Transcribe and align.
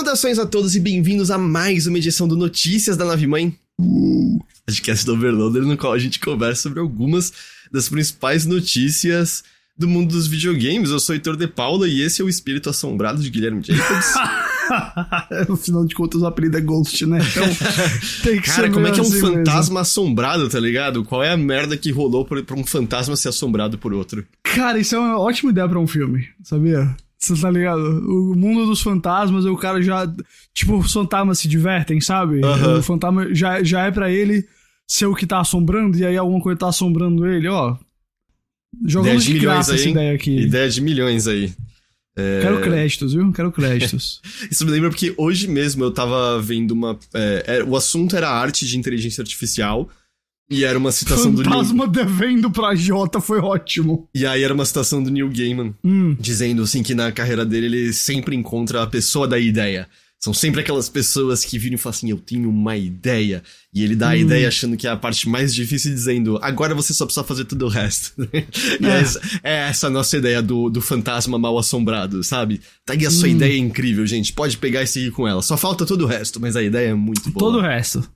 Saudações 0.00 0.38
a 0.38 0.46
todos 0.46 0.74
e 0.74 0.80
bem-vindos 0.80 1.30
a 1.30 1.36
mais 1.36 1.86
uma 1.86 1.98
edição 1.98 2.26
do 2.26 2.34
Notícias 2.34 2.96
da 2.96 3.04
Nave 3.04 3.26
Mãe. 3.26 3.54
Uh, 3.78 4.38
podcast 4.64 5.04
do 5.04 5.12
Overloader, 5.12 5.62
no 5.62 5.76
qual 5.76 5.92
a 5.92 5.98
gente 5.98 6.18
conversa 6.18 6.62
sobre 6.62 6.80
algumas 6.80 7.30
das 7.70 7.90
principais 7.90 8.46
notícias 8.46 9.44
do 9.76 9.86
mundo 9.86 10.12
dos 10.12 10.26
videogames. 10.26 10.88
Eu 10.88 10.98
sou 10.98 11.14
Heitor 11.14 11.36
de 11.36 11.46
Paula 11.46 11.86
e 11.86 12.00
esse 12.00 12.22
é 12.22 12.24
o 12.24 12.30
espírito 12.30 12.70
assombrado 12.70 13.22
de 13.22 13.28
Guilherme 13.28 13.62
Jacobs. 13.62 14.14
no 15.46 15.56
final 15.58 15.84
de 15.84 15.94
contas, 15.94 16.22
o 16.22 16.26
apelido 16.26 16.56
é 16.56 16.62
Ghost, 16.62 17.04
né? 17.04 17.18
Então, 17.18 17.44
tem 18.24 18.40
que 18.40 18.48
Cara, 18.48 18.70
como 18.70 18.86
é 18.86 18.92
que 18.92 19.00
é 19.00 19.02
um 19.02 19.06
assim 19.06 19.20
fantasma 19.20 19.60
mesmo. 19.60 19.78
assombrado, 19.80 20.48
tá 20.48 20.58
ligado? 20.58 21.04
Qual 21.04 21.22
é 21.22 21.30
a 21.30 21.36
merda 21.36 21.76
que 21.76 21.90
rolou 21.90 22.24
pra, 22.24 22.42
pra 22.42 22.58
um 22.58 22.64
fantasma 22.64 23.16
ser 23.16 23.28
assombrado 23.28 23.76
por 23.76 23.92
outro? 23.92 24.26
Cara, 24.44 24.78
isso 24.78 24.94
é 24.94 24.98
uma 24.98 25.20
ótima 25.20 25.50
ideia 25.50 25.68
pra 25.68 25.78
um 25.78 25.86
filme, 25.86 26.26
sabia? 26.42 26.96
Você 27.20 27.38
tá 27.38 27.50
ligado? 27.50 27.80
O 27.80 28.34
mundo 28.34 28.64
dos 28.66 28.80
fantasmas, 28.80 29.44
o 29.44 29.56
cara 29.56 29.82
já. 29.82 30.10
Tipo, 30.54 30.78
os 30.78 30.92
fantasmas 30.92 31.38
se 31.38 31.48
divertem, 31.48 32.00
sabe? 32.00 32.40
Uhum. 32.42 32.78
O 32.78 32.82
fantasma 32.82 33.34
já, 33.34 33.62
já 33.62 33.86
é 33.86 33.90
para 33.90 34.10
ele 34.10 34.46
ser 34.88 35.06
o 35.06 35.14
que 35.14 35.26
tá 35.26 35.38
assombrando, 35.38 35.98
e 35.98 36.04
aí 36.04 36.16
alguma 36.16 36.40
coisa 36.40 36.58
tá 36.58 36.68
assombrando 36.68 37.26
ele, 37.26 37.46
ó. 37.46 37.76
Jogando 38.86 39.20
de, 39.20 39.34
de 39.34 39.38
graça 39.38 39.72
aí, 39.72 39.80
essa 39.80 39.88
ideia 39.88 40.14
aqui. 40.14 40.40
Ideia 40.40 40.68
de 40.68 40.80
milhões 40.80 41.26
aí. 41.26 41.52
É... 42.16 42.40
Quero 42.40 42.60
créditos, 42.60 43.12
viu? 43.12 43.30
Quero 43.32 43.52
créditos. 43.52 44.20
Isso 44.50 44.64
me 44.64 44.70
lembra 44.70 44.88
porque 44.88 45.14
hoje 45.16 45.46
mesmo 45.46 45.84
eu 45.84 45.90
tava 45.90 46.40
vendo 46.40 46.72
uma. 46.72 46.98
É, 47.14 47.44
é, 47.46 47.64
o 47.64 47.76
assunto 47.76 48.16
era 48.16 48.30
arte 48.30 48.66
de 48.66 48.78
inteligência 48.78 49.22
artificial. 49.22 49.88
E 50.50 50.64
era 50.64 50.76
uma 50.76 50.90
citação 50.90 51.32
Fantasma 51.36 51.42
do 51.44 51.48
Neil... 51.48 51.52
Fantasma 51.52 51.88
devendo 51.88 52.50
pra 52.50 52.74
Jota 52.74 53.20
foi 53.20 53.38
ótimo. 53.38 54.08
E 54.12 54.26
aí 54.26 54.42
era 54.42 54.52
uma 54.52 54.64
citação 54.64 55.00
do 55.00 55.08
Neil 55.08 55.30
Gaiman, 55.30 55.74
hum. 55.84 56.16
dizendo 56.18 56.62
assim 56.62 56.82
que 56.82 56.94
na 56.94 57.12
carreira 57.12 57.46
dele 57.46 57.66
ele 57.66 57.92
sempre 57.92 58.34
encontra 58.34 58.82
a 58.82 58.86
pessoa 58.86 59.28
da 59.28 59.38
ideia. 59.38 59.88
São 60.22 60.34
sempre 60.34 60.60
aquelas 60.60 60.86
pessoas 60.86 61.46
que 61.46 61.58
viram 61.58 61.76
e 61.76 61.78
falam 61.78 61.96
assim, 61.96 62.10
eu 62.10 62.18
tenho 62.18 62.50
uma 62.50 62.76
ideia. 62.76 63.42
E 63.72 63.82
ele 63.82 63.96
dá 63.96 64.08
hum. 64.08 64.10
a 64.10 64.16
ideia 64.18 64.48
achando 64.48 64.76
que 64.76 64.86
é 64.86 64.90
a 64.90 64.96
parte 64.96 65.26
mais 65.26 65.54
difícil, 65.54 65.92
dizendo, 65.92 66.38
agora 66.42 66.74
você 66.74 66.92
só 66.92 67.06
precisa 67.06 67.24
fazer 67.24 67.46
tudo 67.46 67.64
o 67.64 67.68
resto. 67.68 68.12
e 68.28 68.86
é. 68.86 69.00
Essa, 69.00 69.20
é 69.42 69.54
essa 69.68 69.86
a 69.86 69.90
nossa 69.90 70.18
ideia 70.18 70.42
do, 70.42 70.68
do 70.68 70.82
fantasma 70.82 71.38
mal 71.38 71.56
assombrado, 71.56 72.22
sabe? 72.22 72.60
Tá 72.84 72.92
aí 72.92 73.06
a 73.06 73.10
sua 73.10 73.28
hum. 73.28 73.32
ideia 73.32 73.54
é 73.54 73.56
incrível, 73.56 74.06
gente. 74.06 74.32
Pode 74.32 74.58
pegar 74.58 74.82
e 74.82 74.86
seguir 74.86 75.12
com 75.12 75.26
ela. 75.26 75.40
Só 75.40 75.56
falta 75.56 75.86
todo 75.86 76.02
o 76.02 76.06
resto, 76.06 76.38
mas 76.38 76.54
a 76.54 76.62
ideia 76.62 76.88
é 76.88 76.94
muito 76.94 77.30
boa. 77.30 77.38
Todo 77.38 77.58
o 77.58 77.62
resto. 77.62 78.06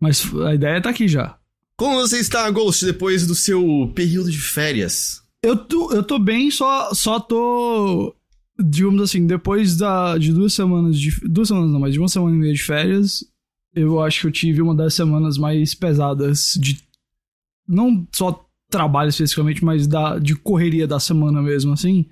Mas 0.00 0.28
a 0.44 0.54
ideia 0.54 0.80
tá 0.80 0.90
aqui 0.90 1.06
já. 1.06 1.36
Como 1.76 1.96
você 1.96 2.18
está, 2.18 2.50
Ghost, 2.50 2.84
depois 2.86 3.26
do 3.26 3.34
seu 3.34 3.92
período 3.94 4.30
de 4.30 4.40
férias? 4.40 5.22
Eu 5.42 5.56
tô, 5.56 5.92
eu 5.92 6.02
tô 6.02 6.18
bem, 6.18 6.50
só, 6.50 6.94
só 6.94 7.20
tô. 7.20 8.14
Digamos 8.58 9.02
assim, 9.02 9.26
depois 9.26 9.76
da, 9.76 10.16
de 10.16 10.32
duas 10.32 10.54
semanas 10.54 10.98
de. 10.98 11.10
Duas 11.28 11.48
semanas 11.48 11.70
não, 11.70 11.78
mas 11.78 11.92
de 11.92 11.98
uma 11.98 12.08
semana 12.08 12.34
e 12.34 12.38
meia 12.38 12.54
de 12.54 12.62
férias, 12.62 13.22
eu 13.74 14.00
acho 14.02 14.22
que 14.22 14.26
eu 14.26 14.32
tive 14.32 14.62
uma 14.62 14.74
das 14.74 14.94
semanas 14.94 15.36
mais 15.36 15.74
pesadas 15.74 16.54
de. 16.58 16.80
Não 17.68 18.06
só 18.10 18.46
trabalho 18.70 19.10
especificamente, 19.10 19.62
mas 19.62 19.86
da, 19.86 20.18
de 20.18 20.34
correria 20.34 20.86
da 20.86 20.98
semana 20.98 21.42
mesmo, 21.42 21.72
assim. 21.74 22.06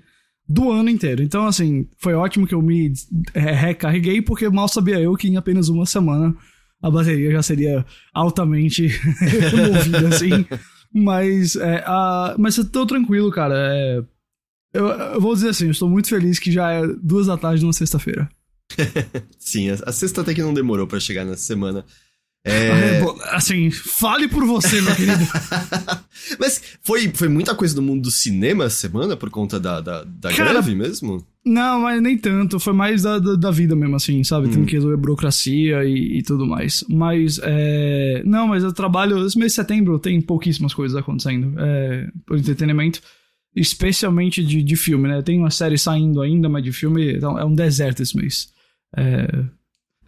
Do 0.47 0.71
ano 0.71 0.91
inteiro. 0.91 1.23
Então, 1.23 1.47
assim, 1.47 1.87
foi 1.97 2.13
ótimo 2.13 2.45
que 2.45 2.53
eu 2.53 2.61
me 2.61 2.93
recarreguei, 3.33 4.21
porque 4.21 4.47
mal 4.47 4.67
sabia 4.67 4.99
eu 4.99 5.15
que 5.15 5.27
em 5.27 5.37
apenas 5.37 5.69
uma 5.69 5.87
semana 5.87 6.35
a 6.81 6.89
bateria 6.89 7.31
já 7.31 7.41
seria 7.41 7.85
altamente 8.13 8.89
movida, 9.55 10.07
assim. 10.09 10.45
Mas, 10.93 11.55
é, 11.55 11.83
a, 11.85 12.35
mas 12.37 12.57
eu 12.57 12.65
tô 12.65 12.85
tranquilo, 12.85 13.31
cara. 13.31 13.55
É, 13.57 14.03
eu, 14.73 14.87
eu, 14.87 15.21
vou 15.21 15.33
dizer 15.33 15.49
assim, 15.49 15.65
eu 15.65 15.71
estou 15.71 15.89
muito 15.89 16.09
feliz 16.09 16.39
que 16.39 16.51
já 16.51 16.71
é 16.71 16.87
duas 17.01 17.27
da 17.27 17.37
tarde 17.37 17.61
numa 17.61 17.73
sexta-feira. 17.73 18.29
Sim, 19.37 19.71
a, 19.71 19.73
a, 19.85 19.91
sexta 19.91 20.21
até 20.21 20.33
que 20.33 20.41
não 20.41 20.53
demorou 20.53 20.87
para 20.87 20.99
chegar 20.99 21.25
nessa 21.25 21.43
semana. 21.43 21.85
É... 22.45 23.01
Assim, 23.35 23.71
fale 23.71 24.27
por 24.27 24.45
você, 24.45 24.79
meu 24.81 24.95
querido. 24.95 25.23
Mas 26.39 26.61
foi, 26.83 27.11
foi 27.13 27.27
muita 27.27 27.55
coisa 27.55 27.73
do 27.73 27.81
mundo 27.81 28.03
do 28.03 28.11
cinema 28.11 28.65
essa 28.65 28.75
semana 28.75 29.17
por 29.17 29.29
conta 29.29 29.59
da, 29.59 29.81
da, 29.81 30.03
da 30.03 30.33
Cara, 30.33 30.53
greve 30.53 30.75
mesmo? 30.75 31.25
Não, 31.45 31.81
mas 31.81 32.01
nem 32.01 32.17
tanto. 32.17 32.59
Foi 32.59 32.73
mais 32.73 33.03
da, 33.03 33.19
da, 33.19 33.35
da 33.35 33.51
vida 33.51 33.75
mesmo, 33.75 33.95
assim, 33.95 34.23
sabe? 34.23 34.47
Hum. 34.47 34.51
Tendo 34.51 34.65
que 34.65 34.73
resolver 34.73 34.97
burocracia 34.97 35.85
e, 35.85 36.17
e 36.17 36.23
tudo 36.23 36.45
mais. 36.45 36.83
Mas, 36.89 37.39
é... 37.43 38.23
Não, 38.25 38.47
mas 38.47 38.63
eu 38.63 38.73
trabalho... 38.73 39.23
Esse 39.25 39.37
mês 39.37 39.51
de 39.51 39.57
setembro 39.57 39.99
tem 39.99 40.19
pouquíssimas 40.19 40.73
coisas 40.73 40.97
acontecendo. 40.97 41.53
É... 41.59 42.09
Por 42.25 42.39
entretenimento. 42.39 42.99
Especialmente 43.55 44.43
de, 44.43 44.63
de 44.63 44.75
filme, 44.75 45.07
né? 45.07 45.21
Tem 45.21 45.37
uma 45.37 45.51
série 45.51 45.77
saindo 45.77 46.19
ainda, 46.19 46.49
mas 46.49 46.63
de 46.63 46.71
filme... 46.71 47.15
Então, 47.15 47.37
é 47.37 47.45
um 47.45 47.53
deserto 47.53 48.01
esse 48.01 48.17
mês. 48.17 48.49
É... 48.97 49.27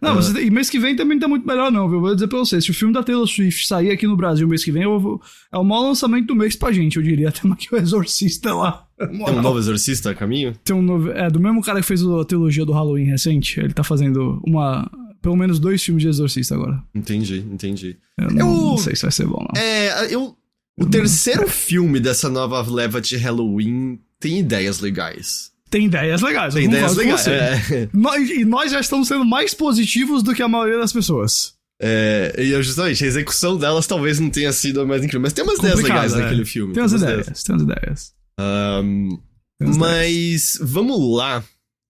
Não, 0.02 0.18
uh... 0.18 0.38
e 0.40 0.50
mês 0.50 0.68
que 0.68 0.80
vem 0.80 0.96
também 0.96 1.20
tá 1.20 1.28
muito 1.28 1.46
melhor, 1.46 1.70
não, 1.70 1.88
viu? 1.88 2.00
Vou 2.00 2.14
dizer 2.14 2.26
pra 2.26 2.38
vocês, 2.40 2.64
se 2.64 2.72
o 2.72 2.74
filme 2.74 2.92
da 2.92 3.04
Taylor 3.04 3.26
Swift 3.28 3.64
sair 3.68 3.92
aqui 3.92 4.08
no 4.08 4.16
Brasil 4.16 4.48
mês 4.48 4.64
que 4.64 4.72
vem, 4.72 4.82
eu 4.82 4.98
vou... 4.98 5.22
é 5.52 5.58
o 5.58 5.62
maior 5.62 5.82
lançamento 5.82 6.26
do 6.26 6.34
mês 6.34 6.56
pra 6.56 6.72
gente, 6.72 6.96
eu 6.96 7.02
diria. 7.02 7.30
Tem 7.32 7.50
aqui 7.52 7.72
o 7.72 7.76
Exorcista 7.76 8.52
lá. 8.52 8.87
Tem 8.98 9.34
um 9.34 9.42
novo 9.42 9.58
Exorcista 9.58 10.10
a 10.10 10.14
caminho? 10.14 10.54
Tem 10.64 10.74
um 10.74 10.82
novo. 10.82 11.10
É, 11.10 11.30
do 11.30 11.40
mesmo 11.40 11.62
cara 11.62 11.80
que 11.80 11.86
fez 11.86 12.02
a 12.02 12.24
trilogia 12.24 12.64
do 12.64 12.72
Halloween 12.72 13.04
recente. 13.04 13.60
Ele 13.60 13.72
tá 13.72 13.84
fazendo 13.84 14.42
uma. 14.46 14.90
Pelo 15.22 15.36
menos 15.36 15.58
dois 15.58 15.82
filmes 15.82 16.02
de 16.02 16.08
Exorcista 16.08 16.54
agora. 16.54 16.82
Entendi, 16.94 17.44
entendi. 17.50 17.96
Eu 18.18 18.30
não, 18.30 18.38
eu... 18.38 18.56
não 18.70 18.78
sei 18.78 18.94
se 18.94 19.02
vai 19.02 19.12
ser 19.12 19.26
bom, 19.26 19.44
não. 19.54 19.60
É, 19.60 20.12
eu. 20.12 20.36
O 20.80 20.86
terceiro 20.86 21.48
filme 21.48 21.98
dessa 21.98 22.28
nova 22.28 22.62
leva 22.70 23.00
de 23.00 23.16
Halloween 23.16 23.98
tem 24.20 24.38
ideias 24.38 24.78
legais 24.78 25.52
tem 25.70 25.84
ideias 25.84 26.22
legais. 26.22 26.54
Tem 26.54 26.64
ideias 26.64 26.96
legais. 26.96 27.26
É. 27.26 27.88
Nós, 27.92 28.30
e 28.30 28.44
nós 28.44 28.72
já 28.72 28.80
estamos 28.80 29.08
sendo 29.08 29.24
mais 29.24 29.52
positivos 29.52 30.22
do 30.22 30.34
que 30.34 30.42
a 30.42 30.48
maioria 30.48 30.78
das 30.78 30.92
pessoas. 30.92 31.54
É, 31.80 32.34
e 32.38 32.62
justamente, 32.62 33.04
a 33.04 33.06
execução 33.06 33.56
delas 33.56 33.86
talvez 33.86 34.18
não 34.18 34.30
tenha 34.30 34.52
sido 34.52 34.80
a 34.80 34.86
mais 34.86 35.02
incrível, 35.02 35.20
mas 35.20 35.32
tem 35.32 35.44
umas 35.44 35.58
Complicado, 35.58 35.84
ideias 35.84 35.94
legais 35.94 36.14
é. 36.14 36.18
naquele 36.24 36.44
filme. 36.44 36.72
Tem 36.72 36.82
umas 36.82 36.92
ideias, 36.92 37.20
ideias, 37.20 37.42
tem 37.42 37.54
umas 37.54 37.62
ideias. 37.62 38.17
Um, 38.38 39.18
mas 39.60 40.58
vamos 40.60 41.16
lá. 41.16 41.42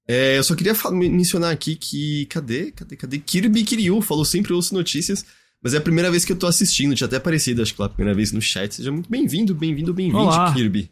É, 0.08 0.38
eu 0.38 0.42
só 0.42 0.54
queria 0.54 0.74
mencionar 0.92 1.52
aqui 1.52 1.76
que. 1.76 2.26
Cadê? 2.26 2.72
Cadê? 2.72 2.96
Cadê? 2.96 3.18
Kirby 3.18 3.62
Kiryu 3.62 4.00
falou 4.00 4.24
sempre 4.24 4.52
ouço 4.52 4.74
notícias. 4.74 5.24
Mas 5.62 5.74
é 5.74 5.78
a 5.78 5.80
primeira 5.80 6.10
vez 6.10 6.24
que 6.24 6.32
eu 6.32 6.36
tô 6.36 6.46
assistindo, 6.46 6.94
tinha 6.94 7.06
até 7.06 7.16
aparecido, 7.16 7.60
acho 7.62 7.74
que 7.74 7.80
lá, 7.80 7.86
a 7.86 7.90
primeira 7.90 8.16
vez 8.16 8.30
no 8.32 8.40
chat. 8.40 8.74
Seja 8.74 8.92
muito 8.92 9.10
bem-vindo, 9.10 9.54
bem-vindo, 9.54 9.92
bem-vindo, 9.92 10.54
Kirby. 10.54 10.88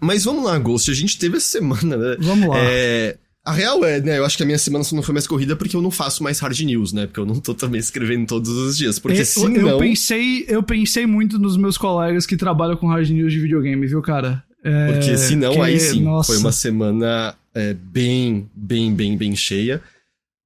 Mas 0.00 0.24
vamos 0.24 0.44
lá, 0.44 0.58
Ghost. 0.58 0.90
A 0.90 0.94
gente 0.94 1.18
teve 1.18 1.36
essa 1.36 1.46
semana, 1.46 1.96
né? 1.96 2.16
Vamos 2.20 2.48
lá. 2.48 2.58
É... 2.58 3.16
A 3.44 3.52
real 3.52 3.82
é, 3.84 4.00
né? 4.00 4.18
Eu 4.18 4.26
acho 4.26 4.36
que 4.36 4.42
a 4.42 4.46
minha 4.46 4.58
semana 4.58 4.84
só 4.84 4.94
não 4.94 5.02
foi 5.02 5.14
mais 5.14 5.26
corrida 5.26 5.56
porque 5.56 5.74
eu 5.74 5.80
não 5.80 5.90
faço 5.90 6.22
mais 6.22 6.38
hard 6.40 6.58
news, 6.60 6.92
né? 6.92 7.06
Porque 7.06 7.20
eu 7.20 7.24
não 7.24 7.40
tô 7.40 7.54
também 7.54 7.78
escrevendo 7.78 8.26
todos 8.26 8.50
os 8.50 8.76
dias. 8.76 8.98
Porque 8.98 9.20
eu, 9.20 9.24
senão... 9.24 9.68
eu 9.70 9.78
pensei, 9.78 10.44
eu 10.46 10.62
pensei 10.62 11.06
muito 11.06 11.38
nos 11.38 11.56
meus 11.56 11.78
colegas 11.78 12.26
que 12.26 12.36
trabalham 12.36 12.76
com 12.76 12.88
hard 12.88 13.08
news 13.08 13.32
de 13.32 13.40
videogame, 13.40 13.86
viu, 13.86 14.02
cara? 14.02 14.44
É... 14.64 14.92
Porque 14.92 15.16
senão 15.16 15.52
que... 15.52 15.60
aí 15.60 15.78
sim, 15.78 16.02
Nossa. 16.02 16.32
foi 16.32 16.40
uma 16.40 16.52
semana 16.52 17.34
é, 17.54 17.74
bem, 17.74 18.48
bem, 18.54 18.94
bem, 18.94 19.16
bem 19.16 19.34
cheia. 19.36 19.82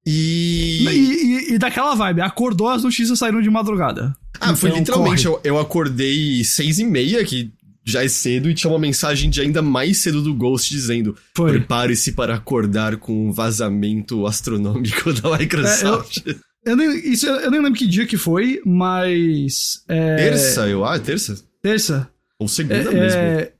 E... 0.05 0.85
E, 0.85 0.89
e... 0.89 1.55
e, 1.55 1.59
daquela 1.59 1.95
vibe, 1.95 2.23
acordou, 2.23 2.69
as 2.69 2.83
notícias 2.83 3.19
saíram 3.19 3.41
de 3.41 3.51
madrugada. 3.51 4.17
Ah, 4.41 4.47
então, 4.47 4.57
foi 4.57 4.71
literalmente, 4.71 5.27
eu, 5.27 5.41
eu, 5.45 5.59
acordei 5.59 6.43
seis 6.43 6.79
e 6.79 6.85
meia, 6.85 7.25
que 7.25 7.53
já 7.85 8.05
é 8.05 8.09
cedo 8.09 8.49
e 8.49 8.55
tinha 8.55 8.71
uma 8.71 8.79
mensagem 8.79 9.29
de 9.29 9.41
ainda 9.41 9.61
mais 9.61 9.99
cedo 9.99 10.23
do 10.23 10.35
Ghost 10.35 10.71
dizendo: 10.71 11.17
prepare-se 11.35 12.13
para 12.13 12.35
acordar 12.35 12.97
com 12.97 13.29
um 13.29 13.33
vazamento 13.33 14.27
astronômico 14.27 15.13
da 15.13 15.37
Microsoft. 15.39 16.23
É, 16.27 16.31
eu, 16.31 16.37
eu, 16.65 16.77
nem, 16.77 17.13
isso, 17.13 17.27
eu 17.27 17.51
nem 17.51 17.61
lembro 17.61 17.79
que 17.79 17.87
dia 17.87 18.07
que 18.07 18.17
foi, 18.17 18.61
mas. 18.65 19.85
É... 19.89 20.17
Terça, 20.17 20.69
eu 20.69 20.85
acho, 20.85 21.03
terça? 21.03 21.45
Terça. 21.61 22.09
Ou 22.39 22.49
segunda 22.49 22.91
é, 22.91 22.95
mesmo. 22.95 23.21
É, 23.21 23.52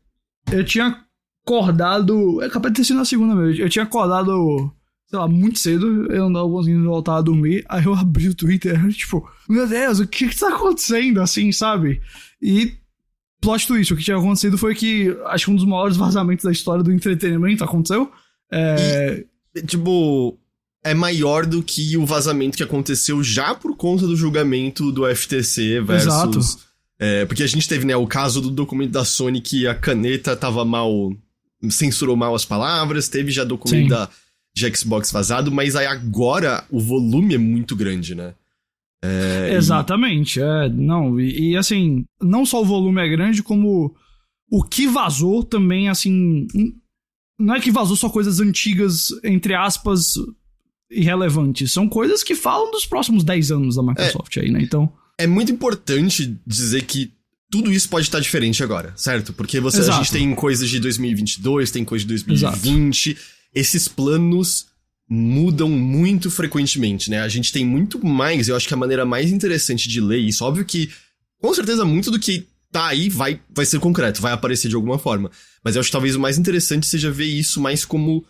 eu 0.51 0.65
tinha 0.65 1.05
acordado. 1.45 2.43
É 2.43 2.49
capaz 2.49 2.73
de 2.73 2.81
ter 2.81 2.87
sido 2.87 2.97
na 2.97 3.05
segunda 3.05 3.35
mesmo. 3.35 3.63
Eu 3.63 3.69
tinha 3.69 3.85
acordado, 3.85 4.73
sei 5.07 5.19
lá, 5.19 5.29
muito 5.29 5.59
cedo. 5.59 6.11
Eu 6.13 6.29
não 6.29 6.33
tava 6.33 6.49
conseguindo 6.49 6.85
voltar 6.85 7.17
a 7.17 7.23
dormir. 7.23 7.65
Aí 7.69 7.85
eu 7.85 7.95
abri 7.95 8.29
o 8.29 8.35
Twitter, 8.35 8.81
tipo, 8.93 9.29
meu 9.49 9.67
Deus, 9.67 10.01
o 10.01 10.07
que 10.07 10.29
que 10.29 10.39
tá 10.39 10.49
acontecendo, 10.49 11.21
assim, 11.21 11.53
sabe? 11.53 12.01
E 12.41 12.75
plot 13.41 13.67
twist, 13.67 13.93
o 13.93 13.97
que 13.97 14.05
tinha 14.05 14.17
acontecido 14.17 14.57
foi 14.57 14.75
que 14.75 15.17
acho 15.27 15.47
que 15.47 15.51
um 15.51 15.57
dos 15.57 15.65
maiores 15.65 15.97
vazamentos 15.97 16.45
da 16.45 16.53
história 16.53 16.83
do 16.83 16.93
entretenimento 16.93 17.65
aconteceu. 17.65 18.11
É... 18.51 19.25
E, 19.55 19.63
tipo, 19.63 20.39
é 20.85 20.95
maior 20.95 21.47
do 21.47 21.63
que 21.63 21.97
o 21.97 22.07
vazamento 22.07 22.57
que 22.57 22.63
aconteceu 22.63 23.23
já 23.23 23.55
por 23.55 23.77
conta 23.77 24.07
do 24.07 24.17
julgamento 24.17 24.91
do 24.91 25.05
FTC 25.15 25.81
versus. 25.81 26.07
Exato. 26.07 26.72
É, 27.03 27.27
porque 27.27 27.43
a 27.43 27.49
gente 27.49 27.69
teve, 27.69 27.85
né, 27.85 27.97
o 27.97 28.07
caso 28.07 28.41
do 28.41 28.49
documento 28.49 28.93
da 28.93 29.05
Sony 29.05 29.41
que 29.41 29.67
a 29.67 29.75
caneta 29.75 30.37
tava 30.37 30.65
mal. 30.65 31.13
censurou 31.69 32.15
mal 32.15 32.33
as 32.33 32.45
palavras, 32.45 33.09
teve 33.09 33.33
já 33.33 33.43
documento 33.43 33.89
da, 33.89 34.09
de 34.55 34.77
Xbox 34.77 35.11
vazado, 35.11 35.51
mas 35.51 35.75
aí 35.75 35.85
agora 35.85 36.65
o 36.71 36.79
volume 36.79 37.35
é 37.35 37.39
muito 37.39 37.75
grande, 37.75 38.15
né? 38.15 38.35
É, 39.05 39.53
Exatamente, 39.53 40.39
e... 40.39 40.43
é, 40.45 40.69
não, 40.69 41.19
e, 41.19 41.51
e, 41.51 41.57
assim, 41.57 42.05
não 42.23 42.47
só 42.47 42.63
o 42.63 42.65
volume 42.65 43.01
é 43.01 43.09
grande, 43.09 43.43
como 43.43 43.93
o 44.49 44.63
que 44.63 44.87
vazou 44.87 45.43
também, 45.43 45.89
assim, 45.89 46.47
não 47.37 47.57
é 47.57 47.61
que 47.61 47.73
vazou 47.73 47.97
só 47.97 48.09
coisas 48.09 48.39
antigas, 48.39 49.09
entre 49.25 49.55
aspas, 49.55 50.15
irrelevantes. 50.89 51.73
São 51.73 51.89
coisas 51.89 52.23
que 52.23 52.37
falam 52.37 52.71
dos 52.71 52.87
próximos 52.87 53.25
10 53.25 53.51
anos 53.51 53.75
da 53.75 53.83
Microsoft 53.83 54.37
é, 54.37 54.43
aí, 54.43 54.53
né? 54.53 54.63
Então. 54.63 54.93
É 55.19 55.27
muito 55.27 55.53
importante 55.53 56.37
dizer 56.47 56.83
que 56.83 57.13
tudo 57.51 57.71
isso 57.71 57.89
pode 57.89 58.07
estar 58.07 58.19
diferente 58.19 58.63
agora, 58.63 58.95
certo? 58.97 59.33
Porque 59.33 59.61
você, 59.61 59.81
a 59.83 59.97
gente 59.99 60.11
tem 60.11 60.35
coisas 60.35 60.71
de 60.71 60.81
2022, 60.81 61.71
tem 61.71 61.85
coisas 61.85 62.07
de 62.07 62.09
2020. 62.09 63.11
Exato. 63.11 63.27
Esses 63.55 63.87
planos 63.89 64.67
mudam 65.09 65.69
muito 65.69 66.31
frequentemente, 66.31 67.11
né? 67.11 67.21
A 67.21 67.29
gente 67.29 67.53
tem 67.53 67.65
muito 67.65 68.05
mais, 68.05 68.49
eu 68.49 68.57
acho 68.57 68.67
que 68.67 68.73
a 68.73 68.77
maneira 68.77 69.05
mais 69.05 69.31
interessante 69.31 69.87
de 69.87 70.01
ler 70.01 70.19
isso, 70.19 70.45
óbvio 70.45 70.65
que 70.65 70.91
com 71.39 71.53
certeza 71.53 71.85
muito 71.85 72.11
do 72.11 72.19
que 72.19 72.47
tá 72.71 72.87
aí 72.87 73.11
vai, 73.11 73.39
vai 73.55 73.67
ser 73.67 73.79
concreto, 73.79 74.23
vai 74.23 74.33
aparecer 74.33 74.69
de 74.69 74.75
alguma 74.75 74.99
forma. 74.99 75.31
Mas 75.63 75.77
eu 75.77 75.81
acho 75.81 75.89
que 75.89 75.93
talvez 75.93 76.17
o 76.17 76.21
mais 76.21 76.39
interessante 76.39 76.87
seja 76.87 77.11
ver 77.11 77.27
isso 77.27 77.61
mais 77.61 77.85
como 77.85 78.25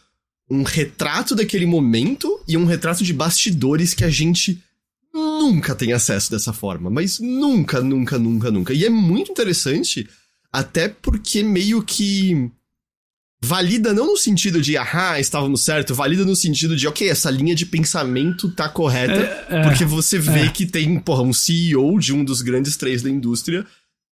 um 0.50 0.64
retrato 0.64 1.36
daquele 1.36 1.64
momento 1.64 2.40
e 2.48 2.56
um 2.56 2.64
retrato 2.64 3.04
de 3.04 3.12
bastidores 3.12 3.94
que 3.94 4.04
a 4.04 4.10
gente 4.10 4.60
nunca 5.12 5.74
tem 5.74 5.92
acesso 5.92 6.30
dessa 6.30 6.52
forma. 6.52 6.90
Mas 6.90 7.20
nunca, 7.20 7.80
nunca, 7.80 8.18
nunca, 8.18 8.50
nunca. 8.50 8.72
E 8.72 8.84
é 8.84 8.90
muito 8.90 9.30
interessante, 9.30 10.08
até 10.52 10.88
porque 10.88 11.42
meio 11.42 11.82
que. 11.82 12.50
Valida 13.44 13.92
não 13.92 14.06
no 14.06 14.16
sentido 14.16 14.60
de, 14.60 14.76
ah, 14.76 15.18
estávamos 15.18 15.64
certo, 15.64 15.96
valida 15.96 16.24
no 16.24 16.36
sentido 16.36 16.76
de, 16.76 16.86
ok, 16.86 17.08
essa 17.08 17.28
linha 17.28 17.56
de 17.56 17.66
pensamento 17.66 18.48
tá 18.52 18.68
correta, 18.68 19.46
é, 19.50 19.56
é, 19.58 19.62
porque 19.64 19.84
você 19.84 20.16
vê 20.16 20.42
é. 20.42 20.48
que 20.48 20.64
tem, 20.64 21.00
porra, 21.00 21.22
um 21.22 21.32
CEO 21.32 21.98
de 21.98 22.12
um 22.12 22.24
dos 22.24 22.40
grandes 22.40 22.76
três 22.76 23.02
da 23.02 23.10
indústria 23.10 23.66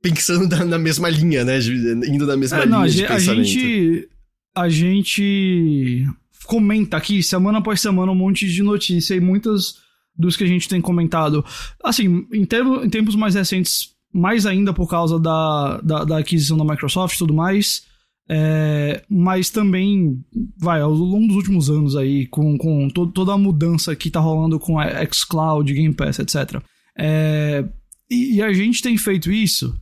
pensando 0.02 0.46
na, 0.46 0.62
na 0.62 0.78
mesma 0.78 1.08
linha, 1.08 1.42
né? 1.42 1.58
Indo 1.58 2.26
na 2.26 2.36
mesma 2.36 2.58
é, 2.58 2.64
linha 2.66 2.78
não, 2.78 2.86
de 2.86 3.06
a 3.06 3.08
pensamento. 3.08 3.44
Gente, 3.46 4.08
a 4.54 4.68
gente 4.68 6.06
comenta 6.44 6.98
aqui 6.98 7.22
semana 7.22 7.58
após 7.58 7.80
semana 7.80 8.12
um 8.12 8.14
monte 8.14 8.46
de 8.46 8.62
notícia 8.62 9.14
e 9.14 9.20
muitas 9.20 9.78
dos 10.16 10.36
que 10.36 10.44
a 10.44 10.46
gente 10.46 10.68
tem 10.68 10.80
comentado. 10.80 11.44
Assim, 11.82 12.26
em, 12.32 12.44
termo, 12.44 12.84
em 12.84 12.90
tempos 12.90 13.14
mais 13.14 13.34
recentes, 13.34 13.90
mais 14.12 14.46
ainda 14.46 14.72
por 14.72 14.88
causa 14.88 15.18
da, 15.18 15.80
da, 15.82 16.04
da 16.04 16.18
aquisição 16.18 16.56
da 16.56 16.64
Microsoft 16.64 17.14
e 17.14 17.18
tudo 17.18 17.34
mais. 17.34 17.82
É, 18.26 19.04
mas 19.08 19.50
também, 19.50 20.24
vai, 20.56 20.80
ao 20.80 20.90
longo 20.90 21.26
dos 21.26 21.36
últimos 21.36 21.68
anos 21.68 21.94
aí, 21.94 22.26
com, 22.26 22.56
com 22.56 22.88
to, 22.88 23.06
toda 23.08 23.32
a 23.32 23.38
mudança 23.38 23.94
que 23.94 24.10
tá 24.10 24.20
rolando 24.20 24.58
com 24.58 24.78
a 24.78 24.86
xCloud, 25.12 25.72
Game 25.72 25.94
Pass, 25.94 26.18
etc. 26.18 26.62
É, 26.98 27.64
e, 28.10 28.36
e, 28.36 28.42
a 28.42 28.52
gente 28.52 28.80
tem 28.80 28.96
feito 28.96 29.30
isso 29.30 29.78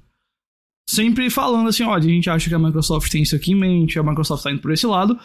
sempre 0.89 1.31
falando 1.31 1.69
assim, 1.69 1.85
olha, 1.85 2.05
a 2.05 2.09
gente 2.09 2.29
acha 2.29 2.49
que 2.49 2.55
a 2.55 2.59
Microsoft 2.59 3.11
tem 3.11 3.23
isso 3.23 3.37
aqui 3.37 3.53
em 3.53 3.55
mente, 3.55 3.99
a 3.99 4.03
Microsoft 4.03 4.43
tá 4.43 4.51
indo 4.51 4.61
por 4.61 4.73
esse 4.73 4.87
lado, 4.87 5.19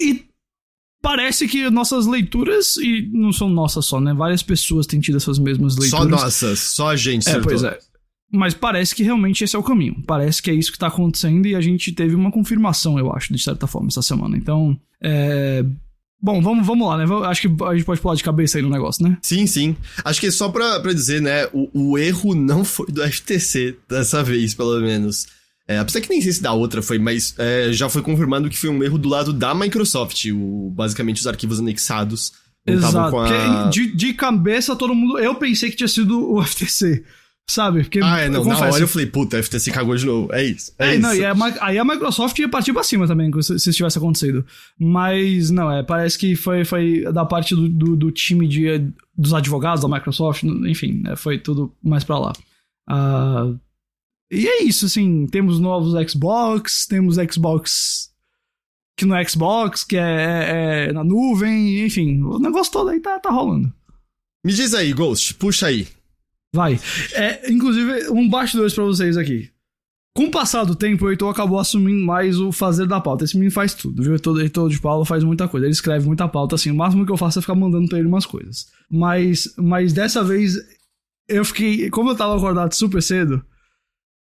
e 0.00 0.24
parece 1.02 1.48
que 1.48 1.68
nossas 1.68 2.06
leituras, 2.06 2.76
e 2.76 3.10
não 3.12 3.32
são 3.32 3.48
nossas 3.48 3.84
só, 3.84 4.00
né? 4.00 4.14
Várias 4.14 4.42
pessoas 4.42 4.86
têm 4.86 5.00
tido 5.00 5.16
essas 5.16 5.38
mesmas 5.38 5.76
leituras. 5.76 6.04
Só 6.04 6.08
nossas, 6.08 6.58
só 6.60 6.88
a 6.90 6.96
gente, 6.96 7.28
É, 7.28 7.40
pois 7.40 7.64
é. 7.64 7.78
Mas 8.32 8.54
parece 8.54 8.94
que 8.94 9.02
realmente 9.02 9.44
esse 9.44 9.54
é 9.54 9.58
o 9.58 9.62
caminho. 9.62 10.02
Parece 10.06 10.40
que 10.40 10.50
é 10.50 10.54
isso 10.54 10.72
que 10.72 10.78
tá 10.78 10.86
acontecendo 10.86 11.46
e 11.46 11.54
a 11.54 11.60
gente 11.60 11.92
teve 11.92 12.14
uma 12.14 12.30
confirmação, 12.30 12.98
eu 12.98 13.12
acho, 13.12 13.34
de 13.34 13.42
certa 13.42 13.66
forma, 13.66 13.88
essa 13.88 14.00
semana. 14.00 14.36
Então, 14.38 14.78
é. 15.02 15.62
Bom, 16.24 16.40
vamos, 16.40 16.64
vamos 16.64 16.86
lá, 16.86 16.96
né? 16.96 17.04
Acho 17.26 17.42
que 17.42 17.64
a 17.64 17.74
gente 17.74 17.84
pode 17.84 18.00
pular 18.00 18.14
de 18.14 18.22
cabeça 18.22 18.56
aí 18.56 18.62
no 18.62 18.70
negócio, 18.70 19.02
né? 19.06 19.18
Sim, 19.20 19.44
sim. 19.44 19.76
Acho 20.04 20.20
que 20.20 20.30
só 20.30 20.48
pra, 20.48 20.78
pra 20.78 20.92
dizer, 20.92 21.20
né? 21.20 21.46
O, 21.52 21.68
o 21.74 21.98
erro 21.98 22.32
não 22.32 22.64
foi 22.64 22.86
do 22.86 23.02
FTC 23.02 23.76
dessa 23.88 24.22
vez, 24.22 24.54
pelo 24.54 24.80
menos. 24.80 25.26
É, 25.72 25.78
apesar 25.78 26.00
que 26.00 26.08
nem 26.08 26.20
sei 26.20 26.32
se 26.32 26.42
da 26.42 26.52
outra 26.52 26.82
foi, 26.82 26.98
mas 26.98 27.34
é, 27.38 27.72
já 27.72 27.88
foi 27.88 28.02
confirmado 28.02 28.48
que 28.48 28.58
foi 28.58 28.70
um 28.70 28.82
erro 28.82 28.98
do 28.98 29.08
lado 29.08 29.32
da 29.32 29.54
Microsoft. 29.54 30.26
O, 30.26 30.70
basicamente, 30.74 31.20
os 31.20 31.26
arquivos 31.26 31.60
anexados 31.60 32.32
Exato. 32.66 33.18
A... 33.18 33.68
de, 33.70 33.94
de 33.94 34.14
cabeça, 34.14 34.76
todo 34.76 34.94
mundo. 34.94 35.18
Eu 35.18 35.34
pensei 35.34 35.70
que 35.70 35.76
tinha 35.76 35.88
sido 35.88 36.32
o 36.32 36.42
FTC. 36.44 37.04
Sabe? 37.48 37.82
Porque, 37.82 38.00
ah, 38.02 38.20
é, 38.20 38.28
não. 38.28 38.44
Na 38.44 38.56
hora 38.56 38.78
eu 38.78 38.88
falei, 38.88 39.06
puta, 39.06 39.36
a 39.36 39.42
FTC 39.42 39.72
cagou 39.72 39.96
de 39.96 40.06
novo. 40.06 40.32
É 40.32 40.44
isso. 40.44 40.72
É, 40.78 40.90
é 40.90 40.92
isso. 40.92 41.02
Não, 41.02 41.14
e 41.14 41.24
a, 41.24 41.34
aí 41.60 41.76
a 41.76 41.84
Microsoft 41.84 42.38
ia 42.38 42.48
partir 42.48 42.72
pra 42.72 42.84
cima 42.84 43.06
também, 43.06 43.30
se, 43.42 43.56
isso 43.56 43.72
tivesse 43.72 43.98
acontecido. 43.98 44.46
Mas, 44.78 45.50
não, 45.50 45.70
é, 45.70 45.82
parece 45.82 46.16
que 46.16 46.36
foi, 46.36 46.64
foi 46.64 47.02
da 47.12 47.24
parte 47.24 47.54
do, 47.54 47.68
do, 47.68 47.96
do 47.96 48.10
time 48.12 48.46
de, 48.46 48.88
dos 49.18 49.34
advogados 49.34 49.82
da 49.82 49.88
Microsoft, 49.88 50.44
enfim, 50.44 51.02
é, 51.08 51.16
foi 51.16 51.36
tudo 51.36 51.74
mais 51.82 52.04
pra 52.04 52.18
lá. 52.18 52.32
Uh, 52.88 53.58
e 54.32 54.48
é 54.48 54.62
isso, 54.62 54.86
assim, 54.86 55.26
temos 55.26 55.60
novos 55.60 55.92
Xbox, 56.10 56.86
temos 56.86 57.16
Xbox 57.30 58.10
que 58.96 59.06
não 59.06 59.16
é 59.16 59.26
Xbox, 59.26 59.84
que 59.84 59.96
é, 59.96 60.00
é, 60.00 60.86
é 60.88 60.92
na 60.92 61.02
nuvem, 61.02 61.84
enfim, 61.84 62.22
o 62.22 62.38
negócio 62.38 62.72
todo 62.72 62.90
aí 62.90 63.00
tá, 63.00 63.18
tá 63.18 63.30
rolando. 63.30 63.72
Me 64.44 64.52
diz 64.52 64.74
aí, 64.74 64.92
Ghost, 64.92 65.34
puxa 65.34 65.66
aí. 65.66 65.86
Vai. 66.54 66.78
É, 67.14 67.50
inclusive, 67.50 68.10
um 68.10 68.28
bastidores 68.28 68.74
pra 68.74 68.84
vocês 68.84 69.16
aqui. 69.16 69.50
Com 70.14 70.24
o 70.24 70.30
passar 70.30 70.64
do 70.64 70.74
tempo, 70.74 71.06
o 71.06 71.10
Heitor 71.10 71.30
acabou 71.30 71.58
assumindo 71.58 72.04
mais 72.04 72.38
o 72.38 72.52
fazer 72.52 72.86
da 72.86 73.00
pauta. 73.00 73.24
Esse 73.24 73.34
menino 73.34 73.50
faz 73.50 73.72
tudo, 73.72 74.02
viu? 74.02 74.12
O 74.12 74.40
Heitor 74.40 74.68
de 74.68 74.78
Paulo 74.78 75.06
faz 75.06 75.24
muita 75.24 75.48
coisa. 75.48 75.64
Ele 75.64 75.72
escreve 75.72 76.06
muita 76.06 76.28
pauta, 76.28 76.54
assim. 76.54 76.70
O 76.70 76.74
máximo 76.74 77.06
que 77.06 77.12
eu 77.12 77.16
faço 77.16 77.38
é 77.38 77.42
ficar 77.42 77.54
mandando 77.54 77.88
pra 77.88 77.98
ele 77.98 78.08
umas 78.08 78.26
coisas. 78.26 78.66
Mas, 78.90 79.54
mas 79.56 79.94
dessa 79.94 80.22
vez, 80.22 80.58
eu 81.26 81.44
fiquei. 81.46 81.88
Como 81.88 82.10
eu 82.10 82.14
tava 82.14 82.36
acordado 82.36 82.74
super 82.74 83.02
cedo, 83.02 83.42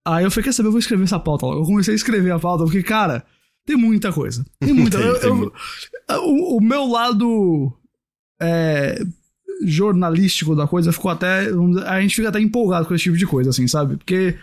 Aí 0.05 0.23
eu 0.23 0.31
falei, 0.31 0.43
quer 0.45 0.51
saber, 0.51 0.67
eu 0.67 0.71
vou 0.71 0.79
escrever 0.79 1.03
essa 1.03 1.19
pauta 1.19 1.45
logo. 1.45 1.61
Eu 1.61 1.65
comecei 1.65 1.93
a 1.93 1.95
escrever 1.95 2.31
a 2.31 2.39
pauta, 2.39 2.63
porque, 2.65 2.83
cara, 2.83 3.25
tem 3.65 3.77
muita 3.77 4.11
coisa. 4.11 4.45
Tem 4.59 4.73
muita. 4.73 4.97
tem, 4.97 5.07
eu, 5.07 5.19
tem 5.19 5.29
eu, 5.29 5.53
o, 6.23 6.57
o, 6.57 6.61
meu 6.61 6.85
lado 6.85 7.71
é, 8.41 9.01
jornalístico 9.65 10.55
da 10.55 10.67
coisa 10.67 10.91
ficou 10.91 11.11
até. 11.11 11.47
A 11.85 12.01
gente 12.01 12.15
fica 12.15 12.29
até 12.29 12.39
empolgado 12.39 12.85
com 12.85 12.93
esse 12.93 13.05
tipo 13.05 13.17
de 13.17 13.25
coisa, 13.25 13.49
assim, 13.49 13.67
sabe? 13.67 13.95
Porque, 13.97 14.37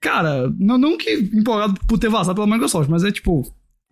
cara, 0.00 0.52
não, 0.58 0.76
não 0.76 0.98
que 0.98 1.12
empolgado 1.32 1.74
por 1.86 1.98
ter 1.98 2.08
vazado 2.08 2.34
pela 2.34 2.52
Microsoft, 2.52 2.90
mas 2.90 3.04
é 3.04 3.12
tipo, 3.12 3.42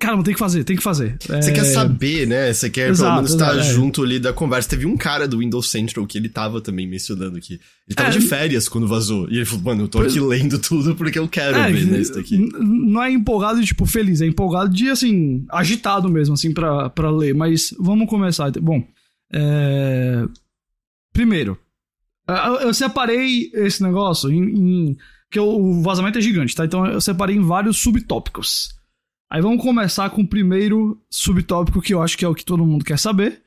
Cara, 0.02 0.16
não 0.16 0.24
tem 0.24 0.34
que 0.34 0.40
fazer, 0.40 0.64
tem 0.64 0.74
que 0.74 0.82
fazer. 0.82 1.16
Você 1.20 1.50
é... 1.50 1.52
quer 1.52 1.64
saber, 1.64 2.26
né? 2.26 2.52
Você 2.52 2.68
quer 2.68 2.90
exato, 2.90 3.08
pelo 3.08 3.14
menos 3.18 3.30
estar 3.30 3.56
é. 3.56 3.62
junto 3.62 4.02
ali 4.02 4.18
da 4.18 4.32
conversa. 4.32 4.70
Teve 4.70 4.84
um 4.84 4.96
cara 4.96 5.28
do 5.28 5.38
Windows 5.38 5.70
Central 5.70 6.04
que 6.08 6.18
ele 6.18 6.28
tava 6.28 6.60
também 6.60 6.88
mencionando 6.88 7.38
aqui. 7.38 7.60
Ele 7.86 7.94
tava 7.94 8.08
é, 8.08 8.12
de 8.12 8.20
férias 8.22 8.68
quando 8.68 8.88
vazou. 8.88 9.30
E 9.30 9.36
ele 9.36 9.44
falou, 9.44 9.62
mano, 9.62 9.84
eu 9.84 9.88
tô 9.88 10.00
aqui 10.00 10.18
lendo 10.18 10.58
tudo 10.58 10.96
porque 10.96 11.20
eu 11.20 11.28
quero 11.28 11.56
é, 11.56 11.70
ver 11.70 11.86
né, 11.86 12.00
isso 12.00 12.14
daqui. 12.14 12.36
Não 12.36 13.00
é 13.00 13.12
empolgado 13.12 13.60
de, 13.60 13.66
tipo, 13.66 13.86
feliz, 13.86 14.20
é 14.20 14.26
empolgado 14.26 14.70
de, 14.74 14.88
assim, 14.88 15.46
agitado 15.48 16.10
mesmo, 16.10 16.34
assim, 16.34 16.52
pra, 16.52 16.90
pra 16.90 17.08
ler. 17.08 17.32
Mas 17.32 17.72
vamos 17.78 18.08
começar. 18.08 18.50
Bom, 18.60 18.84
é... 19.32 20.24
Primeiro, 21.12 21.56
eu 22.60 22.74
separei 22.74 23.52
esse 23.54 23.80
negócio 23.84 24.32
em... 24.32 24.88
em... 24.88 24.96
que 25.30 25.38
o 25.38 25.80
vazamento 25.80 26.18
é 26.18 26.20
gigante, 26.20 26.56
tá? 26.56 26.64
Então 26.64 26.84
eu 26.86 27.00
separei 27.00 27.36
em 27.36 27.42
vários 27.42 27.76
subtópicos. 27.76 28.81
Aí 29.32 29.40
vamos 29.40 29.62
começar 29.62 30.10
com 30.10 30.20
o 30.20 30.26
primeiro 30.26 31.00
subtópico 31.08 31.80
que 31.80 31.94
eu 31.94 32.02
acho 32.02 32.18
que 32.18 32.24
é 32.24 32.28
o 32.28 32.34
que 32.34 32.44
todo 32.44 32.66
mundo 32.66 32.84
quer 32.84 32.98
saber, 32.98 33.40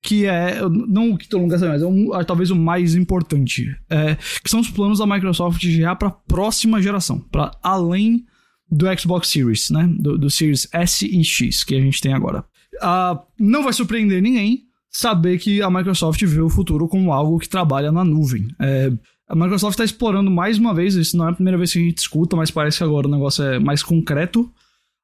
que 0.00 0.26
é 0.26 0.60
não 0.68 1.10
o 1.10 1.18
que 1.18 1.28
todo 1.28 1.40
mundo 1.40 1.50
quer 1.50 1.58
saber, 1.58 1.72
mas 1.72 1.82
é 1.82 1.86
um, 1.86 2.14
é 2.14 2.22
talvez 2.22 2.52
o 2.52 2.56
mais 2.56 2.94
importante, 2.94 3.76
é, 3.90 4.14
que 4.14 4.48
são 4.48 4.60
os 4.60 4.70
planos 4.70 5.00
da 5.00 5.06
Microsoft 5.08 5.60
já 5.60 5.92
para 5.96 6.06
a 6.06 6.12
próxima 6.12 6.80
geração, 6.80 7.18
para 7.18 7.50
além 7.64 8.24
do 8.70 8.86
Xbox 8.96 9.26
Series, 9.26 9.70
né, 9.70 9.92
do, 9.98 10.16
do, 10.16 10.30
Series 10.30 10.68
S 10.72 11.04
e 11.04 11.24
X 11.24 11.64
que 11.64 11.74
a 11.74 11.80
gente 11.80 12.00
tem 12.00 12.14
agora. 12.14 12.44
Uh, 12.76 13.18
não 13.36 13.64
vai 13.64 13.72
surpreender 13.72 14.22
ninguém 14.22 14.62
saber 14.88 15.38
que 15.38 15.60
a 15.60 15.68
Microsoft 15.68 16.22
vê 16.24 16.42
o 16.42 16.48
futuro 16.48 16.86
como 16.86 17.12
algo 17.12 17.40
que 17.40 17.48
trabalha 17.48 17.90
na 17.90 18.04
nuvem. 18.04 18.46
É, 18.60 18.92
a 19.28 19.34
Microsoft 19.34 19.72
está 19.72 19.84
explorando 19.84 20.30
mais 20.30 20.58
uma 20.58 20.72
vez, 20.72 20.94
isso 20.94 21.16
não 21.16 21.26
é 21.26 21.30
a 21.30 21.34
primeira 21.34 21.58
vez 21.58 21.72
que 21.72 21.80
a 21.80 21.82
gente 21.82 21.98
escuta, 21.98 22.36
mas 22.36 22.52
parece 22.52 22.78
que 22.78 22.84
agora 22.84 23.08
o 23.08 23.10
negócio 23.10 23.42
é 23.42 23.58
mais 23.58 23.82
concreto 23.82 24.48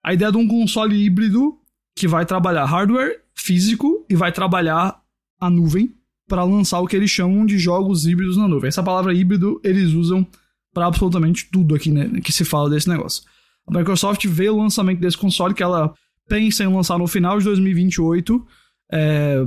a 0.02 0.14
ideia 0.14 0.32
de 0.32 0.38
um 0.38 0.48
console 0.48 0.96
híbrido 0.96 1.58
que 1.94 2.08
vai 2.08 2.24
trabalhar 2.24 2.64
hardware 2.64 3.20
físico 3.34 4.04
e 4.08 4.14
vai 4.14 4.32
trabalhar 4.32 5.00
a 5.40 5.50
nuvem 5.50 5.94
para 6.28 6.44
lançar 6.44 6.80
o 6.80 6.86
que 6.86 6.96
eles 6.96 7.10
chamam 7.10 7.44
de 7.44 7.58
jogos 7.58 8.06
híbridos 8.06 8.36
na 8.36 8.46
nuvem. 8.46 8.68
Essa 8.68 8.82
palavra 8.82 9.12
híbrido 9.12 9.60
eles 9.64 9.92
usam 9.92 10.26
para 10.72 10.86
absolutamente 10.86 11.48
tudo 11.50 11.74
aqui 11.74 11.90
né, 11.90 12.20
que 12.22 12.32
se 12.32 12.44
fala 12.44 12.70
desse 12.70 12.88
negócio. 12.88 13.24
A 13.66 13.76
Microsoft 13.76 14.24
vê 14.26 14.48
o 14.48 14.56
lançamento 14.56 15.00
desse 15.00 15.18
console 15.18 15.54
que 15.54 15.62
ela 15.62 15.92
pensa 16.28 16.62
em 16.62 16.72
lançar 16.72 16.98
no 16.98 17.08
final 17.08 17.38
de 17.38 17.44
2028 17.44 18.46
é, 18.92 19.46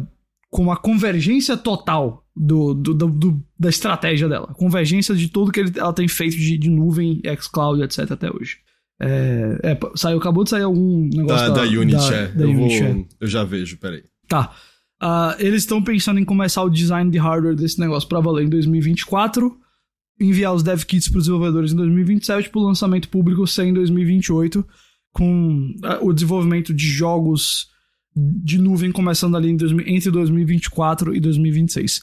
com 0.50 0.64
uma 0.64 0.76
convergência 0.76 1.56
total 1.56 2.26
do, 2.36 2.74
do, 2.74 2.94
do, 2.94 3.08
do, 3.08 3.44
da 3.58 3.70
estratégia 3.70 4.28
dela. 4.28 4.54
Convergência 4.54 5.16
de 5.16 5.30
tudo 5.30 5.52
que 5.52 5.62
ele, 5.62 5.80
ela 5.80 5.94
tem 5.94 6.08
feito 6.08 6.36
de, 6.36 6.58
de 6.58 6.70
nuvem, 6.70 7.22
xCloud, 7.40 7.82
etc. 7.82 8.12
até 8.12 8.30
hoje. 8.30 8.58
É, 9.06 9.72
é, 9.72 9.80
saiu, 9.96 10.18
acabou 10.18 10.44
de 10.44 10.50
sair 10.50 10.64
algum 10.64 11.08
negócio 11.08 11.48
da, 11.48 11.54
da, 11.54 11.66
da 11.66 11.70
Unity, 11.70 12.10
da, 12.10 12.16
é. 12.16 12.28
Da 12.28 12.44
eu, 12.44 12.50
Unity 12.50 12.80
vou, 12.80 12.90
é. 12.90 13.06
eu 13.22 13.28
já 13.28 13.44
vejo, 13.44 13.78
peraí. 13.78 14.04
Tá. 14.28 14.54
Uh, 15.02 15.36
eles 15.40 15.64
estão 15.64 15.84
pensando 15.84 16.20
em 16.20 16.26
começar 16.26 16.64
o 16.64 16.70
design 16.70 17.12
de 17.12 17.18
hardware 17.18 17.56
desse 17.56 17.80
negócio 17.80 18.08
para 18.08 18.22
valer 18.22 18.46
em 18.46 18.50
2024, 18.50 19.54
enviar 20.20 20.54
os 20.54 20.64
dev 20.64 20.84
kits 20.84 21.10
para 21.10 21.18
os 21.18 21.26
desenvolvedores 21.26 21.74
em 21.74 21.76
2027, 21.76 22.50
para 22.50 22.60
o 22.62 22.64
lançamento 22.64 23.10
público 23.10 23.46
ser 23.46 23.66
em 23.66 23.74
2028, 23.74 24.66
com 25.12 25.76
uh, 25.84 26.08
o 26.08 26.14
desenvolvimento 26.14 26.74
de 26.74 26.88
jogos 26.88 27.68
de 28.16 28.60
nuvem 28.60 28.92
começando 28.92 29.36
ali 29.36 29.50
entre 29.50 30.12
2024 30.12 31.16
e 31.16 31.20
2026. 31.20 32.02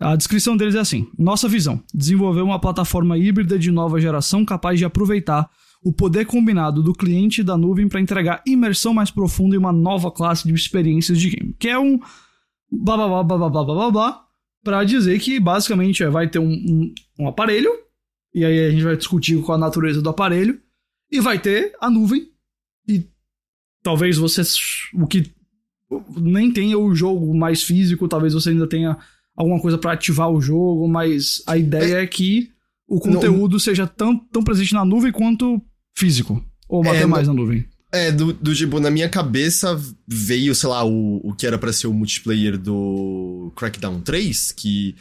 A 0.00 0.14
descrição 0.14 0.56
deles 0.56 0.74
é 0.74 0.80
assim: 0.80 1.08
Nossa 1.18 1.48
visão: 1.48 1.82
desenvolver 1.92 2.42
uma 2.42 2.60
plataforma 2.60 3.18
híbrida 3.18 3.58
de 3.58 3.70
nova 3.70 4.00
geração 4.00 4.44
capaz 4.44 4.78
de 4.78 4.84
aproveitar 4.84 5.50
o 5.82 5.92
poder 5.92 6.26
combinado 6.26 6.82
do 6.82 6.92
cliente 6.92 7.40
e 7.40 7.44
da 7.44 7.56
nuvem 7.56 7.88
para 7.88 8.00
entregar 8.00 8.42
imersão 8.46 8.92
mais 8.92 9.10
profunda 9.10 9.54
em 9.54 9.58
uma 9.58 9.72
nova 9.72 10.10
classe 10.10 10.46
de 10.46 10.54
experiências 10.54 11.18
de 11.18 11.30
game. 11.30 11.54
Que 11.58 11.68
é 11.68 11.78
um 11.78 11.98
blá 12.70 12.96
blá 12.96 13.22
blá 13.22 13.24
blá 13.24 13.38
blá 13.38 13.64
blá 13.64 13.64
blá 13.64 13.90
blá 13.90 14.24
para 14.62 14.84
dizer 14.84 15.18
que 15.20 15.38
basicamente 15.38 16.02
é, 16.02 16.10
vai 16.10 16.28
ter 16.28 16.38
um, 16.38 16.50
um, 16.50 16.94
um 17.20 17.28
aparelho, 17.28 17.70
e 18.34 18.44
aí 18.44 18.66
a 18.66 18.70
gente 18.70 18.82
vai 18.82 18.96
discutir 18.96 19.40
com 19.42 19.52
a 19.52 19.58
natureza 19.58 20.02
do 20.02 20.10
aparelho, 20.10 20.60
e 21.10 21.20
vai 21.20 21.38
ter 21.38 21.72
a 21.80 21.88
nuvem, 21.88 22.28
e 22.86 23.08
talvez 23.82 24.18
você 24.18 24.42
o 24.94 25.06
que 25.06 25.32
nem 26.20 26.52
tenha 26.52 26.78
o 26.78 26.94
jogo 26.94 27.34
mais 27.34 27.62
físico, 27.62 28.08
talvez 28.08 28.34
você 28.34 28.50
ainda 28.50 28.68
tenha 28.68 28.98
alguma 29.34 29.60
coisa 29.60 29.78
para 29.78 29.92
ativar 29.92 30.30
o 30.30 30.40
jogo, 30.40 30.86
mas 30.88 31.42
a 31.46 31.56
ideia 31.56 31.98
é, 31.98 32.02
é 32.02 32.06
que 32.06 32.50
o 32.86 32.98
conteúdo 32.98 33.52
não, 33.52 33.58
seja 33.58 33.86
tão, 33.86 34.16
tão 34.16 34.42
presente 34.42 34.74
na 34.74 34.84
nuvem 34.84 35.12
quanto 35.12 35.62
físico. 35.98 36.42
Ou 36.68 36.82
até 36.82 37.02
é, 37.02 37.06
mais 37.06 37.26
na 37.26 37.34
nuvem. 37.34 37.64
É, 37.92 38.12
do, 38.12 38.32
do 38.32 38.54
tipo, 38.54 38.78
na 38.78 38.90
minha 38.90 39.08
cabeça 39.08 39.80
veio, 40.06 40.54
sei 40.54 40.68
lá, 40.68 40.84
o, 40.84 41.20
o 41.24 41.34
que 41.34 41.46
era 41.46 41.58
para 41.58 41.72
ser 41.72 41.86
o 41.86 41.92
multiplayer 41.92 42.58
do 42.58 43.52
Crackdown 43.56 44.00
3, 44.00 44.52
que 44.52 44.94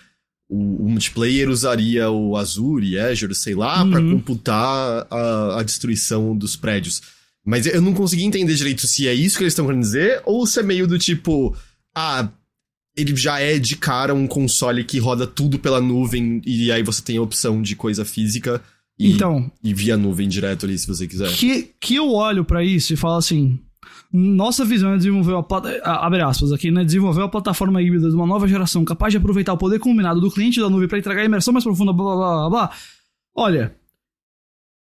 o, 0.49 0.85
o 0.85 0.89
multiplayer 0.89 1.49
usaria 1.49 2.09
o 2.09 2.37
Azure 2.37 2.87
e 2.87 2.99
Azure, 2.99 3.35
sei 3.35 3.53
lá, 3.53 3.83
uhum. 3.83 3.91
para 3.91 4.01
computar 4.01 5.07
a, 5.11 5.59
a 5.59 5.63
destruição 5.63 6.35
dos 6.35 6.55
prédios. 6.55 7.01
Mas 7.45 7.65
eu 7.65 7.81
não 7.81 7.93
consegui 7.93 8.23
entender 8.23 8.55
direito 8.55 8.87
se 8.87 9.07
é 9.07 9.13
isso 9.13 9.37
que 9.37 9.43
eles 9.43 9.51
estão 9.51 9.65
querendo 9.65 9.81
dizer, 9.81 10.21
ou 10.25 10.47
se 10.47 10.59
é 10.59 10.63
meio 10.63 10.87
do 10.87 10.97
tipo, 10.97 11.55
ah, 11.95 12.29
ele 12.95 13.15
já 13.15 13.39
é 13.39 13.59
de 13.59 13.75
cara 13.75 14.13
um 14.13 14.27
console 14.27 14.83
que 14.83 14.97
roda 14.97 15.27
tudo 15.27 15.59
pela 15.59 15.79
nuvem 15.79 16.41
e 16.45 16.71
aí 16.71 16.83
você 16.83 17.01
tem 17.01 17.17
a 17.17 17.21
opção 17.21 17.61
de 17.61 17.75
coisa 17.75 18.03
física 18.03 18.61
e, 18.99 19.11
então, 19.11 19.51
e 19.63 19.73
via 19.73 19.95
nuvem 19.95 20.27
direto 20.27 20.65
ali 20.65 20.77
se 20.77 20.87
você 20.87 21.07
quiser. 21.07 21.31
Que, 21.33 21.71
que 21.79 21.95
eu 21.95 22.11
olho 22.11 22.43
para 22.43 22.63
isso 22.63 22.93
e 22.93 22.97
falo 22.97 23.17
assim, 23.17 23.59
nossa 24.11 24.65
visão 24.65 24.93
é 24.93 24.97
desenvolver 24.97 25.33
uma 25.33 25.45
abre 25.83 26.21
aspas 26.21 26.51
aqui, 26.51 26.71
né? 26.71 26.83
Desenvolver 26.83 27.21
uma 27.21 27.29
plataforma 27.29 27.81
híbrida 27.81 28.09
de 28.09 28.15
uma 28.15 28.25
nova 28.25 28.47
geração 28.47 28.83
capaz 28.83 29.11
de 29.11 29.17
aproveitar 29.17 29.53
o 29.53 29.57
poder 29.57 29.79
combinado 29.79 30.19
do 30.19 30.31
cliente 30.31 30.59
da 30.59 30.69
nuvem 30.69 30.87
para 30.87 30.97
entregar 30.97 31.21
a 31.21 31.25
imersão 31.25 31.53
mais 31.53 31.63
profunda, 31.63 31.93
blá 31.93 32.15
blá 32.15 32.35
blá 32.35 32.49
blá. 32.49 32.71
Olha, 33.35 33.75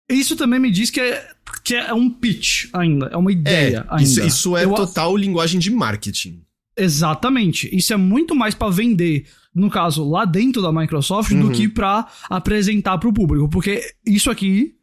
isso 0.09 0.35
também 0.35 0.59
me 0.59 0.71
diz 0.71 0.89
que 0.89 1.01
é, 1.01 1.27
que 1.63 1.75
é 1.75 1.93
um 1.93 2.09
pitch 2.09 2.69
ainda, 2.71 3.07
é 3.07 3.17
uma 3.17 3.31
ideia 3.31 3.85
é, 3.89 3.95
ainda. 3.95 4.03
Isso, 4.03 4.21
isso 4.21 4.57
é 4.57 4.63
Eu, 4.63 4.73
total 4.73 5.17
linguagem 5.17 5.59
de 5.59 5.71
marketing. 5.71 6.41
Exatamente. 6.77 7.73
Isso 7.75 7.93
é 7.93 7.97
muito 7.97 8.35
mais 8.35 8.53
para 8.53 8.71
vender, 8.71 9.25
no 9.55 9.69
caso, 9.69 10.07
lá 10.07 10.25
dentro 10.25 10.61
da 10.61 10.71
Microsoft, 10.71 11.31
uhum. 11.31 11.47
do 11.47 11.51
que 11.51 11.69
para 11.69 12.05
apresentar 12.29 12.97
para 12.97 13.07
o 13.07 13.13
público. 13.13 13.47
Porque 13.47 13.81
isso 14.05 14.29
aqui, 14.29 14.75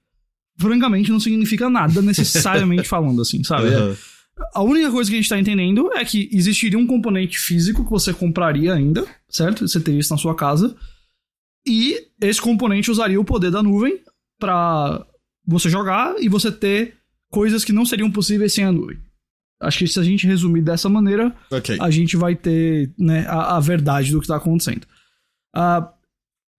francamente, 0.58 1.12
não 1.12 1.20
significa 1.20 1.68
nada 1.68 2.00
necessariamente 2.02 2.88
falando, 2.88 3.20
assim, 3.20 3.44
sabe? 3.44 3.68
Uhum. 3.68 3.94
A 4.54 4.62
única 4.62 4.90
coisa 4.90 5.10
que 5.10 5.16
a 5.16 5.20
gente 5.20 5.28
tá 5.28 5.38
entendendo 5.38 5.92
é 5.92 6.02
que 6.06 6.30
existiria 6.32 6.78
um 6.78 6.86
componente 6.86 7.38
físico 7.38 7.84
que 7.84 7.90
você 7.90 8.14
compraria 8.14 8.72
ainda, 8.72 9.06
certo? 9.28 9.68
Você 9.68 9.78
teria 9.78 10.00
isso 10.00 10.12
na 10.12 10.18
sua 10.18 10.34
casa. 10.34 10.74
E 11.66 12.08
esse 12.20 12.40
componente 12.40 12.90
usaria 12.90 13.20
o 13.20 13.24
poder 13.24 13.50
da 13.50 13.62
nuvem 13.62 14.00
para 14.38 15.06
você 15.46 15.68
jogar 15.68 16.14
e 16.18 16.30
você 16.30 16.50
ter 16.50 16.94
coisas 17.30 17.62
que 17.62 17.72
não 17.72 17.84
seriam 17.84 18.10
possíveis 18.10 18.54
sem 18.54 18.64
a 18.64 18.72
nuvem. 18.72 18.98
Acho 19.62 19.78
que 19.78 19.88
se 19.88 19.98
a 19.98 20.02
gente 20.02 20.26
resumir 20.26 20.62
dessa 20.62 20.88
maneira, 20.88 21.34
okay. 21.50 21.78
a 21.80 21.90
gente 21.90 22.16
vai 22.16 22.34
ter 22.34 22.92
né, 22.98 23.26
a, 23.28 23.56
a 23.56 23.60
verdade 23.60 24.10
do 24.10 24.18
que 24.18 24.24
está 24.24 24.36
acontecendo. 24.36 24.84
Uh, 25.56 25.86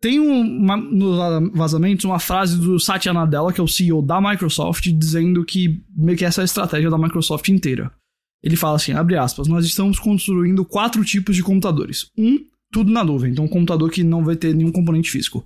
tem 0.02 0.20
um, 0.20 0.44
nos 0.92 1.52
vazamentos 1.54 2.04
uma 2.06 2.20
frase 2.20 2.60
do 2.60 2.80
Satya 2.80 3.14
Nadella, 3.14 3.54
que 3.54 3.62
é 3.62 3.64
o 3.64 3.68
CEO 3.68 4.02
da 4.02 4.20
Microsoft, 4.20 4.88
dizendo 4.88 5.46
que 5.46 5.82
meio 5.96 6.18
que 6.18 6.26
essa 6.26 6.42
é 6.42 6.44
a 6.44 6.46
estratégia 6.46 6.90
da 6.90 6.98
Microsoft 6.98 7.48
inteira. 7.50 7.92
Ele 8.42 8.58
fala 8.58 8.76
assim, 8.76 8.92
abre 8.92 9.16
aspas, 9.16 9.48
nós 9.48 9.66
estamos 9.66 9.98
construindo 10.00 10.66
quatro 10.66 11.06
tipos 11.06 11.36
de 11.36 11.44
computadores. 11.44 12.12
Um, 12.18 12.40
tudo 12.72 12.92
na 12.92 13.04
nuvem, 13.04 13.32
então 13.32 13.46
um 13.46 13.48
computador 13.48 13.90
que 13.90 14.04
não 14.04 14.26
vai 14.26 14.36
ter 14.36 14.54
nenhum 14.54 14.72
componente 14.72 15.10
físico. 15.10 15.46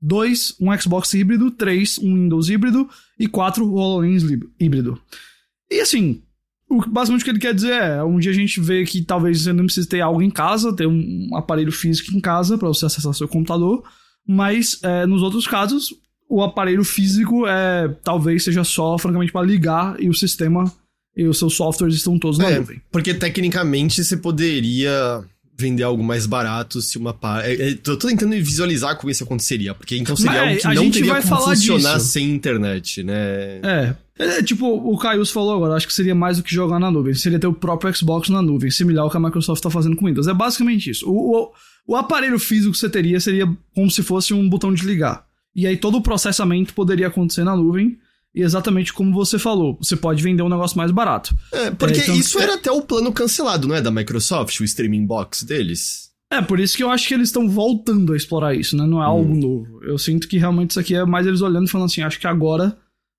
2. 0.00 0.56
Um 0.60 0.76
Xbox 0.78 1.12
híbrido. 1.14 1.50
3. 1.50 1.98
Um 1.98 2.14
Windows 2.14 2.48
híbrido. 2.48 2.88
E 3.18 3.26
4. 3.26 3.64
O 3.64 3.74
HoloLens 3.74 4.22
híbrido. 4.58 5.00
E 5.70 5.80
assim, 5.80 6.22
o, 6.68 6.86
basicamente 6.88 7.22
o 7.22 7.24
que 7.24 7.30
ele 7.30 7.38
quer 7.38 7.54
dizer 7.54 7.72
é: 7.72 8.02
um 8.02 8.18
dia 8.18 8.30
a 8.30 8.34
gente 8.34 8.60
vê 8.60 8.84
que 8.84 9.02
talvez 9.02 9.42
você 9.42 9.52
não 9.52 9.64
precise 9.64 9.88
ter 9.88 10.00
algo 10.00 10.22
em 10.22 10.30
casa, 10.30 10.74
ter 10.74 10.86
um 10.86 11.30
aparelho 11.34 11.72
físico 11.72 12.16
em 12.16 12.20
casa 12.20 12.58
para 12.58 12.68
você 12.68 12.86
acessar 12.86 13.14
seu 13.14 13.28
computador, 13.28 13.82
mas 14.26 14.78
é, 14.82 15.06
nos 15.06 15.22
outros 15.22 15.46
casos, 15.46 15.94
o 16.28 16.42
aparelho 16.42 16.84
físico 16.84 17.46
é 17.46 17.88
talvez 18.04 18.44
seja 18.44 18.64
só, 18.64 18.98
francamente, 18.98 19.32
para 19.32 19.46
ligar 19.46 19.98
e 19.98 20.08
o 20.08 20.14
sistema 20.14 20.70
e 21.16 21.26
os 21.26 21.38
seus 21.38 21.54
softwares 21.54 21.96
estão 21.96 22.18
todos 22.18 22.38
na 22.38 22.50
é, 22.50 22.58
nuvem. 22.58 22.80
Porque 22.92 23.12
tecnicamente 23.14 24.04
você 24.04 24.16
poderia 24.16 25.24
vender 25.58 25.82
algo 25.82 26.04
mais 26.04 26.24
barato 26.26 26.80
se 26.80 26.96
uma 26.96 27.12
parte. 27.12 27.48
É, 27.48 27.70
é, 27.70 27.74
tô, 27.74 27.96
tô, 27.96 28.06
tentando 28.06 28.32
visualizar 28.36 28.96
como 28.96 29.10
isso 29.10 29.24
aconteceria, 29.24 29.74
porque 29.74 29.96
então 29.96 30.14
seria 30.14 30.44
Mas, 30.44 30.64
algo 30.64 30.78
que 30.78 30.84
não 30.84 30.90
teria 30.90 31.22
como 31.22 31.44
funcionar 31.46 31.94
disso. 31.94 32.06
sem 32.06 32.30
internet, 32.30 33.02
né? 33.02 33.60
É. 33.62 33.94
É, 34.18 34.42
tipo, 34.42 34.66
o 34.66 34.98
Caius 34.98 35.30
falou 35.30 35.54
agora, 35.54 35.74
acho 35.74 35.86
que 35.86 35.94
seria 35.94 36.14
mais 36.14 36.38
do 36.38 36.42
que 36.42 36.52
jogar 36.52 36.80
na 36.80 36.90
nuvem. 36.90 37.14
Seria 37.14 37.38
ter 37.38 37.46
o 37.46 37.52
próprio 37.52 37.94
Xbox 37.94 38.28
na 38.28 38.42
nuvem, 38.42 38.70
similar 38.70 39.04
ao 39.04 39.10
que 39.10 39.16
a 39.16 39.20
Microsoft 39.20 39.62
tá 39.62 39.70
fazendo 39.70 39.96
com 39.96 40.04
o 40.04 40.08
Windows. 40.08 40.26
É 40.26 40.34
basicamente 40.34 40.90
isso. 40.90 41.08
O, 41.08 41.36
o, 41.36 41.52
o 41.86 41.96
aparelho 41.96 42.38
físico 42.38 42.72
que 42.72 42.78
você 42.78 42.90
teria 42.90 43.20
seria 43.20 43.46
como 43.74 43.90
se 43.90 44.02
fosse 44.02 44.34
um 44.34 44.48
botão 44.48 44.74
de 44.74 44.84
ligar. 44.84 45.24
E 45.54 45.66
aí 45.66 45.76
todo 45.76 45.98
o 45.98 46.02
processamento 46.02 46.74
poderia 46.74 47.06
acontecer 47.06 47.44
na 47.44 47.56
nuvem. 47.56 47.96
E 48.34 48.42
exatamente 48.42 48.92
como 48.92 49.12
você 49.12 49.38
falou, 49.38 49.78
você 49.80 49.96
pode 49.96 50.22
vender 50.22 50.42
um 50.42 50.48
negócio 50.48 50.76
mais 50.76 50.90
barato. 50.90 51.34
É, 51.50 51.70
porque 51.70 51.98
é, 51.98 52.02
então, 52.02 52.14
isso 52.14 52.38
é... 52.38 52.42
era 52.42 52.54
até 52.54 52.70
o 52.70 52.82
plano 52.82 53.12
cancelado, 53.12 53.66
não 53.66 53.74
é? 53.74 53.80
Da 53.80 53.90
Microsoft, 53.90 54.60
o 54.60 54.64
streaming 54.64 55.06
box 55.06 55.44
deles. 55.44 56.08
É, 56.30 56.42
por 56.42 56.60
isso 56.60 56.76
que 56.76 56.82
eu 56.82 56.90
acho 56.90 57.08
que 57.08 57.14
eles 57.14 57.28
estão 57.28 57.48
voltando 57.48 58.12
a 58.12 58.16
explorar 58.16 58.54
isso, 58.54 58.76
né? 58.76 58.86
Não 58.86 59.02
é 59.02 59.06
algo 59.06 59.32
hum. 59.32 59.40
novo. 59.40 59.82
Eu 59.82 59.96
sinto 59.96 60.28
que 60.28 60.36
realmente 60.36 60.70
isso 60.70 60.80
aqui 60.80 60.94
é 60.94 61.04
mais 61.06 61.26
eles 61.26 61.40
olhando 61.40 61.66
e 61.66 61.70
falando 61.70 61.86
assim, 61.86 62.02
acho 62.02 62.20
que 62.20 62.26
agora 62.26 62.76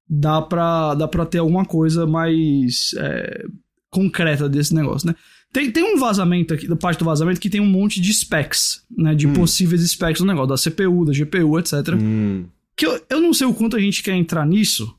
dá 0.10 0.42
pra, 0.42 0.96
dá 0.96 1.08
pra 1.08 1.26
ter 1.26 1.38
alguma 1.38 1.66
coisa 1.66 2.08
mais 2.08 2.92
é, 2.98 3.46
concreta 3.90 4.50
desse 4.50 4.74
negócio, 4.74 5.08
né? 5.08 5.16
Tem, 5.52 5.72
tem 5.72 5.84
um 5.84 6.00
vazamento 6.00 6.54
aqui, 6.54 6.68
da 6.68 6.76
parte 6.76 7.00
do 7.00 7.06
vazamento, 7.06 7.40
que 7.40 7.50
tem 7.50 7.60
um 7.60 7.66
monte 7.66 8.00
de 8.00 8.14
specs, 8.14 8.84
né? 8.96 9.16
De 9.16 9.28
hum. 9.28 9.34
possíveis 9.34 9.82
specs 9.90 10.22
do 10.22 10.28
negócio, 10.28 10.50
da 10.50 10.72
CPU, 10.72 11.06
da 11.06 11.14
GPU, 11.14 11.60
etc. 11.60 11.96
Hum. 12.00 12.46
Que 12.76 12.86
eu, 12.86 13.02
eu 13.10 13.22
não 13.22 13.34
sei 13.34 13.48
o 13.48 13.54
quanto 13.54 13.76
a 13.76 13.80
gente 13.80 14.04
quer 14.04 14.16
entrar 14.16 14.46
nisso, 14.46 14.96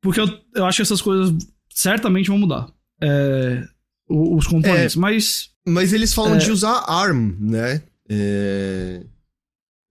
porque 0.00 0.20
eu, 0.20 0.28
eu 0.54 0.64
acho 0.64 0.76
que 0.76 0.82
essas 0.82 1.02
coisas 1.02 1.34
certamente 1.68 2.28
vão 2.28 2.38
mudar. 2.38 2.68
É, 3.02 3.66
os 4.08 4.46
componentes, 4.46 4.96
é, 4.96 4.98
mas. 4.98 5.50
Mas 5.66 5.92
eles 5.92 6.12
falam 6.12 6.36
é, 6.36 6.38
de 6.38 6.50
usar 6.50 6.84
ARM, 6.88 7.36
né? 7.38 7.82
É, 8.08 9.02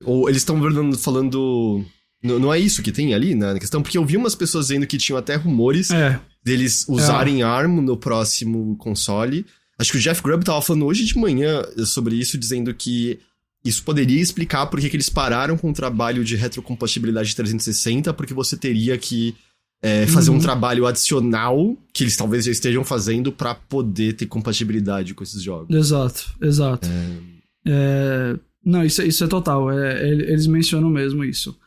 ou 0.03 0.29
eles 0.29 0.41
estão 0.41 0.59
falando. 0.97 1.85
Não, 2.21 2.53
é 2.53 2.59
isso 2.59 2.83
que 2.83 2.91
tem 2.91 3.13
ali 3.13 3.33
na 3.33 3.57
questão, 3.57 3.81
porque 3.81 3.97
eu 3.97 4.05
vi 4.05 4.17
umas 4.17 4.35
pessoas 4.35 4.67
dizendo 4.67 4.85
que 4.85 4.97
tinham 4.97 5.17
até 5.17 5.35
rumores 5.35 5.89
é. 5.89 6.19
deles 6.43 6.85
usarem 6.87 7.43
ARM 7.43 7.81
no 7.81 7.95
próximo 7.95 8.75
console. 8.77 9.45
Acho 9.77 9.93
que 9.93 9.97
o 9.97 10.01
Jeff 10.01 10.21
Grubb 10.21 10.43
tava 10.43 10.61
falando 10.61 10.85
hoje 10.85 11.05
de 11.05 11.17
manhã 11.17 11.63
sobre 11.85 12.15
isso, 12.15 12.37
dizendo 12.37 12.73
que 12.73 13.19
isso 13.63 13.83
poderia 13.83 14.21
explicar 14.21 14.65
por 14.67 14.79
que 14.79 14.87
eles 14.87 15.09
pararam 15.09 15.57
com 15.57 15.69
o 15.69 15.73
trabalho 15.73 16.23
de 16.23 16.35
retrocompatibilidade 16.35 17.35
360, 17.35 18.13
porque 18.13 18.33
você 18.33 18.57
teria 18.57 18.97
que 18.97 19.35
é, 19.81 20.05
fazer 20.07 20.29
uhum. 20.29 20.37
um 20.37 20.39
trabalho 20.39 20.85
adicional 20.85 21.77
que 21.93 22.03
eles 22.03 22.17
talvez 22.17 22.45
já 22.45 22.51
estejam 22.51 22.83
fazendo 22.83 23.31
para 23.31 23.55
poder 23.55 24.13
ter 24.13 24.25
compatibilidade 24.25 25.13
com 25.13 25.23
esses 25.23 25.41
jogos. 25.41 25.73
Exato, 25.73 26.35
exato. 26.41 26.87
É... 26.87 27.39
É... 27.65 28.39
Não, 28.63 28.83
isso, 28.83 29.01
isso 29.01 29.23
é 29.23 29.27
total. 29.27 29.71
É, 29.71 30.09
eles 30.09 30.47
mencionam 30.47 30.89
mesmo 30.89 31.23
isso. 31.23 31.57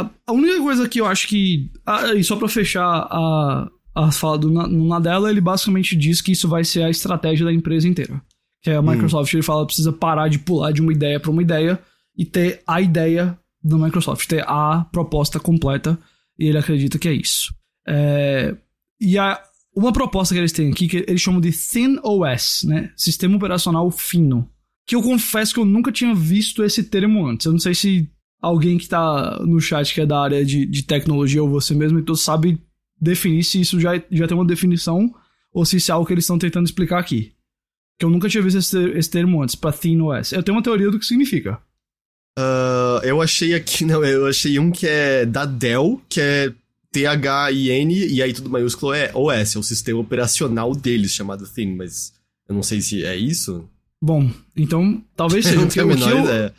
A, 0.00 0.10
a, 0.26 0.32
única 0.32 0.60
coisa 0.60 0.88
que 0.88 1.00
eu 1.00 1.06
acho 1.06 1.28
que. 1.28 1.70
Ah, 1.84 2.14
e 2.14 2.22
só 2.22 2.36
para 2.36 2.48
fechar 2.48 2.84
a, 2.84 3.68
a 3.94 4.12
fala 4.12 4.38
do 4.38 4.50
Nadella, 4.50 5.30
ele 5.30 5.40
basicamente 5.40 5.96
diz 5.96 6.20
que 6.20 6.32
isso 6.32 6.48
vai 6.48 6.64
ser 6.64 6.82
a 6.82 6.90
estratégia 6.90 7.46
da 7.46 7.52
empresa 7.52 7.88
inteira. 7.88 8.20
Que 8.62 8.70
a 8.70 8.80
hum. 8.80 8.90
Microsoft 8.90 9.32
hum. 9.32 9.36
ele 9.36 9.42
fala 9.42 9.66
precisa 9.66 9.92
parar 9.92 10.28
de 10.28 10.38
pular 10.38 10.72
de 10.72 10.80
uma 10.80 10.92
ideia 10.92 11.18
para 11.18 11.30
uma 11.30 11.42
ideia 11.42 11.80
e 12.16 12.24
ter 12.24 12.62
a 12.66 12.80
ideia 12.80 13.38
da 13.62 13.76
Microsoft, 13.76 14.26
ter 14.26 14.44
a 14.46 14.86
proposta 14.92 15.40
completa 15.40 15.98
e 16.38 16.46
ele 16.46 16.58
acredita 16.58 16.98
que 16.98 17.08
é 17.08 17.12
isso. 17.12 17.54
É, 17.86 18.54
e 19.00 19.18
a, 19.18 19.40
uma 19.74 19.92
proposta 19.92 20.34
que 20.34 20.40
eles 20.40 20.52
têm 20.52 20.70
aqui, 20.70 20.88
que 20.88 21.04
eles 21.06 21.20
chamam 21.20 21.40
de 21.40 21.52
Thin 21.52 21.98
OS, 22.02 22.62
né? 22.64 22.90
Sistema 22.96 23.36
Operacional 23.36 23.90
Fino. 23.90 24.48
Que 24.86 24.94
eu 24.94 25.02
confesso 25.02 25.52
que 25.52 25.60
eu 25.60 25.64
nunca 25.64 25.92
tinha 25.92 26.14
visto 26.14 26.62
esse 26.62 26.84
termo 26.84 27.26
antes. 27.26 27.46
Eu 27.46 27.52
não 27.52 27.58
sei 27.58 27.74
se 27.74 28.10
alguém 28.40 28.78
que 28.78 28.88
tá 28.88 29.38
no 29.44 29.60
chat 29.60 29.92
que 29.92 30.00
é 30.00 30.06
da 30.06 30.20
área 30.20 30.44
de, 30.44 30.66
de 30.66 30.82
tecnologia 30.82 31.42
ou 31.42 31.48
você 31.48 31.74
mesmo, 31.74 31.98
então 31.98 32.14
sabe 32.14 32.58
definir 33.00 33.44
se 33.44 33.60
isso 33.60 33.78
já, 33.78 34.00
já 34.10 34.26
tem 34.26 34.36
uma 34.36 34.46
definição 34.46 35.12
ou 35.52 35.64
se 35.64 35.76
isso 35.76 35.90
é 35.90 35.94
algo 35.94 36.06
que 36.06 36.12
eles 36.12 36.24
estão 36.24 36.38
tentando 36.38 36.66
explicar 36.66 36.98
aqui. 36.98 37.32
Que 37.98 38.04
eu 38.04 38.10
nunca 38.10 38.28
tinha 38.28 38.42
visto 38.42 38.58
esse, 38.58 38.78
esse 38.90 39.10
termo 39.10 39.42
antes, 39.42 39.54
pra 39.54 39.72
Thin 39.72 40.00
OS. 40.00 40.32
Eu 40.32 40.42
tenho 40.42 40.56
uma 40.56 40.62
teoria 40.62 40.90
do 40.90 40.98
que 40.98 41.06
significa. 41.06 41.58
Uh, 42.38 43.00
eu 43.02 43.22
achei 43.22 43.54
aqui, 43.54 43.84
não, 43.86 44.04
eu 44.04 44.26
achei 44.26 44.58
um 44.58 44.70
que 44.70 44.86
é 44.86 45.24
da 45.24 45.46
Dell, 45.46 46.00
que 46.08 46.20
é 46.20 46.52
T-H-I-N, 46.92 48.06
e 48.06 48.22
aí 48.22 48.32
tudo 48.32 48.50
maiúsculo 48.50 48.92
é 48.92 49.10
OS, 49.14 49.56
é 49.56 49.58
o 49.58 49.62
sistema 49.62 49.98
operacional 49.98 50.74
deles 50.74 51.12
chamado 51.12 51.46
Thin, 51.46 51.74
mas 51.74 52.12
eu 52.48 52.54
não 52.54 52.62
sei 52.62 52.80
se 52.80 53.04
é 53.04 53.16
isso. 53.16 53.68
Bom, 54.02 54.30
então 54.54 55.02
talvez 55.16 55.44
seja. 55.46 55.56
eu 55.56 55.60
não 55.62 55.68
tenho 55.68 55.86
a 55.86 55.88
menor 55.88 56.10
eu, 56.10 56.20
ideia. 56.20 56.54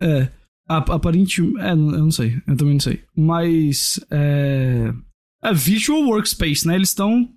É, 0.00 0.28
aparentemente, 0.76 1.58
é, 1.58 1.72
eu 1.72 1.76
não 1.76 2.10
sei, 2.10 2.40
eu 2.46 2.56
também 2.56 2.74
não 2.74 2.80
sei. 2.80 3.00
Mas, 3.16 3.98
é, 4.10 4.92
é 5.42 5.54
Virtual 5.54 6.02
Workspace, 6.02 6.66
né? 6.66 6.76
Eles 6.76 6.90
estão 6.90 7.28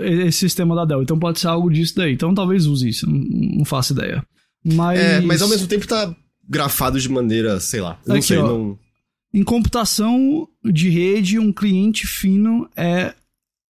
esse 0.00 0.38
sistema 0.38 0.74
da 0.76 0.84
Dell, 0.84 1.02
então 1.02 1.18
pode 1.18 1.40
ser 1.40 1.48
algo 1.48 1.70
disso 1.70 1.96
daí. 1.96 2.12
Então 2.12 2.34
talvez 2.34 2.66
use 2.66 2.88
isso, 2.88 3.08
não, 3.08 3.18
não 3.58 3.64
faço 3.64 3.92
ideia. 3.92 4.24
Mas... 4.64 4.98
É, 4.98 5.20
mas 5.20 5.42
ao 5.42 5.48
mesmo 5.48 5.66
tempo 5.66 5.86
tá 5.86 6.14
grafado 6.48 7.00
de 7.00 7.08
maneira, 7.08 7.58
sei 7.60 7.80
lá, 7.80 7.98
eu 8.04 8.10
não 8.10 8.16
Aqui, 8.16 8.26
sei, 8.26 8.38
ó. 8.38 8.46
não... 8.46 8.78
Em 9.32 9.42
computação 9.42 10.48
de 10.64 10.88
rede, 10.88 11.38
um 11.38 11.52
cliente 11.52 12.06
fino 12.06 12.68
é 12.74 13.14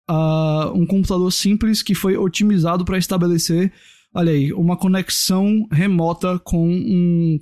ah, 0.07 0.71
um 0.75 0.87
computador 0.87 1.33
simples 1.33 1.83
que 1.83 1.95
foi 1.95 2.17
otimizado 2.17 2.85
para 2.85 2.99
estabelecer, 2.99 3.73
olha 4.15 4.33
aí, 4.33 4.53
uma 4.53 4.77
conexão 4.77 5.67
remota 5.71 6.39
com 6.39 6.69
um 6.69 7.41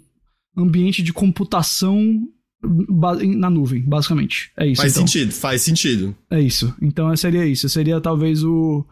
ambiente 0.56 1.02
de 1.02 1.12
computação 1.12 2.26
na 3.36 3.50
nuvem, 3.50 3.82
basicamente. 3.82 4.50
É 4.56 4.66
isso. 4.66 4.80
Faz 4.80 4.92
então. 4.92 5.06
sentido, 5.06 5.32
faz 5.32 5.62
sentido. 5.62 6.16
É 6.30 6.40
isso. 6.40 6.75
Então 6.80 7.14
seria 7.16 7.46
isso. 7.46 7.68
Seria 7.68 8.00
talvez 8.00 8.42
o, 8.42 8.84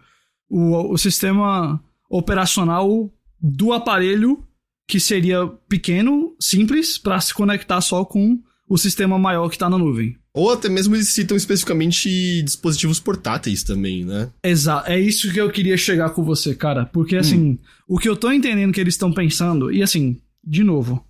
o, 0.48 0.92
o 0.92 0.98
sistema 0.98 1.82
operacional 2.08 3.10
do 3.40 3.72
aparelho 3.72 4.44
que 4.86 5.00
seria 5.00 5.46
pequeno, 5.68 6.36
simples, 6.38 6.98
para 6.98 7.20
se 7.20 7.32
conectar 7.32 7.80
só 7.80 8.04
com 8.04 8.38
o 8.68 8.76
sistema 8.76 9.18
maior 9.18 9.48
que 9.48 9.56
está 9.56 9.68
na 9.68 9.78
nuvem. 9.78 10.16
Ou 10.32 10.52
até 10.52 10.68
mesmo 10.68 10.96
eles 10.96 11.08
citam 11.08 11.36
especificamente 11.36 12.42
dispositivos 12.42 12.98
portáteis 12.98 13.62
também, 13.62 14.04
né? 14.04 14.30
Exato. 14.42 14.90
É 14.90 14.98
isso 14.98 15.32
que 15.32 15.40
eu 15.40 15.50
queria 15.50 15.76
chegar 15.76 16.10
com 16.10 16.24
você, 16.24 16.54
cara. 16.54 16.84
Porque, 16.86 17.16
assim, 17.16 17.58
o 17.86 17.98
que 17.98 18.08
eu 18.08 18.16
tô 18.16 18.32
entendendo 18.32 18.72
que 18.72 18.80
eles 18.80 18.94
estão 18.94 19.12
pensando, 19.12 19.72
e 19.72 19.82
assim, 19.82 20.20
de 20.44 20.64
novo, 20.64 21.04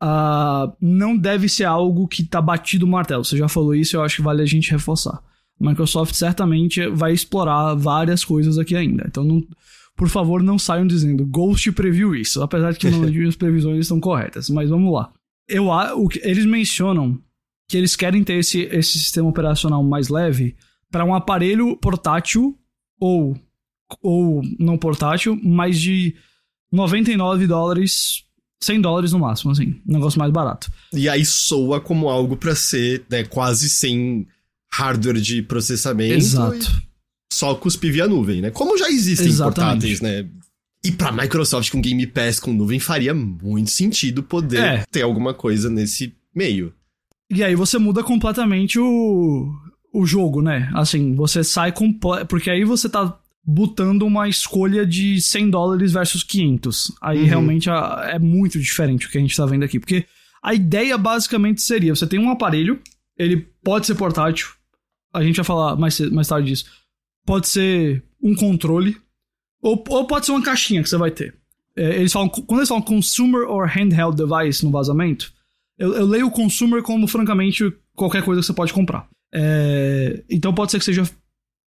ah, 0.00 0.72
não 0.80 1.16
deve 1.16 1.48
ser 1.48 1.64
algo 1.64 2.08
que 2.08 2.24
tá 2.24 2.40
batido 2.40 2.86
o 2.86 2.88
martelo. 2.88 3.24
Você 3.24 3.36
já 3.36 3.48
falou 3.48 3.74
isso, 3.74 3.96
eu 3.96 4.02
acho 4.02 4.16
que 4.16 4.22
vale 4.22 4.42
a 4.42 4.46
gente 4.46 4.70
reforçar. 4.70 5.20
A 5.60 5.68
Microsoft 5.68 6.14
certamente 6.14 6.86
vai 6.88 7.12
explorar 7.12 7.74
várias 7.74 8.24
coisas 8.24 8.58
aqui 8.58 8.74
ainda. 8.74 9.04
Então, 9.06 9.22
não- 9.24 9.46
por 9.96 10.08
favor, 10.08 10.42
não 10.42 10.58
saiam 10.58 10.86
dizendo 10.86 11.26
Ghost 11.26 11.70
previu 11.72 12.14
isso, 12.14 12.42
apesar 12.42 12.72
de 12.72 12.78
que 12.78 12.88
não 12.88 13.02
as 13.28 13.36
previsões 13.36 13.80
estão 13.80 14.00
corretas. 14.00 14.48
Mas 14.48 14.70
vamos 14.70 14.92
lá. 14.92 15.12
Eu, 15.46 15.66
o 15.66 16.08
eles 16.22 16.46
mencionam 16.46 17.18
que 17.68 17.76
eles 17.76 17.94
querem 17.94 18.24
ter 18.24 18.34
esse, 18.34 18.60
esse 18.72 18.98
sistema 18.98 19.28
operacional 19.28 19.82
mais 19.84 20.08
leve 20.08 20.56
para 20.90 21.04
um 21.04 21.14
aparelho 21.14 21.76
portátil 21.76 22.58
ou, 22.98 23.36
ou 24.02 24.42
não 24.58 24.78
portátil, 24.78 25.38
mais 25.42 25.78
de 25.78 26.14
99 26.72 27.46
dólares, 27.46 28.24
100 28.62 28.80
dólares 28.80 29.12
no 29.12 29.18
máximo, 29.18 29.50
assim, 29.52 29.80
um 29.88 29.92
negócio 29.92 30.18
mais 30.18 30.30
barato. 30.32 30.70
E 30.92 31.08
aí 31.08 31.24
soa 31.24 31.80
como 31.80 32.08
algo 32.08 32.36
pra 32.36 32.54
ser 32.54 33.04
né, 33.10 33.24
quase 33.24 33.70
sem 33.70 34.26
hardware 34.72 35.20
de 35.20 35.42
processamento. 35.42 36.14
Exato. 36.14 36.82
Só 37.32 37.54
cuspir 37.54 37.92
via 37.92 38.06
nuvem, 38.08 38.40
né? 38.42 38.50
Como 38.50 38.76
já 38.76 38.88
existem 38.90 39.26
Exatamente. 39.28 39.54
portáteis, 39.82 40.00
né? 40.00 40.28
E 40.84 40.90
pra 40.90 41.12
Microsoft 41.12 41.70
com 41.70 41.80
Game 41.80 42.06
Pass 42.06 42.40
com 42.40 42.52
nuvem 42.52 42.80
faria 42.80 43.14
muito 43.14 43.70
sentido 43.70 44.22
poder 44.22 44.58
É. 44.62 44.84
ter 44.90 45.02
alguma 45.02 45.32
coisa 45.34 45.68
nesse 45.70 46.14
meio. 46.34 46.72
E 47.30 47.44
aí 47.44 47.54
você 47.54 47.78
muda 47.78 48.02
completamente 48.02 48.78
o, 48.78 49.52
o 49.92 50.04
jogo, 50.04 50.42
né? 50.42 50.70
Assim, 50.74 51.14
você 51.14 51.44
sai 51.44 51.70
comple... 51.72 52.24
Porque 52.26 52.50
aí 52.50 52.64
você 52.64 52.88
tá 52.88 53.16
botando 53.44 54.02
uma 54.02 54.28
escolha 54.28 54.86
de 54.86 55.20
100 55.20 55.50
dólares 55.50 55.92
versus 55.92 56.22
500. 56.22 56.92
Aí 57.00 57.20
Uhum. 57.20 57.26
realmente 57.26 57.68
é 57.70 58.18
muito 58.18 58.58
diferente 58.58 59.06
o 59.06 59.10
que 59.10 59.18
a 59.18 59.20
gente 59.20 59.36
tá 59.36 59.46
vendo 59.46 59.64
aqui. 59.64 59.78
Porque 59.80 60.04
a 60.42 60.54
ideia 60.54 60.96
basicamente 60.98 61.62
seria: 61.62 61.94
você 61.94 62.06
tem 62.06 62.18
um 62.18 62.30
aparelho, 62.30 62.80
ele 63.16 63.46
pode 63.62 63.86
ser 63.86 63.94
portátil. 63.94 64.48
A 65.12 65.22
gente 65.22 65.36
vai 65.36 65.44
falar 65.44 65.76
mais, 65.76 65.98
mais 66.10 66.28
tarde 66.28 66.48
disso. 66.48 66.66
Pode 67.26 67.48
ser 67.48 68.02
um 68.22 68.34
controle. 68.34 68.96
Ou, 69.62 69.82
ou 69.88 70.06
pode 70.06 70.24
ser 70.26 70.32
uma 70.32 70.42
caixinha 70.42 70.82
que 70.82 70.88
você 70.88 70.96
vai 70.96 71.10
ter. 71.10 71.34
É, 71.76 71.96
eles 71.98 72.12
falam, 72.12 72.28
quando 72.28 72.60
eles 72.60 72.68
falam 72.68 72.82
consumer 72.82 73.42
or 73.48 73.66
handheld 73.66 74.16
device 74.16 74.64
no 74.64 74.70
vazamento, 74.70 75.32
eu, 75.78 75.94
eu 75.94 76.06
leio 76.06 76.26
o 76.28 76.30
consumer 76.30 76.82
como, 76.82 77.06
francamente, 77.06 77.70
qualquer 77.94 78.22
coisa 78.22 78.40
que 78.40 78.46
você 78.46 78.52
pode 78.52 78.72
comprar. 78.72 79.06
É, 79.32 80.22
então 80.30 80.52
pode 80.54 80.70
ser 80.72 80.78
que 80.78 80.84
seja, 80.84 81.08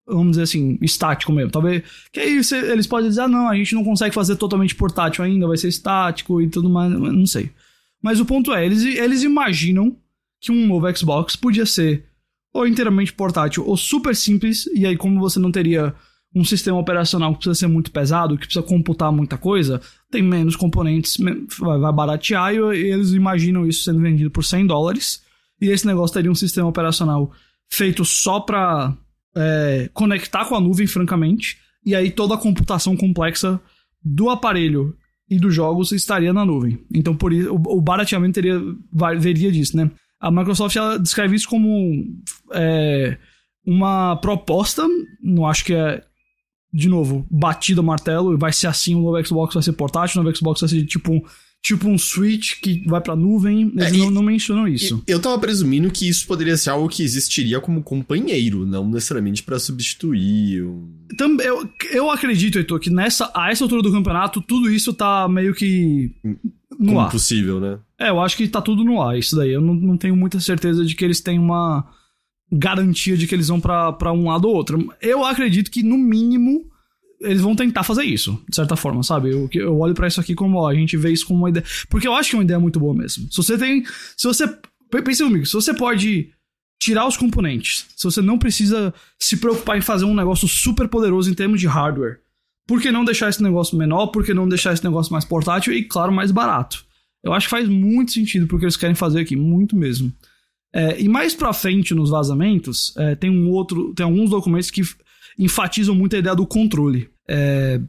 vamos 0.09 0.31
dizer 0.31 0.43
assim, 0.43 0.77
estático 0.81 1.31
mesmo. 1.31 1.51
Talvez. 1.51 1.83
Que 2.11 2.19
aí 2.19 2.43
você- 2.43 2.71
eles 2.71 2.87
podem 2.87 3.09
dizer, 3.09 3.21
ah, 3.21 3.27
não, 3.27 3.47
a 3.47 3.55
gente 3.55 3.73
não 3.75 3.83
consegue 3.83 4.13
fazer 4.13 4.35
totalmente 4.35 4.75
portátil 4.75 5.23
ainda, 5.23 5.47
vai 5.47 5.57
ser 5.57 5.67
estático 5.69 6.41
e 6.41 6.49
tudo 6.49 6.69
mais. 6.69 6.91
Não 6.91 7.25
sei. 7.25 7.51
Mas 8.01 8.19
o 8.19 8.25
ponto 8.25 8.53
é, 8.53 8.65
eles, 8.65 8.83
eles 8.83 9.23
imaginam 9.23 9.95
que 10.41 10.51
um 10.51 10.67
novo 10.67 10.87
Xbox 10.95 11.35
podia 11.35 11.65
ser 11.65 12.05
ou 12.53 12.65
inteiramente 12.67 13.13
portátil 13.13 13.65
ou 13.65 13.77
super 13.77 14.15
simples, 14.15 14.65
e 14.75 14.85
aí, 14.85 14.97
como 14.97 15.19
você 15.19 15.37
não 15.39 15.51
teria 15.51 15.93
um 16.33 16.43
sistema 16.43 16.77
operacional 16.77 17.31
que 17.33 17.39
precisa 17.39 17.55
ser 17.55 17.67
muito 17.67 17.91
pesado, 17.91 18.35
que 18.37 18.45
precisa 18.45 18.63
computar 18.65 19.11
muita 19.11 19.37
coisa, 19.37 19.81
tem 20.11 20.21
menos 20.23 20.55
componentes, 20.55 21.17
vai 21.59 21.93
baratear, 21.93 22.53
e 22.53 22.57
eles 22.91 23.11
imaginam 23.13 23.67
isso 23.67 23.83
sendo 23.83 23.99
vendido 23.99 24.29
por 24.31 24.43
100 24.43 24.65
dólares, 24.67 25.21
e 25.61 25.69
esse 25.69 25.85
negócio 25.85 26.13
teria 26.13 26.31
um 26.31 26.35
sistema 26.35 26.67
operacional 26.67 27.31
feito 27.67 28.03
só 28.05 28.39
pra 28.39 28.95
é, 29.39 29.89
conectar 29.93 30.45
com 30.45 30.55
a 30.55 30.59
nuvem, 30.59 30.85
francamente, 30.85 31.57
e 31.85 31.95
aí 31.95 32.11
toda 32.11 32.35
a 32.35 32.37
computação 32.37 32.95
complexa 32.95 33.59
do 34.03 34.29
aparelho 34.29 34.95
e 35.29 35.37
dos 35.37 35.53
jogos 35.53 35.91
estaria 35.91 36.33
na 36.33 36.45
nuvem. 36.45 36.79
Então, 36.93 37.15
por 37.15 37.31
isso, 37.31 37.53
o, 37.53 37.81
barateamento 37.81 38.33
teria, 38.33 38.59
veria 39.17 39.51
disso, 39.51 39.77
né? 39.77 39.89
A 40.19 40.29
Microsoft 40.29 40.75
ela 40.75 40.97
descreve 40.99 41.35
isso 41.35 41.47
como 41.47 42.05
é, 42.51 43.17
uma 43.65 44.15
proposta, 44.17 44.85
não 45.21 45.45
acho 45.45 45.63
que 45.63 45.73
é, 45.73 46.03
de 46.73 46.89
novo, 46.89 47.25
batida 47.29 47.81
o 47.81 47.83
martelo, 47.83 48.37
vai 48.37 48.51
ser 48.51 48.67
assim, 48.67 48.95
o 48.95 49.01
novo 49.01 49.25
Xbox 49.25 49.53
vai 49.53 49.63
ser 49.63 49.73
portátil, 49.73 50.19
o 50.19 50.23
novo 50.23 50.35
Xbox 50.35 50.61
vai 50.61 50.69
ser 50.69 50.85
tipo 50.85 51.23
tipo 51.61 51.87
um 51.87 51.97
Switch 51.97 52.59
que 52.61 52.83
vai 52.87 53.01
pra 53.01 53.15
nuvem, 53.15 53.71
eles 53.75 53.91
É, 53.91 53.95
e- 53.95 53.97
não, 53.99 54.09
não 54.11 54.23
mencionam 54.23 54.67
isso. 54.67 55.03
Eu 55.05 55.19
tava 55.19 55.37
presumindo 55.39 55.91
que 55.91 56.07
isso 56.07 56.25
poderia 56.25 56.55
ser 56.57 56.69
algo 56.71 56.87
que 56.89 57.03
existiria 57.03 57.59
como 57.59 57.83
companheiro, 57.83 58.65
não 58.65 58.89
necessariamente 58.89 59.43
pra 59.43 59.59
substituir. 59.59 60.63
um- 60.63 60.89
Também, 61.17 61.45
eu, 61.45 61.69
eu 61.91 62.09
acredito, 62.09 62.57
Heitor, 62.57 62.79
que 62.79 62.89
nessa, 62.89 63.31
a 63.35 63.51
essa 63.51 63.63
altura 63.63 63.81
do 63.81 63.91
campeonato, 63.91 64.41
tudo 64.41 64.69
isso 64.71 64.93
tá 64.93 65.27
meio 65.27 65.53
que 65.53 66.11
no 66.79 66.87
Como 66.87 66.99
ar. 67.01 67.11
possível, 67.11 67.59
né? 67.59 67.77
É, 67.99 68.09
eu 68.09 68.19
acho 68.21 68.37
que 68.37 68.47
tá 68.47 68.61
tudo 68.61 68.83
no 68.83 69.01
ar, 69.01 69.17
isso 69.19 69.35
daí. 69.35 69.51
Eu 69.51 69.59
não, 69.61 69.73
não 69.73 69.97
tenho 69.97 70.15
muita 70.15 70.39
certeza 70.39 70.85
de 70.85 70.95
que 70.95 71.03
eles 71.03 71.19
têm 71.19 71.37
uma 71.37 71.85
garantia 72.51 73.17
de 73.17 73.27
que 73.27 73.35
eles 73.35 73.49
vão 73.49 73.59
pra 73.59 74.11
um 74.13 74.29
lado 74.29 74.47
ou 74.47 74.55
outro. 74.55 74.91
Eu 75.01 75.25
acredito 75.25 75.69
que, 75.69 75.83
no 75.83 75.97
mínimo, 75.97 76.68
eles 77.21 77.41
vão 77.41 77.55
tentar 77.55 77.83
fazer 77.83 78.03
isso, 78.03 78.41
de 78.47 78.55
certa 78.55 78.75
forma, 78.75 79.03
sabe? 79.03 79.31
Eu, 79.31 79.49
eu 79.53 79.77
olho 79.77 79.93
pra 79.93 80.07
isso 80.07 80.21
aqui 80.21 80.33
como, 80.33 80.57
ó, 80.59 80.69
a 80.69 80.73
gente 80.73 80.95
vê 80.95 81.11
isso 81.11 81.25
como 81.25 81.39
uma 81.39 81.49
ideia. 81.49 81.65
Porque 81.89 82.07
eu 82.07 82.13
acho 82.13 82.29
que 82.29 82.35
é 82.35 82.39
uma 82.39 82.43
ideia 82.43 82.59
muito 82.59 82.79
boa 82.79 82.93
mesmo. 82.93 83.29
Se 83.31 83.37
você 83.37 83.57
tem. 83.57 83.83
Se 84.17 84.27
você. 84.27 84.47
Pensa 85.03 85.23
comigo, 85.23 85.45
se 85.45 85.53
você 85.53 85.71
pode 85.71 86.31
tirar 86.81 87.07
os 87.07 87.15
componentes, 87.15 87.85
se 87.95 88.03
você 88.03 88.21
não 88.21 88.39
precisa 88.39 88.93
se 89.19 89.37
preocupar 89.37 89.77
em 89.77 89.81
fazer 89.81 90.05
um 90.05 90.15
negócio 90.15 90.47
super 90.47 90.87
poderoso 90.87 91.29
em 91.29 91.33
termos 91.35 91.59
de 91.59 91.67
hardware, 91.67 92.21
por 92.65 92.81
que 92.81 92.91
não 92.91 93.03
deixar 93.03 93.29
esse 93.29 93.43
negócio 93.43 93.77
menor? 93.77 94.07
Por 94.07 94.23
que 94.23 94.33
não 94.33 94.47
deixar 94.47 94.73
esse 94.73 94.83
negócio 94.83 95.11
mais 95.11 95.25
portátil 95.25 95.73
e, 95.73 95.83
claro, 95.83 96.11
mais 96.11 96.31
barato? 96.31 96.85
Eu 97.23 97.33
acho 97.33 97.47
que 97.47 97.51
faz 97.51 97.67
muito 97.67 98.11
sentido 98.11 98.47
porque 98.47 98.65
eles 98.65 98.77
querem 98.77 98.95
fazer 98.95 99.19
aqui, 99.19 99.35
muito 99.35 99.75
mesmo. 99.75 100.11
É, 100.73 101.01
e 101.01 101.09
mais 101.09 101.35
pra 101.35 101.51
frente 101.51 101.93
nos 101.93 102.09
vazamentos, 102.09 102.93
é, 102.97 103.15
tem 103.15 103.29
um 103.29 103.49
outro, 103.49 103.93
tem 103.93 104.05
alguns 104.05 104.29
documentos 104.29 104.71
que 104.71 104.81
enfatizam 105.39 105.95
muito 105.95 106.15
a 106.15 106.19
ideia 106.19 106.35
do 106.35 106.45
controle. 106.45 107.09
É, 107.27 107.79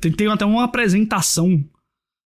tem, 0.00 0.10
tem 0.12 0.26
até 0.28 0.44
uma 0.44 0.64
apresentação 0.64 1.62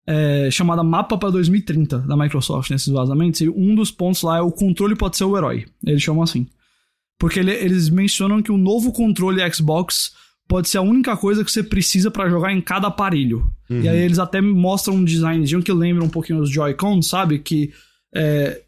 é, 0.06 0.50
chamada 0.50 0.82
Mapa 0.82 1.16
para 1.16 1.30
2030 1.30 1.98
da 2.00 2.16
Microsoft 2.16 2.70
nesses 2.70 2.88
vazamentos, 2.88 3.40
e 3.40 3.48
um 3.48 3.74
dos 3.74 3.90
pontos 3.90 4.22
lá 4.22 4.38
é 4.38 4.40
o 4.40 4.50
controle 4.50 4.96
pode 4.96 5.16
ser 5.16 5.24
o 5.24 5.36
herói. 5.36 5.66
Eles 5.86 6.02
chamam 6.02 6.22
assim. 6.22 6.46
Porque 7.18 7.38
ele- 7.38 7.52
eles 7.54 7.88
mencionam 7.90 8.42
que 8.42 8.50
o 8.50 8.56
novo 8.58 8.92
controle 8.92 9.40
Xbox 9.52 10.12
pode 10.48 10.68
ser 10.68 10.78
a 10.78 10.82
única 10.82 11.16
coisa 11.16 11.44
que 11.44 11.52
você 11.52 11.62
precisa 11.62 12.10
pra 12.10 12.28
jogar 12.28 12.52
em 12.52 12.60
cada 12.60 12.88
aparelho. 12.88 13.48
E 13.84 13.88
aí 13.88 13.98
eles 14.00 14.18
até 14.18 14.40
mostram 14.40 14.96
um 14.96 15.04
designzinho 15.04 15.62
que 15.62 15.72
lembra 15.72 16.02
um 16.02 16.08
pouquinho 16.08 16.40
os 16.40 16.50
Joy-Con, 16.50 17.00
sabe? 17.02 17.38
Que 17.38 17.70
é, 18.12 18.62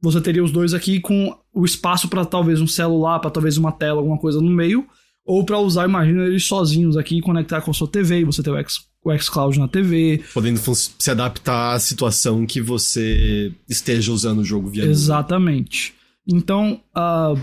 você 0.00 0.20
teria 0.22 0.42
os 0.42 0.50
dois 0.52 0.72
aqui 0.72 1.00
com 1.00 1.36
o 1.52 1.64
espaço 1.66 2.08
pra 2.08 2.24
talvez 2.24 2.60
um 2.62 2.66
celular, 2.66 3.18
pra 3.18 3.30
talvez 3.30 3.58
uma 3.58 3.72
tela, 3.72 3.98
alguma 3.98 4.16
coisa 4.16 4.40
no 4.40 4.48
meio, 4.48 4.86
ou 5.28 5.44
pra 5.44 5.58
usar, 5.58 5.86
imagina, 5.86 6.24
eles 6.24 6.46
sozinhos 6.46 6.96
aqui 6.96 7.18
e 7.18 7.20
conectar 7.20 7.60
com 7.60 7.70
a 7.70 7.74
sua 7.74 7.86
TV, 7.86 8.20
e 8.20 8.24
você 8.24 8.42
ter 8.42 8.50
o, 8.50 8.56
X, 8.56 8.78
o 9.04 9.18
xCloud 9.18 9.58
na 9.58 9.68
TV. 9.68 10.24
Podendo 10.32 10.58
se 10.74 11.10
adaptar 11.10 11.74
à 11.74 11.78
situação 11.78 12.46
que 12.46 12.62
você 12.62 13.52
esteja 13.68 14.10
usando 14.10 14.38
o 14.38 14.44
jogo 14.44 14.70
via 14.70 14.86
Exatamente. 14.86 15.92
Então, 16.26 16.80
uh, 16.96 17.38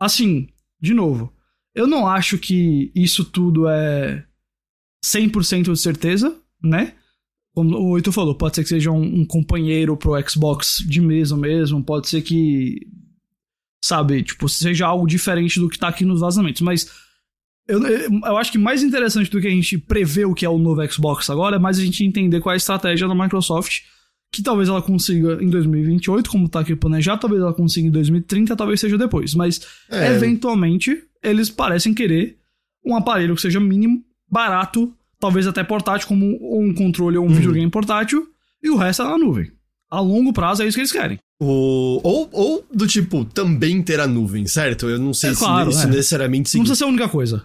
assim, 0.00 0.48
de 0.80 0.94
novo, 0.94 1.30
eu 1.74 1.86
não 1.86 2.08
acho 2.08 2.38
que 2.38 2.90
isso 2.94 3.26
tudo 3.26 3.68
é 3.68 4.24
100% 5.04 5.70
de 5.70 5.78
certeza, 5.78 6.34
né? 6.64 6.94
Como 7.54 7.76
o 7.76 7.90
Oito 7.90 8.10
falou, 8.10 8.34
pode 8.34 8.56
ser 8.56 8.62
que 8.62 8.70
seja 8.70 8.90
um, 8.90 9.20
um, 9.20 9.26
companheiro 9.26 9.98
pro 9.98 10.18
Xbox 10.26 10.78
de 10.88 11.02
mesa 11.02 11.36
mesmo, 11.36 11.84
pode 11.84 12.08
ser 12.08 12.22
que, 12.22 12.86
sabe, 13.84 14.22
tipo, 14.22 14.48
seja 14.48 14.86
algo 14.86 15.06
diferente 15.06 15.60
do 15.60 15.68
que 15.68 15.78
tá 15.78 15.88
aqui 15.88 16.06
nos 16.06 16.20
vazamentos, 16.20 16.62
mas 16.62 17.01
eu, 17.68 17.80
eu 17.82 18.36
acho 18.36 18.50
que 18.50 18.58
mais 18.58 18.82
interessante 18.82 19.30
do 19.30 19.40
que 19.40 19.46
a 19.46 19.50
gente 19.50 19.78
prever 19.78 20.26
o 20.26 20.34
que 20.34 20.44
é 20.44 20.48
o 20.48 20.58
novo 20.58 20.84
Xbox 20.90 21.30
agora 21.30 21.56
é 21.56 21.58
mais 21.58 21.78
a 21.78 21.84
gente 21.84 22.04
entender 22.04 22.40
qual 22.40 22.52
é 22.52 22.54
a 22.54 22.56
estratégia 22.56 23.06
da 23.06 23.14
Microsoft, 23.14 23.80
que 24.32 24.42
talvez 24.42 24.68
ela 24.68 24.82
consiga 24.82 25.38
em 25.42 25.48
2028, 25.48 26.30
como 26.30 26.48
tá 26.48 26.60
aqui 26.60 26.74
planejado, 26.74 27.20
talvez 27.20 27.42
ela 27.42 27.52
consiga 27.52 27.86
em 27.86 27.90
2030, 27.90 28.56
talvez 28.56 28.80
seja 28.80 28.98
depois, 28.98 29.34
mas 29.34 29.60
é. 29.90 30.14
eventualmente 30.14 31.04
eles 31.22 31.50
parecem 31.50 31.94
querer 31.94 32.38
um 32.84 32.96
aparelho 32.96 33.34
que 33.34 33.42
seja 33.42 33.60
mínimo, 33.60 34.02
barato, 34.28 34.92
talvez 35.20 35.46
até 35.46 35.62
portátil, 35.62 36.08
como 36.08 36.26
um 36.58 36.74
controle 36.74 37.16
ou 37.16 37.24
um 37.24 37.28
uhum. 37.28 37.34
videogame 37.34 37.70
portátil, 37.70 38.26
e 38.62 38.70
o 38.70 38.76
resto 38.76 39.02
é 39.02 39.04
na 39.04 39.18
nuvem. 39.18 39.52
A 39.90 40.00
longo 40.00 40.32
prazo 40.32 40.62
é 40.62 40.66
isso 40.66 40.76
que 40.76 40.80
eles 40.80 40.90
querem. 40.90 41.18
O, 41.38 42.00
ou, 42.02 42.28
ou 42.32 42.66
do 42.72 42.86
tipo, 42.86 43.24
também 43.24 43.82
ter 43.82 44.00
a 44.00 44.06
nuvem, 44.06 44.46
certo? 44.46 44.88
Eu 44.88 44.98
não 44.98 45.12
sei 45.12 45.30
é, 45.30 45.34
se 45.34 45.40
claro, 45.40 45.70
isso 45.70 45.82
é. 45.82 45.86
necessariamente 45.86 46.48
significa. 46.48 46.58
Não 46.58 46.64
precisa 46.64 46.78
ser 46.78 46.84
a 46.84 46.88
única 46.88 47.08
coisa. 47.08 47.44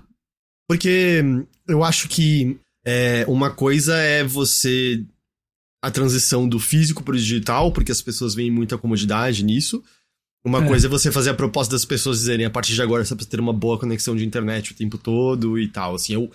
Porque 0.67 1.23
eu 1.67 1.83
acho 1.83 2.07
que 2.09 2.57
é, 2.85 3.25
uma 3.27 3.49
coisa 3.49 3.95
é 3.97 4.23
você. 4.23 5.03
a 5.81 5.89
transição 5.89 6.47
do 6.47 6.59
físico 6.59 7.03
pro 7.03 7.17
digital, 7.17 7.71
porque 7.71 7.91
as 7.91 8.01
pessoas 8.01 8.35
veem 8.35 8.51
muita 8.51 8.77
comodidade 8.77 9.43
nisso. 9.43 9.83
Uma 10.43 10.63
é. 10.63 10.67
coisa 10.67 10.87
é 10.87 10.89
você 10.89 11.11
fazer 11.11 11.31
a 11.31 11.33
proposta 11.33 11.73
das 11.73 11.85
pessoas 11.85 12.19
dizerem 12.19 12.45
a 12.45 12.49
partir 12.49 12.73
de 12.73 12.81
agora 12.81 13.03
você 13.03 13.15
precisa 13.15 13.31
ter 13.31 13.39
uma 13.39 13.53
boa 13.53 13.77
conexão 13.77 14.15
de 14.15 14.25
internet 14.25 14.71
o 14.71 14.75
tempo 14.75 14.97
todo 14.97 15.59
e 15.59 15.67
tal. 15.67 15.95
Assim, 15.95 16.13
eu, 16.13 16.31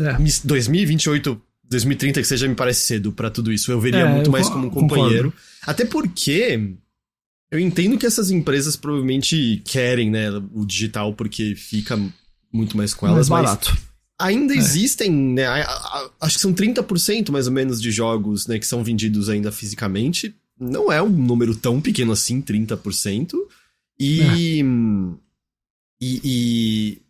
é. 0.00 0.16
2028, 0.44 1.40
2030 1.64 2.20
que 2.20 2.26
seja 2.26 2.46
me 2.46 2.54
parece 2.54 2.86
cedo 2.86 3.12
para 3.12 3.30
tudo 3.30 3.52
isso. 3.52 3.72
Eu 3.72 3.80
veria 3.80 4.00
é, 4.00 4.08
muito 4.08 4.28
eu 4.28 4.32
mais 4.32 4.48
como 4.48 4.66
um 4.66 4.70
companheiro. 4.70 5.32
Concordo. 5.32 5.50
Até 5.66 5.84
porque 5.84 6.74
eu 7.50 7.58
entendo 7.58 7.98
que 7.98 8.06
essas 8.06 8.30
empresas 8.30 8.76
provavelmente 8.76 9.60
querem, 9.64 10.10
né, 10.10 10.30
o 10.52 10.64
digital 10.64 11.12
porque 11.14 11.56
fica 11.56 11.98
muito 12.52 12.76
mais 12.76 12.94
com 12.94 13.06
elas, 13.06 13.28
mais 13.28 13.44
barato. 13.44 13.76
ainda 14.18 14.54
é. 14.54 14.56
existem, 14.56 15.10
né, 15.10 15.46
acho 16.20 16.36
que 16.36 16.40
são 16.40 16.52
30% 16.52 17.30
mais 17.30 17.46
ou 17.46 17.52
menos 17.52 17.80
de 17.80 17.90
jogos, 17.90 18.46
né, 18.46 18.58
que 18.58 18.66
são 18.66 18.84
vendidos 18.84 19.28
ainda 19.28 19.52
fisicamente. 19.52 20.34
Não 20.58 20.92
é 20.92 21.02
um 21.02 21.08
número 21.08 21.56
tão 21.56 21.80
pequeno 21.80 22.12
assim, 22.12 22.42
30%. 22.42 23.34
E, 23.98 24.20
é. 24.20 24.64
e, 26.00 26.20
e 26.24 27.02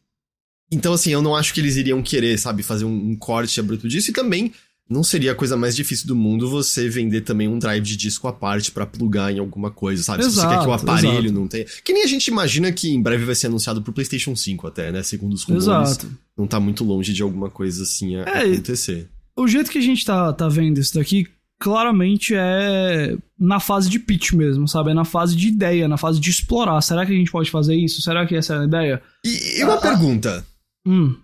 então, 0.72 0.92
assim, 0.92 1.10
eu 1.10 1.20
não 1.20 1.34
acho 1.34 1.52
que 1.52 1.60
eles 1.60 1.76
iriam 1.76 2.00
querer, 2.00 2.38
sabe, 2.38 2.62
fazer 2.62 2.84
um, 2.84 3.10
um 3.10 3.16
corte 3.16 3.58
abrupto 3.58 3.88
disso. 3.88 4.10
E 4.10 4.14
também 4.14 4.52
não 4.90 5.04
seria 5.04 5.30
a 5.30 5.34
coisa 5.36 5.56
mais 5.56 5.76
difícil 5.76 6.08
do 6.08 6.16
mundo 6.16 6.50
você 6.50 6.88
vender 6.88 7.20
também 7.20 7.46
um 7.46 7.60
drive 7.60 7.84
de 7.84 7.96
disco 7.96 8.26
à 8.26 8.32
parte 8.32 8.72
para 8.72 8.84
plugar 8.84 9.32
em 9.32 9.38
alguma 9.38 9.70
coisa, 9.70 10.02
sabe? 10.02 10.24
Exato, 10.24 10.34
Se 10.34 10.40
você 10.40 10.48
quer 10.48 10.60
que 10.60 10.68
o 10.68 10.72
aparelho 10.72 11.18
exato. 11.26 11.32
não 11.32 11.46
tenha. 11.46 11.64
Que 11.84 11.92
nem 11.92 12.02
a 12.02 12.08
gente 12.08 12.26
imagina 12.26 12.72
que 12.72 12.90
em 12.90 13.00
breve 13.00 13.24
vai 13.24 13.36
ser 13.36 13.46
anunciado 13.46 13.80
pro 13.80 13.92
PlayStation 13.92 14.34
5 14.34 14.66
até, 14.66 14.90
né? 14.90 15.04
Segundo 15.04 15.32
os 15.32 15.44
rumores. 15.44 15.66
Exato. 15.66 16.10
Não 16.36 16.46
tá 16.46 16.58
muito 16.58 16.82
longe 16.82 17.12
de 17.12 17.22
alguma 17.22 17.48
coisa 17.48 17.84
assim 17.84 18.16
é, 18.16 18.22
acontecer. 18.22 19.08
O 19.36 19.46
jeito 19.46 19.70
que 19.70 19.78
a 19.78 19.82
gente 19.82 20.04
tá, 20.04 20.32
tá 20.32 20.48
vendo 20.48 20.78
isso 20.78 20.94
daqui 20.94 21.28
claramente 21.60 22.34
é 22.34 23.16
na 23.38 23.60
fase 23.60 23.88
de 23.88 23.98
pitch 24.00 24.32
mesmo, 24.32 24.66
sabe? 24.66 24.90
É 24.90 24.94
na 24.94 25.04
fase 25.04 25.36
de 25.36 25.48
ideia, 25.48 25.86
na 25.86 25.98
fase 25.98 26.18
de 26.18 26.30
explorar. 26.30 26.80
Será 26.80 27.06
que 27.06 27.12
a 27.12 27.16
gente 27.16 27.30
pode 27.30 27.48
fazer 27.48 27.76
isso? 27.76 28.02
Será 28.02 28.26
que 28.26 28.34
essa 28.34 28.54
é 28.54 28.58
a 28.58 28.64
ideia? 28.64 29.02
E, 29.24 29.60
e 29.60 29.64
uma 29.64 29.74
ah, 29.74 29.80
pergunta. 29.80 30.44
Hum. 30.84 31.14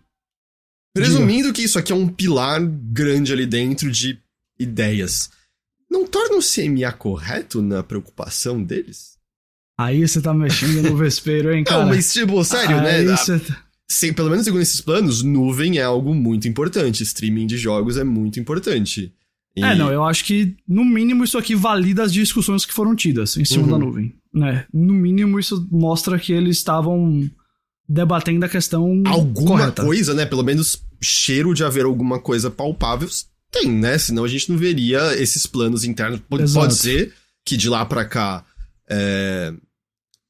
Presumindo 0.97 1.45
Diga. 1.45 1.55
que 1.55 1.63
isso 1.63 1.79
aqui 1.79 1.93
é 1.93 1.95
um 1.95 2.09
pilar 2.09 2.61
grande 2.65 3.33
ali 3.33 3.47
dentro 3.47 3.91
de 3.91 4.19
ideias, 4.59 5.31
não 5.91 6.07
torna 6.07 6.37
o 6.37 6.41
CMA 6.41 6.93
correto 6.93 7.61
na 7.61 7.83
preocupação 7.83 8.63
deles? 8.63 9.17
Aí 9.79 10.07
você 10.07 10.21
tá 10.23 10.33
mexendo 10.33 10.83
no 10.83 10.97
vespeiro, 10.97 11.53
hein, 11.53 11.63
cara? 11.65 11.83
Não, 11.83 11.89
mas 11.89 12.13
tipo, 12.13 12.43
sério, 12.45 12.79
Aí 12.79 13.05
né? 13.05 13.17
Você... 13.17 13.41
Sem, 13.89 14.13
pelo 14.13 14.31
menos 14.31 14.45
segundo 14.45 14.63
esses 14.63 14.81
planos, 14.81 15.23
nuvem 15.23 15.79
é 15.79 15.83
algo 15.83 16.15
muito 16.15 16.49
importante. 16.49 17.03
Streaming 17.03 17.47
de 17.47 17.57
jogos 17.57 17.97
é 17.97 18.03
muito 18.03 18.41
importante. 18.41 19.13
E... 19.55 19.63
É, 19.63 19.75
não, 19.77 19.93
eu 19.93 20.05
acho 20.05 20.25
que, 20.25 20.57
no 20.67 20.85
mínimo, 20.85 21.23
isso 21.23 21.39
aqui 21.39 21.55
valida 21.55 22.03
as 22.03 22.13
discussões 22.13 22.65
que 22.65 22.73
foram 22.73 22.97
tidas 22.97 23.37
em 23.37 23.45
cima 23.45 23.65
uhum. 23.65 23.71
da 23.71 23.79
nuvem. 23.79 24.15
Né? 24.35 24.67
No 24.73 24.93
mínimo, 24.93 25.39
isso 25.39 25.67
mostra 25.71 26.19
que 26.19 26.33
eles 26.33 26.57
estavam 26.57 27.31
debatendo 27.89 28.45
a 28.45 28.49
questão. 28.49 29.03
Alguma 29.07 29.59
correta. 29.59 29.85
coisa, 29.85 30.15
né? 30.15 30.27
Pelo 30.27 30.43
menos 30.43 30.83
cheiro 31.01 31.55
de 31.55 31.65
haver 31.65 31.85
alguma 31.85 32.19
coisa 32.19 32.51
palpável 32.51 33.09
tem, 33.51 33.71
né? 33.71 33.97
Senão 33.99 34.25
a 34.25 34.29
gente 34.29 34.51
não 34.51 34.59
veria 34.59 35.15
esses 35.15 35.47
planos 35.47 35.85
internos. 35.85 36.21
Pode, 36.29 36.53
pode 36.53 36.75
ser 36.75 37.13
que 37.45 37.57
de 37.57 37.69
lá 37.69 37.85
para 37.85 38.05
cá. 38.05 38.45
É, 38.89 39.53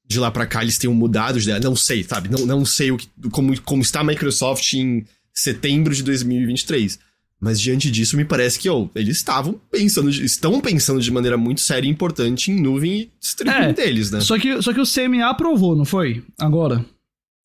de 0.07 0.21
lá 0.21 0.31
para 0.31 0.47
cá 0.47 0.62
eles 0.62 0.79
tenham 0.79 0.95
mudado 0.95 1.38
de 1.40 1.45
ideia. 1.49 1.61
Não 1.61 1.77
sei, 1.77 2.05
sabe? 2.05 2.29
Não, 2.29 2.47
não 2.47 2.64
sei 2.64 2.90
o 2.92 2.97
que, 2.97 3.09
como, 3.31 3.61
como 3.62 3.83
está 3.83 4.01
a 4.01 4.05
Microsoft 4.05 4.73
em 4.75 5.05
setembro 5.33 5.95
de 5.95 6.03
2023. 6.03 6.99
Mas 7.38 7.61
diante 7.61 7.90
disso, 7.90 8.16
me 8.16 8.25
parece 8.25 8.59
que 8.59 8.69
oh, 8.71 8.88
eles 8.95 9.19
estavam 9.19 9.61
pensando, 9.71 10.09
estão 10.09 10.59
pensando 10.59 11.01
de 11.01 11.11
maneira 11.11 11.37
muito 11.37 11.61
séria 11.61 11.87
e 11.87 11.90
importante 11.90 12.51
em 12.51 12.59
nuvem 12.59 12.92
e 12.92 13.11
streaming 13.21 13.71
é, 13.71 13.73
deles, 13.75 14.11
né? 14.11 14.21
Só 14.21 14.38
que, 14.38 14.62
só 14.62 14.73
que 14.73 14.81
o 14.81 14.87
CMA 14.87 15.29
aprovou, 15.29 15.77
não 15.77 15.85
foi? 15.85 16.25
Agora. 16.38 16.85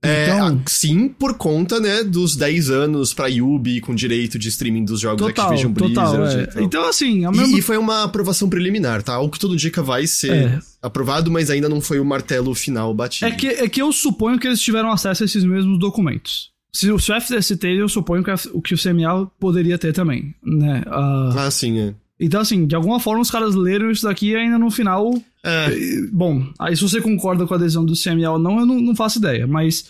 É, 0.04 0.26
então, 0.26 0.64
sim, 0.66 1.10
por 1.10 1.36
conta, 1.38 1.80
né, 1.80 2.04
dos 2.04 2.36
10 2.36 2.72
anos 2.72 3.14
pra 3.14 3.28
Yubi 3.28 3.80
com 3.80 3.94
direito 3.94 4.40
de 4.40 4.50
streaming 4.50 4.84
dos 4.84 5.00
jogos 5.00 5.28
total, 5.28 5.46
Activision 5.46 5.74
total, 5.74 6.18
Blizzard. 6.18 6.40
É. 6.40 6.44
Então, 6.44 6.64
então 6.64 6.90
assim... 6.90 7.28
Mesmo... 7.30 7.58
E, 7.58 7.62
foi 7.62 7.78
uma 7.78 8.04
aprovação 8.04 8.50
preliminar, 8.50 9.04
tá? 9.04 9.20
O 9.20 9.30
que 9.30 9.38
todo 9.38 9.56
dia 9.56 9.72
vai 9.78 10.08
ser 10.08 10.34
é. 10.34 10.60
aprovado, 10.82 11.30
mas 11.30 11.52
ainda 11.52 11.70
não 11.70 11.80
foi 11.80 12.00
o 12.00 12.06
martelo 12.06 12.56
final 12.56 12.92
batido. 12.96 13.28
É 13.28 13.36
que, 13.36 13.48
é 13.48 13.70
que 13.70 13.82
eu 13.82 13.92
suponho 13.92 14.40
que 14.40 14.48
eles 14.48 14.60
tiveram 14.60 14.92
acesso 14.92 15.24
a 15.24 15.26
esses 15.26 15.44
mesmos 15.44 15.78
documentos. 15.80 16.50
Se 16.74 16.90
o 16.90 16.98
FTC 16.98 17.58
teve, 17.58 17.82
eu 17.82 17.90
suponho 17.90 18.24
que, 18.24 18.32
o 18.54 18.62
que 18.62 18.74
o 18.74 18.78
CMA 18.78 19.30
poderia 19.40 19.78
ter 19.78 19.94
também, 19.94 20.34
né? 20.44 20.82
Uh... 20.88 21.38
Ah, 21.38 21.52
sim, 21.52 21.80
é. 21.80 21.94
Então, 22.22 22.40
assim, 22.40 22.68
de 22.68 22.76
alguma 22.76 23.00
forma 23.00 23.20
os 23.20 23.32
caras 23.32 23.56
leram 23.56 23.90
isso 23.90 24.04
daqui 24.04 24.36
ainda 24.36 24.60
no 24.60 24.70
final. 24.70 25.12
É. 25.44 25.70
Bom, 26.12 26.48
aí 26.60 26.76
se 26.76 26.84
você 26.84 27.02
concorda 27.02 27.48
com 27.48 27.54
a 27.56 27.58
adesão 27.58 27.84
do 27.84 27.96
CMA 27.96 28.30
ou 28.30 28.38
não, 28.38 28.60
eu 28.60 28.66
não, 28.66 28.80
não 28.80 28.96
faço 28.96 29.18
ideia, 29.18 29.48
mas. 29.48 29.86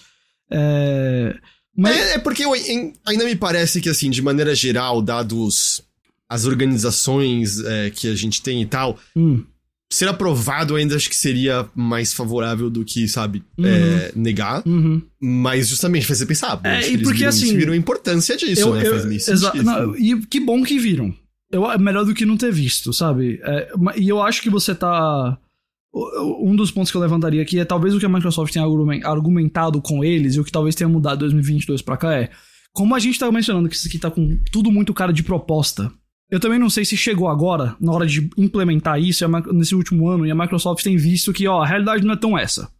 É, 0.50 1.36
mas... 1.76 1.94
é, 1.94 2.14
é 2.14 2.18
porque 2.18 2.46
eu, 2.46 2.56
em, 2.56 2.94
ainda 3.06 3.26
me 3.26 3.36
parece 3.36 3.82
que, 3.82 3.90
assim, 3.90 4.10
de 4.10 4.22
maneira 4.22 4.56
geral, 4.56 5.02
dados 5.02 5.84
as 6.30 6.46
organizações 6.46 7.60
é, 7.60 7.90
que 7.90 8.08
a 8.08 8.16
gente 8.16 8.42
tem 8.42 8.62
e 8.62 8.66
tal, 8.66 8.98
hum. 9.14 9.44
ser 9.92 10.08
aprovado 10.08 10.78
ainda 10.78 10.96
acho 10.96 11.10
que 11.10 11.16
seria 11.18 11.68
mais 11.76 12.14
favorável 12.14 12.70
do 12.70 12.86
que, 12.86 13.10
sabe, 13.10 13.44
uhum. 13.58 13.66
negar. 14.16 14.66
Uhum. 14.66 15.02
Mas 15.20 15.68
justamente 15.68 16.06
faz 16.06 16.20
você 16.20 16.26
pensar, 16.26 16.62
é, 16.64 16.88
e 16.88 16.98
porque, 16.98 17.18
viram, 17.18 17.30
assim, 17.30 17.58
viram 17.58 17.74
a 17.74 17.76
importância 17.76 18.38
disso, 18.38 18.62
eu, 18.62 18.74
né? 18.74 18.88
Eu, 18.88 19.20
sentido. 19.20 19.98
e 19.98 20.26
que 20.28 20.40
bom 20.40 20.64
que 20.64 20.80
viram. 20.80 21.14
Eu, 21.52 21.70
é 21.70 21.78
melhor 21.78 22.06
do 22.06 22.14
que 22.14 22.26
não 22.26 22.38
ter 22.38 22.52
visto, 22.52 22.94
sabe? 22.94 23.40
É, 23.44 23.72
e 23.98 24.08
eu 24.08 24.22
acho 24.22 24.42
que 24.42 24.50
você 24.50 24.74
tá. 24.74 25.38
Um 25.94 26.56
dos 26.56 26.72
pontos 26.72 26.90
que 26.90 26.96
eu 26.96 27.02
levantaria 27.02 27.42
aqui 27.42 27.60
é 27.60 27.66
talvez 27.66 27.94
o 27.94 28.00
que 28.00 28.06
a 28.06 28.10
Microsoft 28.10 28.54
tenha 28.54 28.66
argumentado 29.04 29.82
com 29.82 30.04
eles 30.04 30.36
e 30.36 30.40
o 30.40 30.44
que 30.44 30.52
talvez 30.52 30.74
tenha 30.74 30.88
mudado 30.88 31.20
2022 31.20 31.82
pra 31.82 31.98
cá 31.98 32.14
é. 32.14 32.30
Como 32.74 32.96
a 32.96 33.00
gente 33.00 33.20
tá 33.20 33.30
mencionando 33.30 33.68
que 33.68 33.76
isso 33.76 33.90
aqui 33.90 34.00
tá 34.00 34.10
com 34.10 34.40
tudo 34.50 34.72
muito 34.72 34.94
cara 34.94 35.12
de 35.12 35.22
proposta, 35.22 35.92
eu 36.30 36.40
também 36.40 36.58
não 36.58 36.70
sei 36.70 36.86
se 36.86 36.96
chegou 36.96 37.28
agora, 37.28 37.76
na 37.82 37.92
hora 37.92 38.08
de 38.08 38.30
implementar 38.38 39.02
isso, 39.02 39.28
nesse 39.52 39.76
último 39.76 40.08
ano, 40.08 40.26
e 40.26 40.32
a 40.32 40.36
Microsoft 40.36 40.82
tem 40.82 40.96
visto 40.96 41.34
que, 41.34 41.46
ó, 41.46 41.62
a 41.62 41.68
realidade 41.68 42.06
não 42.06 42.14
é 42.14 42.18
tão 42.18 42.38
essa. 42.38 42.72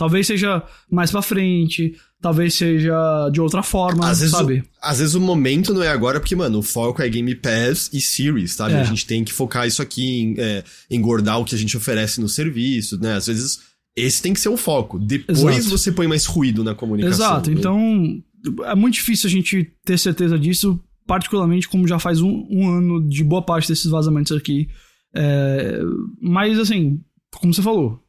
Talvez 0.00 0.26
seja 0.26 0.62
mais 0.90 1.10
pra 1.10 1.20
frente, 1.20 1.94
talvez 2.22 2.54
seja 2.54 3.28
de 3.30 3.38
outra 3.38 3.62
forma, 3.62 4.08
às 4.08 4.16
sabe? 4.16 4.60
O, 4.60 4.64
às 4.80 4.98
vezes 4.98 5.14
o 5.14 5.20
momento 5.20 5.74
não 5.74 5.82
é 5.82 5.88
agora, 5.88 6.18
porque, 6.18 6.34
mano, 6.34 6.60
o 6.60 6.62
foco 6.62 7.02
é 7.02 7.08
Game 7.10 7.34
Pass 7.34 7.90
e 7.92 8.00
Series, 8.00 8.54
sabe? 8.54 8.76
É. 8.76 8.80
A 8.80 8.84
gente 8.84 9.04
tem 9.04 9.22
que 9.22 9.30
focar 9.30 9.66
isso 9.66 9.82
aqui 9.82 10.22
em 10.22 10.34
é, 10.38 10.64
engordar 10.90 11.38
o 11.38 11.44
que 11.44 11.54
a 11.54 11.58
gente 11.58 11.76
oferece 11.76 12.18
no 12.18 12.30
serviço, 12.30 12.98
né? 12.98 13.16
Às 13.16 13.26
vezes 13.26 13.60
esse 13.94 14.22
tem 14.22 14.32
que 14.32 14.40
ser 14.40 14.48
o 14.48 14.56
foco. 14.56 14.98
Depois 14.98 15.38
Exato. 15.38 15.68
você 15.68 15.92
põe 15.92 16.08
mais 16.08 16.24
ruído 16.24 16.64
na 16.64 16.74
comunicação. 16.74 17.26
Exato, 17.26 17.50
né? 17.50 17.56
então 17.58 18.22
é 18.64 18.74
muito 18.74 18.94
difícil 18.94 19.28
a 19.28 19.30
gente 19.30 19.70
ter 19.84 19.98
certeza 19.98 20.38
disso, 20.38 20.80
particularmente 21.06 21.68
como 21.68 21.86
já 21.86 21.98
faz 21.98 22.22
um, 22.22 22.46
um 22.50 22.70
ano 22.70 23.06
de 23.06 23.22
boa 23.22 23.42
parte 23.42 23.68
desses 23.68 23.90
vazamentos 23.90 24.34
aqui. 24.34 24.66
É, 25.14 25.78
mas, 26.22 26.58
assim, 26.58 27.02
como 27.38 27.52
você 27.52 27.60
falou, 27.60 27.99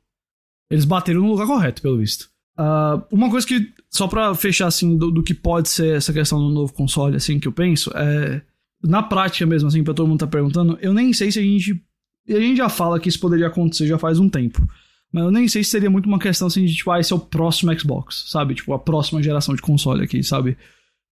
eles 0.72 0.86
bateram 0.86 1.22
no 1.22 1.28
lugar 1.28 1.46
correto, 1.46 1.82
pelo 1.82 1.98
visto. 1.98 2.30
Uh, 2.58 3.04
uma 3.12 3.30
coisa 3.30 3.46
que, 3.46 3.72
só 3.90 4.08
pra 4.08 4.34
fechar 4.36 4.68
assim, 4.68 4.98
do, 4.98 5.12
do, 5.12 5.24
que 5.24 5.34
pode 5.34 5.70
ser 5.70 5.98
essa 5.98 6.14
questão 6.14 6.40
do 6.40 6.50
novo 6.50 6.74
console, 6.74 7.16
assim, 7.16 7.40
que 7.40 7.48
eu 7.48 7.52
penso, 7.52 7.92
é. 7.96 8.42
na 8.84 9.04
prática 9.04 9.46
mesmo, 9.46 9.68
assim, 9.68 9.84
pra 9.84 9.94
todo 9.94 10.08
mundo 10.08 10.20
tá 10.20 10.28
perguntando, 10.28 10.78
eu 10.82 10.94
nem 10.94 11.14
sei 11.14 11.32
se 11.32 11.40
a 11.40 11.42
gente. 11.42 11.82
A 12.30 12.40
gente 12.40 12.58
já 12.58 12.70
fala 12.70 13.00
que 13.00 13.10
isso 13.10 13.20
poderia 13.20 13.48
acontecer 13.48 13.88
já 13.88 13.98
faz 13.98 14.20
um 14.20 14.30
tempo. 14.30 14.66
Mas 15.12 15.24
eu 15.24 15.32
nem 15.32 15.48
sei 15.48 15.64
se 15.64 15.72
seria 15.72 15.90
muito 15.90 16.06
uma 16.06 16.20
questão 16.20 16.48
assim 16.48 16.66
de, 16.66 16.74
tipo, 16.74 16.90
ah, 16.92 17.00
esse 17.00 17.12
é 17.12 17.16
o 17.16 17.20
próximo 17.20 17.78
Xbox, 17.78 18.26
sabe? 18.30 18.56
Tipo, 18.56 18.74
a 18.74 18.80
próxima 18.80 19.22
geração 19.22 19.56
de 19.56 19.62
console 19.62 20.04
aqui, 20.04 20.24
sabe? 20.24 20.58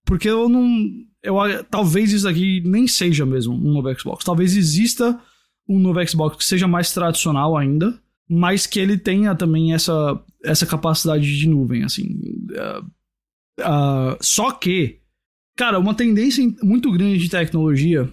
Porque 0.06 0.30
eu 0.30 0.48
não. 0.48 0.88
Eu, 1.22 1.36
talvez 1.70 2.14
isso 2.14 2.28
aqui 2.28 2.62
nem 2.66 2.88
seja 2.88 3.26
mesmo 3.26 3.54
um 3.54 3.74
novo 3.74 3.94
Xbox. 4.00 4.24
Talvez 4.24 4.56
exista 4.56 5.20
um 5.68 5.78
novo 5.80 6.08
Xbox 6.08 6.38
que 6.38 6.46
seja 6.46 6.68
mais 6.68 6.94
tradicional 6.94 7.58
ainda, 7.58 8.00
mas 8.30 8.68
que 8.68 8.80
ele 8.80 8.98
tenha 8.98 9.34
também 9.34 9.74
essa, 9.74 10.24
essa 10.44 10.66
capacidade 10.66 11.38
de 11.38 11.50
nuvem, 11.50 11.84
assim. 11.84 12.06
Uh, 12.52 12.86
uh, 13.62 14.18
só 14.22 14.52
que, 14.52 15.00
cara, 15.58 15.80
uma 15.80 15.96
tendência 15.96 16.46
muito 16.62 16.92
grande 16.92 17.18
de 17.18 17.30
tecnologia, 17.30 18.08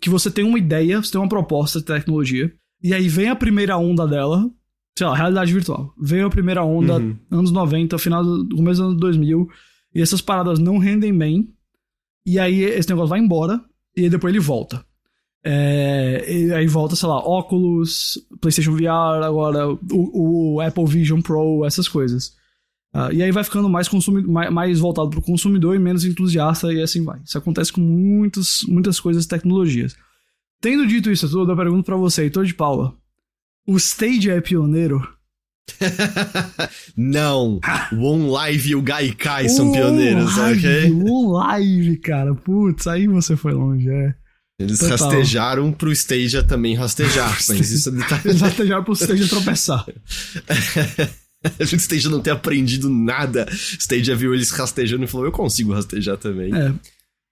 que 0.00 0.10
você 0.10 0.30
tem 0.30 0.44
uma 0.44 0.58
ideia, 0.58 1.00
você 1.00 1.12
tem 1.12 1.20
uma 1.20 1.28
proposta 1.28 1.78
de 1.78 1.84
tecnologia, 1.84 2.52
e 2.82 2.92
aí 2.92 3.08
vem 3.08 3.28
a 3.28 3.36
primeira 3.36 3.78
onda 3.78 4.06
dela, 4.06 4.50
sei 4.98 5.06
lá, 5.06 5.14
realidade 5.14 5.52
virtual. 5.52 5.94
Veio 6.00 6.26
a 6.26 6.30
primeira 6.30 6.64
onda, 6.64 6.98
uhum. 6.98 7.16
anos 7.30 7.52
90, 7.52 7.96
final 7.98 8.24
do 8.24 8.56
começo 8.56 8.80
dos 8.80 8.90
anos 8.90 9.00
2000, 9.00 9.48
e 9.94 10.02
essas 10.02 10.20
paradas 10.20 10.58
não 10.58 10.78
rendem 10.78 11.16
bem, 11.16 11.54
e 12.26 12.38
aí 12.38 12.62
esse 12.62 12.88
negócio 12.88 13.10
vai 13.10 13.20
embora, 13.20 13.62
e 13.96 14.08
depois 14.08 14.34
ele 14.34 14.42
volta. 14.42 14.84
É, 15.44 16.24
e 16.28 16.52
aí 16.52 16.66
volta, 16.66 16.94
sei 16.94 17.08
lá, 17.08 17.18
óculos, 17.18 18.18
PlayStation 18.40 18.76
VR, 18.76 19.24
agora 19.24 19.68
o, 19.68 20.54
o 20.54 20.60
Apple 20.60 20.86
Vision 20.86 21.20
Pro, 21.20 21.64
essas 21.64 21.88
coisas. 21.88 22.36
Uh, 22.94 23.10
e 23.12 23.22
aí 23.22 23.32
vai 23.32 23.42
ficando 23.42 23.70
mais, 23.70 23.88
consumi 23.88 24.22
mais, 24.22 24.52
mais 24.52 24.78
voltado 24.78 25.08
para 25.08 25.18
o 25.18 25.22
consumidor 25.22 25.74
e 25.74 25.78
menos 25.78 26.04
entusiasta, 26.04 26.72
e 26.72 26.82
assim 26.82 27.02
vai. 27.02 27.20
Isso 27.24 27.38
acontece 27.38 27.72
com 27.72 27.80
muitas, 27.80 28.60
muitas 28.68 29.00
coisas 29.00 29.26
tecnologias. 29.26 29.96
Tendo 30.60 30.86
dito 30.86 31.10
isso 31.10 31.28
tudo, 31.28 31.52
eu 31.52 31.56
pergunto 31.56 31.84
para 31.84 31.96
você, 31.96 32.22
Heitor 32.22 32.44
de 32.44 32.54
Paula: 32.54 32.94
o 33.66 33.76
Stage 33.76 34.30
é 34.30 34.40
pioneiro? 34.40 35.02
Não, 36.96 37.60
o 37.92 38.04
OnLive 38.04 38.70
e 38.70 38.74
o 38.74 38.82
Gaikai 38.82 39.48
são 39.48 39.72
pioneiros, 39.72 40.36
ok? 40.36 40.90
O 40.90 41.32
OnLive, 41.32 41.96
cara, 41.96 42.34
putz, 42.34 42.86
aí 42.86 43.06
você 43.06 43.36
foi 43.36 43.52
longe, 43.52 43.88
é. 43.88 44.14
Eles 44.62 44.78
Total. 44.78 44.98
rastejaram 44.98 45.72
pro 45.72 45.92
Stadia 45.92 46.42
também 46.42 46.74
rastejar, 46.74 47.38
mas 47.48 47.70
isso 47.70 47.88
é 47.88 47.92
detalhe. 47.92 48.22
Eles 48.24 48.40
rastejaram 48.40 48.84
pro 48.84 48.94
Stadia 48.94 49.28
tropeçar. 49.28 49.86
A 51.58 51.64
gente 51.64 51.80
Stadia 51.80 52.08
não 52.08 52.20
ter 52.20 52.30
aprendido 52.30 52.88
nada. 52.88 53.46
Stadia 53.50 54.14
viu 54.14 54.34
eles 54.34 54.50
rastejando 54.50 55.04
e 55.04 55.06
falou: 55.08 55.26
Eu 55.26 55.32
consigo 55.32 55.72
rastejar 55.72 56.16
também. 56.16 56.54
É. 56.54 56.72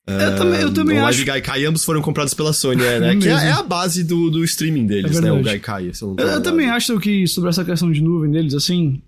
Uh, 0.09 0.13
eu 0.13 0.37
também, 0.37 0.61
eu 0.61 0.73
também 0.73 0.99
o 0.99 1.07
acho. 1.07 1.23
O 1.23 1.25
Gaikai 1.25 1.65
ambos 1.65 1.85
foram 1.85 2.03
comprados 2.03 2.35
pela 2.35 2.53
Sony, 2.53 2.83
é, 2.83 2.99
né? 2.99 3.17
Que 3.21 3.29
é, 3.29 3.33
é, 3.33 3.53
a 3.53 3.63
base 3.63 4.03
do, 4.03 4.31
do 4.31 4.43
streaming 4.45 4.87
deles, 4.87 5.17
é 5.17 5.21
né? 5.21 5.33
O 5.33 5.43
Gaikai. 5.43 5.93
Eu, 6.01 6.17
eu 6.19 6.43
também 6.43 6.69
acho 6.69 6.99
que 6.99 7.27
sobre 7.27 7.51
essa 7.51 7.65
questão 7.65 7.93
de 7.93 8.03
nuvem 8.03 8.31
deles, 8.31 8.55
assim, 8.55 9.03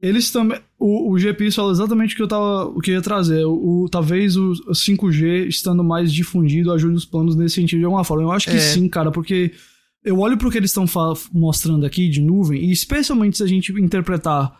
eles 0.00 0.30
também. 0.30 0.60
O, 0.78 1.12
o 1.12 1.18
GP 1.18 1.50
falou 1.50 1.70
exatamente 1.70 2.14
o 2.14 2.16
que 2.16 2.22
eu 2.22 2.28
tava. 2.28 2.66
O 2.66 2.80
que 2.80 2.90
eu 2.90 2.96
ia 2.96 3.02
trazer. 3.02 3.44
O, 3.44 3.84
o 3.84 3.88
talvez 3.88 4.36
o 4.36 4.52
5G 4.70 5.46
estando 5.46 5.82
mais 5.82 6.12
difundido 6.12 6.72
ajude 6.72 6.96
os 6.96 7.04
planos 7.04 7.34
nesse 7.34 7.54
sentido 7.54 7.78
de 7.78 7.84
alguma 7.84 8.04
forma. 8.04 8.24
Eu 8.24 8.32
acho 8.32 8.46
que 8.46 8.56
é. 8.56 8.60
sim, 8.60 8.88
cara, 8.88 9.10
porque 9.10 9.52
eu 10.04 10.18
olho 10.20 10.36
pro 10.36 10.50
que 10.50 10.58
eles 10.58 10.70
estão 10.70 10.84
mostrando 11.32 11.86
aqui 11.86 12.08
de 12.08 12.20
nuvem, 12.20 12.62
e 12.62 12.70
especialmente 12.70 13.38
se 13.38 13.42
a 13.42 13.46
gente 13.46 13.72
interpretar 13.72 14.56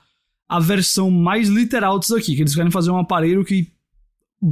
a 0.48 0.58
versão 0.58 1.10
mais 1.10 1.48
literal 1.48 1.98
disso 1.98 2.16
aqui, 2.16 2.34
que 2.34 2.42
eles 2.42 2.54
querem 2.54 2.70
fazer 2.70 2.90
um 2.90 2.98
aparelho 2.98 3.44
que 3.44 3.70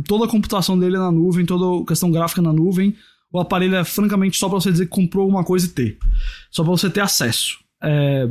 toda 0.07 0.27
a 0.27 0.29
computação 0.29 0.79
dele 0.79 0.97
é 0.97 0.99
na 0.99 1.11
nuvem, 1.11 1.47
toda 1.47 1.83
a 1.83 1.87
questão 1.87 2.11
gráfica 2.11 2.43
na 2.43 2.53
nuvem. 2.53 2.95
O 3.33 3.41
aparelho 3.41 3.75
é 3.75 3.85
francamente 3.85 4.37
só 4.37 4.49
para 4.49 4.61
você 4.61 4.71
dizer 4.71 4.85
que 4.85 4.91
comprou 4.91 5.23
alguma 5.23 5.43
coisa 5.43 5.67
e 5.67 5.71
ter. 5.71 5.99
Só 6.51 6.63
para 6.63 6.71
você 6.71 6.89
ter 6.89 7.01
acesso. 7.01 7.59
É 7.83 8.29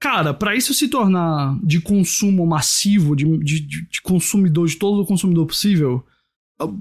Cara, 0.00 0.32
para 0.32 0.54
isso 0.54 0.72
se 0.72 0.88
tornar 0.88 1.58
de 1.62 1.80
consumo 1.80 2.46
massivo, 2.46 3.16
de, 3.16 3.24
de, 3.38 3.60
de, 3.60 4.02
consumidor, 4.02 4.68
de 4.68 4.76
todo 4.76 5.02
o 5.02 5.06
consumidor 5.06 5.46
possível, 5.46 6.04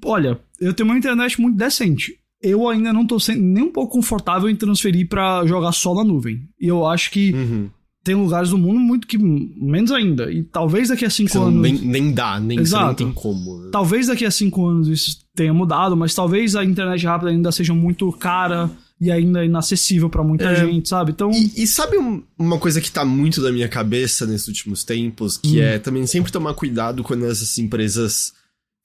olha, 0.05 0.39
eu 0.59 0.73
tenho 0.73 0.87
uma 0.87 0.97
internet 0.97 1.41
muito 1.41 1.57
decente. 1.57 2.15
Eu 2.39 2.69
ainda 2.69 2.93
não 2.93 3.07
tô 3.07 3.17
nem 3.35 3.63
um 3.63 3.71
pouco 3.71 3.93
confortável 3.93 4.47
em 4.47 4.55
transferir 4.55 5.07
para 5.09 5.43
jogar 5.47 5.71
só 5.71 5.95
na 5.95 6.03
nuvem. 6.03 6.47
E 6.61 6.67
eu 6.67 6.85
acho 6.85 7.09
que 7.09 7.33
uhum. 7.33 7.69
tem 8.03 8.13
lugares 8.13 8.51
do 8.51 8.57
mundo 8.59 8.79
muito 8.79 9.07
que 9.07 9.17
menos 9.17 9.91
ainda. 9.91 10.31
E 10.31 10.43
talvez 10.43 10.89
daqui 10.89 11.03
a 11.03 11.09
cinco 11.09 11.39
anos. 11.39 11.59
Nem, 11.59 11.73
nem 11.73 12.11
dá, 12.11 12.39
nem, 12.39 12.59
Exato. 12.59 12.85
nem 12.85 12.95
tem 12.95 13.11
como. 13.11 13.63
Né? 13.63 13.69
Talvez 13.71 14.05
daqui 14.05 14.25
a 14.25 14.29
cinco 14.29 14.67
anos 14.67 14.87
isso 14.87 15.25
tenha 15.35 15.51
mudado, 15.51 15.97
mas 15.97 16.13
talvez 16.13 16.55
a 16.55 16.63
internet 16.63 17.03
rápida 17.03 17.31
ainda 17.31 17.51
seja 17.51 17.73
muito 17.73 18.11
cara 18.11 18.69
e 18.99 19.11
ainda 19.11 19.45
inacessível 19.45 20.09
para 20.09 20.23
muita 20.23 20.45
é, 20.45 20.55
gente, 20.55 20.89
sabe? 20.89 21.11
Então. 21.11 21.31
E, 21.31 21.63
e, 21.63 21.67
sabe 21.67 21.97
uma 22.37 22.57
coisa 22.57 22.81
que 22.81 22.91
tá 22.91 23.05
muito 23.05 23.41
da 23.41 23.51
minha 23.51 23.69
cabeça 23.69 24.25
nesses 24.25 24.47
últimos 24.47 24.83
tempos, 24.83 25.37
que 25.37 25.59
hum. 25.59 25.63
é 25.63 25.79
também 25.79 26.05
sempre 26.07 26.31
tomar 26.31 26.53
cuidado 26.53 27.03
quando 27.03 27.25
essas 27.25 27.57
empresas 27.57 28.33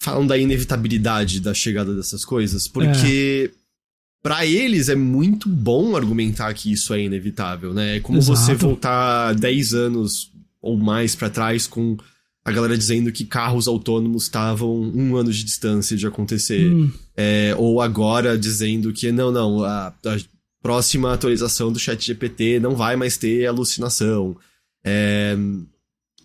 falam 0.01 0.27
da 0.27 0.37
inevitabilidade 0.37 1.41
da 1.41 1.55
chegada 1.55 1.95
dessas 1.95 2.25
coisas, 2.25 2.69
porque. 2.69 3.53
É. 3.59 3.63
Para 4.23 4.47
eles 4.47 4.89
é 4.89 4.95
muito 4.95 5.49
bom 5.49 5.97
argumentar 5.97 6.55
que 6.55 6.71
isso 6.71 6.95
é 6.95 7.01
inevitável, 7.03 7.75
né? 7.75 7.97
É 7.97 8.01
como 8.01 8.19
Exato. 8.19 8.39
você 8.39 8.55
voltar 8.55 9.35
10 9.35 9.75
anos 9.75 10.31
ou 10.61 10.79
mais 10.79 11.17
para 11.17 11.29
trás 11.29 11.67
com 11.67 11.97
a 12.45 12.51
galera 12.51 12.77
dizendo 12.77 13.13
que 13.13 13.25
carros 13.25 13.69
autônomos 13.69 14.25
estavam 14.25 14.73
um 14.73 15.17
ano 15.17 15.33
de 15.33 15.45
distância 15.45 15.97
de 15.97 16.07
acontecer. 16.07 16.73
Hum. 16.73 16.91
É, 17.17 17.55
ou 17.57 17.81
agora 17.81 18.37
dizendo 18.37 18.93
que 18.93 19.13
não, 19.13 19.31
não, 19.31 19.63
a, 19.63 19.89
a, 19.89 20.17
próxima 20.61 21.13
atualização 21.13 21.73
do 21.73 21.79
chat 21.79 22.05
GPT 22.05 22.61
não 22.61 22.75
vai 22.75 22.97
mais 22.97 23.17
ter 23.17 23.47
alucinação. 23.47 24.37
É, 24.85 25.37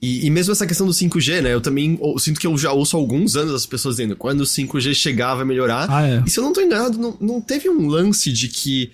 e, 0.01 0.27
e, 0.27 0.29
mesmo 0.29 0.51
essa 0.51 0.67
questão 0.67 0.85
do 0.85 0.93
5G, 0.93 1.41
né? 1.41 1.53
Eu 1.53 1.61
também 1.61 1.97
eu 2.01 2.19
sinto 2.19 2.39
que 2.39 2.45
eu 2.45 2.55
já 2.57 2.71
ouço 2.71 2.95
há 2.95 2.99
alguns 2.99 3.35
anos 3.35 3.53
as 3.53 3.65
pessoas 3.65 3.95
dizendo 3.95 4.15
quando 4.15 4.41
o 4.41 4.45
5G 4.45 4.93
chegar 4.93 5.35
vai 5.35 5.45
melhorar. 5.45 5.87
Ah, 5.89 6.07
é. 6.07 6.23
E 6.25 6.29
se 6.29 6.39
eu 6.39 6.43
não 6.43 6.53
tô 6.53 6.61
enganado, 6.61 6.97
não, 6.97 7.17
não 7.19 7.41
teve 7.41 7.67
um 7.69 7.87
lance 7.87 8.31
de 8.31 8.47
que 8.47 8.91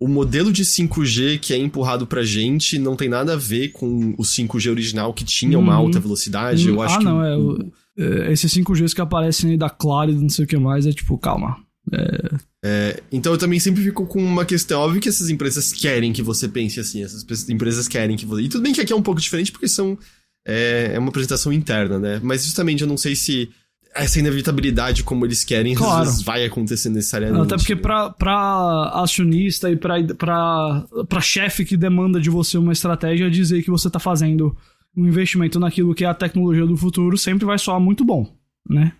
o 0.00 0.08
modelo 0.08 0.52
de 0.52 0.64
5G 0.64 1.38
que 1.38 1.54
é 1.54 1.56
empurrado 1.56 2.06
pra 2.06 2.24
gente 2.24 2.78
não 2.78 2.96
tem 2.96 3.08
nada 3.08 3.34
a 3.34 3.36
ver 3.36 3.68
com 3.70 4.14
o 4.18 4.22
5G 4.22 4.70
original 4.70 5.14
que 5.14 5.24
tinha 5.24 5.58
uma 5.58 5.72
uhum. 5.72 5.86
alta 5.86 6.00
velocidade. 6.00 6.68
Eu 6.68 6.82
acho 6.82 6.96
ah, 6.96 6.98
que. 6.98 7.04
Não, 7.04 7.24
é. 7.24 7.36
O, 7.36 7.72
é, 7.96 8.32
esses 8.32 8.52
5Gs 8.52 8.94
que 8.94 9.00
aparecem 9.00 9.52
aí 9.52 9.56
da 9.56 9.70
Claro 9.70 10.10
e 10.10 10.14
não 10.14 10.28
sei 10.28 10.44
o 10.44 10.48
que 10.48 10.56
mais, 10.56 10.86
é 10.86 10.92
tipo, 10.92 11.16
calma. 11.16 11.56
É... 11.92 12.54
É, 12.66 13.02
então 13.12 13.32
eu 13.32 13.38
também 13.38 13.60
sempre 13.60 13.84
fico 13.84 14.06
com 14.06 14.18
uma 14.24 14.44
questão. 14.44 14.80
Óbvio 14.80 15.00
que 15.00 15.08
essas 15.08 15.28
empresas 15.28 15.70
querem 15.70 16.14
que 16.14 16.22
você 16.22 16.48
pense 16.48 16.80
assim, 16.80 17.04
essas 17.04 17.48
empresas 17.50 17.86
querem 17.86 18.16
que 18.16 18.24
você. 18.24 18.42
E 18.42 18.48
tudo 18.48 18.62
bem 18.62 18.72
que 18.72 18.80
aqui 18.80 18.92
é 18.92 18.96
um 18.96 19.02
pouco 19.02 19.20
diferente 19.20 19.52
porque 19.52 19.68
são. 19.68 19.98
É, 20.46 20.92
é 20.94 20.98
uma 20.98 21.08
apresentação 21.08 21.52
interna, 21.52 21.98
né? 21.98 22.20
Mas 22.22 22.44
justamente 22.44 22.82
eu 22.82 22.88
não 22.88 22.96
sei 22.96 23.14
se 23.14 23.50
essa 23.94 24.18
inevitabilidade 24.18 25.04
como 25.04 25.24
eles 25.24 25.44
querem 25.44 25.74
claro. 25.74 26.02
às 26.02 26.08
vezes 26.08 26.22
vai 26.22 26.44
acontecer 26.44 26.90
necessariamente. 26.90 27.42
Até 27.42 27.56
porque 27.56 27.74
né? 27.74 27.80
pra, 27.80 28.10
pra 28.10 28.90
acionista 28.94 29.70
e 29.70 29.76
pra, 29.76 30.02
pra, 30.14 30.86
pra 31.08 31.20
chefe 31.20 31.64
que 31.64 31.76
demanda 31.76 32.20
de 32.20 32.28
você 32.28 32.58
uma 32.58 32.72
estratégia, 32.72 33.30
dizer 33.30 33.62
que 33.62 33.70
você 33.70 33.88
tá 33.88 34.00
fazendo 34.00 34.56
um 34.96 35.06
investimento 35.06 35.60
naquilo 35.60 35.94
que 35.94 36.04
é 36.04 36.08
a 36.08 36.14
tecnologia 36.14 36.66
do 36.66 36.76
futuro 36.76 37.16
sempre 37.16 37.44
vai 37.44 37.58
soar 37.58 37.80
muito 37.80 38.04
bom, 38.04 38.30
né? 38.68 38.92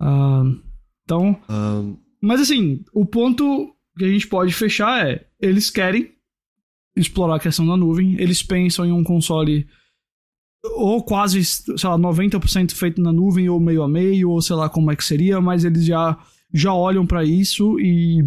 Uh, 0.00 0.60
então... 1.04 1.38
Uh... 1.48 1.96
Mas 2.22 2.40
assim, 2.40 2.84
o 2.92 3.06
ponto 3.06 3.74
que 3.96 4.04
a 4.04 4.08
gente 4.08 4.26
pode 4.26 4.52
fechar 4.52 5.08
é, 5.08 5.24
eles 5.40 5.70
querem 5.70 6.10
explorar 6.94 7.36
a 7.36 7.40
questão 7.40 7.66
da 7.66 7.76
nuvem, 7.76 8.20
eles 8.20 8.42
pensam 8.42 8.84
em 8.84 8.92
um 8.92 9.02
console 9.02 9.66
ou 10.64 11.02
quase, 11.02 11.42
sei 11.44 11.88
lá, 11.88 11.98
90% 11.98 12.72
feito 12.72 13.00
na 13.00 13.12
nuvem, 13.12 13.48
ou 13.48 13.58
meio 13.58 13.82
a 13.82 13.88
meio, 13.88 14.30
ou 14.30 14.42
sei 14.42 14.56
lá 14.56 14.68
como 14.68 14.90
é 14.90 14.96
que 14.96 15.04
seria, 15.04 15.40
mas 15.40 15.64
eles 15.64 15.84
já, 15.84 16.18
já 16.52 16.72
olham 16.72 17.06
para 17.06 17.24
isso 17.24 17.78
e 17.80 18.24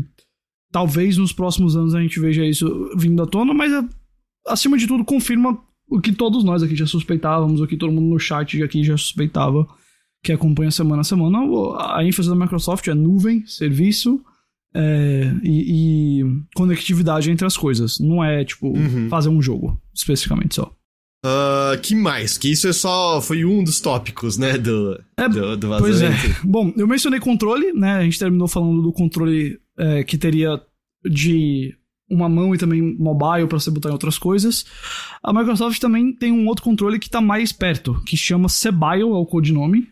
talvez 0.71 1.17
nos 1.17 1.31
próximos 1.31 1.75
anos 1.75 1.93
a 1.93 2.01
gente 2.01 2.19
veja 2.19 2.43
isso 2.43 2.89
vindo 2.97 3.21
à 3.21 3.27
tona, 3.27 3.53
mas 3.53 3.71
acima 4.47 4.77
de 4.77 4.87
tudo 4.87 5.05
confirma 5.05 5.57
o 5.87 6.01
que 6.01 6.11
todos 6.11 6.43
nós 6.43 6.63
aqui 6.63 6.75
já 6.75 6.87
suspeitávamos, 6.87 7.61
o 7.61 7.67
que 7.67 7.77
todo 7.77 7.93
mundo 7.93 8.09
no 8.09 8.19
chat 8.19 8.61
aqui 8.63 8.83
já 8.83 8.97
suspeitava, 8.97 9.67
que 10.23 10.31
acompanha 10.31 10.71
semana 10.71 11.01
a 11.01 11.03
semana. 11.03 11.37
A 11.77 12.03
ênfase 12.03 12.29
da 12.29 12.35
Microsoft 12.35 12.87
é 12.87 12.93
nuvem, 12.95 13.45
serviço 13.45 14.19
é, 14.73 15.31
e, 15.43 16.21
e, 16.21 16.43
conectividade 16.55 17.29
entre 17.29 17.45
as 17.45 17.55
coisas. 17.55 17.99
Não 17.99 18.23
é, 18.23 18.43
tipo, 18.43 18.69
uhum. 18.69 19.07
fazer 19.09 19.29
um 19.29 19.41
jogo, 19.41 19.79
especificamente 19.93 20.55
só. 20.55 20.73
Uh, 21.25 21.79
que 21.81 21.95
mais? 21.95 22.37
Que 22.37 22.51
isso 22.51 22.67
é 22.67 22.73
só. 22.73 23.21
Foi 23.21 23.45
um 23.45 23.63
dos 23.63 23.79
tópicos, 23.79 24.37
né? 24.37 24.57
Do, 24.57 25.01
é, 25.17 25.29
do, 25.29 25.55
do 25.55 25.67
Pois 25.79 26.01
é. 26.01 26.11
Bom, 26.43 26.73
eu 26.75 26.85
mencionei 26.85 27.19
controle, 27.19 27.71
né? 27.71 27.93
A 27.93 28.03
gente 28.03 28.19
terminou 28.19 28.47
falando 28.47 28.81
do 28.81 28.91
controle 28.91 29.57
é, 29.77 30.03
que 30.03 30.17
teria 30.17 30.61
de 31.09 31.73
uma 32.09 32.27
mão 32.27 32.53
e 32.53 32.57
também 32.57 32.81
mobile 32.81 33.47
para 33.47 33.59
você 33.59 33.71
botar 33.71 33.89
em 33.89 33.93
outras 33.93 34.17
coisas. 34.17 34.65
A 35.23 35.33
Microsoft 35.33 35.79
também 35.79 36.13
tem 36.13 36.31
um 36.31 36.45
outro 36.47 36.63
controle 36.63 36.99
que 36.99 37.07
está 37.07 37.21
mais 37.21 37.53
perto, 37.53 38.01
que 38.05 38.17
chama 38.17 38.49
Sebile, 38.49 39.01
é 39.01 39.05
o 39.05 39.25
codinome. 39.25 39.87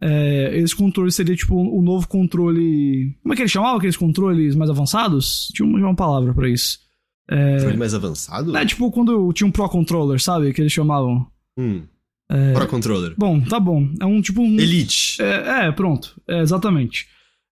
É, 0.00 0.58
esse 0.58 0.76
controle 0.76 1.10
seria 1.10 1.34
tipo 1.34 1.54
o 1.54 1.78
um 1.78 1.82
novo 1.82 2.06
controle. 2.06 3.16
Como 3.22 3.32
é 3.32 3.36
que 3.36 3.42
ele 3.42 3.48
chamava 3.48 3.78
aqueles 3.78 3.96
controles 3.96 4.54
mais 4.54 4.68
avançados? 4.68 5.48
Tinha 5.54 5.66
uma, 5.66 5.78
uma 5.78 5.96
palavra 5.96 6.34
para 6.34 6.48
isso. 6.48 6.83
É, 7.28 7.54
controle 7.54 7.76
mais 7.76 7.94
avançado? 7.94 8.56
É 8.56 8.66
tipo 8.66 8.90
quando 8.90 9.32
tinha 9.32 9.46
um 9.46 9.50
Pro 9.50 9.68
Controller, 9.68 10.20
sabe? 10.20 10.52
Que 10.52 10.60
eles 10.60 10.72
chamavam. 10.72 11.26
Hum. 11.58 11.82
É... 12.30 12.52
Pro 12.52 12.66
Controller. 12.66 13.14
Bom, 13.16 13.40
tá 13.40 13.58
bom. 13.60 13.88
É 14.00 14.04
um 14.04 14.20
tipo. 14.20 14.42
Um... 14.42 14.58
Elite. 14.58 15.20
É, 15.22 15.66
é 15.66 15.72
pronto. 15.72 16.20
É, 16.28 16.40
exatamente. 16.40 17.06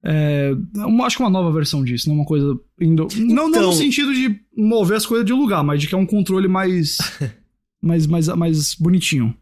É, 0.05 0.51
uma, 0.75 1.07
acho 1.07 1.17
que 1.17 1.23
uma 1.23 1.31
nova 1.31 1.53
versão 1.53 1.85
disso, 1.85 2.09
não 2.09 2.17
uma 2.17 2.25
coisa 2.25 2.59
indo. 2.81 3.07
Então... 3.11 3.19
Não, 3.19 3.35
não 3.35 3.49
no 3.49 3.57
então- 3.57 3.73
sentido 3.73 4.13
de 4.13 4.41
mover 4.57 4.97
as 4.97 5.07
coisas 5.07 5.25
de 5.25 5.33
lugar, 5.33 5.63
mas 5.63 5.81
de 5.81 5.87
que 5.87 5.95
é 5.95 5.99
um 5.99 6.07
controle 6.07 6.49
mais. 6.49 6.99
mais, 7.81 8.07
mais, 8.07 8.29
mais 8.29 8.75
bonitinho. 8.75 9.35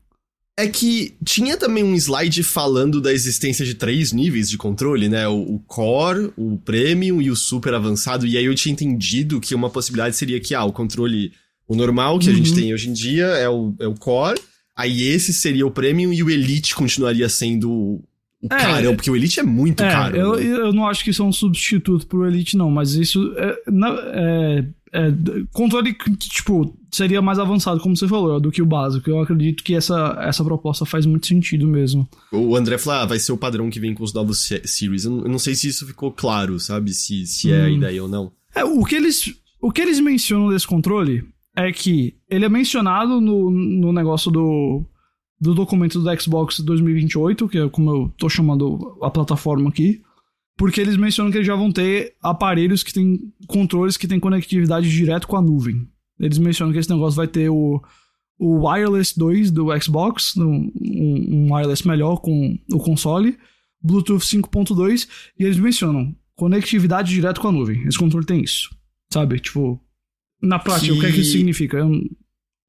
É 0.63 0.69
que 0.69 1.15
tinha 1.25 1.57
também 1.57 1.83
um 1.83 1.95
slide 1.95 2.43
falando 2.43 3.01
da 3.01 3.13
existência 3.13 3.65
de 3.65 3.75
três 3.75 4.13
níveis 4.13 4.51
de 4.51 4.59
controle, 4.59 5.09
né? 5.09 5.27
O, 5.27 5.55
o, 5.55 5.59
Core, 5.61 6.33
o 6.37 6.59
Premium 6.59 7.21
e 7.23 7.31
o 7.31 7.37
Super 7.37 7.75
Avançado. 7.75 8.27
E 8.27 8.37
aí 8.37 8.45
eu 8.45 8.55
tinha 8.55 8.73
entendido 8.73 9.41
que 9.41 9.55
uma 9.55 9.71
possibilidade 9.71 10.17
seria 10.17 10.41
que, 10.41 10.55
ah, 10.55 10.65
o 10.65 10.73
controle, 10.73 11.33
o 11.67 11.75
normal 11.75 12.19
que 12.19 12.29
uhum. 12.29 12.35
a 12.35 12.37
gente 12.37 12.51
uhum. 12.51 12.57
tem 12.57 12.75
hoje 12.75 12.91
em 12.91 12.93
dia 12.93 13.25
é 13.25 13.49
o, 13.49 13.75
é 13.81 13.87
o 13.87 13.95
Core. 13.95 14.41
Aí 14.77 15.03
esse 15.03 15.33
seria 15.33 15.67
o 15.67 15.71
Premium 15.71 16.13
e 16.13 16.23
o 16.23 16.31
Elite 16.31 16.75
continuaria 16.75 17.29
sendo 17.29 18.03
o 18.43 18.47
é, 18.47 18.57
carão, 18.57 18.97
porque 18.97 19.11
o 19.11 19.17
Elite 19.17 19.39
é 19.39 19.43
muito 19.43 19.83
é, 19.83 19.91
caro. 19.91 20.17
Eu, 20.17 20.37
né? 20.37 20.45
eu 20.45 20.73
não 20.73 20.87
acho 20.87 21.05
que 21.05 21.11
isso 21.11 21.23
é 21.23 21.25
um 21.27 21.33
substituto 21.33 22.07
pro 22.07 22.27
Elite, 22.27 22.57
não, 22.57 22.71
mas 22.71 22.95
isso 22.95 23.35
é, 23.37 23.59
é, 24.15 24.65
é, 24.93 25.13
controle 25.53 25.95
que, 25.95 26.17
tipo, 26.17 26.77
seria 26.91 27.23
mais 27.23 27.39
avançado, 27.39 27.81
como 27.81 27.97
você 27.97 28.09
falou, 28.09 28.41
do 28.41 28.51
que 28.51 28.61
o 28.61 28.67
básico. 28.67 29.09
Eu 29.09 29.21
acredito 29.21 29.63
que 29.63 29.75
essa, 29.75 30.19
essa 30.21 30.45
proposta 30.45 30.85
faz 30.85 31.07
muito 31.07 31.27
sentido 31.27 31.67
mesmo. 31.67 32.09
O 32.33 32.57
André 32.57 32.77
falou, 32.77 33.01
ah, 33.01 33.07
vai 33.07 33.19
ser 33.19 33.33
o 33.33 33.37
padrão 33.37 33.71
que 33.71 33.79
vem 33.79 33.95
com 33.95 34.03
os 34.03 34.13
novos 34.13 34.49
series. 34.65 35.05
Eu 35.05 35.29
não 35.29 35.39
sei 35.39 35.55
se 35.55 35.69
isso 35.69 35.87
ficou 35.87 36.11
claro, 36.11 36.59
sabe? 36.59 36.93
Se, 36.93 37.25
se 37.27 37.53
é 37.53 37.63
hum. 37.63 37.65
a 37.67 37.71
ideia 37.71 38.03
ou 38.03 38.09
não. 38.09 38.33
É, 38.55 38.65
o 38.65 38.85
que 38.85 38.97
eles, 38.97 39.33
o 39.61 39.71
que 39.71 39.81
eles 39.81 40.01
mencionam 40.01 40.51
desse 40.51 40.67
controle 40.67 41.25
é 41.57 41.71
que 41.73 42.17
ele 42.29 42.45
é 42.45 42.49
mencionado 42.49 43.21
no, 43.21 43.51
no 43.51 43.93
negócio 43.93 44.31
do, 44.31 44.85
do 45.41 45.55
documento 45.55 46.01
do 46.01 46.21
Xbox 46.21 46.59
2028, 46.61 47.49
que 47.49 47.59
é 47.59 47.69
como 47.69 47.91
eu 47.91 48.15
tô 48.19 48.29
chamando 48.29 48.99
a 49.03 49.11
plataforma 49.11 49.69
aqui 49.69 50.03
porque 50.61 50.79
eles 50.79 50.99
mencionam 50.99 51.33
que 51.33 51.39
eles 51.39 51.47
já 51.47 51.57
vão 51.57 51.73
ter 51.73 52.17
aparelhos 52.21 52.83
que 52.83 52.93
têm 52.93 53.33
controles 53.47 53.97
que 53.97 54.07
têm 54.07 54.21
conectividade 54.21 54.91
direto 54.91 55.27
com 55.27 55.39
a 55.39 55.41
nuvem. 55.41 55.89
Eles 56.19 56.37
mencionam 56.37 56.71
que 56.71 56.79
esse 56.79 56.91
negócio 56.91 57.17
vai 57.17 57.27
ter 57.27 57.49
o, 57.49 57.83
o 58.39 58.69
Wireless 58.69 59.19
2 59.19 59.51
do 59.51 59.69
Xbox, 59.81 60.37
um, 60.37 60.71
um 60.79 61.51
wireless 61.51 61.89
melhor 61.89 62.19
com 62.19 62.59
o 62.71 62.79
console, 62.79 63.39
Bluetooth 63.83 64.23
5.2, 64.23 65.09
e 65.39 65.45
eles 65.45 65.57
mencionam 65.57 66.15
conectividade 66.37 67.11
direto 67.11 67.41
com 67.41 67.49
a 67.49 67.53
nuvem. 67.53 67.83
Esse 67.87 67.99
controle 67.99 68.27
tem 68.27 68.43
isso. 68.43 68.69
Sabe? 69.11 69.41
Tipo, 69.41 69.81
na 70.43 70.59
prática, 70.59 70.93
que... 70.93 70.99
o 70.99 71.01
que 71.01 71.07
é 71.07 71.13
que 71.13 71.21
isso 71.23 71.33
significa? 71.33 71.79
Eu 71.79 71.89
não, 71.89 72.03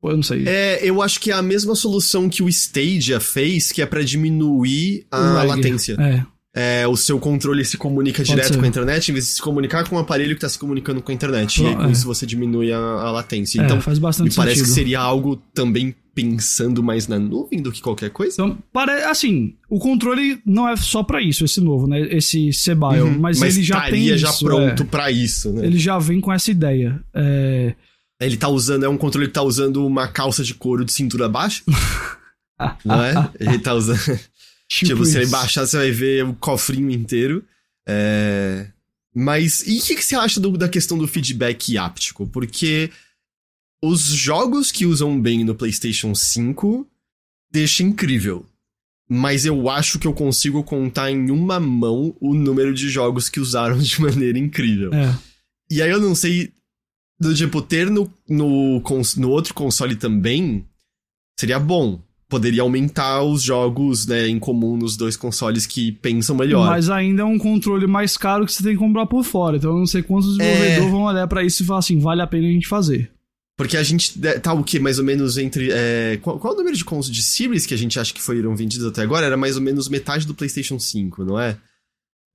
eu 0.05 0.15
não 0.15 0.23
sei. 0.23 0.47
É, 0.47 0.79
eu 0.81 1.01
acho 1.01 1.19
que 1.19 1.29
é 1.29 1.33
a 1.33 1.41
mesma 1.41 1.75
solução 1.75 2.29
que 2.29 2.41
o 2.41 2.47
Stadia 2.47 3.19
fez, 3.19 3.69
que 3.69 3.81
é 3.81 3.85
para 3.85 4.01
diminuir 4.01 5.05
a 5.11 5.43
latência. 5.43 5.97
É 5.99 6.25
é, 6.53 6.85
o 6.85 6.97
seu 6.97 7.17
controle 7.17 7.63
se 7.63 7.77
comunica 7.77 8.17
Pode 8.17 8.29
direto 8.29 8.53
ser. 8.53 8.59
com 8.59 8.65
a 8.65 8.67
internet, 8.67 9.09
em 9.09 9.13
vez 9.13 9.25
de 9.25 9.31
se 9.31 9.41
comunicar 9.41 9.87
com 9.87 9.95
o 9.95 9.99
aparelho 9.99 10.31
que 10.31 10.37
está 10.37 10.49
se 10.49 10.59
comunicando 10.59 11.01
com 11.01 11.11
a 11.11 11.15
internet. 11.15 11.61
e 11.61 11.67
aí, 11.67 11.75
com 11.75 11.85
é. 11.85 11.91
isso 11.91 12.05
você 12.05 12.25
diminui 12.25 12.71
a, 12.73 12.77
a 12.77 13.11
latência. 13.11 13.61
É, 13.61 13.65
então, 13.65 13.79
faz 13.79 13.99
bastante 13.99 14.29
me 14.29 14.35
parece 14.35 14.57
sentido. 14.57 14.69
que 14.69 14.75
seria 14.75 14.99
algo 14.99 15.37
também 15.53 15.95
pensando 16.13 16.83
mais 16.83 17.07
na 17.07 17.17
nuvem 17.17 17.61
do 17.61 17.71
que 17.71 17.81
qualquer 17.81 18.09
coisa. 18.09 18.33
Então, 18.33 18.57
para, 18.73 19.09
assim, 19.09 19.55
o 19.69 19.79
controle 19.79 20.41
não 20.45 20.67
é 20.67 20.75
só 20.75 21.03
para 21.03 21.21
isso, 21.21 21.45
esse 21.45 21.61
novo, 21.61 21.87
né? 21.87 22.01
Esse 22.13 22.51
Sebile, 22.51 23.01
uhum, 23.01 23.19
mas, 23.19 23.39
mas 23.39 23.55
ele 23.55 23.65
já 23.65 23.89
tem 23.89 24.17
já 24.17 24.29
isso, 24.29 24.45
pronto 24.45 24.83
é. 24.83 24.85
para 24.85 25.09
isso, 25.09 25.53
né? 25.53 25.65
Ele 25.65 25.79
já 25.79 25.97
vem 25.99 26.19
com 26.19 26.33
essa 26.33 26.51
ideia. 26.51 27.01
É... 27.13 27.73
Ele 28.19 28.37
tá 28.37 28.49
usando, 28.49 28.83
é 28.83 28.89
um 28.89 28.97
controle 28.97 29.27
que 29.27 29.33
tá 29.33 29.41
usando 29.41 29.85
uma 29.85 30.07
calça 30.07 30.43
de 30.43 30.53
couro 30.53 30.83
de 30.83 30.91
cintura 30.91 31.29
baixa. 31.29 31.63
não 32.85 33.03
é? 33.03 33.29
Ele 33.39 33.57
tá 33.57 33.73
usando. 33.73 34.19
Tipo, 34.71 34.85
tipo 34.85 35.05
você 35.05 35.19
vai 35.19 35.27
baixar, 35.27 35.65
você 35.65 35.75
vai 35.75 35.91
ver 35.91 36.23
o 36.23 36.33
cofrinho 36.33 36.89
inteiro. 36.89 37.45
É... 37.85 38.71
Mas 39.13 39.67
e 39.67 39.77
o 39.77 39.83
que, 39.83 39.95
que, 39.95 40.03
você 40.03 40.15
acha 40.15 40.39
do, 40.39 40.57
da 40.57 40.69
questão 40.69 40.97
do 40.97 41.09
feedback 41.09 41.77
áptico? 41.77 42.25
Porque 42.25 42.89
os 43.83 44.01
jogos 44.01 44.71
que 44.71 44.85
usam 44.85 45.19
bem 45.19 45.43
no 45.43 45.55
PlayStation 45.55 46.15
5 46.15 46.87
deixa 47.51 47.83
incrível. 47.83 48.45
Mas 49.09 49.45
eu 49.45 49.69
acho 49.69 49.99
que 49.99 50.07
eu 50.07 50.13
consigo 50.13 50.63
contar 50.63 51.11
em 51.11 51.29
uma 51.31 51.59
mão 51.59 52.15
o 52.21 52.33
número 52.33 52.73
de 52.73 52.87
jogos 52.87 53.27
que 53.27 53.41
usaram 53.41 53.77
de 53.77 53.99
maneira 53.99 54.39
incrível. 54.39 54.93
É. 54.93 55.13
E 55.69 55.81
aí 55.81 55.89
eu 55.89 55.99
não 55.99 56.15
sei. 56.15 56.53
Do 57.19 57.35
tipo, 57.35 57.61
ter 57.61 57.91
no, 57.91 58.11
no, 58.27 58.81
no 59.17 59.29
outro 59.29 59.53
console 59.53 59.97
também 59.97 60.65
seria 61.37 61.59
bom 61.59 62.01
poderia 62.31 62.61
aumentar 62.61 63.21
os 63.23 63.43
jogos 63.43 64.07
né, 64.07 64.25
em 64.29 64.39
comum 64.39 64.77
nos 64.77 64.95
dois 64.95 65.17
consoles 65.17 65.67
que 65.67 65.91
pensam 65.91 66.33
melhor. 66.33 66.65
Mas 66.65 66.89
ainda 66.89 67.23
é 67.23 67.25
um 67.25 67.37
controle 67.37 67.85
mais 67.85 68.15
caro 68.15 68.45
que 68.45 68.53
você 68.53 68.63
tem 68.63 68.71
que 68.71 68.79
comprar 68.79 69.05
por 69.05 69.25
fora. 69.25 69.57
Então 69.57 69.71
eu 69.71 69.79
não 69.79 69.85
sei 69.85 70.01
quantos 70.01 70.39
é. 70.39 70.43
desenvolvedores 70.43 70.87
é... 70.87 70.89
vão 70.89 71.03
olhar 71.03 71.27
para 71.27 71.43
isso 71.43 71.61
e 71.61 71.65
falar 71.65 71.79
assim, 71.79 71.99
vale 71.99 72.21
a 72.21 72.27
pena 72.27 72.47
a 72.47 72.51
gente 72.51 72.69
fazer. 72.69 73.11
Porque 73.57 73.75
a 73.75 73.83
gente 73.83 74.13
é, 74.25 74.39
tá 74.39 74.53
o 74.53 74.63
que? 74.63 74.79
Mais 74.79 74.97
ou 74.97 75.03
menos 75.03 75.37
entre. 75.37 75.69
É, 75.71 76.17
qual, 76.21 76.39
qual, 76.39 76.53
o 76.53 76.57
número 76.57 76.75
de, 76.75 76.83
de 77.11 77.21
series 77.21 77.65
que 77.65 77.73
a 77.73 77.77
gente 77.77 77.99
acha 77.99 78.13
que 78.13 78.21
foram 78.21 78.55
vendidos 78.55 78.87
até 78.87 79.01
agora? 79.01 79.25
Era 79.25 79.35
mais 79.35 79.57
ou 79.57 79.61
menos 79.61 79.89
metade 79.89 80.25
do 80.25 80.33
PlayStation 80.33 80.79
5, 80.79 81.25
não 81.25 81.37
é? 81.37 81.57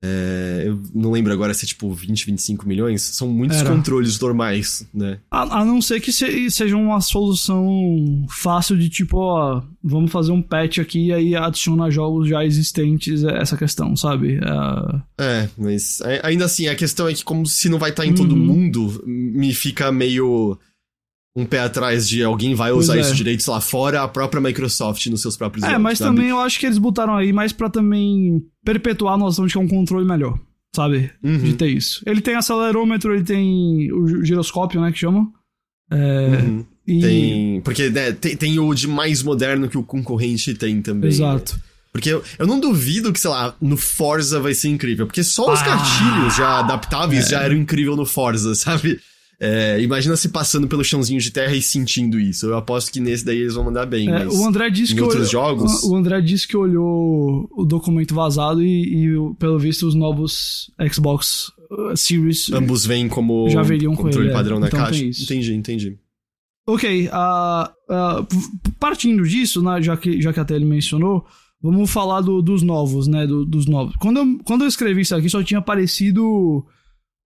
É, 0.07 0.62
eu 0.66 0.81
não 0.95 1.11
lembro 1.11 1.33
agora 1.33 1.53
se 1.53 1.64
é 1.64 1.69
tipo 1.69 1.92
20, 1.92 2.27
25 2.27 2.69
milhões. 2.69 3.03
São 3.03 3.29
muitos 3.29 3.59
Era. 3.59 3.71
controles 3.71 4.19
normais, 4.21 4.87
né? 4.95 5.19
A, 5.31 5.61
a, 5.61 5.64
não 5.64 5.83
ser 5.83 6.01
que 6.01 6.12
se, 6.12 6.51
seja 6.51 6.77
uma 6.77 7.01
solução 7.01 8.25
fácil 8.29 8.79
de 8.79 8.88
tipo, 8.88 9.19
ó, 9.19 9.62
vamos 9.83 10.12
fazer 10.12 10.33
um 10.33 10.42
patch 10.42 10.79
aqui 10.79 11.07
e 11.07 11.12
aí 11.12 11.35
adiciona 11.35 11.90
jogos 11.90 12.29
já 12.29 12.45
existentes 12.45 13.25
é, 13.25 13.38
essa 13.38 13.57
questão, 13.57 13.97
sabe? 13.97 14.38
É, 15.19 15.25
é 15.25 15.49
mas 15.59 16.01
ainda 16.23 16.45
assim, 16.45 16.69
a 16.69 16.75
questão 16.75 17.09
é 17.09 17.14
que, 17.14 17.25
como 17.25 17.47
se 17.47 17.69
não 17.69 17.79
vai 17.79 17.90
estar 17.90 18.07
em 18.07 18.14
todo 18.14 18.33
uhum. 18.33 18.45
mundo, 18.45 19.03
me 19.07 19.53
fica 19.53 19.90
meio 19.90 20.59
um 21.37 21.44
pé 21.44 21.61
atrás 21.61 22.09
de 22.09 22.25
alguém 22.25 22.55
vai 22.55 22.72
usar 22.72 22.96
é. 22.96 23.01
isso 23.01 23.14
direitos 23.14 23.44
lá 23.46 23.61
fora, 23.61 24.03
a 24.03 24.09
própria 24.09 24.40
Microsoft 24.40 25.07
nos 25.09 25.20
seus 25.20 25.37
próprios 25.37 25.62
É, 25.64 25.68
jogos, 25.68 25.83
mas 25.83 25.99
sabe? 25.99 26.16
também 26.16 26.31
eu 26.31 26.40
acho 26.40 26.59
que 26.59 26.64
eles 26.64 26.79
botaram 26.79 27.14
aí 27.14 27.31
mais 27.31 27.53
para 27.53 27.68
também 27.68 28.42
perpetuar 28.64 29.14
a 29.14 29.18
noção 29.18 29.46
de 29.46 29.53
que 29.53 29.59
é 29.59 29.61
um 29.61 29.68
controle 29.68 30.07
melhor, 30.07 30.38
sabe? 30.75 31.11
Uhum. 31.22 31.38
De 31.38 31.53
ter 31.53 31.68
isso. 31.68 32.03
Ele 32.07 32.22
tem 32.22 32.35
acelerômetro, 32.35 33.14
ele 33.14 33.22
tem 33.22 33.92
o 33.92 34.25
giroscópio, 34.25 34.81
né, 34.81 34.90
que 34.90 34.99
chama. 34.99 35.31
É, 35.90 36.40
uhum. 36.42 36.64
e... 36.87 37.01
Tem. 37.01 37.61
Porque 37.61 37.90
né, 37.90 38.12
tem, 38.12 38.35
tem, 38.35 38.59
o 38.59 38.72
de 38.72 38.88
mais 38.88 39.22
moderno 39.22 39.68
que 39.68 39.77
o 39.77 39.83
concorrente 39.83 40.55
tem 40.55 40.81
também. 40.81 41.11
Exato. 41.11 41.55
Né? 41.55 41.61
Porque 41.92 42.11
eu, 42.11 42.22
eu 42.38 42.46
não 42.46 42.59
duvido 42.61 43.12
que, 43.12 43.20
sei 43.20 43.31
lá, 43.31 43.55
no 43.61 43.77
Forza 43.77 44.40
vai 44.40 44.53
ser 44.53 44.68
incrível. 44.68 45.07
Porque 45.07 45.22
só 45.22 45.53
os 45.53 45.61
ah, 45.61 45.64
gatilhos 45.64 46.37
já 46.37 46.59
adaptáveis 46.61 47.27
é. 47.27 47.31
já 47.31 47.42
eram 47.42 47.57
incrível 47.57 47.94
no 47.94 48.05
Forza, 48.05 48.55
sabe? 48.55 49.01
É, 49.38 49.81
imagina 49.83 50.16
se 50.16 50.31
passando 50.31 50.66
pelo 50.66 50.83
chãozinho 50.83 51.20
de 51.20 51.31
terra 51.31 51.55
e 51.55 51.61
sentindo 51.61 52.18
isso. 52.18 52.46
Eu 52.46 52.56
aposto 52.56 52.90
que 52.90 53.00
nesse 53.00 53.25
daí 53.25 53.38
eles 53.38 53.54
vão 53.54 53.65
mandar 53.65 53.85
bem. 53.85 54.08
É, 54.08 54.27
o 54.27 54.46
André 54.46 54.71
disse 54.71 54.94
que 54.94 55.00
outros 55.02 55.35
olhou, 55.35 55.58
jogos. 55.58 55.83
O 55.85 55.94
André 55.94 56.21
disse 56.23 56.48
que 56.48 56.56
olhou 56.56 57.48
o 57.52 57.65
documento 57.65 58.15
vazado 58.15 58.63
e, 58.63 59.04
e 59.04 59.35
pelo 59.38 59.58
visto, 59.58 59.87
os 59.87 59.94
novos 59.94 60.71
Xbox 60.90 61.52
uh, 61.71 61.94
Series. 61.94 62.50
Ambos 62.50 62.87
vêm 62.87 63.08
como 63.08 63.48
já 63.50 63.63
veriam 63.63 63.94
controle 63.94 64.17
com 64.17 64.23
ele, 64.23 64.33
padrão 64.33 64.56
é. 64.56 64.61
na 64.61 64.67
então 64.69 64.81
caixa. 64.81 65.04
Entendi, 65.04 65.54
entendi. 65.54 65.98
Ok, 66.69 67.08
uh, 67.08 67.69
uh, 67.92 68.27
partindo 68.81 69.23
disso, 69.23 69.63
né, 69.63 69.81
já, 69.81 69.96
que, 69.96 70.21
já 70.21 70.33
que 70.33 70.40
até 70.40 70.56
ele 70.56 70.65
mencionou, 70.65 71.25
vamos 71.63 71.88
falar 71.90 72.23
do, 72.23 72.42
dos 72.42 72.63
novos, 72.63 73.06
né? 73.06 73.27
Do, 73.27 73.44
dos 73.44 73.67
novos. 73.67 73.94
Quando 73.96 74.17
eu, 74.17 74.38
quando 74.44 74.63
eu 74.63 74.69
escrevi 74.69 75.02
isso 75.02 75.15
aqui, 75.15 75.29
só 75.29 75.42
tinha 75.42 75.58
aparecido 75.58 76.67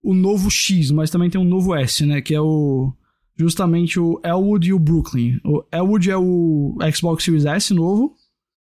o 0.02 0.14
novo 0.14 0.50
X, 0.50 0.90
mas 0.90 1.10
também 1.10 1.30
tem 1.30 1.40
um 1.40 1.44
novo 1.44 1.74
S, 1.74 2.04
né? 2.04 2.20
Que 2.20 2.34
é 2.34 2.40
o 2.40 2.92
justamente 3.38 3.98
o 3.98 4.20
Elwood 4.22 4.68
e 4.68 4.72
o 4.72 4.78
Brooklyn. 4.78 5.40
O 5.44 5.64
Elwood 5.72 6.10
é 6.10 6.16
o 6.16 6.76
Xbox 6.94 7.24
Series 7.24 7.46
S 7.46 7.72
novo 7.72 8.14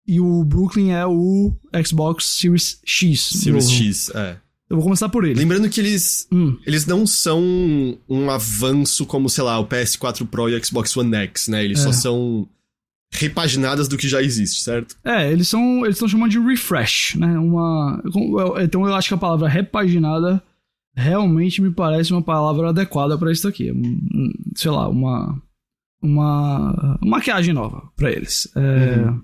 e 0.06 0.20
o 0.20 0.42
Brooklyn 0.44 0.92
é 0.92 1.06
o 1.06 1.52
Xbox 1.84 2.24
Series 2.24 2.80
X. 2.84 3.20
Series 3.20 3.66
novo. 3.66 3.76
X, 3.76 4.10
é. 4.14 4.36
Eu 4.70 4.76
vou 4.76 4.84
começar 4.84 5.08
por 5.08 5.24
ele. 5.24 5.34
Lembrando 5.34 5.68
que 5.68 5.80
eles, 5.80 6.28
hum. 6.32 6.56
eles 6.64 6.86
não 6.86 7.04
são 7.04 7.42
um 8.08 8.30
avanço 8.30 9.04
como, 9.04 9.28
sei 9.28 9.42
lá, 9.42 9.58
o 9.58 9.66
PS4 9.66 10.24
Pro 10.26 10.48
e 10.48 10.54
o 10.54 10.64
Xbox 10.64 10.96
One 10.96 11.14
X, 11.14 11.48
né? 11.48 11.64
Eles 11.64 11.80
é. 11.80 11.82
só 11.82 11.92
são 11.92 12.48
repaginadas 13.12 13.88
do 13.88 13.98
que 13.98 14.08
já 14.08 14.22
existe, 14.22 14.62
certo? 14.62 14.96
É, 15.04 15.30
eles 15.30 15.48
são 15.48 15.84
eles 15.84 15.96
estão 15.96 16.08
chamando 16.08 16.30
de 16.30 16.38
refresh, 16.38 17.16
né? 17.16 17.36
Uma 17.38 18.00
então 18.62 18.86
eu 18.86 18.94
acho 18.94 19.08
que 19.08 19.14
a 19.14 19.18
palavra 19.18 19.48
repaginada 19.48 20.40
realmente 20.94 21.62
me 21.62 21.70
parece 21.70 22.12
uma 22.12 22.22
palavra 22.22 22.70
adequada 22.70 23.16
para 23.16 23.32
isso 23.32 23.46
aqui. 23.46 23.72
Sei 24.56 24.70
lá, 24.70 24.88
uma. 24.88 25.40
Uma, 26.02 26.98
maquiagem 27.02 27.52
nova 27.52 27.82
para 27.94 28.10
eles. 28.10 28.50
É, 28.56 29.04
uhum. 29.04 29.20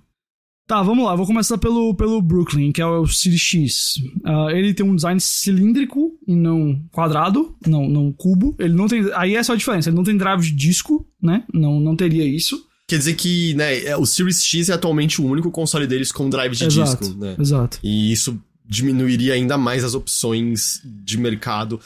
Tá, 0.66 0.82
vamos 0.82 1.06
lá. 1.06 1.14
Vou 1.14 1.26
começar 1.26 1.56
pelo, 1.56 1.94
pelo 1.94 2.20
Brooklyn, 2.20 2.72
que 2.72 2.82
é 2.82 2.86
o 2.86 3.06
Series 3.06 3.40
X. 3.40 3.94
Uh, 4.26 4.50
ele 4.50 4.74
tem 4.74 4.84
um 4.84 4.96
design 4.96 5.18
cilíndrico 5.20 6.18
e 6.26 6.34
não 6.34 6.82
quadrado, 6.90 7.56
não, 7.66 7.88
não 7.88 8.12
cubo. 8.12 8.54
Ele 8.58 8.74
não 8.74 8.88
tem. 8.88 9.08
Aí 9.14 9.36
é 9.36 9.42
só 9.42 9.52
a 9.52 9.56
diferença. 9.56 9.88
Ele 9.88 9.96
não 9.96 10.04
tem 10.04 10.16
drive 10.16 10.42
de 10.42 10.52
disco, 10.52 11.06
né? 11.22 11.44
Não, 11.54 11.78
não 11.80 11.94
teria 11.94 12.24
isso. 12.24 12.66
Quer 12.88 12.98
dizer 12.98 13.14
que, 13.14 13.54
né, 13.54 13.84
é, 13.84 13.96
o 13.96 14.04
Series 14.04 14.44
X 14.44 14.68
é 14.68 14.74
atualmente 14.74 15.20
o 15.20 15.26
único 15.26 15.50
console 15.50 15.86
deles 15.86 16.12
com 16.12 16.28
drive 16.28 16.54
de 16.54 16.64
exato, 16.64 17.04
disco, 17.04 17.18
né? 17.18 17.36
Exato. 17.38 17.78
E 17.82 18.12
isso 18.12 18.40
diminuiria 18.68 19.34
ainda 19.34 19.56
mais 19.56 19.84
as 19.84 19.94
opções 19.94 20.80
de 20.84 21.16
mercado 21.18 21.80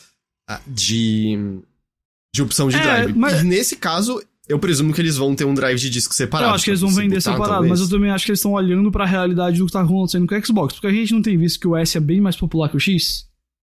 ah, 0.49 0.61
de, 0.67 1.37
de 2.35 2.43
opção 2.43 2.69
de 2.69 2.77
É, 2.77 2.81
drive. 2.83 3.13
mas- 3.17 3.41
E 3.41 3.45
nesse 3.45 3.77
caso, 3.77 4.21
eu 4.49 4.59
presumo 4.59 4.93
que 4.93 5.01
eles 5.01 5.17
vão 5.17 5.35
ter 5.35 5.45
um 5.45 5.55
drive 5.55 5.79
de 5.79 5.89
disco 5.91 6.13
separado. 6.15 6.51
eu 6.51 6.55
acho 6.55 6.65
que 6.65 6.71
eles 6.71 6.81
vão 6.81 6.91
vender 6.91 7.17
botar, 7.17 7.21
separado, 7.21 7.49
talvez. 7.53 7.71
mas 7.71 7.81
eu 7.81 7.89
também 7.89 8.11
acho 8.11 8.25
que 8.25 8.31
eles 8.33 8.41
estão 8.41 8.53
olhando 8.53 8.91
pra 8.91 9.07
realidade 9.07 9.59
do 9.59 9.67
que 9.67 9.73
tá 9.73 9.83
acontecendo 9.83 10.27
com 10.27 10.35
o 10.35 10.45
Xbox. 10.47 10.75
Porque 10.75 10.87
a 10.89 10.93
gente 10.93 11.13
não 11.13 11.23
tem 11.23 11.37
visto 11.39 11.61
que 11.61 11.69
o 11.69 11.77
S 11.77 11.97
é 11.97 12.01
bem 12.01 12.21
mais 12.21 12.35
popular 12.37 12.69
que 12.69 12.77
o 12.77 12.81
X 12.81 13.27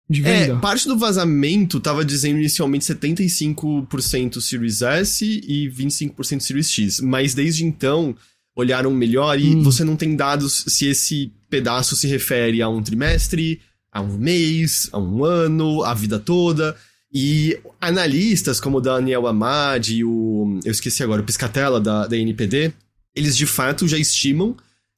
de 0.10 0.22
venda. 0.22 0.54
É, 0.56 0.60
parte 0.60 0.86
do 0.88 0.98
vazamento 0.98 1.80
tava 1.80 2.04
dizendo 2.04 2.38
inicialmente 2.38 2.84
75% 2.86 4.42
Series 4.42 4.82
S 4.82 5.24
e 5.26 5.70
25% 5.70 6.42
Series 6.42 6.70
X, 6.70 7.00
mas 7.00 7.34
desde 7.34 7.64
então 7.64 8.14
olharam 8.56 8.92
melhor 8.92 9.40
e 9.40 9.56
Hum. 9.56 9.64
você 9.64 9.84
não 9.84 9.96
tem 9.96 10.16
dados 10.16 10.66
se 10.68 10.86
esse 10.86 11.32
pedaço 11.54 11.96
se 11.96 12.08
refere 12.08 12.62
a 12.64 12.68
um 12.70 12.82
trimestre, 12.82 13.60
a 13.92 14.02
um 14.02 14.18
mês, 14.18 14.90
a 14.92 14.98
um 14.98 15.24
ano, 15.24 15.84
a 15.84 15.94
vida 15.94 16.18
toda. 16.18 16.76
E 17.14 17.60
analistas 17.80 18.60
como 18.60 18.78
o 18.78 18.82
Daniel 18.82 19.28
Amad 19.28 19.90
e 19.90 20.04
o. 20.04 20.60
Eu 20.66 20.72
esqueci 20.72 21.04
agora, 21.04 21.22
o 21.22 21.26
Piscatella 21.26 21.80
da, 21.80 22.08
da 22.08 22.18
NPD, 22.18 22.74
eles 23.16 23.38
de 23.38 23.46
fato 23.46 23.88
já 23.88 23.98
estimam 24.00 24.56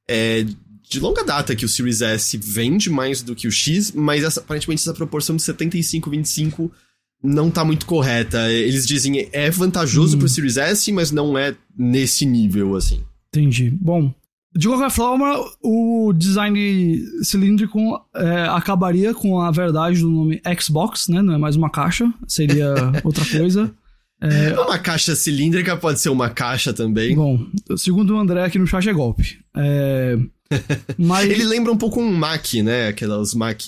é, 0.07 0.45
de 0.89 0.99
longa 1.01 1.23
data 1.25 1.53
que 1.55 1.65
o 1.65 1.69
Series 1.69 2.01
S 2.01 2.37
vende 2.37 2.89
mais 2.89 3.21
do 3.21 3.35
que 3.35 3.47
o 3.47 3.51
X, 3.51 3.91
mas 3.91 4.23
essa- 4.23 4.39
aparentemente 4.39 4.81
essa 4.81 4.93
proporção 4.93 5.35
de 5.35 5.41
75-25 5.43 6.71
não 7.21 7.51
tá 7.51 7.65
muito 7.65 7.85
correta. 7.85 8.49
Eles 8.49 8.87
dizem 8.87 9.27
é 9.33 9.49
vantajoso 9.49 10.15
Hum. 10.15 10.19
pro 10.19 10.29
Series 10.29 10.55
S, 10.57 10.89
mas 10.93 11.11
não 11.11 11.37
é 11.37 11.53
nesse 11.77 12.25
nível, 12.25 12.75
assim. 12.77 13.01
Entendi. 13.27 13.69
Bom, 13.71 14.13
de 14.55 14.67
qualquer 14.67 14.89
forma, 14.91 15.35
o 15.61 16.13
design 16.13 16.99
cilíndrico 17.21 17.79
é, 18.15 18.43
acabaria 18.43 19.13
com 19.13 19.39
a 19.41 19.51
verdade 19.51 19.99
do 19.99 20.09
nome 20.09 20.41
Xbox, 20.59 21.07
né? 21.09 21.21
Não 21.21 21.33
é 21.33 21.37
mais 21.37 21.55
uma 21.55 21.69
caixa, 21.69 22.11
seria 22.27 22.73
outra 23.03 23.25
coisa. 23.25 23.73
Uma 24.65 24.79
caixa 24.79 25.15
cilíndrica 25.15 25.75
pode 25.77 25.99
ser 25.99 26.09
uma 26.09 26.29
caixa 26.29 26.73
também. 26.73 27.15
Bom, 27.15 27.45
segundo 27.77 28.15
o 28.15 28.17
André 28.19 28.43
aqui 28.43 28.57
no 28.57 28.65
chat 28.65 28.87
é 28.89 28.93
golpe. 28.93 29.39
É, 29.55 30.17
mas 30.97 31.29
Ele 31.29 31.43
lembra 31.43 31.71
um 31.71 31.77
pouco 31.77 31.99
um 32.01 32.11
Mac, 32.15 32.53
né? 32.63 32.87
Aquelas 32.87 33.33
Mac 33.33 33.59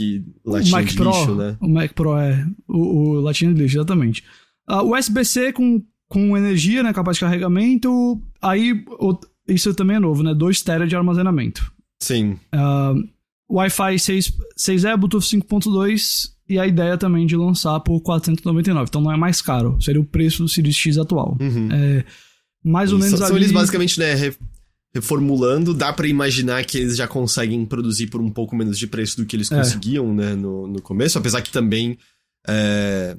latinha 0.46 0.72
Mac 0.72 0.86
de 0.88 0.96
Pro, 0.96 1.10
lixo, 1.10 1.36
né? 1.36 1.58
o 1.60 1.68
Mac 1.68 1.92
Pro 1.94 2.18
é 2.18 2.46
o, 2.68 2.78
o 2.78 3.14
latinha 3.20 3.54
de 3.54 3.62
lixo, 3.62 3.78
exatamente. 3.78 4.24
Ah, 4.68 4.82
USB-C 4.84 5.52
com, 5.54 5.82
com 6.08 6.38
energia, 6.38 6.82
né, 6.82 6.94
capaz 6.94 7.18
de 7.18 7.22
carregamento. 7.22 8.22
Aí, 8.42 8.84
o- 9.00 9.18
isso 9.48 9.74
também 9.74 9.98
é 9.98 10.00
novo, 10.00 10.24
né? 10.24 10.34
2 10.34 10.62
TB 10.62 10.88
de 10.88 10.96
armazenamento. 10.96 11.72
Sim. 12.02 12.38
Ah, 12.52 12.94
Wi-Fi 13.50 13.98
6, 14.00 14.34
6E, 14.60 14.98
Bluetooth 14.98 15.26
5.2 15.26 16.30
e 16.50 16.60
a 16.60 16.68
ideia 16.68 16.98
também 16.98 17.26
de 17.26 17.36
lançar 17.36 17.80
por 17.80 18.00
499. 18.02 18.86
Então 18.90 19.02
não 19.02 19.12
é 19.12 19.18
mais 19.18 19.42
caro, 19.42 19.82
seria 19.82 20.02
o 20.02 20.06
preço 20.06 20.44
do 20.44 20.50
Series 20.50 20.76
X 20.76 20.98
atual. 20.98 21.38
Uhum. 21.40 21.70
É, 21.72 22.06
mais 22.64 22.92
ou 22.92 23.00
São- 23.00 23.06
menos 23.08 23.20
são, 23.20 23.28
ali... 23.36 23.38
eles 23.46 23.52
basicamente, 23.52 24.00
né, 24.00 24.14
re- 24.14 24.36
reformulando, 24.94 25.74
dá 25.74 25.92
pra 25.94 26.08
imaginar 26.08 26.64
que 26.66 26.78
eles 26.78 26.98
já 26.98 27.08
conseguem 27.08 27.66
produzir 27.66 28.08
por 28.08 28.20
um 28.22 28.30
pouco 28.30 28.56
menos 28.56 28.78
de 28.78 28.88
preço 28.88 29.18
do 29.18 29.26
que 29.26 29.36
eles 29.36 29.52
É. 29.52 29.58
conseguiam, 29.58 30.14
né, 30.14 30.34
no, 30.36 30.68
no 30.68 30.82
começo, 30.82 31.18
apesar 31.18 31.42
que 31.42 31.52
também 31.52 31.98
é, 32.48 33.16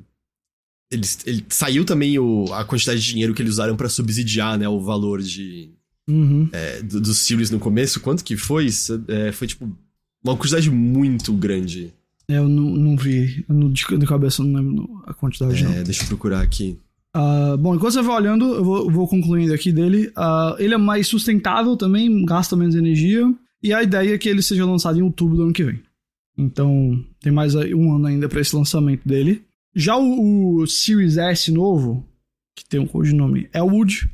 eles, 0.91 1.19
ele 1.27 1.45
saiu 1.49 1.85
também 1.85 2.19
o, 2.19 2.47
a 2.53 2.65
quantidade 2.65 3.01
de 3.01 3.07
dinheiro 3.09 3.35
que 3.35 3.43
eles 3.43 3.53
usaram 3.55 3.77
pra 3.77 3.89
subsidiar, 3.89 4.59
né, 4.59 4.69
o 4.69 4.81
valor 4.81 5.21
de, 5.23 5.71
Uhum. 6.09 6.49
é, 6.53 6.83
do, 6.83 7.01
dos 7.01 7.19
Series 7.19 7.51
no 7.51 7.59
começo, 7.59 8.01
quanto 8.01 8.25
que 8.25 8.37
foi? 8.37 8.69
É, 9.09 9.31
foi, 9.33 9.47
tipo, 9.47 9.71
uma 10.25 10.37
quantidade 10.37 10.71
muito 10.71 11.33
grande. 11.35 11.93
É, 12.29 12.39
Eu 12.39 12.49
não, 12.49 12.65
não 12.71 12.97
vi, 12.97 13.45
não- 13.49 13.71
de, 13.71 13.85
de 13.99 14.07
cabeça 14.07 14.43
eu 14.43 14.47
não 14.47 14.61
lembro 14.61 15.03
a 15.07 15.13
quantidade 15.15 15.63
não. 15.65 15.73
É, 15.73 15.83
deixa 15.85 16.03
eu 16.05 16.09
procurar 16.09 16.41
aqui. 16.43 16.79
Ah, 17.15 17.57
bom, 17.59 17.75
enquanto 17.75 17.93
você 17.95 18.03
vai 18.03 18.17
olhando, 18.17 18.45
eu 18.55 18.65
vou, 18.65 18.91
vou 18.91 19.09
concluindo 19.09 19.53
aqui 19.53 19.73
dele. 19.73 20.11
Ah, 20.17 20.55
ele 20.59 20.75
é 20.75 20.79
mais 20.79 21.07
sustentável 21.09 21.77
também, 21.77 22.25
gasta 22.25 22.55
menos 22.57 22.75
energia. 22.75 23.23
E 23.63 23.73
a 23.73 23.83
ideia 23.83 24.15
é 24.15 24.19
que 24.19 24.29
ele 24.29 24.41
seja 24.43 24.65
lançado 24.65 24.99
em 24.99 25.03
outubro 25.03 25.37
do 25.37 25.43
ano 25.45 25.53
que 25.53 25.65
vem. 25.65 25.81
Então, 26.37 27.05
tem 27.21 27.33
mais 27.33 27.55
um 27.55 27.95
ano 27.97 28.07
ainda 28.07 28.29
para 28.29 28.41
esse 28.41 28.55
lançamento 28.55 29.07
dele. 29.09 29.43
Já 29.75 29.97
o, 29.97 30.57
o 30.61 30.67
Series 30.67 31.17
S 31.17 31.51
novo, 31.51 32.07
que 32.57 32.65
tem 32.69 32.79
um 32.79 32.87
codinome 32.87 33.49
Elwood, 33.53 34.09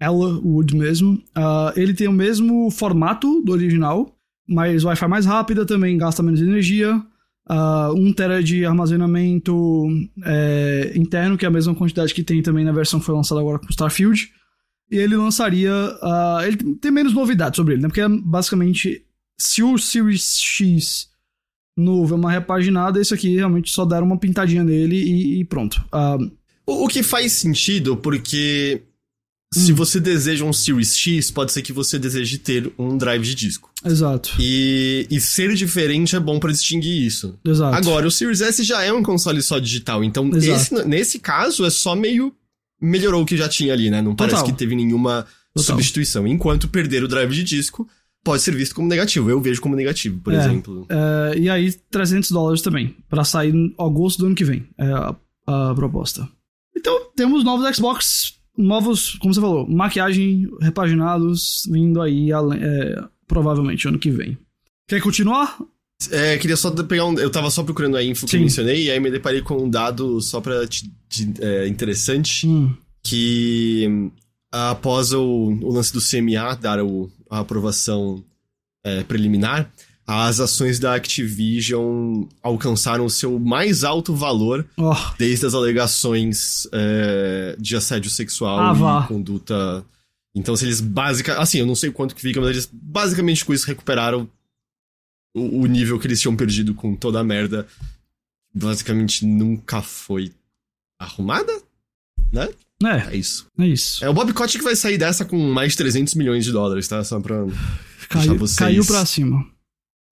Elwood 0.00 0.76
mesmo, 0.76 1.22
ah, 1.34 1.72
ele 1.76 1.94
tem 1.94 2.08
o 2.08 2.12
mesmo 2.12 2.70
formato 2.70 3.40
do 3.42 3.52
original, 3.52 4.14
mas 4.46 4.84
Wi-Fi 4.84 5.08
mais 5.08 5.26
rápida 5.26 5.64
também, 5.64 5.96
gasta 5.96 6.22
menos 6.22 6.40
energia. 6.40 7.02
Uh, 7.46 7.92
1 7.94 8.12
tera 8.14 8.42
de 8.42 8.64
armazenamento 8.64 9.86
é, 10.24 10.92
interno, 10.96 11.36
que 11.36 11.44
é 11.44 11.48
a 11.48 11.50
mesma 11.50 11.74
quantidade 11.74 12.14
que 12.14 12.22
tem 12.22 12.40
também 12.40 12.64
na 12.64 12.72
versão 12.72 12.98
que 12.98 13.04
foi 13.04 13.14
lançada 13.14 13.38
agora 13.38 13.58
com 13.58 13.68
Starfield. 13.68 14.30
E 14.90 14.96
ele 14.96 15.16
lançaria. 15.16 15.70
ah, 16.02 16.40
ele 16.46 16.56
tem 16.76 16.90
menos 16.90 17.12
novidades 17.12 17.56
sobre 17.56 17.74
ele, 17.74 17.82
né? 17.82 17.88
Porque 17.88 18.00
é 18.00 18.08
basicamente, 18.08 19.04
se 19.38 19.62
o 19.62 19.76
Series 19.76 20.38
X 20.38 21.08
novo 21.76 22.14
é 22.14 22.18
uma 22.18 22.30
repaginada, 22.30 23.00
esse 23.00 23.12
aqui 23.12 23.34
realmente 23.34 23.70
só 23.70 23.84
deram 23.84 24.06
uma 24.06 24.18
pintadinha 24.18 24.64
nele 24.64 24.96
e, 24.96 25.40
e 25.40 25.44
pronto. 25.44 25.84
Ah, 25.92 26.16
O, 26.66 26.84
o 26.84 26.88
que 26.88 27.02
faz 27.02 27.32
sentido, 27.32 27.96
porque 27.96 28.82
se 29.54 29.72
Hum. 29.72 29.74
você 29.76 30.00
deseja 30.00 30.44
um 30.44 30.52
Series 30.52 30.96
X, 30.96 31.30
pode 31.30 31.52
ser 31.52 31.62
que 31.62 31.72
você 31.72 31.98
deseje 31.98 32.38
ter 32.38 32.72
um 32.78 32.96
drive 32.98 33.22
de 33.22 33.34
disco. 33.34 33.70
exato. 33.84 34.30
E, 34.40 35.06
e 35.10 35.20
ser 35.20 35.54
diferente 35.54 36.16
é 36.16 36.20
bom 36.20 36.38
pra 36.40 36.50
distinguir 36.52 37.06
isso. 37.06 37.38
Exato. 37.44 37.76
Agora, 37.76 38.06
o 38.06 38.10
Series 38.10 38.40
S 38.40 38.62
já 38.64 38.82
é 38.82 38.92
um 38.92 39.02
console 39.02 39.40
só 39.42 39.58
digital, 39.58 40.02
então 40.02 40.30
esse- 40.36 40.84
nesse 40.86 41.18
caso 41.18 41.64
é 41.64 41.70
só 41.70 41.94
meio 41.94 42.32
melhorou 42.80 43.22
o 43.22 43.26
que 43.26 43.36
já 43.36 43.48
tinha 43.48 43.72
ali, 43.72 43.88
né? 43.90 44.02
Não 44.02 44.14
parece 44.14 44.36
Total. 44.36 44.52
que 44.52 44.58
teve 44.58 44.74
nenhuma 44.74 45.26
Total. 45.54 45.64
substituição. 45.76 46.26
Enquanto 46.26 46.68
perder 46.68 47.02
o 47.04 47.08
drive 47.08 47.32
de 47.34 47.42
disco 47.44 47.88
pode 48.22 48.42
ser 48.42 48.54
visto 48.54 48.74
como 48.74 48.88
negativo. 48.88 49.30
Eu 49.30 49.40
vejo 49.40 49.60
como 49.60 49.76
negativo, 49.76 50.18
por 50.20 50.32
É. 50.34 50.38
exemplo. 50.38 50.86
É, 50.88 51.38
e 51.38 51.48
aí, 51.48 51.72
300 51.90 52.30
dólares 52.30 52.60
também, 52.62 52.94
pra 53.08 53.22
sair 53.24 53.54
em 53.54 53.74
agosto 53.78 54.18
do 54.18 54.26
ano 54.26 54.34
que 54.34 54.44
vem. 54.44 54.66
É 54.78 54.86
a, 54.92 55.14
a 55.46 55.74
proposta. 55.74 56.26
Então, 56.76 56.98
temos 57.16 57.44
novos 57.44 57.74
Xbox, 57.76 58.34
novos, 58.56 59.14
como 59.16 59.32
você 59.34 59.40
falou, 59.40 59.68
maquiagem, 59.68 60.48
repaginados, 60.60 61.62
vindo 61.70 62.00
aí, 62.00 62.30
é, 62.32 63.04
provavelmente, 63.26 63.88
ano 63.88 63.98
que 63.98 64.10
vem. 64.10 64.36
Quer 64.88 65.00
continuar? 65.00 65.58
É, 66.10 66.36
queria 66.38 66.56
só 66.56 66.70
pegar 66.70 67.06
um. 67.06 67.18
Eu 67.18 67.30
tava 67.30 67.50
só 67.50 67.62
procurando 67.62 67.96
a 67.96 68.02
info 68.02 68.26
que 68.26 68.32
Sim. 68.32 68.36
eu 68.38 68.42
mencionei, 68.42 68.84
e 68.84 68.90
aí 68.90 69.00
me 69.00 69.10
deparei 69.10 69.40
com 69.40 69.56
um 69.64 69.70
dado 69.70 70.20
só 70.20 70.40
pra 70.40 70.66
te, 70.66 70.90
te- 71.08 71.32
é, 71.40 71.66
interessante. 71.68 72.46
Hum, 72.46 72.74
que 73.02 74.10
após 74.52 75.12
o, 75.12 75.22
o 75.22 75.72
lance 75.72 75.92
do 75.92 76.00
CMA 76.00 76.54
dar 76.56 76.82
o- 76.82 77.10
a 77.30 77.40
aprovação 77.40 78.22
é, 78.84 79.02
preliminar, 79.04 79.70
as 80.06 80.38
ações 80.40 80.78
da 80.78 80.94
Activision 80.94 82.24
alcançaram 82.42 83.06
o 83.06 83.10
seu 83.10 83.38
mais 83.38 83.84
alto 83.84 84.14
valor 84.14 84.66
ó, 84.76 84.94
desde 85.18 85.46
as 85.46 85.54
alegações 85.54 86.68
é, 86.72 87.56
de 87.58 87.74
assédio 87.74 88.10
sexual 88.10 88.58
Ah, 88.58 88.72
vá. 88.72 89.02
e 89.04 89.08
conduta. 89.08 89.84
Então, 90.34 90.56
se 90.56 90.64
eles 90.64 90.80
basicamente. 90.80 91.40
Assim, 91.40 91.58
eu 91.58 91.66
não 91.66 91.74
sei 91.76 91.90
quanto 91.90 92.14
que 92.14 92.20
fica, 92.20 92.40
mas 92.40 92.50
eles 92.50 92.68
basicamente 92.72 93.44
com 93.44 93.54
isso 93.54 93.66
recuperaram 93.66 94.28
o, 95.34 95.60
o 95.62 95.66
nível 95.66 95.98
que 95.98 96.06
eles 96.06 96.20
tinham 96.20 96.36
perdido 96.36 96.74
com 96.74 96.94
toda 96.94 97.20
a 97.20 97.24
merda. 97.24 97.66
Basicamente 98.54 99.24
nunca 99.24 99.80
foi 99.82 100.32
arrumada, 100.98 101.52
né? 102.32 102.48
é, 102.84 103.12
É 103.12 103.16
isso. 103.16 103.46
é 103.58 103.66
isso. 103.66 104.04
É 104.04 104.08
o 104.08 104.12
Bob 104.14 104.32
Kotick 104.32 104.58
que 104.58 104.64
vai 104.64 104.76
sair 104.76 104.98
dessa 104.98 105.24
com 105.24 105.38
mais 105.52 105.72
de 105.72 105.78
300 105.78 106.14
milhões 106.14 106.44
de 106.44 106.52
dólares, 106.52 106.86
tá? 106.88 107.02
Só 107.04 107.18
pra. 107.20 107.36
Caiu, 108.08 108.36
vocês. 108.38 108.58
caiu 108.58 108.84
pra 108.84 109.04
cima. 109.06 109.44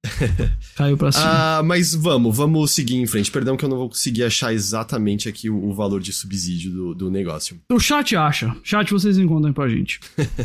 caiu 0.74 0.96
pra 0.96 1.12
cima. 1.12 1.24
Ah, 1.26 1.62
mas 1.62 1.94
vamos, 1.94 2.36
vamos 2.36 2.72
seguir 2.72 2.96
em 2.96 3.06
frente. 3.06 3.30
Perdão 3.30 3.56
que 3.56 3.64
eu 3.64 3.68
não 3.68 3.76
vou 3.76 3.88
conseguir 3.88 4.24
achar 4.24 4.52
exatamente 4.52 5.28
aqui 5.28 5.48
o, 5.48 5.64
o 5.64 5.74
valor 5.74 6.00
de 6.00 6.12
subsídio 6.12 6.70
do, 6.70 6.94
do 6.94 7.10
negócio. 7.10 7.60
O 7.70 7.78
chat 7.78 8.16
acha. 8.16 8.54
Chat 8.64 8.92
vocês 8.92 9.16
encontram 9.18 9.52
pra 9.52 9.68
gente. 9.68 10.00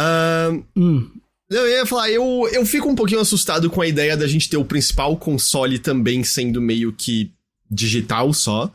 Ah, 0.00 0.56
Hum, 0.76 1.10
eu 1.50 1.68
ia 1.68 1.84
falar, 1.84 2.08
eu, 2.08 2.48
eu 2.52 2.64
fico 2.64 2.88
um 2.88 2.94
pouquinho 2.94 3.20
assustado 3.20 3.68
com 3.68 3.80
a 3.80 3.86
ideia 3.88 4.16
da 4.16 4.28
gente 4.28 4.48
ter 4.48 4.56
o 4.56 4.64
principal 4.64 5.16
console 5.16 5.76
também 5.78 6.22
sendo 6.22 6.60
meio 6.60 6.92
que 6.92 7.32
digital 7.68 8.32
só. 8.32 8.72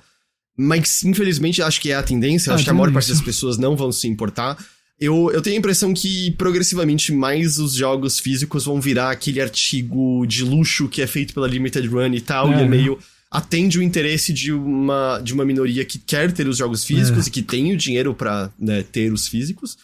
Mas, 0.57 1.03
infelizmente, 1.03 1.61
acho 1.61 1.79
que 1.79 1.91
é 1.91 1.95
a 1.95 2.03
tendência. 2.03 2.49
É 2.49 2.51
a 2.51 2.55
acho 2.55 2.63
que 2.63 2.69
a 2.69 2.73
maior 2.73 2.91
parte 2.91 3.09
das 3.09 3.21
pessoas 3.21 3.57
não 3.57 3.75
vão 3.75 3.91
se 3.91 4.07
importar. 4.07 4.57
Eu, 4.99 5.31
eu 5.31 5.41
tenho 5.41 5.55
a 5.55 5.59
impressão 5.59 5.93
que 5.93 6.31
progressivamente 6.31 7.11
mais 7.11 7.57
os 7.57 7.73
jogos 7.73 8.19
físicos 8.19 8.65
vão 8.65 8.79
virar 8.79 9.11
aquele 9.11 9.41
artigo 9.41 10.25
de 10.25 10.43
luxo 10.43 10.87
que 10.87 11.01
é 11.01 11.07
feito 11.07 11.33
pela 11.33 11.47
Limited 11.47 11.87
Run 11.87 12.13
e 12.13 12.21
tal, 12.21 12.53
é. 12.53 12.59
e 12.59 12.61
é 12.63 12.67
meio. 12.67 12.97
atende 13.29 13.79
o 13.79 13.81
interesse 13.81 14.31
de 14.31 14.53
uma, 14.53 15.19
de 15.19 15.33
uma 15.33 15.43
minoria 15.43 15.83
que 15.83 15.97
quer 15.97 16.31
ter 16.31 16.47
os 16.47 16.57
jogos 16.57 16.83
físicos 16.83 17.25
é. 17.25 17.29
e 17.29 17.31
que 17.31 17.41
tem 17.41 17.73
o 17.73 17.77
dinheiro 17.77 18.13
para 18.13 18.51
né, 18.57 18.83
ter 18.83 19.11
os 19.11 19.27
físicos. 19.27 19.77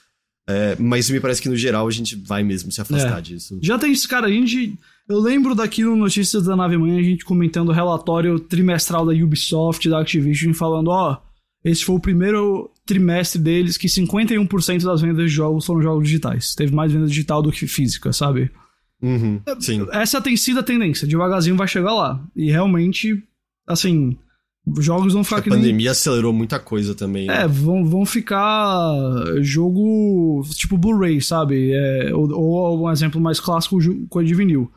É, 0.50 0.76
mas 0.80 1.08
me 1.12 1.20
parece 1.20 1.40
que 1.40 1.48
no 1.48 1.56
geral 1.56 1.88
a 1.88 1.92
gente 1.92 2.16
vai 2.16 2.42
mesmo 2.42 2.72
se 2.72 2.82
afastar 2.82 3.20
é. 3.20 3.22
disso. 3.22 3.60
Já 3.62 3.78
tem 3.78 3.92
esse 3.92 4.08
cara, 4.08 4.26
a 4.26 4.32
gente. 4.32 4.76
Eu 5.08 5.20
lembro 5.20 5.54
daqui 5.54 5.84
no 5.84 5.96
Notícias 5.96 6.44
da 6.44 6.56
Nave 6.56 6.76
Mãe 6.76 6.98
a 6.98 7.04
gente 7.04 7.24
comentando 7.24 7.70
o 7.70 7.72
relatório 7.72 8.40
trimestral 8.40 9.06
da 9.06 9.14
Ubisoft, 9.14 9.88
da 9.88 10.00
Activision, 10.02 10.52
falando: 10.54 10.88
ó, 10.88 11.14
oh, 11.14 11.29
esse 11.64 11.84
foi 11.84 11.96
o 11.96 12.00
primeiro 12.00 12.72
trimestre 12.86 13.40
deles 13.40 13.78
que 13.78 13.88
51% 13.88 14.84
das 14.84 15.02
vendas 15.02 15.30
de 15.30 15.36
jogos 15.36 15.66
foram 15.66 15.82
jogos 15.82 16.06
digitais. 16.06 16.56
Teve 16.56 16.74
mais 16.74 16.92
venda 16.92 17.08
digital 17.08 17.42
do 17.42 17.52
que 17.52 17.68
física, 17.68 18.14
sabe? 18.14 18.50
Uhum, 19.02 19.42
sim. 19.60 19.86
Essa 19.92 20.22
tem 20.22 20.36
sido 20.36 20.60
a 20.60 20.64
tendência. 20.64 21.08
Devagarzinho 21.08 21.56
vai 21.56 21.68
chegar 21.68 21.94
lá. 21.94 22.24
E 22.36 22.50
realmente, 22.50 23.22
assim, 23.68 24.18
jogos 24.78 25.14
vão 25.14 25.24
ficar 25.24 25.40
a 25.40 25.44
pandemia 25.44 25.72
nem... 25.72 25.88
acelerou 25.88 26.34
muita 26.34 26.60
coisa 26.60 26.96
também. 26.96 27.28
Né? 27.28 27.44
É, 27.44 27.48
vão, 27.48 27.86
vão 27.86 28.06
ficar 28.06 28.94
jogo 29.42 30.42
tipo 30.56 30.78
Blu-ray, 30.78 31.22
sabe? 31.22 31.72
É, 31.74 32.14
ou, 32.14 32.30
ou, 32.32 32.86
um 32.86 32.92
exemplo 32.92 33.20
mais 33.20 33.40
clássico, 33.40 33.78
coisa 34.10 34.28
de 34.28 34.36
vinil. 34.36 34.72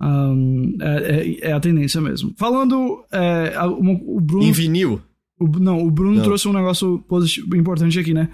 Um, 0.00 0.76
é, 0.80 0.96
é, 0.96 1.48
é, 1.48 1.52
a 1.52 1.60
tendência 1.60 2.00
mesmo. 2.00 2.34
Falando, 2.36 3.04
é, 3.10 3.54
o 3.62 4.20
Bruno... 4.20 4.44
Em 4.44 4.52
vinil? 4.52 5.00
O, 5.38 5.46
não, 5.46 5.82
o 5.82 5.90
Bruno 5.90 6.16
não. 6.16 6.24
trouxe 6.24 6.48
um 6.48 6.52
negócio 6.52 6.98
positivo, 7.08 7.54
importante 7.56 7.98
aqui, 7.98 8.14
né? 8.14 8.30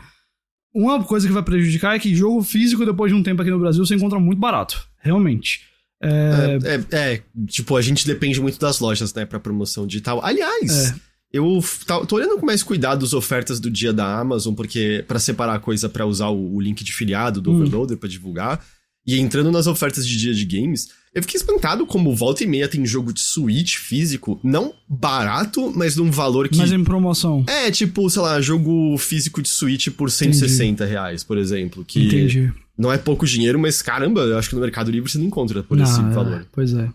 Uma 0.75 1.03
coisa 1.05 1.27
que 1.27 1.33
vai 1.33 1.43
prejudicar 1.43 1.95
é 1.95 1.99
que 1.99 2.15
jogo 2.15 2.43
físico, 2.43 2.87
depois 2.87 3.13
de 3.13 3.19
um 3.19 3.23
tempo 3.23 3.43
aqui 3.43 3.51
no 3.51 3.59
Brasil, 3.59 3.85
você 3.85 3.95
encontra 3.95 4.19
muito 4.19 4.39
barato. 4.39 4.87
Realmente. 4.99 5.61
É... 6.03 6.59
É, 6.63 6.97
é, 6.97 7.13
é 7.15 7.23
tipo, 7.47 7.77
a 7.77 7.83
gente 7.83 8.07
depende 8.07 8.41
muito 8.41 8.59
das 8.59 8.81
lojas, 8.81 9.13
né, 9.13 9.25
pra 9.27 9.39
promoção 9.39 9.87
digital. 9.87 10.25
Aliás, 10.25 10.91
é. 10.91 10.95
eu 11.33 11.61
tô 12.09 12.17
olhando 12.17 12.39
com 12.39 12.47
mais 12.47 12.63
cuidado 12.63 13.05
as 13.05 13.13
ofertas 13.13 13.61
do 13.61 13.71
dia 13.71 13.93
da 13.93 14.19
Amazon, 14.19 14.55
porque 14.55 15.05
para 15.07 15.19
separar 15.19 15.55
a 15.55 15.61
coisa 15.61 15.89
para 15.89 16.07
usar 16.07 16.29
o, 16.29 16.55
o, 16.55 16.61
link 16.61 16.83
de 16.83 16.93
filiado 16.93 17.41
do 17.41 17.51
hum. 17.51 17.57
Overloader 17.57 17.99
pra 17.99 18.09
divulgar. 18.09 18.65
E 19.07 19.19
entrando 19.19 19.51
nas 19.51 19.67
ofertas 19.67 20.07
de 20.07 20.17
dia 20.17 20.33
de 20.33 20.45
games, 20.45 20.89
eu 21.15 21.23
fiquei 21.23 21.39
espantado 21.39 21.87
como 21.87 22.15
volta 22.15 22.43
e 22.43 22.47
meia 22.47 22.69
tem 22.69 22.87
jogo 22.87 23.13
de 23.13 23.21
Switch 23.21 23.77
físico, 23.77 24.41
não 24.43 24.73
barato, 24.89 25.71
mas 25.77 25.95
num 25.95 26.11
valor 26.11 26.49
que. 26.49 26.57
Mas 26.57 26.73
em 26.73 26.83
promoção. 26.83 27.45
É, 27.47 27.71
tipo, 27.71 28.09
sei 28.09 28.23
lá, 28.23 28.41
jogo 28.41 28.97
físico 28.97 29.43
de 29.43 29.49
Switch 29.49 29.89
por 29.91 30.11
160 30.11 30.65
Entendi. 30.65 30.91
reais, 30.91 31.23
por 31.23 31.37
exemplo. 31.37 31.85
Que 31.85 32.07
Entendi. 32.07 32.53
Não 32.79 32.91
é 32.91 32.97
pouco 32.97 33.27
dinheiro, 33.27 33.59
mas 33.59 33.83
caramba, 33.83 34.23
eu 34.23 34.39
acho 34.39 34.49
que 34.49 34.55
no 34.55 34.63
Mercado 34.63 34.91
Livre 34.91 35.11
você 35.11 35.19
não 35.19 35.27
encontra 35.27 35.63
por 35.63 35.77
não, 35.77 35.85
esse 35.85 36.01
é, 36.01 36.11
valor. 36.11 36.47
Pois 36.51 36.73
é. 36.73 36.87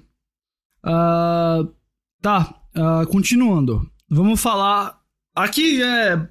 Uh, 0.84 1.70
tá, 2.20 2.55
uh, 2.76 3.05
continuando. 3.07 3.88
Vamos 4.09 4.41
falar. 4.41 4.97
Aqui 5.36 5.84
é 5.84 6.28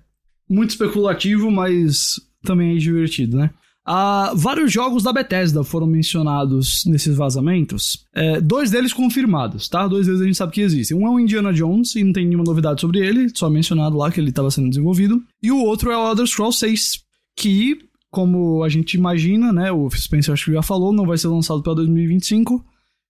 muito 0.48 0.70
especulativo, 0.70 1.52
mas 1.52 2.20
também 2.42 2.74
é 2.74 2.78
divertido, 2.78 3.36
né? 3.36 3.50
Uh, 3.86 4.34
vários 4.36 4.72
jogos 4.72 5.04
da 5.04 5.12
Bethesda 5.12 5.62
foram 5.62 5.86
mencionados 5.86 6.84
nesses 6.86 7.16
vazamentos. 7.16 8.04
É, 8.12 8.40
dois 8.40 8.68
deles 8.68 8.92
confirmados, 8.92 9.68
tá? 9.68 9.86
Dois 9.86 10.06
deles 10.06 10.20
a 10.20 10.24
gente 10.24 10.36
sabe 10.36 10.52
que 10.52 10.60
existem. 10.60 10.96
Um 10.96 11.06
é 11.06 11.10
o 11.10 11.20
Indiana 11.20 11.52
Jones, 11.52 11.94
e 11.94 12.02
não 12.02 12.12
tem 12.12 12.26
nenhuma 12.26 12.44
novidade 12.44 12.80
sobre 12.80 12.98
ele, 12.98 13.28
só 13.32 13.48
mencionado 13.48 13.96
lá 13.96 14.10
que 14.10 14.18
ele 14.18 14.30
estava 14.30 14.50
sendo 14.50 14.68
desenvolvido. 14.68 15.22
E 15.40 15.52
o 15.52 15.58
outro 15.58 15.92
é 15.92 15.96
o 15.96 16.08
Elder 16.08 16.26
Scrolls 16.26 16.58
6, 16.58 17.00
que, 17.36 17.78
como 18.10 18.64
a 18.64 18.68
gente 18.68 18.94
imagina, 18.94 19.52
né? 19.52 19.70
O 19.70 19.88
Spencer 19.90 20.32
acho 20.32 20.46
que 20.46 20.52
já 20.52 20.62
falou, 20.62 20.92
não 20.92 21.06
vai 21.06 21.16
ser 21.16 21.28
lançado 21.28 21.62
para 21.62 21.74
2025. 21.74 22.64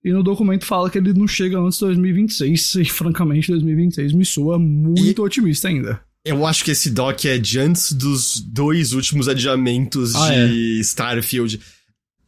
E 0.05 0.13
no 0.13 0.23
documento 0.23 0.67
fala 0.67 0.91
que 0.91 0.99
ele 0.99 1.15
não 1.15 1.27
chega 1.27 1.59
antes 1.59 1.79
de 1.79 1.87
2026. 1.87 2.75
E 2.77 2.85
francamente, 2.85 3.51
2026 3.51 4.13
me 4.13 4.27
soa 4.27 4.59
muito 4.59 5.23
e... 5.23 5.25
otimista 5.25 5.69
ainda. 5.69 6.01
Eu 6.27 6.45
acho 6.45 6.65
que 6.65 6.73
esse 6.73 6.91
doc 6.91 7.25
é 7.25 7.39
de 7.39 7.61
antes 7.61 7.93
dos 7.93 8.41
dois 8.41 8.93
últimos 8.93 9.29
adiamentos 9.29 10.13
ah, 10.17 10.29
de 10.29 10.79
é. 10.79 10.81
Starfield. 10.81 11.61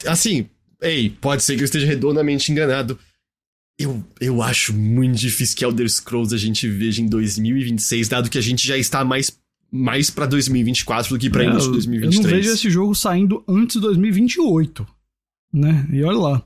Assim, 0.07 0.47
ei, 0.81 1.11
pode 1.11 1.43
ser 1.43 1.57
que 1.57 1.63
eu 1.63 1.65
esteja 1.65 1.85
redondamente 1.85 2.53
enganado. 2.53 2.97
Eu, 3.77 4.05
eu 4.21 4.41
acho 4.41 4.73
muito 4.73 5.17
difícil 5.19 5.57
que 5.57 5.65
Elder 5.65 5.91
Scrolls 5.91 6.33
a 6.33 6.39
gente 6.39 6.69
veja 6.69 7.03
em 7.03 7.09
2026, 7.09 8.09
dado 8.09 8.31
que 8.31 8.39
a 8.39 8.41
gente 8.41 8.65
já 8.65 8.79
está 8.79 9.05
mais, 9.05 9.37
mais 9.69 10.11
pra 10.11 10.27
2024 10.27 11.17
do 11.17 11.19
que 11.19 11.29
pra 11.29 11.43
é, 11.43 11.49
início 11.49 11.67
de 11.67 11.73
2023. 11.73 12.25
Eu 12.25 12.31
não 12.31 12.37
vejo 12.37 12.55
esse 12.55 12.71
jogo 12.71 12.95
saindo 12.95 13.43
antes 13.49 13.75
de 13.75 13.83
2028, 13.83 14.87
né? 15.53 15.89
E 15.93 16.05
olha 16.05 16.19
lá. 16.19 16.45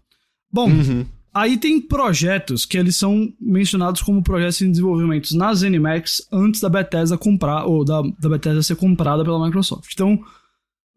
Bom, 0.51 0.71
uhum. 0.71 1.05
Aí 1.35 1.57
tem 1.57 1.81
projetos 1.81 2.67
que 2.67 2.77
eles 2.77 2.95
são 2.97 3.33
mencionados 3.41 4.03
como 4.03 4.23
projetos 4.23 4.61
em 4.61 4.71
desenvolvimento 4.71 5.35
na 5.35 5.55
ZeniMax 5.55 6.29
antes 6.31 6.61
da 6.61 6.69
Bethesda 6.69 7.17
comprar, 7.17 7.65
ou 7.65 7.85
da, 7.85 8.03
da 8.21 8.29
Bethesda 8.29 8.63
ser 8.63 8.77
comprada 8.77 9.25
pela 9.25 9.43
Microsoft. 9.45 9.91
Então, 9.95 10.23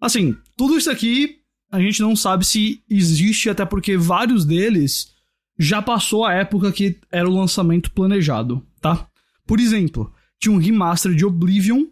assim, 0.02 0.36
tudo 0.58 0.78
isso 0.78 0.92
aqui 0.92 1.38
a 1.72 1.80
gente 1.80 2.02
não 2.02 2.16
sabe 2.16 2.46
se 2.46 2.82
existe, 2.90 3.50
até 3.50 3.66
porque 3.66 3.98
vários 3.98 4.46
deles 4.46 5.14
já 5.58 5.82
passou 5.82 6.26
a 6.26 6.34
época 6.34 6.72
que 6.72 7.00
era 7.12 7.30
o 7.30 7.34
lançamento 7.34 7.92
planejado, 7.92 8.62
tá? 8.82 9.08
Por 9.48 9.60
exemplo, 9.60 10.12
tinha 10.40 10.54
um 10.54 10.58
remaster 10.58 11.14
de 11.14 11.26
Oblivion 11.26 11.86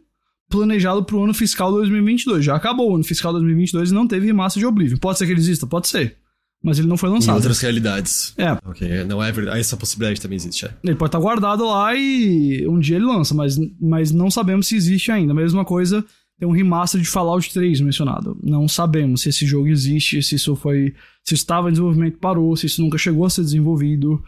planejado 0.50 1.04
para 1.04 1.16
o 1.16 1.24
ano 1.24 1.34
fiscal 1.34 1.72
2022. 1.72 2.46
Já 2.46 2.56
acabou 2.56 2.91
o 2.91 2.96
ano 2.96 3.04
fiscal 3.04 3.32
2022 3.34 3.91
e 3.91 3.94
não 3.94 4.08
teve 4.08 4.26
remaster 4.26 4.60
de 4.60 4.66
Oblivion. 4.66 4.98
Pode 4.98 5.18
ser 5.18 5.26
que 5.26 5.32
ele 5.32 5.39
exista? 5.39 5.66
Pode 5.66 5.88
ser 5.88 6.18
mas 6.64 6.80
ele 6.80 6.88
não 6.88 6.95
foi 6.95 7.09
lançado. 7.09 7.34
Em 7.34 7.38
outras 7.38 7.59
realidades. 7.59 8.34
É. 8.38 8.53
Ok, 8.66 9.03
não 9.03 9.22
é 9.22 9.32
verdade. 9.32 9.59
Essa 9.59 9.76
possibilidade 9.76 10.22
também 10.22 10.38
existe, 10.38 10.66
é. 10.66 10.74
Ele 10.82 10.95
pode 10.95 11.09
estar 11.09 11.20
guardado 11.20 11.68
lá 11.68 11.93
e 11.93 12.66
um 12.68 12.80
dia 12.80 12.95
ele 12.95 13.05
lança, 13.05 13.36
mas, 13.36 13.59
mas 13.80 14.11
não 14.11 14.32
sabemos 14.32 14.68
se 14.68 14.76
existe 14.76 15.11
ainda. 15.11 15.34
Mesma 15.34 15.66
coisa, 15.66 16.05
tem 16.39 16.47
um 16.47 16.53
remaster 16.53 17.01
de 17.01 17.07
Fallout 17.07 17.53
3 17.53 17.82
mencionado. 17.82 18.39
Não 18.41 18.68
sabemos 18.68 19.22
se 19.22 19.30
esse 19.30 19.45
jogo 19.45 19.68
existe, 19.68 20.24
se 20.24 20.36
isso 20.36 20.55
foi. 20.55 20.95
Se 21.24 21.34
estava 21.34 21.68
em 21.68 21.72
desenvolvimento 21.72 22.18
parou, 22.18 22.55
se 22.55 22.66
isso 22.66 22.82
nunca 22.82 22.97
chegou 22.97 23.26
a 23.26 23.30
ser 23.30 23.41
desenvolvido. 23.41 24.24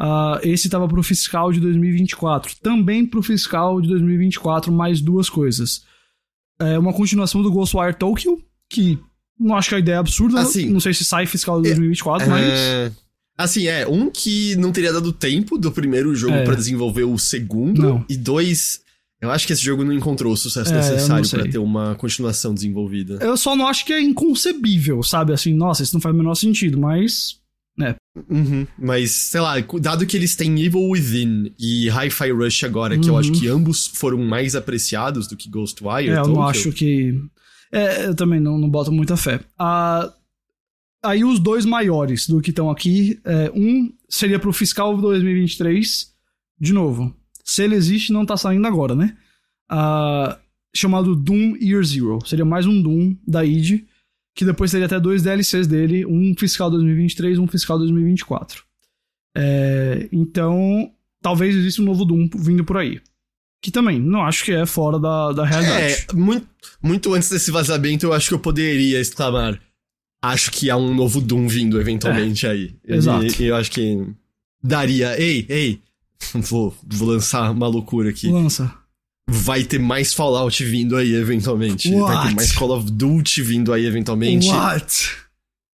Uh, 0.00 0.40
esse 0.42 0.68
estava 0.68 0.88
para 0.88 1.00
o 1.00 1.02
fiscal 1.02 1.52
de 1.52 1.58
2024. 1.60 2.54
Também 2.62 3.04
para 3.04 3.18
o 3.18 3.22
fiscal 3.22 3.80
de 3.80 3.88
2024, 3.88 4.72
mais 4.72 5.00
duas 5.00 5.28
coisas. 5.28 5.84
É 6.58 6.78
uma 6.78 6.92
continuação 6.92 7.42
do 7.42 7.50
Ghostwire 7.50 7.94
Tokyo, 7.94 8.42
que 8.68 8.98
não 9.40 9.56
acho 9.56 9.70
que 9.70 9.74
a 9.74 9.78
ideia 9.78 9.96
é 9.96 9.98
absurda. 9.98 10.40
Assim, 10.40 10.68
não 10.68 10.80
sei 10.80 10.92
se 10.92 11.04
sai 11.04 11.24
fiscal 11.24 11.56
de 11.60 11.68
2024, 11.68 12.26
é, 12.26 12.30
mas. 12.30 12.44
É... 12.44 12.92
Assim, 13.38 13.66
é. 13.66 13.88
Um 13.88 14.10
que 14.10 14.54
não 14.56 14.70
teria 14.70 14.92
dado 14.92 15.12
tempo 15.12 15.56
do 15.56 15.72
primeiro 15.72 16.14
jogo 16.14 16.34
é. 16.34 16.44
para 16.44 16.54
desenvolver 16.54 17.04
o 17.04 17.18
segundo. 17.18 17.82
Não. 17.82 18.04
E 18.08 18.16
dois. 18.16 18.82
Eu 19.20 19.30
acho 19.30 19.46
que 19.46 19.52
esse 19.52 19.62
jogo 19.62 19.84
não 19.84 19.92
encontrou 19.92 20.32
o 20.32 20.36
sucesso 20.36 20.72
é, 20.72 20.76
necessário 20.76 21.28
para 21.28 21.48
ter 21.48 21.58
uma 21.58 21.94
continuação 21.94 22.54
desenvolvida. 22.54 23.18
Eu 23.20 23.36
só 23.36 23.54
não 23.54 23.66
acho 23.66 23.84
que 23.84 23.92
é 23.92 24.00
inconcebível, 24.00 25.02
sabe? 25.02 25.32
Assim, 25.32 25.52
nossa, 25.52 25.82
isso 25.82 25.94
não 25.94 26.00
faz 26.00 26.14
o 26.14 26.18
menor 26.18 26.34
sentido, 26.34 26.78
mas. 26.78 27.38
É. 27.80 27.94
Uhum, 28.28 28.66
mas, 28.78 29.10
sei 29.10 29.40
lá, 29.40 29.54
dado 29.80 30.04
que 30.04 30.16
eles 30.16 30.34
têm 30.36 30.60
Evil 30.62 30.88
Within 30.88 31.52
e 31.58 31.88
Hi-Fi 31.88 32.30
Rush 32.32 32.64
agora, 32.64 32.98
que 32.98 33.08
uhum. 33.08 33.14
eu 33.14 33.18
acho 33.18 33.32
que 33.32 33.48
ambos 33.48 33.86
foram 33.86 34.18
mais 34.18 34.54
apreciados 34.54 35.26
do 35.26 35.36
que 35.36 35.48
Ghostwire. 35.48 36.10
É, 36.10 36.18
eu 36.18 36.28
não 36.28 36.42
acho 36.42 36.72
que. 36.72 37.18
É, 37.72 38.06
eu 38.06 38.14
também 38.14 38.40
não, 38.40 38.58
não 38.58 38.68
boto 38.68 38.90
muita 38.90 39.16
fé. 39.16 39.40
Ah, 39.58 40.12
aí 41.02 41.24
os 41.24 41.38
dois 41.38 41.64
maiores 41.64 42.28
do 42.28 42.40
que 42.40 42.50
estão 42.50 42.70
aqui, 42.70 43.20
é, 43.24 43.50
um 43.54 43.92
seria 44.08 44.38
pro 44.38 44.52
fiscal 44.52 44.96
2023, 44.96 46.12
de 46.58 46.72
novo. 46.72 47.14
Se 47.44 47.62
ele 47.62 47.74
existe, 47.74 48.12
não 48.12 48.26
tá 48.26 48.36
saindo 48.36 48.66
agora, 48.66 48.94
né? 48.94 49.16
Ah, 49.68 50.38
chamado 50.74 51.14
Doom 51.14 51.56
Year 51.60 51.82
Zero. 51.84 52.18
Seria 52.26 52.44
mais 52.44 52.66
um 52.66 52.80
Doom 52.80 53.16
da 53.26 53.44
id, 53.44 53.84
que 54.34 54.44
depois 54.44 54.70
teria 54.70 54.86
até 54.86 54.98
dois 54.98 55.22
DLCs 55.22 55.66
dele, 55.66 56.06
um 56.06 56.34
fiscal 56.36 56.70
2023 56.70 57.38
e 57.38 57.40
um 57.40 57.46
fiscal 57.46 57.78
2024. 57.78 58.64
É, 59.36 60.08
então, 60.12 60.90
talvez 61.22 61.54
exista 61.54 61.82
um 61.82 61.84
novo 61.84 62.04
Doom 62.04 62.28
vindo 62.36 62.64
por 62.64 62.76
aí. 62.76 63.00
Que 63.62 63.70
também, 63.70 64.00
não 64.00 64.22
acho 64.22 64.44
que 64.44 64.52
é 64.52 64.64
fora 64.64 64.98
da, 64.98 65.32
da 65.32 65.44
realidade. 65.44 66.06
É, 66.08 66.14
muito, 66.14 66.46
muito 66.82 67.12
antes 67.12 67.28
desse 67.28 67.50
vazamento, 67.50 68.06
eu 68.06 68.12
acho 68.12 68.28
que 68.28 68.34
eu 68.34 68.38
poderia 68.38 68.98
exclamar. 69.00 69.60
Acho 70.22 70.50
que 70.50 70.70
há 70.70 70.76
um 70.76 70.94
novo 70.94 71.20
Doom 71.20 71.46
vindo 71.46 71.80
eventualmente 71.80 72.46
é, 72.46 72.50
aí. 72.50 72.76
Exato. 72.86 73.42
E, 73.42 73.46
eu 73.46 73.56
acho 73.56 73.70
que 73.70 74.06
daria. 74.62 75.20
Ei, 75.20 75.46
ei. 75.48 75.80
Vou, 76.34 76.74
vou 76.86 77.08
lançar 77.08 77.50
uma 77.50 77.66
loucura 77.66 78.10
aqui. 78.10 78.28
Lança. 78.28 78.72
Vai 79.28 79.62
ter 79.62 79.78
mais 79.78 80.12
Fallout 80.12 80.62
vindo 80.64 80.96
aí 80.96 81.14
eventualmente. 81.14 81.90
What? 81.94 82.14
Vai 82.14 82.28
ter 82.28 82.34
mais 82.34 82.52
Call 82.52 82.76
of 82.76 82.90
Duty 82.90 83.42
vindo 83.42 83.72
aí 83.72 83.86
eventualmente. 83.86 84.48
What? 84.48 85.10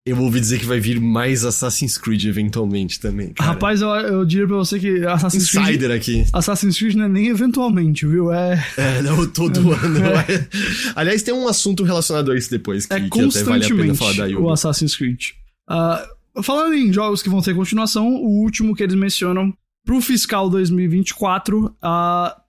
Eu 0.06 0.20
ouvi 0.20 0.42
dizer 0.42 0.60
que 0.60 0.66
vai 0.66 0.82
vir 0.82 1.00
mais 1.00 1.46
Assassin's 1.46 1.98
Creed 1.98 2.26
eventualmente 2.26 3.00
também. 3.00 3.30
Cara. 3.32 3.52
Rapaz, 3.52 3.80
eu, 3.80 3.88
eu 3.88 4.26
diria 4.26 4.46
pra 4.46 4.58
você 4.58 4.78
que 4.78 5.06
Assassin's 5.06 5.50
Creed. 5.50 5.70
Insider 5.70 5.92
aqui. 5.92 6.26
Assassin's 6.34 6.78
Creed 6.78 6.96
não 6.96 7.06
é 7.06 7.10
nem 7.10 7.28
eventualmente, 7.28 8.06
viu? 8.06 8.30
É. 8.34 8.62
É, 8.76 9.02
não, 9.02 9.26
todo 9.32 9.60
ano. 9.72 10.00
É. 10.06 10.48
Aliás, 10.94 11.24
tem 11.24 11.34
um 11.34 11.48
assunto 11.48 11.86
relacionado 11.86 12.34
a 12.34 12.38
isso 12.38 12.52
depois 12.52 12.86
que, 12.86 12.94
é 12.94 13.00
que 13.00 13.22
até 13.22 13.44
vale 13.44 13.66
a 13.66 13.70
pena 13.70 13.96
falar 13.96 14.14
da 14.14 14.26
Yubi. 14.26 14.44
o 14.44 14.52
Assassin's 14.52 14.94
Creed. 14.94 15.22
Uh, 15.70 16.44
falando 16.44 16.74
em 16.74 16.92
jogos 16.92 17.24
que 17.24 17.30
vão 17.30 17.42
ter 17.42 17.56
continuação, 17.56 18.06
o 18.14 18.42
último 18.42 18.76
que 18.76 18.84
eles 18.84 18.96
mencionam 18.96 19.54
pro 19.86 20.02
fiscal 20.02 20.50
2024, 20.50 21.66
uh, 21.66 21.72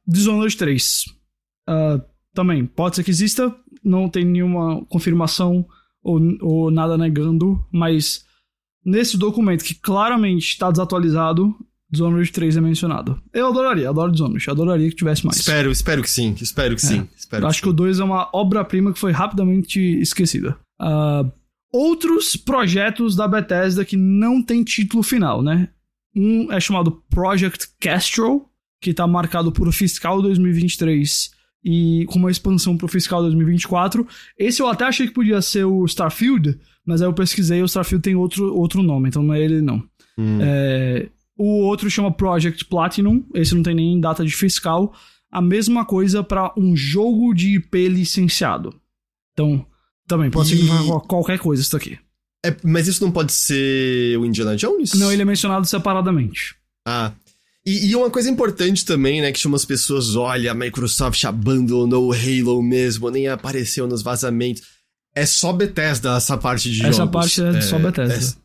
Dishonored 0.09 0.57
3. 0.57 1.05
Uh, 1.69 2.03
também, 2.35 2.67
pode 2.67 2.97
ser 2.97 3.05
que 3.05 3.13
exista, 3.13 3.55
não 3.85 4.09
tem 4.09 4.25
nenhuma 4.25 4.85
confirmação 4.87 5.65
ou, 6.05 6.21
ou 6.43 6.71
nada 6.71 6.99
negando, 6.99 7.65
mas 7.73 8.25
nesse 8.85 9.17
documento 9.17 9.65
que 9.65 9.75
claramente 9.75 10.47
está 10.47 10.71
desatualizado, 10.71 11.57
Dishonored 11.91 12.31
3 12.31 12.57
é 12.57 12.61
mencionado. 12.61 13.21
Eu 13.33 13.49
adoraria, 13.49 13.89
adoro 13.89 14.13
Dishonored, 14.13 14.51
adoraria 14.51 14.91
que 14.91 14.97
tivesse 14.97 15.25
mais. 15.25 15.39
Espero, 15.39 15.71
espero 15.71 16.03
que 16.03 16.11
sim, 16.11 16.35
espero 16.41 16.77
que 16.77 16.85
é. 16.85 16.89
sim. 16.89 17.09
Espero 17.17 17.47
Acho 17.47 17.59
que, 17.59 17.65
que 17.65 17.71
o 17.71 17.73
2 17.73 18.01
é 18.01 18.05
uma 18.05 18.29
obra-prima 18.33 18.93
que 18.93 18.99
foi 18.99 19.13
rapidamente 19.13 19.81
esquecida. 20.01 20.57
Uh, 20.81 21.31
outros 21.73 22.37
projetos 22.37 23.17
da 23.17 23.27
Bethesda 23.27 23.85
que 23.85 23.97
não 23.97 24.43
tem 24.43 24.63
título 24.63 25.03
final, 25.03 25.43
né? 25.43 25.71
Um 26.15 26.53
é 26.53 26.61
chamado 26.61 27.03
Project 27.09 27.69
Castro, 27.81 28.47
que 28.81 28.91
está 28.91 29.07
marcado 29.07 29.51
por 29.51 29.73
fiscal 29.73 30.21
2023 30.21 31.34
e 31.65 32.05
com 32.07 32.19
uma 32.19 32.31
expansão 32.31 32.77
pro 32.77 32.87
fiscal 32.87 33.23
2024. 33.23 34.07
Esse 34.39 34.61
eu 34.61 34.69
até 34.69 34.85
achei 34.85 35.07
que 35.07 35.15
podia 35.15 35.41
ser 35.41 35.65
o 35.65 35.85
Starfield, 35.87 36.59
mas 36.85 37.01
aí 37.01 37.09
eu 37.09 37.15
pesquisei 37.15 37.63
o 37.63 37.67
Starfield 37.67 38.03
tem 38.03 38.15
outro, 38.15 38.55
outro 38.55 38.83
nome, 38.83 39.09
então 39.09 39.23
não 39.23 39.33
é 39.33 39.41
ele 39.41 39.63
não. 39.63 39.83
Hum. 40.19 40.39
É, 40.43 41.09
o 41.37 41.63
outro 41.63 41.91
chama 41.91 42.13
Project 42.13 42.67
Platinum, 42.67 43.25
esse 43.35 43.55
não 43.55 43.63
tem 43.63 43.75
nem 43.75 43.99
data 43.99 44.25
de 44.25 44.35
fiscal. 44.35 44.95
A 45.33 45.41
mesma 45.41 45.85
coisa 45.85 46.23
para 46.23 46.53
um 46.57 46.77
jogo 46.77 47.35
de 47.35 47.57
IP 47.57 47.89
licenciado. 47.89 48.73
Então, 49.33 49.67
também 50.07 50.31
pode 50.31 50.55
e... 50.55 50.57
significar 50.57 51.01
qualquer 51.01 51.39
coisa 51.39 51.63
isso 51.63 51.77
aqui. 51.77 51.99
É, 52.45 52.55
mas 52.63 52.87
isso 52.87 53.03
não 53.03 53.11
pode 53.11 53.33
ser 53.33 54.19
o 54.19 54.27
Indiana 54.27 54.55
Jones? 54.55 54.93
Não, 54.93 55.11
ele 55.11 55.23
é 55.23 55.25
mencionado 55.25 55.67
separadamente. 55.67 56.55
Ah, 56.87 57.13
e, 57.67 57.87
e, 57.87 57.97
uma 57.97 58.11
coisa 58.11 58.31
importante 58.31 58.85
também, 58.85 59.23
né, 59.23 59.33
que 59.33 59.39
chama 59.39 59.57
as 59.57 59.65
pessoas, 59.65 60.15
olha, 60.17 60.53
a 60.53 60.55
Microsoft 60.55 61.25
abandonou 61.25 62.09
o 62.09 62.13
Halo 62.13 62.63
mesmo, 62.63 63.11
nem 63.11 63.29
apareceu 63.29 63.87
nos 63.87 64.03
vazamentos. 64.03 64.63
É 65.15 65.25
só 65.25 65.53
Bethesda 65.53 66.17
essa 66.17 66.37
parte 66.37 66.71
de 66.71 66.81
essa 66.81 66.93
jogos. 66.93 66.99
Essa 66.99 67.07
parte 67.07 67.43
é, 67.43 67.59
é 67.59 67.61
só 67.63 67.79
Bethesda. 67.79 68.44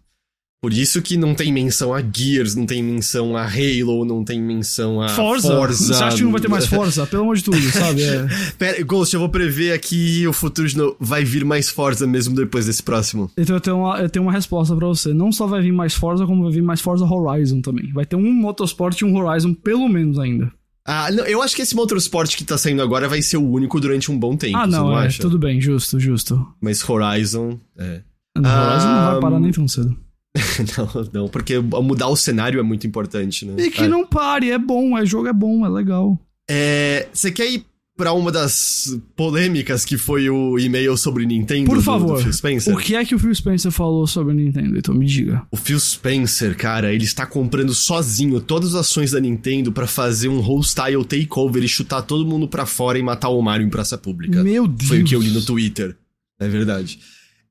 Por 0.61 0.73
isso 0.73 1.01
que 1.01 1.15
não 1.15 1.33
tem 1.33 1.53
menção 1.53 1.93
a 1.93 2.01
Gears, 2.01 2.53
não 2.53 2.65
tem 2.65 2.83
menção 2.83 3.37
a 3.37 3.45
Halo, 3.45 4.03
não 4.03 4.25
tem 4.25 4.41
menção 4.41 5.01
a 5.01 5.07
Forza. 5.07 5.47
Forza. 5.47 5.93
Você 5.93 6.03
acha 6.03 6.17
que 6.17 6.23
não 6.23 6.33
vai 6.33 6.41
ter 6.41 6.49
mais 6.49 6.65
Forza? 6.65 7.07
Pelo 7.07 7.23
amor 7.23 7.37
de 7.37 7.45
tudo, 7.45 7.61
sabe? 7.71 8.03
É. 8.03 8.27
Pera, 8.57 8.83
Ghost, 8.83 9.13
eu 9.13 9.21
vou 9.21 9.29
prever 9.29 9.71
aqui 9.71 10.27
o 10.27 10.33
futuro 10.33 10.67
de 10.67 10.77
novo. 10.77 10.97
Vai 10.99 11.23
vir 11.23 11.45
mais 11.45 11.69
Forza 11.69 12.05
mesmo 12.05 12.35
depois 12.35 12.65
desse 12.65 12.83
próximo. 12.83 13.31
Então 13.37 13.55
eu 13.55 13.61
tenho 13.61 13.77
uma, 13.77 14.01
eu 14.01 14.09
tenho 14.09 14.25
uma 14.25 14.33
resposta 14.33 14.75
para 14.75 14.85
você. 14.85 15.13
Não 15.13 15.31
só 15.31 15.47
vai 15.47 15.61
vir 15.61 15.71
mais 15.71 15.93
Forza, 15.93 16.25
como 16.25 16.43
vai 16.43 16.51
vir 16.51 16.61
mais 16.61 16.81
Forza 16.81 17.05
Horizon 17.05 17.61
também. 17.61 17.93
Vai 17.93 18.05
ter 18.05 18.17
um 18.17 18.33
Motorsport 18.33 18.99
e 18.99 19.05
um 19.05 19.15
Horizon, 19.15 19.53
pelo 19.53 19.87
menos 19.87 20.19
ainda. 20.19 20.51
Ah, 20.85 21.09
não, 21.09 21.23
eu 21.23 21.41
acho 21.41 21.55
que 21.55 21.61
esse 21.61 21.75
Motorsport 21.75 22.35
que 22.35 22.43
tá 22.43 22.57
saindo 22.57 22.81
agora 22.81 23.07
vai 23.07 23.21
ser 23.21 23.37
o 23.37 23.49
único 23.49 23.79
durante 23.79 24.11
um 24.11 24.19
bom 24.19 24.35
tempo. 24.35 24.57
Ah, 24.57 24.67
não, 24.67 24.89
não 24.89 24.99
é, 24.99 25.05
acha? 25.05 25.21
tudo 25.21 25.39
bem, 25.39 25.61
justo, 25.61 25.99
justo. 25.99 26.45
Mas 26.59 26.83
Horizon, 26.87 27.59
é. 27.77 28.01
Horizon 28.35 28.47
ah, 28.47 29.01
não 29.05 29.11
vai 29.13 29.21
parar 29.21 29.39
nem 29.39 29.51
tão 29.51 29.65
cedo. 29.67 29.95
não, 30.77 31.09
não, 31.13 31.29
porque 31.29 31.57
mudar 31.59 32.07
o 32.07 32.15
cenário 32.15 32.59
é 32.59 32.63
muito 32.63 32.85
importante, 32.85 33.45
né? 33.45 33.55
E 33.57 33.71
que 33.71 33.83
é. 33.83 33.87
não 33.87 34.05
pare, 34.05 34.51
é 34.51 34.57
bom, 34.57 34.97
é 34.97 35.05
jogo 35.05 35.27
é 35.27 35.33
bom, 35.33 35.65
é 35.65 35.69
legal. 35.69 36.19
É, 36.49 37.07
você 37.11 37.31
quer 37.31 37.51
ir 37.51 37.65
pra 37.97 38.13
uma 38.13 38.31
das 38.31 38.97
polêmicas 39.13 39.83
que 39.83 39.97
foi 39.97 40.29
o 40.29 40.57
e-mail 40.57 40.95
sobre 40.95 41.25
Nintendo 41.25 41.69
Por 41.69 41.81
favor, 41.81 42.15
do 42.15 42.23
Phil 42.23 42.31
Spencer? 42.31 42.73
o 42.73 42.77
que 42.77 42.95
é 42.95 43.03
que 43.03 43.13
o 43.13 43.19
Phil 43.19 43.35
Spencer 43.35 43.71
falou 43.71 44.07
sobre 44.07 44.33
Nintendo? 44.33 44.77
Então 44.77 44.95
me 44.95 45.05
diga. 45.05 45.45
O 45.51 45.57
Phil 45.57 45.79
Spencer, 45.79 46.55
cara, 46.55 46.93
ele 46.93 47.03
está 47.03 47.25
comprando 47.25 47.73
sozinho 47.73 48.39
todas 48.39 48.69
as 48.69 48.81
ações 48.87 49.11
da 49.11 49.19
Nintendo 49.19 49.71
para 49.71 49.85
fazer 49.85 50.29
um 50.29 50.39
wholesale 50.39 51.03
takeover 51.03 51.61
e 51.61 51.67
chutar 51.67 52.01
todo 52.03 52.25
mundo 52.25 52.47
para 52.47 52.65
fora 52.65 52.97
e 52.97 53.03
matar 53.03 53.29
o 53.29 53.41
Mario 53.41 53.67
em 53.67 53.69
praça 53.69 53.97
pública. 53.97 54.41
Meu 54.43 54.65
Deus! 54.65 54.87
Foi 54.87 55.01
o 55.01 55.05
que 55.05 55.13
eu 55.13 55.21
li 55.21 55.31
no 55.31 55.41
Twitter. 55.41 55.97
É 56.39 56.47
verdade. 56.47 56.99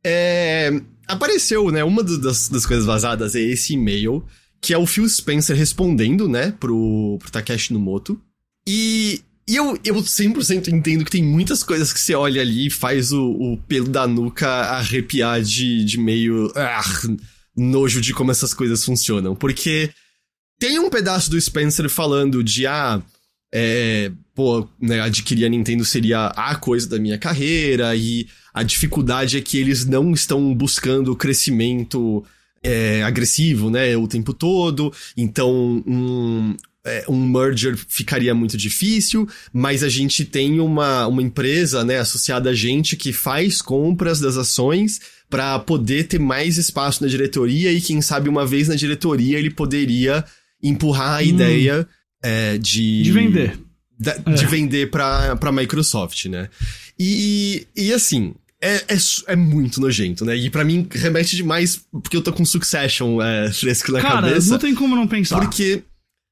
É 0.02 0.80
apareceu, 1.08 1.70
né? 1.70 1.82
Uma 1.82 2.02
das, 2.02 2.48
das 2.48 2.66
coisas 2.66 2.84
vazadas 2.84 3.34
é 3.34 3.40
esse 3.40 3.72
e-mail, 3.72 4.24
que 4.60 4.74
é 4.74 4.78
o 4.78 4.86
Phil 4.86 5.08
Spencer 5.08 5.56
respondendo, 5.56 6.28
né, 6.28 6.52
pro, 6.60 7.18
pro 7.18 7.30
Takeshi 7.30 7.72
Numoto. 7.72 8.20
E, 8.68 9.22
e 9.48 9.56
eu, 9.56 9.78
eu 9.82 9.94
100% 9.96 10.68
entendo 10.68 11.04
que 11.04 11.10
tem 11.10 11.24
muitas 11.24 11.62
coisas 11.62 11.92
que 11.92 12.00
você 12.00 12.14
olha 12.14 12.42
ali 12.42 12.66
e 12.66 12.70
faz 12.70 13.12
o, 13.12 13.30
o 13.30 13.56
pelo 13.66 13.88
da 13.88 14.06
nuca 14.06 14.46
arrepiar 14.48 15.40
de, 15.40 15.84
de 15.84 15.98
meio. 15.98 16.52
Ah, 16.54 16.82
nojo 17.56 18.00
de 18.00 18.12
como 18.12 18.30
essas 18.30 18.54
coisas 18.54 18.84
funcionam. 18.84 19.34
Porque 19.34 19.90
tem 20.58 20.78
um 20.78 20.90
pedaço 20.90 21.30
do 21.30 21.40
Spencer 21.40 21.88
falando 21.88 22.44
de, 22.44 22.66
ah, 22.66 23.02
é, 23.52 24.12
pô, 24.34 24.68
né, 24.80 25.00
adquirir 25.00 25.46
a 25.46 25.48
Nintendo 25.48 25.84
seria 25.84 26.26
a 26.26 26.54
coisa 26.54 26.88
da 26.88 26.98
minha 26.98 27.18
carreira 27.18 27.96
e 27.96 28.28
a 28.58 28.62
dificuldade 28.64 29.38
é 29.38 29.40
que 29.40 29.56
eles 29.56 29.84
não 29.84 30.12
estão 30.12 30.52
buscando 30.52 31.14
crescimento 31.14 32.24
é, 32.60 33.04
agressivo, 33.04 33.70
né, 33.70 33.96
o 33.96 34.08
tempo 34.08 34.34
todo. 34.34 34.92
Então, 35.16 35.82
um, 35.86 36.56
é, 36.84 37.04
um 37.08 37.24
merger 37.24 37.76
ficaria 37.76 38.34
muito 38.34 38.56
difícil, 38.56 39.28
mas 39.52 39.84
a 39.84 39.88
gente 39.88 40.24
tem 40.24 40.58
uma, 40.58 41.06
uma 41.06 41.22
empresa, 41.22 41.84
né, 41.84 41.98
associada 41.98 42.50
a 42.50 42.54
gente 42.54 42.96
que 42.96 43.12
faz 43.12 43.62
compras 43.62 44.18
das 44.18 44.36
ações 44.36 45.00
para 45.30 45.56
poder 45.60 46.08
ter 46.08 46.18
mais 46.18 46.58
espaço 46.58 47.04
na 47.04 47.08
diretoria 47.08 47.70
e 47.70 47.80
quem 47.80 48.02
sabe 48.02 48.28
uma 48.28 48.44
vez 48.44 48.66
na 48.66 48.74
diretoria 48.74 49.38
ele 49.38 49.50
poderia 49.50 50.24
empurrar 50.60 51.20
a 51.20 51.22
hum. 51.22 51.26
ideia 51.26 51.88
é, 52.20 52.58
de 52.58 53.02
de 53.02 53.12
vender 53.12 53.60
de, 54.00 54.10
é. 54.10 54.34
de 54.34 54.46
vender 54.46 54.90
para 54.90 55.36
para 55.36 55.52
Microsoft, 55.52 56.24
né? 56.26 56.48
E, 56.98 57.66
e 57.76 57.92
assim, 57.92 58.34
é, 58.60 58.76
é, 58.76 58.98
é, 59.28 59.36
muito 59.36 59.80
nojento, 59.80 60.24
né? 60.24 60.36
E 60.36 60.50
para 60.50 60.64
mim 60.64 60.86
remete 60.90 61.36
demais 61.36 61.80
porque 61.92 62.16
eu 62.16 62.22
tô 62.22 62.32
com 62.32 62.44
Succession 62.44 63.22
é, 63.22 63.52
fresco 63.52 63.92
na 63.92 64.00
Cara, 64.00 64.28
cabeça. 64.28 64.50
não 64.50 64.58
tem 64.58 64.74
como 64.74 64.96
não 64.96 65.06
pensar. 65.06 65.38
Porque 65.38 65.82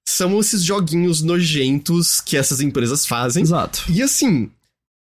são 0.07 0.39
esses 0.41 0.63
joguinhos 0.63 1.23
nojentos 1.23 2.21
que 2.21 2.37
essas 2.37 2.61
empresas 2.61 3.07
fazem. 3.07 3.43
Exato. 3.43 3.85
E 3.89 4.03
assim, 4.03 4.51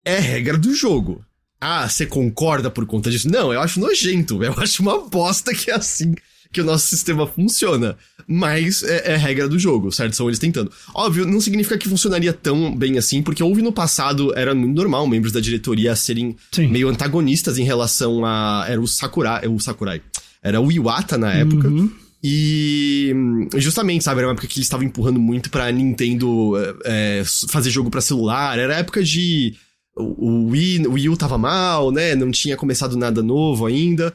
é 0.04 0.20
regra 0.20 0.58
do 0.58 0.74
jogo. 0.74 1.24
Ah, 1.62 1.88
você 1.88 2.06
concorda 2.06 2.70
por 2.70 2.86
conta 2.86 3.10
disso? 3.10 3.30
Não, 3.30 3.54
eu 3.54 3.62
acho 3.62 3.80
nojento. 3.80 4.42
Eu 4.44 4.54
acho 4.60 4.82
uma 4.82 5.08
bosta 5.08 5.54
que 5.54 5.72
é 5.72 5.76
assim 5.76 6.14
que 6.54 6.62
o 6.62 6.64
nosso 6.64 6.88
sistema 6.88 7.26
funciona. 7.26 7.98
Mas 8.28 8.84
é, 8.84 9.14
é, 9.14 9.18
regra 9.18 9.50
do 9.50 9.58
jogo, 9.60 9.92
certo? 9.92 10.16
São 10.16 10.28
eles 10.28 10.40
tentando. 10.40 10.72
Óbvio, 10.94 11.26
não 11.26 11.42
significa 11.42 11.78
que 11.78 11.90
funcionaria 11.90 12.32
tão 12.32 12.74
bem 12.74 12.98
assim, 12.98 13.22
porque 13.22 13.44
houve 13.44 13.62
no 13.62 13.74
passado, 13.74 14.32
era 14.38 14.54
muito 14.54 14.76
normal 14.76 15.06
membros 15.08 15.34
da 15.34 15.40
diretoria 15.40 15.96
serem 15.96 16.36
Sim. 16.52 16.68
meio 16.68 16.88
antagonistas 16.88 17.58
em 17.58 17.64
relação 17.64 18.24
a. 18.24 18.66
Era 18.70 18.80
o 18.80 18.88
Sakurai. 18.88 19.42
É 19.44 19.50
o 19.50 19.60
Sakurai. 19.60 20.02
Era 20.42 20.62
o 20.62 20.72
Iwata 20.72 21.18
na 21.18 21.34
época. 21.34 21.68
Uhum. 21.68 21.90
E 22.24 23.14
justamente, 23.58 24.04
sabe, 24.04 24.20
era 24.20 24.28
uma 24.28 24.34
época 24.34 24.48
que 24.48 24.58
eles 24.58 24.66
estavam 24.66 24.86
empurrando 24.86 25.20
muito 25.20 25.50
pra 25.50 25.70
Nintendo 25.72 26.54
é, 26.86 27.24
fazer 27.50 27.70
jogo 27.70 27.90
para 27.90 28.00
celular. 28.00 28.58
Era 28.58 28.76
a 28.76 28.80
época 28.80 29.04
de. 29.04 29.56
O, 29.96 30.48
o, 30.48 30.50
Wii, 30.50 30.88
o 30.88 30.94
Wii 30.94 31.10
U 31.10 31.18
tava 31.18 31.38
mal, 31.38 31.92
né? 31.92 32.16
Não 32.16 32.32
tinha 32.32 32.56
começado 32.56 32.96
nada 32.96 33.22
novo 33.22 33.66
ainda. 33.66 34.14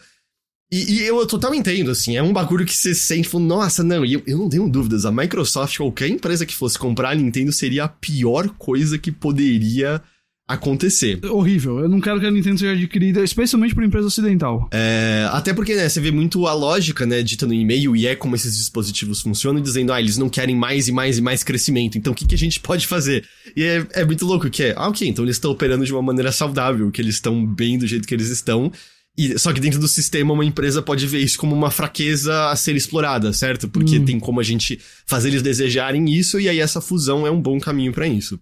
E, 0.70 0.98
e, 0.98 1.02
eu 1.02 1.26
total 1.26 1.54
entendo, 1.54 1.90
assim, 1.90 2.16
é 2.16 2.22
um 2.22 2.32
bagulho 2.32 2.66
que 2.66 2.76
você 2.76 2.94
sente, 2.94 3.28
falando, 3.28 3.48
nossa, 3.48 3.82
não, 3.82 4.04
e 4.04 4.12
eu, 4.12 4.22
eu 4.26 4.36
não 4.36 4.50
tenho 4.50 4.68
dúvidas, 4.68 5.06
a 5.06 5.10
Microsoft, 5.10 5.78
qualquer 5.78 6.08
empresa 6.08 6.44
que 6.44 6.54
fosse 6.54 6.78
comprar 6.78 7.10
a 7.10 7.14
Nintendo 7.14 7.50
seria 7.52 7.84
a 7.84 7.88
pior 7.88 8.50
coisa 8.50 8.98
que 8.98 9.10
poderia 9.10 10.02
acontecer. 10.48 11.20
Horrível, 11.26 11.80
eu 11.80 11.88
não 11.88 12.00
quero 12.00 12.18
que 12.20 12.26
a 12.26 12.30
Nintendo 12.30 12.58
seja 12.58 12.72
adquirida, 12.72 13.22
especialmente 13.22 13.74
por 13.74 13.84
empresa 13.84 14.06
ocidental. 14.06 14.66
É, 14.72 15.28
até 15.30 15.52
porque, 15.52 15.74
né, 15.74 15.86
você 15.86 16.00
vê 16.00 16.10
muito 16.10 16.46
a 16.46 16.54
lógica, 16.54 17.04
né, 17.04 17.22
dita 17.22 17.46
no 17.46 17.52
e-mail, 17.52 17.94
e 17.94 18.06
é 18.06 18.14
como 18.14 18.34
esses 18.34 18.56
dispositivos 18.56 19.20
funcionam, 19.20 19.60
dizendo, 19.60 19.92
ah, 19.92 20.00
eles 20.00 20.16
não 20.16 20.30
querem 20.30 20.56
mais 20.56 20.88
e 20.88 20.92
mais 20.92 21.18
e 21.18 21.22
mais 21.22 21.42
crescimento, 21.42 21.98
então 21.98 22.14
o 22.14 22.16
que, 22.16 22.26
que 22.26 22.34
a 22.34 22.38
gente 22.38 22.60
pode 22.60 22.86
fazer? 22.86 23.26
E 23.54 23.62
é, 23.62 23.86
é 23.92 24.04
muito 24.04 24.24
louco 24.24 24.48
que 24.48 24.64
é, 24.64 24.74
ah, 24.76 24.88
ok, 24.88 25.06
então 25.06 25.24
eles 25.24 25.36
estão 25.36 25.50
operando 25.50 25.84
de 25.84 25.92
uma 25.92 26.02
maneira 26.02 26.32
saudável, 26.32 26.90
que 26.90 27.00
eles 27.02 27.16
estão 27.16 27.44
bem 27.44 27.78
do 27.78 27.86
jeito 27.86 28.08
que 28.08 28.14
eles 28.14 28.28
estão, 28.30 28.72
e, 29.18 29.36
só 29.36 29.52
que 29.52 29.60
dentro 29.60 29.80
do 29.80 29.88
sistema, 29.88 30.32
uma 30.32 30.44
empresa 30.44 30.80
pode 30.80 31.04
ver 31.06 31.18
isso 31.18 31.36
como 31.36 31.52
uma 31.52 31.72
fraqueza 31.72 32.50
a 32.50 32.56
ser 32.56 32.76
explorada, 32.76 33.32
certo? 33.32 33.68
Porque 33.68 33.98
hum. 33.98 34.04
tem 34.04 34.20
como 34.20 34.38
a 34.38 34.44
gente 34.44 34.80
fazer 35.04 35.28
eles 35.28 35.42
desejarem 35.42 36.08
isso, 36.08 36.38
e 36.38 36.48
aí 36.48 36.60
essa 36.60 36.80
fusão 36.80 37.26
é 37.26 37.30
um 37.30 37.42
bom 37.42 37.58
caminho 37.58 37.92
para 37.92 38.06
isso. 38.06 38.38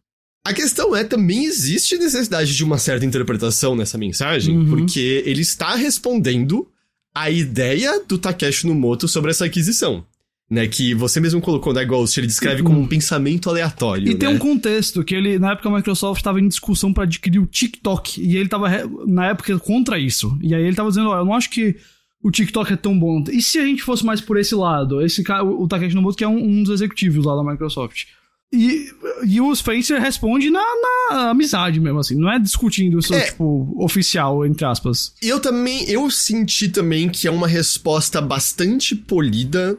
A 0.46 0.52
questão 0.52 0.94
é, 0.94 1.02
também 1.02 1.46
existe 1.46 1.96
necessidade 1.96 2.54
de 2.54 2.62
uma 2.62 2.76
certa 2.76 3.06
interpretação 3.06 3.74
nessa 3.74 3.96
mensagem, 3.96 4.56
uhum. 4.56 4.68
porque 4.68 5.22
ele 5.24 5.40
está 5.40 5.74
respondendo 5.74 6.68
a 7.14 7.30
ideia 7.30 8.04
do 8.06 8.18
Takeshi 8.18 8.66
Numoto 8.66 9.08
sobre 9.08 9.30
essa 9.30 9.46
aquisição. 9.46 10.04
Né, 10.48 10.68
que 10.68 10.94
você 10.94 11.18
mesmo 11.18 11.40
colocou 11.40 11.72
na 11.72 11.82
Ghost, 11.82 12.20
ele 12.20 12.28
descreve 12.28 12.62
como 12.62 12.78
um 12.78 12.86
pensamento 12.86 13.50
aleatório. 13.50 14.08
E 14.08 14.14
tem 14.14 14.28
né? 14.28 14.34
um 14.36 14.38
contexto, 14.38 15.02
que 15.02 15.12
ele, 15.12 15.40
na 15.40 15.52
época 15.52 15.68
a 15.68 15.72
Microsoft 15.72 16.20
estava 16.20 16.38
em 16.38 16.46
discussão 16.46 16.92
para 16.92 17.02
adquirir 17.02 17.40
o 17.40 17.46
TikTok, 17.46 18.22
e 18.22 18.36
ele 18.36 18.44
estava 18.44 18.68
na 19.08 19.26
época 19.26 19.58
contra 19.58 19.98
isso. 19.98 20.38
E 20.40 20.54
aí 20.54 20.62
ele 20.62 20.70
estava 20.70 20.88
dizendo, 20.88 21.08
ó, 21.08 21.18
eu 21.18 21.24
não 21.24 21.34
acho 21.34 21.50
que 21.50 21.74
o 22.22 22.30
TikTok 22.30 22.72
é 22.72 22.76
tão 22.76 22.98
bom. 22.98 23.24
E 23.30 23.42
se 23.42 23.58
a 23.58 23.64
gente 23.64 23.82
fosse 23.82 24.04
mais 24.04 24.20
por 24.20 24.38
esse 24.38 24.54
lado? 24.54 25.00
Esse 25.00 25.22
cara, 25.22 25.44
o 25.44 25.66
Takeshi 25.66 25.94
Nobuto, 25.94 26.16
que 26.16 26.24
é 26.24 26.28
um, 26.28 26.38
um 26.38 26.62
dos 26.62 26.74
executivos 26.74 27.24
lá 27.24 27.36
da 27.36 27.42
Microsoft. 27.42 28.04
E, 28.52 28.86
e 29.24 29.40
o 29.40 29.54
Spencer 29.54 30.00
responde 30.00 30.50
na, 30.50 30.62
na 31.10 31.30
amizade 31.30 31.80
mesmo, 31.80 31.98
assim. 31.98 32.14
Não 32.14 32.30
é 32.30 32.38
discutindo 32.38 32.98
isso, 32.98 33.14
é. 33.14 33.26
tipo, 33.26 33.74
oficial, 33.78 34.46
entre 34.46 34.64
aspas. 34.64 35.12
Eu 35.20 35.40
também, 35.40 35.88
eu 35.90 36.10
senti 36.10 36.68
também 36.68 37.08
que 37.08 37.26
é 37.26 37.30
uma 37.30 37.48
resposta 37.48 38.20
bastante 38.20 38.94
polida 38.94 39.76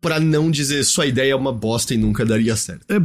para 0.00 0.20
não 0.20 0.50
dizer 0.50 0.84
sua 0.84 1.06
ideia 1.06 1.32
é 1.32 1.36
uma 1.36 1.52
bosta 1.52 1.94
e 1.94 1.96
nunca 1.96 2.24
daria 2.24 2.56
certo. 2.56 2.84
É, 2.88 2.96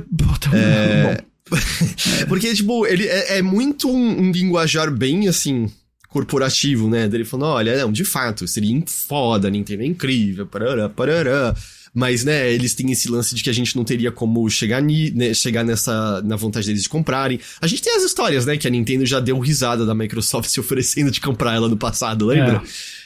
é... 0.55 1.23
Porque, 2.27 2.53
tipo, 2.53 2.85
ele 2.85 3.05
é, 3.05 3.37
é 3.37 3.41
muito 3.41 3.89
um, 3.89 4.21
um, 4.21 4.31
linguajar 4.31 4.91
bem, 4.91 5.27
assim, 5.27 5.69
corporativo, 6.09 6.89
né? 6.89 7.07
Dele 7.07 7.25
falando, 7.25 7.51
olha, 7.51 7.77
não, 7.77 7.91
de 7.91 8.05
fato, 8.05 8.47
seria 8.47 8.81
foda, 8.87 9.49
Nintendo 9.49 9.83
é 9.83 9.85
incrível, 9.85 10.45
parará, 10.45 10.89
parará. 10.89 11.55
Mas, 11.93 12.23
né, 12.23 12.51
eles 12.51 12.73
têm 12.73 12.91
esse 12.91 13.07
lance 13.07 13.35
de 13.35 13.43
que 13.43 13.51
a 13.51 13.53
gente 13.53 13.75
não 13.75 13.83
teria 13.83 14.11
como 14.11 14.49
chegar, 14.49 14.81
ni, 14.81 15.11
né, 15.11 15.31
chegar 15.33 15.63
nessa, 15.63 16.23
na 16.23 16.35
vontade 16.35 16.65
deles 16.65 16.83
de 16.83 16.89
comprarem. 16.89 17.39
A 17.61 17.67
gente 17.67 17.83
tem 17.83 17.95
as 17.95 18.01
histórias, 18.01 18.47
né, 18.47 18.57
que 18.57 18.67
a 18.67 18.71
Nintendo 18.71 19.05
já 19.05 19.19
deu 19.19 19.37
risada 19.37 19.85
da 19.85 19.93
Microsoft 19.93 20.49
se 20.49 20.59
oferecendo 20.59 21.11
de 21.11 21.21
comprar 21.21 21.53
ela 21.53 21.69
no 21.69 21.77
passado, 21.77 22.25
lembra? 22.25 22.63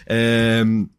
É. 0.08 0.64
é 0.64 0.97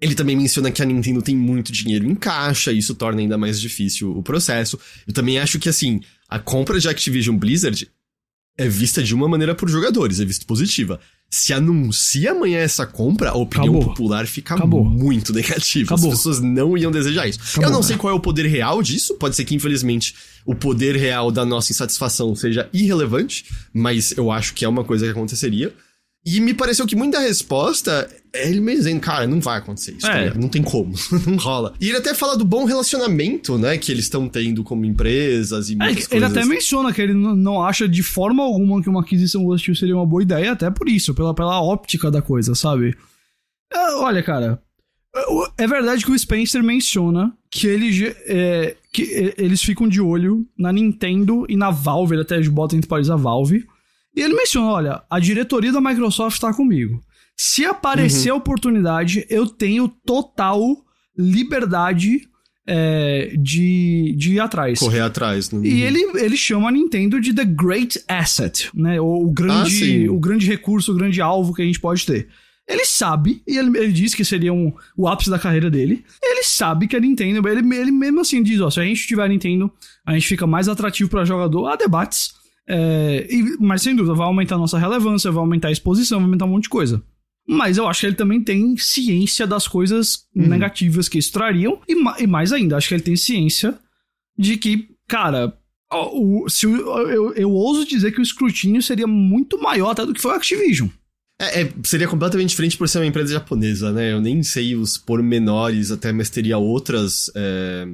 ele 0.00 0.14
também 0.14 0.36
menciona 0.36 0.70
que 0.70 0.80
a 0.80 0.84
Nintendo 0.84 1.22
tem 1.22 1.36
muito 1.36 1.72
dinheiro 1.72 2.06
em 2.06 2.14
caixa, 2.14 2.72
e 2.72 2.78
isso 2.78 2.94
torna 2.94 3.20
ainda 3.20 3.36
mais 3.36 3.60
difícil 3.60 4.16
o 4.16 4.22
processo. 4.22 4.78
Eu 5.06 5.12
também 5.12 5.38
acho 5.38 5.58
que, 5.58 5.68
assim, 5.68 6.00
a 6.28 6.38
compra 6.38 6.78
de 6.78 6.88
Activision 6.88 7.36
Blizzard 7.36 7.88
é 8.56 8.68
vista 8.68 9.02
de 9.02 9.14
uma 9.14 9.28
maneira 9.28 9.54
por 9.54 9.68
jogadores, 9.68 10.20
é 10.20 10.24
vista 10.24 10.44
positiva. 10.44 11.00
Se 11.30 11.52
anuncia 11.52 12.32
amanhã 12.32 12.58
essa 12.58 12.86
compra, 12.86 13.30
a 13.30 13.36
opinião 13.36 13.74
Acabou. 13.74 13.88
popular 13.90 14.26
fica 14.26 14.54
Acabou. 14.54 14.84
muito 14.84 15.32
negativa. 15.32 15.94
Acabou. 15.94 16.10
As 16.10 16.16
pessoas 16.16 16.40
não 16.40 16.76
iam 16.76 16.90
desejar 16.90 17.28
isso. 17.28 17.38
Eu 17.60 17.70
não 17.70 17.82
sei 17.82 17.96
qual 17.96 18.12
é 18.12 18.16
o 18.16 18.20
poder 18.20 18.46
real 18.46 18.82
disso, 18.82 19.14
pode 19.14 19.36
ser 19.36 19.44
que, 19.44 19.54
infelizmente, 19.54 20.14
o 20.46 20.54
poder 20.54 20.96
real 20.96 21.30
da 21.30 21.44
nossa 21.44 21.70
insatisfação 21.70 22.34
seja 22.34 22.68
irrelevante, 22.72 23.44
mas 23.72 24.16
eu 24.16 24.30
acho 24.30 24.54
que 24.54 24.64
é 24.64 24.68
uma 24.68 24.84
coisa 24.84 25.04
que 25.04 25.10
aconteceria. 25.10 25.72
E 26.30 26.40
me 26.40 26.52
pareceu 26.52 26.86
que 26.86 26.94
muita 26.94 27.18
resposta 27.20 28.06
é 28.32 28.48
ele 28.50 28.60
mesmo 28.60 28.80
dizendo, 28.80 29.00
cara, 29.00 29.26
não 29.26 29.40
vai 29.40 29.58
acontecer 29.58 29.96
isso, 29.96 30.06
é. 30.06 30.30
tá 30.30 30.38
não 30.38 30.48
tem 30.48 30.62
como, 30.62 30.92
não 31.26 31.36
rola. 31.36 31.72
E 31.80 31.88
ele 31.88 31.96
até 31.96 32.12
fala 32.12 32.36
do 32.36 32.44
bom 32.44 32.66
relacionamento, 32.66 33.56
né, 33.56 33.78
que 33.78 33.90
eles 33.90 34.04
estão 34.04 34.28
tendo 34.28 34.62
como 34.62 34.84
empresas 34.84 35.70
e 35.70 35.78
é, 35.80 35.90
é, 35.90 36.16
Ele 36.16 36.24
até 36.24 36.44
menciona 36.44 36.92
que 36.92 37.00
ele 37.00 37.14
não 37.14 37.62
acha 37.62 37.88
de 37.88 38.02
forma 38.02 38.42
alguma 38.42 38.82
que 38.82 38.88
uma 38.90 39.00
aquisição 39.00 39.46
hostil 39.46 39.74
seria 39.74 39.96
uma 39.96 40.04
boa 40.04 40.22
ideia, 40.22 40.52
até 40.52 40.70
por 40.70 40.88
isso, 40.88 41.14
pela, 41.14 41.32
pela 41.32 41.62
óptica 41.62 42.10
da 42.10 42.20
coisa, 42.20 42.54
sabe? 42.54 42.94
É, 43.72 43.94
olha, 43.94 44.22
cara, 44.22 44.62
é 45.56 45.66
verdade 45.66 46.04
que 46.04 46.10
o 46.10 46.18
Spencer 46.18 46.62
menciona 46.62 47.32
que, 47.50 47.66
ele, 47.66 48.14
é, 48.26 48.76
que 48.92 49.34
eles 49.38 49.62
ficam 49.62 49.88
de 49.88 50.00
olho 50.00 50.46
na 50.58 50.72
Nintendo 50.72 51.46
e 51.48 51.56
na 51.56 51.70
Valve, 51.70 52.14
ele 52.14 52.22
até 52.22 52.38
bota 52.50 52.76
entre 52.76 52.88
parênteses 52.88 53.10
a 53.10 53.16
Valve, 53.16 53.66
e 54.18 54.22
ele 54.22 54.34
menciona: 54.34 54.66
olha, 54.66 55.02
a 55.08 55.20
diretoria 55.20 55.70
da 55.70 55.80
Microsoft 55.80 56.34
está 56.34 56.52
comigo. 56.52 57.00
Se 57.36 57.64
aparecer 57.64 58.30
uhum. 58.30 58.34
a 58.34 58.38
oportunidade, 58.38 59.24
eu 59.30 59.46
tenho 59.46 59.86
total 60.04 60.76
liberdade 61.16 62.28
é, 62.66 63.32
de, 63.38 64.12
de 64.16 64.32
ir 64.32 64.40
atrás. 64.40 64.80
Correr 64.80 65.00
atrás. 65.00 65.52
Né? 65.52 65.68
E 65.68 65.82
ele, 65.82 66.00
ele 66.16 66.36
chama 66.36 66.68
a 66.68 66.72
Nintendo 66.72 67.20
de 67.20 67.32
The 67.32 67.44
Great 67.44 68.02
Asset, 68.08 68.68
né? 68.74 69.00
O, 69.00 69.26
o 69.26 69.30
grande, 69.30 70.06
ah, 70.08 70.12
o 70.12 70.18
grande 70.18 70.48
recurso, 70.48 70.90
o 70.90 70.96
grande 70.96 71.20
alvo 71.20 71.54
que 71.54 71.62
a 71.62 71.64
gente 71.64 71.78
pode 71.78 72.04
ter. 72.04 72.28
Ele 72.68 72.84
sabe, 72.84 73.40
e 73.46 73.56
ele, 73.56 73.78
ele 73.78 73.92
diz 73.92 74.14
que 74.14 74.24
seria 74.24 74.52
um, 74.52 74.72
o 74.96 75.08
ápice 75.08 75.30
da 75.30 75.38
carreira 75.38 75.70
dele. 75.70 76.04
Ele 76.20 76.42
sabe 76.42 76.88
que 76.88 76.96
a 76.96 77.00
Nintendo, 77.00 77.48
ele, 77.48 77.60
ele 77.76 77.92
mesmo 77.92 78.20
assim 78.20 78.42
diz: 78.42 78.60
ó, 78.60 78.68
se 78.68 78.80
a 78.80 78.84
gente 78.84 79.06
tiver 79.06 79.22
a 79.22 79.28
Nintendo, 79.28 79.72
a 80.04 80.12
gente 80.12 80.26
fica 80.26 80.46
mais 80.46 80.68
atrativo 80.68 81.08
para 81.08 81.24
jogador. 81.24 81.68
Há 81.68 81.76
debates. 81.76 82.36
É, 82.70 83.26
e, 83.30 83.56
mas 83.58 83.80
sem 83.80 83.96
dúvida, 83.96 84.14
vai 84.14 84.26
aumentar 84.26 84.56
a 84.56 84.58
nossa 84.58 84.78
relevância, 84.78 85.32
vai 85.32 85.40
aumentar 85.40 85.68
a 85.68 85.72
exposição, 85.72 86.18
vai 86.18 86.26
aumentar 86.26 86.44
um 86.44 86.48
monte 86.48 86.64
de 86.64 86.68
coisa. 86.68 87.02
Mas 87.48 87.78
eu 87.78 87.88
acho 87.88 88.00
que 88.00 88.06
ele 88.06 88.14
também 88.14 88.44
tem 88.44 88.76
ciência 88.76 89.46
das 89.46 89.66
coisas 89.66 90.26
uhum. 90.36 90.46
negativas 90.46 91.08
que 91.08 91.18
isso 91.18 91.32
trariam. 91.32 91.80
E, 91.88 91.94
e, 92.22 92.26
mais 92.26 92.52
ainda, 92.52 92.76
acho 92.76 92.88
que 92.88 92.94
ele 92.94 93.02
tem 93.02 93.16
ciência 93.16 93.78
de 94.38 94.58
que, 94.58 94.90
cara, 95.08 95.56
o, 95.90 96.46
se 96.50 96.66
o, 96.66 96.76
eu, 97.08 97.32
eu 97.32 97.50
ouso 97.50 97.86
dizer 97.86 98.12
que 98.12 98.20
o 98.20 98.22
escrutínio 98.22 98.82
seria 98.82 99.06
muito 99.06 99.58
maior 99.58 99.92
até 99.92 100.04
do 100.04 100.12
que 100.12 100.20
foi 100.20 100.32
a 100.32 100.36
Activision. 100.36 100.88
É, 101.40 101.62
é, 101.62 101.72
seria 101.84 102.06
completamente 102.06 102.50
diferente 102.50 102.76
por 102.76 102.86
ser 102.86 102.98
uma 102.98 103.06
empresa 103.06 103.32
japonesa, 103.32 103.92
né? 103.92 104.12
Eu 104.12 104.20
nem 104.20 104.42
sei 104.42 104.74
os 104.74 104.98
pormenores, 104.98 105.90
até 105.90 106.12
mas 106.12 106.28
teria 106.28 106.58
outras. 106.58 107.30
É, 107.34 107.86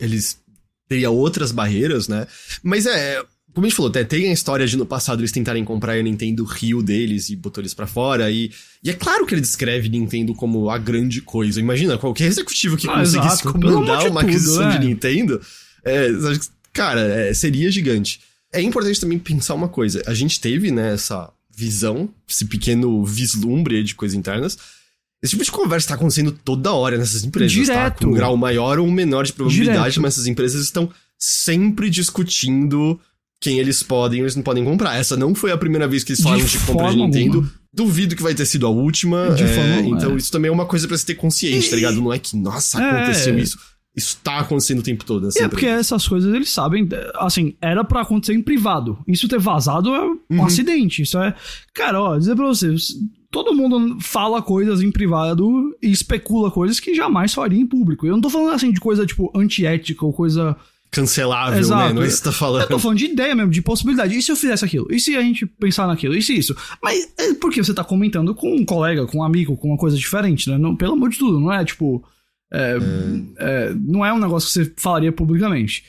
eles. 0.00 0.40
Teria 0.88 1.10
outras 1.10 1.52
barreiras, 1.52 2.08
né? 2.08 2.26
Mas 2.62 2.86
é 2.86 3.22
como 3.58 3.66
a 3.66 3.68
gente 3.68 3.76
falou, 3.76 3.90
tem 3.90 4.30
a 4.30 4.32
história 4.32 4.64
de 4.68 4.76
no 4.76 4.86
passado 4.86 5.18
eles 5.20 5.32
tentarem 5.32 5.64
comprar 5.64 5.94
a 5.94 6.02
Nintendo 6.02 6.44
Rio 6.44 6.80
deles 6.80 7.28
e 7.28 7.34
botou 7.34 7.60
eles 7.60 7.74
pra 7.74 7.88
fora. 7.88 8.30
E, 8.30 8.52
e 8.84 8.88
é 8.88 8.92
claro 8.92 9.26
que 9.26 9.34
ele 9.34 9.40
descreve 9.40 9.88
Nintendo 9.88 10.32
como 10.32 10.70
a 10.70 10.78
grande 10.78 11.20
coisa. 11.20 11.58
Imagina, 11.58 11.98
qualquer 11.98 12.26
executivo 12.26 12.76
que 12.76 12.88
ah, 12.88 13.00
conseguisse 13.00 13.40
exato. 13.42 13.52
comandar 13.52 14.08
uma 14.08 14.20
aquisição 14.20 14.70
é. 14.70 14.78
de 14.78 14.86
Nintendo, 14.86 15.40
é, 15.84 16.08
cara, 16.72 17.00
é, 17.00 17.34
seria 17.34 17.68
gigante. 17.68 18.20
É 18.52 18.60
importante 18.62 19.00
também 19.00 19.18
pensar 19.18 19.54
uma 19.54 19.68
coisa. 19.68 20.04
A 20.06 20.14
gente 20.14 20.40
teve, 20.40 20.70
né, 20.70 20.94
essa 20.94 21.28
visão, 21.50 22.08
esse 22.28 22.44
pequeno 22.44 23.04
vislumbre 23.04 23.82
de 23.82 23.96
coisas 23.96 24.16
internas. 24.16 24.56
Esse 25.20 25.32
tipo 25.32 25.42
de 25.42 25.50
conversa 25.50 25.88
tá 25.88 25.94
acontecendo 25.96 26.30
toda 26.30 26.72
hora 26.72 26.96
nessas 26.96 27.24
empresas, 27.24 27.56
tá? 27.66 27.72
Direto. 27.72 27.98
tá? 27.98 28.04
Com 28.04 28.12
um 28.12 28.14
grau 28.14 28.36
maior 28.36 28.78
ou 28.78 28.88
menor 28.88 29.26
de 29.26 29.32
probabilidade, 29.32 29.78
Direto. 29.78 30.00
mas 30.00 30.14
essas 30.14 30.28
empresas 30.28 30.62
estão 30.62 30.88
sempre 31.18 31.90
discutindo 31.90 33.00
quem 33.40 33.58
eles 33.58 33.82
podem 33.82 34.20
eles 34.20 34.36
não 34.36 34.42
podem 34.42 34.64
comprar. 34.64 34.96
Essa 34.96 35.16
não 35.16 35.34
foi 35.34 35.52
a 35.52 35.58
primeira 35.58 35.86
vez 35.86 36.04
que 36.04 36.12
eles 36.12 36.22
falaram 36.22 36.44
de, 36.44 36.50
de 36.50 36.58
compra 36.58 36.90
de 36.90 36.96
Nintendo. 36.96 37.36
Alguma. 37.38 37.58
Duvido 37.72 38.16
que 38.16 38.22
vai 38.22 38.34
ter 38.34 38.46
sido 38.46 38.66
a 38.66 38.70
última. 38.70 39.30
De 39.30 39.44
é, 39.44 39.46
forma, 39.46 39.96
então, 39.96 40.12
é. 40.14 40.16
isso 40.16 40.32
também 40.32 40.48
é 40.48 40.52
uma 40.52 40.66
coisa 40.66 40.88
para 40.88 40.96
se 40.96 41.06
ter 41.06 41.14
consciente, 41.14 41.66
e... 41.66 41.70
tá 41.70 41.76
ligado? 41.76 42.00
Não 42.00 42.12
é 42.12 42.18
que, 42.18 42.36
nossa, 42.36 42.82
é. 42.82 42.90
aconteceu 42.90 43.34
é. 43.34 43.40
isso. 43.40 43.58
Isso 43.96 44.16
tá 44.22 44.38
acontecendo 44.38 44.78
o 44.78 44.82
tempo 44.82 45.04
todo. 45.04 45.26
Assim, 45.26 45.42
é 45.42 45.48
porque 45.48 45.66
essas 45.66 46.06
coisas 46.06 46.32
eles 46.32 46.50
sabem, 46.50 46.88
assim, 47.16 47.56
era 47.60 47.82
para 47.82 48.02
acontecer 48.02 48.32
em 48.32 48.40
privado. 48.40 48.98
Isso 49.08 49.26
ter 49.26 49.40
vazado 49.40 49.92
é 49.92 50.04
um 50.04 50.18
uhum. 50.30 50.44
acidente. 50.44 51.02
Isso 51.02 51.18
é. 51.18 51.34
Cara, 51.74 52.00
ó, 52.00 52.16
dizer 52.16 52.36
pra 52.36 52.46
vocês, 52.46 52.94
todo 53.28 53.54
mundo 53.54 53.98
fala 54.00 54.40
coisas 54.40 54.82
em 54.82 54.92
privado 54.92 55.76
e 55.82 55.90
especula 55.90 56.50
coisas 56.50 56.78
que 56.78 56.94
jamais 56.94 57.34
faria 57.34 57.60
em 57.60 57.66
público. 57.66 58.06
Eu 58.06 58.12
não 58.12 58.20
tô 58.20 58.30
falando 58.30 58.54
assim 58.54 58.70
de 58.70 58.78
coisa, 58.78 59.04
tipo, 59.04 59.32
antiética 59.36 60.06
ou 60.06 60.12
coisa 60.12 60.56
cancelável, 60.90 61.58
Exato. 61.58 61.88
né? 61.88 61.92
Não 61.92 62.02
é 62.02 62.06
isso 62.06 62.18
que 62.18 62.24
você 62.24 62.30
tá 62.30 62.32
falando. 62.32 62.62
Eu 62.62 62.68
tô 62.68 62.78
falando 62.78 62.98
de 62.98 63.06
ideia 63.06 63.34
mesmo, 63.34 63.50
de 63.50 63.62
possibilidade. 63.62 64.16
E 64.16 64.22
se 64.22 64.32
eu 64.32 64.36
fizesse 64.36 64.64
aquilo? 64.64 64.86
E 64.90 64.98
se 64.98 65.16
a 65.16 65.22
gente 65.22 65.46
pensar 65.46 65.86
naquilo? 65.86 66.14
E 66.14 66.22
se 66.22 66.36
isso? 66.36 66.56
Mas 66.82 67.12
é 67.18 67.34
porque 67.34 67.62
você 67.62 67.74
tá 67.74 67.84
comentando 67.84 68.34
com 68.34 68.54
um 68.54 68.64
colega, 68.64 69.06
com 69.06 69.18
um 69.18 69.22
amigo, 69.22 69.56
com 69.56 69.68
uma 69.68 69.76
coisa 69.76 69.96
diferente, 69.96 70.48
né? 70.48 70.56
Não, 70.56 70.74
pelo 70.74 70.94
amor 70.94 71.10
de 71.10 71.18
tudo, 71.18 71.38
não 71.38 71.52
é 71.52 71.64
tipo. 71.64 72.02
É, 72.50 72.78
é. 72.78 73.68
É, 73.68 73.74
não 73.74 74.04
é 74.04 74.12
um 74.12 74.18
negócio 74.18 74.48
que 74.48 74.52
você 74.54 74.72
falaria 74.76 75.12
publicamente. 75.12 75.84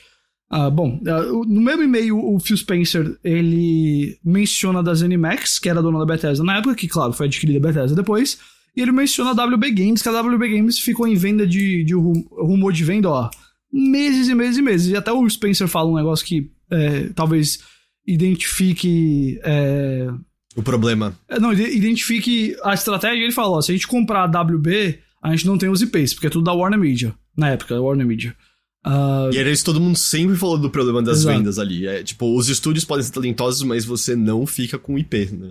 Ah, 0.52 0.68
bom, 0.68 1.00
ah, 1.06 1.22
no 1.46 1.60
mesmo 1.60 1.84
e-mail, 1.84 2.18
o 2.18 2.40
Phil 2.40 2.56
Spencer, 2.56 3.16
ele 3.22 4.18
menciona 4.24 4.82
da 4.82 4.92
ZeniMax, 4.92 5.60
que 5.60 5.68
era 5.68 5.80
dona 5.80 6.00
da 6.00 6.04
Bethesda 6.04 6.42
na 6.42 6.58
época, 6.58 6.74
que, 6.74 6.88
claro, 6.88 7.12
foi 7.12 7.26
adquirida 7.26 7.58
a 7.58 7.72
Bethesda 7.72 7.94
depois, 7.94 8.36
e 8.76 8.82
ele 8.82 8.90
menciona 8.90 9.30
a 9.30 9.44
WB 9.46 9.70
Games, 9.70 10.02
que 10.02 10.08
a 10.08 10.20
WB 10.20 10.56
Games 10.56 10.80
ficou 10.80 11.06
em 11.06 11.14
venda 11.14 11.46
de, 11.46 11.84
de 11.84 11.94
rumor 11.94 12.72
de 12.72 12.82
venda, 12.82 13.08
ó, 13.08 13.30
meses 13.72 14.28
e 14.28 14.34
meses 14.34 14.58
e 14.58 14.62
meses. 14.62 14.88
E 14.88 14.96
até 14.96 15.12
o 15.12 15.28
Spencer 15.28 15.68
fala 15.68 15.90
um 15.90 15.96
negócio 15.96 16.24
que 16.24 16.50
é, 16.70 17.08
talvez 17.14 17.60
identifique. 18.06 19.40
É... 19.42 20.08
O 20.56 20.62
problema. 20.62 21.14
É, 21.28 21.38
não, 21.38 21.52
identifique 21.52 22.56
a 22.64 22.74
estratégia. 22.74 23.22
Ele 23.22 23.32
fala: 23.32 23.56
ó, 23.56 23.60
se 23.60 23.70
a 23.70 23.74
gente 23.74 23.86
comprar 23.86 24.22
a 24.22 24.42
WB, 24.42 24.98
a 25.22 25.30
gente 25.30 25.46
não 25.46 25.58
tem 25.58 25.68
os 25.68 25.82
IPs, 25.82 26.14
porque 26.14 26.26
é 26.26 26.30
tudo 26.30 26.44
da 26.44 26.52
Warner 26.52 26.78
Media. 26.78 27.14
Na 27.36 27.50
época, 27.50 27.74
da 27.74 27.80
Warner 27.80 28.06
Media. 28.06 28.34
Uh... 28.84 29.32
E 29.32 29.38
era 29.38 29.50
isso 29.50 29.64
todo 29.64 29.80
mundo 29.80 29.96
sempre 29.96 30.36
falou 30.36 30.58
do 30.58 30.70
problema 30.70 31.02
das 31.02 31.18
Exato. 31.18 31.36
vendas 31.36 31.58
ali. 31.58 31.86
É, 31.86 32.02
tipo, 32.02 32.36
os 32.36 32.48
estúdios 32.48 32.84
podem 32.84 33.04
ser 33.04 33.12
talentosos, 33.12 33.62
mas 33.62 33.84
você 33.84 34.16
não 34.16 34.46
fica 34.46 34.78
com 34.78 34.98
IP, 34.98 35.30
né? 35.32 35.50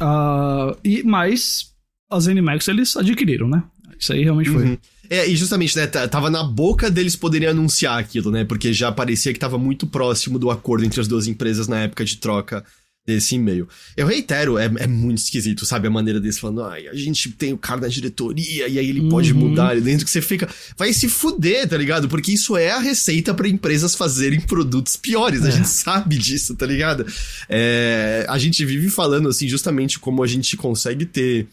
Uh, 0.00 0.78
e, 0.84 1.02
mas 1.02 1.74
as 2.08 2.28
Animax 2.28 2.68
eles 2.68 2.96
adquiriram, 2.96 3.48
né? 3.48 3.64
Isso 3.98 4.12
aí 4.12 4.22
realmente 4.22 4.50
foi. 4.50 4.64
Uhum. 4.64 4.78
É, 5.10 5.26
e 5.26 5.34
justamente, 5.36 5.76
né, 5.76 5.86
tava 5.86 6.28
na 6.28 6.42
boca 6.42 6.90
deles 6.90 7.16
poderem 7.16 7.48
anunciar 7.48 7.98
aquilo, 7.98 8.30
né? 8.30 8.44
Porque 8.44 8.72
já 8.72 8.92
parecia 8.92 9.32
que 9.32 9.38
tava 9.38 9.56
muito 9.56 9.86
próximo 9.86 10.38
do 10.38 10.50
acordo 10.50 10.84
entre 10.84 11.00
as 11.00 11.08
duas 11.08 11.26
empresas 11.26 11.66
na 11.66 11.80
época 11.80 12.04
de 12.04 12.18
troca 12.18 12.62
desse 13.08 13.36
e-mail. 13.36 13.66
Eu 13.96 14.06
reitero, 14.06 14.58
é, 14.58 14.66
é 14.66 14.86
muito 14.86 15.16
esquisito, 15.16 15.64
sabe? 15.64 15.88
A 15.88 15.90
maneira 15.90 16.20
deles 16.20 16.38
falando, 16.38 16.62
ai, 16.62 16.88
a 16.88 16.94
gente 16.94 17.30
tem 17.30 17.54
o 17.54 17.58
cara 17.58 17.80
na 17.80 17.88
diretoria 17.88 18.68
e 18.68 18.78
aí 18.78 18.86
ele 18.86 19.00
uhum. 19.00 19.08
pode 19.08 19.32
mudar 19.32 19.70
ali 19.70 19.80
dentro 19.80 20.04
que 20.04 20.10
você 20.10 20.20
fica. 20.20 20.46
Vai 20.76 20.92
se 20.92 21.08
fuder, 21.08 21.66
tá 21.66 21.78
ligado? 21.78 22.06
Porque 22.06 22.32
isso 22.32 22.54
é 22.54 22.70
a 22.70 22.78
receita 22.78 23.32
para 23.32 23.48
empresas 23.48 23.94
fazerem 23.94 24.42
produtos 24.42 24.94
piores. 24.94 25.42
É. 25.42 25.48
A 25.48 25.50
gente 25.50 25.68
sabe 25.70 26.18
disso, 26.18 26.54
tá 26.54 26.66
ligado? 26.66 27.06
É, 27.48 28.26
a 28.28 28.36
gente 28.36 28.62
vive 28.66 28.90
falando, 28.90 29.30
assim, 29.30 29.48
justamente 29.48 29.98
como 29.98 30.22
a 30.22 30.26
gente 30.26 30.54
consegue 30.54 31.06
ter 31.06 31.48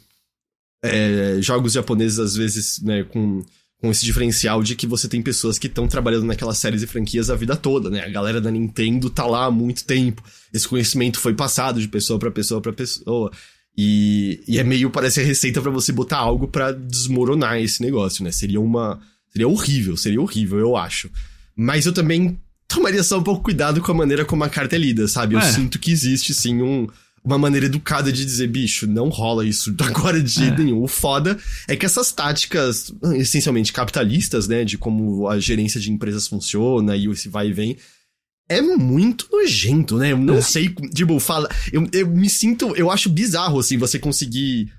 é, 0.88 1.42
jogos 1.42 1.74
japoneses, 1.74 2.20
às 2.20 2.36
vezes, 2.36 2.82
né, 2.82 3.04
com 3.04 3.44
com 3.86 3.92
esse 3.92 4.06
diferencial 4.06 4.64
de 4.64 4.76
que 4.76 4.88
você 4.88 5.08
tem 5.08 5.22
pessoas 5.22 5.60
que 5.60 5.68
estão 5.68 5.88
trabalhando 5.88 6.26
naquelas 6.26 6.58
séries 6.58 6.82
e 6.82 6.88
franquias 6.88 7.30
a 7.30 7.36
vida 7.36 7.56
toda, 7.56 7.90
né? 7.90 8.04
A 8.04 8.10
galera 8.10 8.42
da 8.42 8.50
Nintendo 8.50 9.10
tá 9.10 9.26
lá 9.26 9.46
há 9.46 9.52
muito 9.52 9.84
tempo. 9.84 10.24
Esse 10.54 10.68
conhecimento 10.68 11.20
foi 11.20 11.34
passado 11.34 11.80
de 11.80 11.88
pessoa 11.88 12.18
para 12.18 12.32
pessoa 12.32 12.62
para 12.62 12.74
pessoa. 12.74 13.32
E, 13.78 14.42
e, 14.48 14.58
é 14.58 14.64
meio, 14.64 14.90
parece 14.90 15.20
a 15.20 15.24
receita 15.24 15.62
para 15.62 15.70
você 15.70 15.92
botar 15.92 16.18
algo 16.18 16.48
para 16.48 16.72
desmoronar 16.72 17.60
esse 17.60 17.82
negócio, 17.82 18.24
né? 18.24 18.32
Seria 18.32 18.60
uma. 18.60 19.00
Seria 19.30 19.48
horrível, 19.48 19.98
seria 19.98 20.22
horrível, 20.22 20.58
eu 20.60 20.78
acho. 20.78 21.10
Mas 21.56 21.86
eu 21.86 21.92
também 21.92 22.40
tomaria 22.68 23.04
só 23.04 23.20
um 23.20 23.24
pouco 23.24 23.44
cuidado 23.44 23.82
com 23.82 23.92
a 23.92 23.96
maneira 23.96 24.24
como 24.24 24.44
a 24.44 24.50
carta 24.50 24.76
é 24.76 24.80
lida, 24.80 25.08
sabe? 25.08 25.36
Eu 25.36 25.40
é. 25.40 25.52
sinto 25.52 25.78
que 25.78 25.92
existe, 25.92 26.34
sim, 26.34 26.62
um, 26.62 26.88
uma 27.26 27.38
maneira 27.40 27.66
educada 27.66 28.12
de 28.12 28.24
dizer, 28.24 28.48
bicho, 28.48 28.86
não 28.86 29.10
rola 29.10 29.46
isso 29.46 29.76
agora 29.82 30.22
de 30.22 30.32
jeito 30.32 30.62
é. 30.62 30.66
nenhum. 30.66 30.84
O 30.84 30.88
foda 30.88 31.38
é 31.68 31.76
que 31.76 31.86
essas 31.86 32.12
táticas, 32.12 32.94
essencialmente 33.16 33.74
capitalistas, 33.74 34.48
né, 34.48 34.64
de 34.64 34.78
como 34.78 35.28
a 35.28 35.40
gerência 35.40 35.80
de 35.80 35.92
empresas 35.92 36.28
funciona 36.28 36.96
e 36.96 37.10
esse 37.10 37.28
vai 37.28 37.50
e 37.50 37.54
vem, 37.54 37.78
é 38.48 38.62
muito 38.62 39.28
nojento, 39.32 39.98
né? 39.98 40.12
Eu 40.12 40.20
não 40.20 40.38
é. 40.38 40.42
sei, 40.42 40.70
tipo, 40.94 41.20
fala. 41.20 41.50
Eu, 41.74 41.88
eu 41.92 42.08
me 42.08 42.30
sinto. 42.30 42.76
Eu 42.76 42.92
acho 42.92 43.10
bizarro, 43.10 43.60
assim, 43.60 43.76
você 43.76 43.98
conseguir 43.98 44.72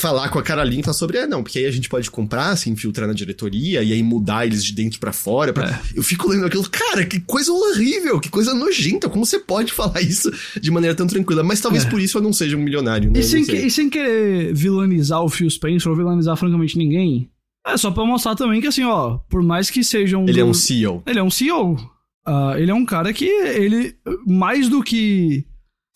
falar 0.00 0.28
com 0.30 0.38
a 0.38 0.42
cara 0.42 0.64
limpa 0.64 0.92
sobre, 0.92 1.18
é, 1.18 1.26
não, 1.26 1.42
porque 1.42 1.58
aí 1.58 1.66
a 1.66 1.70
gente 1.70 1.88
pode 1.88 2.10
comprar, 2.10 2.56
se 2.56 2.70
infiltrar 2.70 3.06
na 3.06 3.14
diretoria 3.14 3.82
e 3.82 3.92
aí 3.92 4.02
mudar 4.02 4.46
eles 4.46 4.64
de 4.64 4.72
dentro 4.72 4.98
para 4.98 5.12
fora. 5.12 5.52
Pra... 5.52 5.68
É. 5.70 5.80
Eu 5.94 6.02
fico 6.02 6.28
lendo 6.28 6.46
aquilo, 6.46 6.68
cara, 6.68 7.04
que 7.04 7.20
coisa 7.20 7.52
horrível, 7.52 8.18
que 8.18 8.28
coisa 8.28 8.54
nojenta, 8.54 9.08
como 9.08 9.24
você 9.24 9.38
pode 9.38 9.72
falar 9.72 10.00
isso 10.00 10.30
de 10.60 10.70
maneira 10.70 10.96
tão 10.96 11.06
tranquila? 11.06 11.42
Mas 11.42 11.60
talvez 11.60 11.84
é. 11.84 11.90
por 11.90 12.00
isso 12.00 12.18
eu 12.18 12.22
não 12.22 12.32
seja 12.32 12.56
um 12.56 12.60
milionário, 12.60 13.10
né? 13.10 13.20
E 13.20 13.22
sem, 13.22 13.44
que, 13.44 13.56
e 13.56 13.70
sem 13.70 13.88
querer 13.88 14.54
vilanizar 14.54 15.22
o 15.22 15.28
Phil 15.28 15.48
Spencer 15.50 15.90
ou 15.90 15.96
vilanizar 15.96 16.36
francamente 16.36 16.78
ninguém, 16.78 17.30
é 17.66 17.76
só 17.76 17.90
pra 17.90 18.04
mostrar 18.04 18.34
também 18.34 18.60
que 18.60 18.66
assim, 18.66 18.84
ó, 18.84 19.18
por 19.28 19.42
mais 19.42 19.70
que 19.70 19.84
seja 19.84 20.16
um... 20.16 20.24
Ele 20.24 20.32
do... 20.32 20.40
é 20.40 20.44
um 20.44 20.54
CEO. 20.54 21.02
Ele 21.06 21.18
é 21.18 21.22
um 21.22 21.30
CEO. 21.30 21.74
Uh, 21.74 21.78
ah, 22.26 22.54
ele 22.56 22.70
é 22.70 22.74
um 22.74 22.84
cara 22.84 23.12
que, 23.12 23.26
ele, 23.26 23.94
mais 24.26 24.68
do 24.68 24.82
que 24.82 25.44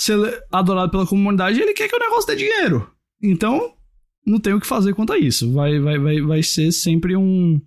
ser 0.00 0.44
adorado 0.52 0.90
pela 0.90 1.07
comunidade, 1.07 1.61
ele 1.61 1.72
quer 1.72 1.88
que 1.88 1.96
o 1.96 1.98
negócio 1.98 2.26
dê 2.26 2.36
dinheiro. 2.36 2.90
Então, 3.22 3.74
não 4.27 4.39
tem 4.39 4.53
o 4.55 4.61
que 4.61 4.66
fazer 4.66 4.95
quanto 4.95 5.12
a 5.12 5.18
isso. 5.18 5.53
Vai, 5.53 5.79
vai, 5.79 5.99
vai, 5.99 6.20
vai 6.20 6.43
ser 6.43 6.72
sempre 6.72 7.16
um. 7.16 7.61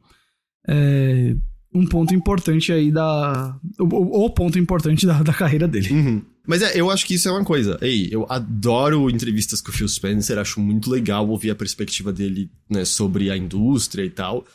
É, 0.68 1.36
um 1.74 1.86
ponto 1.86 2.14
importante 2.14 2.72
aí 2.72 2.91
da. 2.91 3.58
O, 3.80 4.30
ponto 4.30 4.58
importante 4.58 5.05
da, 5.05 5.22
da 5.22 5.34
carreira 5.34 5.68
dele. 5.68 5.91
Uhum. 5.91 6.22
Mas 6.47 6.62
é, 6.62 6.80
eu 6.80 6.89
acho 6.89 7.05
que 7.05 7.16
isso 7.16 7.28
é 7.28 7.32
uma 7.32 7.43
coisa. 7.43 7.78
Ei, 7.82 8.08
eu 8.10 8.26
adoro 8.30 9.10
entrevistas 9.10 9.62
com 9.62 9.70
o 9.70 9.74
Phil 9.74 9.88
Spencer, 9.88 10.38
acho 10.38 10.60
muito 10.60 10.89
legal 10.89 11.28
ouvir 11.28 11.51
a 11.51 11.55
perspectiva 11.55 12.12
dele, 12.12 12.49
né, 12.70 12.86
sobre 12.86 13.30
a 13.30 13.38
indústria 13.38 14.03
e 14.03 14.10
tal. 14.10 14.45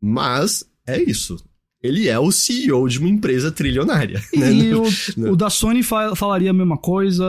Mas 0.00 0.64
é 0.86 1.00
isso 1.02 1.36
ele 1.82 2.08
é 2.08 2.18
o 2.18 2.30
CEO 2.30 2.88
de 2.88 2.98
uma 2.98 3.08
empresa 3.08 3.50
trilionária. 3.50 4.22
Né? 4.42 4.52
E 4.52 4.74
o, 4.74 4.82
o, 5.30 5.36
da 5.36 5.50
Sony 5.50 5.82
fa 5.82 6.16
falaria 6.16 6.50
a 6.50 6.54
mesma 6.54 6.78
coisa, 6.78 7.24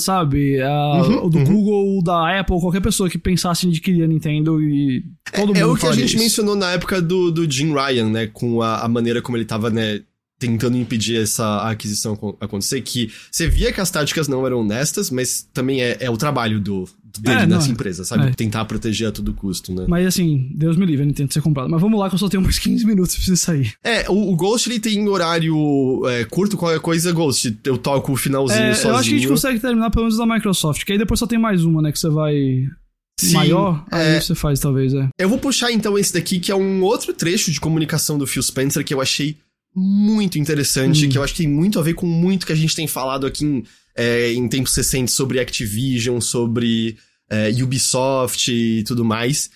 sabe? 0.00 0.60
A, 0.60 1.02
uhum, 1.02 1.26
o 1.26 1.28
do 1.28 1.38
uhum. 1.38 1.44
Google, 1.44 1.98
o 1.98 2.02
da 2.02 2.40
Apple, 2.40 2.58
qualquer 2.58 2.80
pessoa 2.80 3.08
que 3.08 3.18
pensasse 3.18 3.66
em 3.66 3.70
adquirir 3.70 4.02
a 4.02 4.06
Nintendo 4.06 4.60
e 4.60 5.04
todo 5.32 5.44
é, 5.44 5.46
mundo. 5.46 5.58
É 5.58 5.66
o 5.66 5.76
que 5.76 5.86
a 5.86 5.92
gente 5.92 6.14
isso. 6.14 6.18
mencionou 6.18 6.56
na 6.56 6.72
época 6.72 7.02
do, 7.02 7.30
do 7.30 7.50
Jim 7.50 7.72
Ryan, 7.72 8.08
né? 8.08 8.26
Com 8.26 8.62
a, 8.62 8.80
a 8.80 8.88
maneira 8.88 9.20
como 9.20 9.36
ele 9.36 9.44
tava, 9.44 9.70
né? 9.70 10.00
Tentando 10.38 10.76
impedir 10.76 11.20
essa 11.20 11.68
aquisição 11.68 12.36
acontecer, 12.40 12.80
que 12.82 13.10
você 13.30 13.48
via 13.48 13.72
que 13.72 13.80
as 13.80 13.90
táticas 13.90 14.28
não 14.28 14.46
eram 14.46 14.60
honestas, 14.60 15.10
mas 15.10 15.46
também 15.52 15.82
é, 15.82 15.96
é 16.00 16.08
o 16.08 16.16
trabalho 16.16 16.60
do, 16.60 16.88
dele 17.20 17.42
é, 17.42 17.46
nessa 17.46 17.70
empresa, 17.70 18.04
sabe? 18.04 18.28
É. 18.28 18.30
Tentar 18.32 18.64
proteger 18.64 19.08
a 19.08 19.12
todo 19.12 19.32
custo, 19.34 19.74
né? 19.74 19.84
Mas 19.88 20.06
assim, 20.06 20.50
Deus 20.54 20.76
me 20.76 20.86
livre, 20.86 21.02
a 21.02 21.06
Nintendo 21.06 21.32
ser 21.32 21.42
comprado. 21.42 21.68
Mas 21.68 21.80
vamos 21.80 21.98
lá 21.98 22.08
que 22.08 22.14
eu 22.14 22.18
só 22.18 22.28
tenho 22.28 22.42
mais 22.42 22.58
15 22.58 22.86
minutos 22.86 23.16
pra 23.16 23.36
sair. 23.36 23.72
É, 23.82 24.08
o, 24.08 24.32
o, 24.32 24.36
Ghost 24.36 24.68
ele 24.68 24.78
tem 24.78 25.06
horário 25.08 26.06
é, 26.06 26.24
curto, 26.24 26.56
qualquer 26.56 26.80
coisa, 26.80 27.12
Ghost, 27.12 27.58
eu 27.64 27.76
toco 27.76 28.12
o 28.12 28.16
finalzinho 28.16 28.60
é, 28.60 28.74
sozinho. 28.74 28.92
Eu 28.92 28.96
acho 28.96 29.08
que 29.08 29.14
a 29.16 29.18
gente 29.18 29.28
consegue 29.28 29.58
terminar 29.58 29.90
pelo 29.90 30.04
menos 30.04 30.18
da 30.18 30.26
Microsoft, 30.26 30.84
que 30.84 30.92
aí 30.92 30.98
depois 30.98 31.18
só 31.18 31.26
tem 31.26 31.38
mais 31.38 31.64
uma, 31.64 31.82
né, 31.82 31.92
que 31.92 31.98
você 31.98 32.08
vai... 32.08 32.34
Sim, 33.20 33.32
maior, 33.32 33.84
aí 33.90 34.14
é. 34.14 34.20
você 34.20 34.32
faz 34.32 34.60
talvez, 34.60 34.94
é. 34.94 35.08
Eu 35.18 35.28
vou 35.28 35.40
puxar 35.40 35.72
então 35.72 35.98
esse 35.98 36.12
daqui, 36.12 36.38
que 36.38 36.52
é 36.52 36.54
um 36.54 36.80
outro 36.84 37.12
trecho 37.12 37.50
de 37.50 37.58
comunicação 37.58 38.16
do 38.16 38.28
Phil 38.28 38.40
Spencer 38.40 38.84
que 38.84 38.94
eu 38.94 39.00
achei 39.00 39.36
muito 39.74 40.38
interessante, 40.38 41.06
hum. 41.06 41.08
que 41.08 41.18
eu 41.18 41.22
acho 41.22 41.34
que 41.34 41.42
tem 41.42 41.52
muito 41.52 41.78
a 41.78 41.82
ver 41.82 41.94
com 41.94 42.06
muito 42.06 42.46
que 42.46 42.52
a 42.52 42.56
gente 42.56 42.74
tem 42.74 42.86
falado 42.86 43.26
aqui 43.26 43.44
em, 43.44 43.64
é, 43.96 44.32
em 44.32 44.48
tempos 44.48 44.74
recentes 44.74 45.14
sobre 45.14 45.40
Activision, 45.40 46.20
sobre 46.20 46.96
é, 47.30 47.50
Ubisoft 47.62 48.50
e 48.50 48.82
tudo 48.84 49.04
mais. 49.04 49.50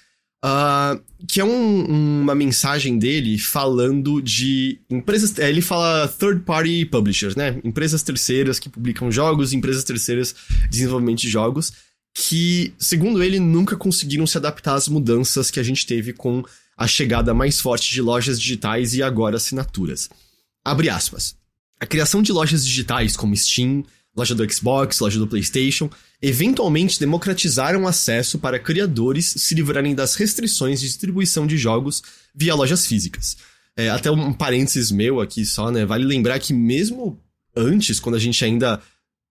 Uh, 0.44 1.00
que 1.28 1.40
é 1.40 1.44
um, 1.44 2.20
uma 2.22 2.34
mensagem 2.34 2.98
dele 2.98 3.38
falando 3.38 4.20
de 4.20 4.80
empresas. 4.90 5.38
É, 5.38 5.48
ele 5.48 5.62
fala 5.62 6.08
third 6.08 6.40
party 6.40 6.84
publishers, 6.84 7.36
né? 7.36 7.60
Empresas 7.62 8.02
terceiras 8.02 8.58
que 8.58 8.68
publicam 8.68 9.10
jogos, 9.10 9.52
empresas 9.52 9.84
terceiras 9.84 10.34
de 10.62 10.68
desenvolvimento 10.70 11.20
de 11.20 11.28
jogos, 11.28 11.72
que, 12.12 12.74
segundo 12.76 13.22
ele, 13.22 13.38
nunca 13.38 13.76
conseguiram 13.76 14.26
se 14.26 14.36
adaptar 14.36 14.74
às 14.74 14.88
mudanças 14.88 15.48
que 15.48 15.60
a 15.60 15.62
gente 15.62 15.86
teve 15.86 16.12
com 16.12 16.42
a 16.76 16.86
chegada 16.86 17.34
mais 17.34 17.60
forte 17.60 17.90
de 17.90 18.00
lojas 18.00 18.40
digitais 18.40 18.94
e 18.94 19.02
agora 19.02 19.36
assinaturas. 19.36 20.08
Abre 20.64 20.88
aspas. 20.88 21.34
A 21.80 21.86
criação 21.86 22.22
de 22.22 22.32
lojas 22.32 22.64
digitais 22.64 23.16
como 23.16 23.36
Steam, 23.36 23.84
loja 24.16 24.34
do 24.34 24.50
Xbox, 24.50 25.00
loja 25.00 25.18
do 25.18 25.26
PlayStation, 25.26 25.90
eventualmente 26.20 27.00
democratizaram 27.00 27.86
acesso 27.86 28.38
para 28.38 28.58
criadores 28.58 29.34
se 29.36 29.54
livrarem 29.54 29.94
das 29.94 30.14
restrições 30.14 30.80
de 30.80 30.86
distribuição 30.86 31.46
de 31.46 31.56
jogos 31.56 32.02
via 32.34 32.54
lojas 32.54 32.86
físicas. 32.86 33.36
É, 33.76 33.88
até 33.88 34.10
um 34.10 34.32
parênteses 34.32 34.90
meu 34.90 35.20
aqui 35.20 35.44
só, 35.44 35.70
né? 35.70 35.84
Vale 35.84 36.04
lembrar 36.04 36.38
que 36.38 36.52
mesmo 36.52 37.18
antes, 37.56 37.98
quando 37.98 38.16
a 38.16 38.18
gente 38.18 38.44
ainda. 38.44 38.80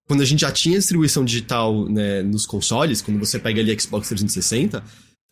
Quando 0.07 0.21
a 0.21 0.25
gente 0.25 0.41
já 0.41 0.51
tinha 0.51 0.77
distribuição 0.77 1.23
digital 1.23 1.87
né, 1.87 2.21
nos 2.21 2.45
consoles, 2.45 3.01
quando 3.01 3.17
você 3.17 3.39
pega 3.39 3.61
ali 3.61 3.79
Xbox 3.79 4.09
360, 4.09 4.83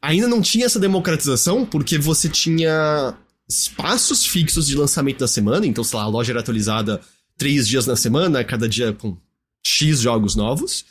ainda 0.01 0.27
não 0.27 0.41
tinha 0.41 0.65
essa 0.65 0.79
democratização, 0.79 1.65
porque 1.65 1.97
você 1.97 2.29
tinha 2.29 3.15
espaços 3.47 4.25
fixos 4.25 4.67
de 4.67 4.75
lançamento 4.75 5.19
da 5.19 5.27
semana, 5.27 5.65
então, 5.65 5.83
sei 5.83 5.97
lá, 5.97 6.03
a 6.03 6.07
loja 6.07 6.31
era 6.31 6.39
atualizada 6.39 7.01
três 7.37 7.67
dias 7.67 7.85
na 7.85 7.95
semana, 7.95 8.43
cada 8.43 8.69
dia 8.69 8.93
com 8.93 9.17
X 9.65 10.01
jogos 10.01 10.35
novos. 10.35 10.85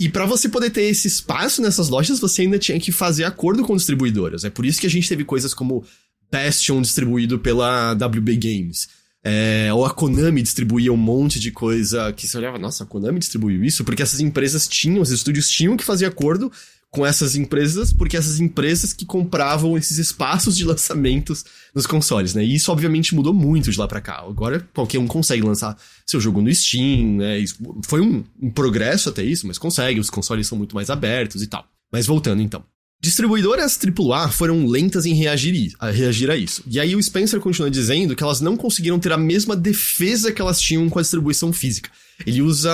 E 0.00 0.08
para 0.08 0.24
você 0.24 0.48
poder 0.48 0.70
ter 0.70 0.82
esse 0.82 1.08
espaço 1.08 1.60
nessas 1.60 1.88
lojas, 1.88 2.20
você 2.20 2.42
ainda 2.42 2.58
tinha 2.58 2.78
que 2.78 2.92
fazer 2.92 3.24
acordo 3.24 3.64
com 3.64 3.76
distribuidoras. 3.76 4.44
É 4.44 4.50
por 4.50 4.64
isso 4.64 4.80
que 4.80 4.86
a 4.86 4.90
gente 4.90 5.08
teve 5.08 5.24
coisas 5.24 5.52
como 5.52 5.84
Bastion 6.30 6.80
distribuído 6.80 7.38
pela 7.38 7.92
WB 7.94 8.36
Games. 8.36 8.88
É, 9.24 9.70
ou 9.74 9.84
a 9.84 9.90
Konami 9.90 10.40
distribuía 10.40 10.92
um 10.92 10.96
monte 10.96 11.40
de 11.40 11.50
coisa 11.50 12.12
que 12.12 12.28
você 12.28 12.38
olhava, 12.38 12.58
nossa, 12.58 12.84
a 12.84 12.86
Konami 12.86 13.18
distribuiu 13.18 13.64
isso? 13.64 13.84
Porque 13.84 14.02
essas 14.02 14.20
empresas 14.20 14.68
tinham, 14.68 15.02
os 15.02 15.10
estúdios 15.10 15.50
tinham 15.50 15.76
que 15.76 15.84
fazer 15.84 16.06
acordo 16.06 16.50
com 16.90 17.04
essas 17.04 17.36
empresas, 17.36 17.92
porque 17.92 18.16
essas 18.16 18.40
empresas 18.40 18.92
que 18.92 19.04
compravam 19.04 19.76
esses 19.76 19.98
espaços 19.98 20.56
de 20.56 20.64
lançamentos 20.64 21.44
nos 21.74 21.86
consoles, 21.86 22.34
né? 22.34 22.44
E 22.44 22.54
isso 22.54 22.72
obviamente 22.72 23.14
mudou 23.14 23.34
muito 23.34 23.70
de 23.70 23.78
lá 23.78 23.86
para 23.86 24.00
cá. 24.00 24.24
Agora 24.26 24.66
qualquer 24.74 24.98
um 24.98 25.06
consegue 25.06 25.42
lançar 25.42 25.76
seu 26.06 26.20
jogo 26.20 26.40
no 26.40 26.54
Steam, 26.54 27.18
né? 27.18 27.44
Foi 27.86 28.00
um, 28.00 28.24
um 28.40 28.50
progresso 28.50 29.10
até 29.10 29.22
isso, 29.22 29.46
mas 29.46 29.58
consegue, 29.58 30.00
os 30.00 30.10
consoles 30.10 30.46
são 30.46 30.56
muito 30.56 30.74
mais 30.74 30.88
abertos 30.88 31.42
e 31.42 31.46
tal. 31.46 31.66
Mas 31.92 32.06
voltando 32.06 32.40
então. 32.40 32.64
Distribuidoras 33.00 33.78
AAA 33.78 34.28
foram 34.28 34.66
lentas 34.66 35.06
em 35.06 35.14
reagir 35.14 35.72
a, 35.78 35.90
reagir 35.90 36.30
a 36.30 36.36
isso. 36.36 36.64
E 36.66 36.80
aí 36.80 36.96
o 36.96 37.02
Spencer 37.02 37.38
continua 37.38 37.70
dizendo 37.70 38.16
que 38.16 38.24
elas 38.24 38.40
não 38.40 38.56
conseguiram 38.56 38.98
ter 38.98 39.12
a 39.12 39.16
mesma 39.16 39.54
defesa 39.54 40.32
que 40.32 40.42
elas 40.42 40.60
tinham 40.60 40.88
com 40.88 40.98
a 40.98 41.02
distribuição 41.02 41.52
física. 41.52 41.90
Ele 42.26 42.42
usa 42.42 42.70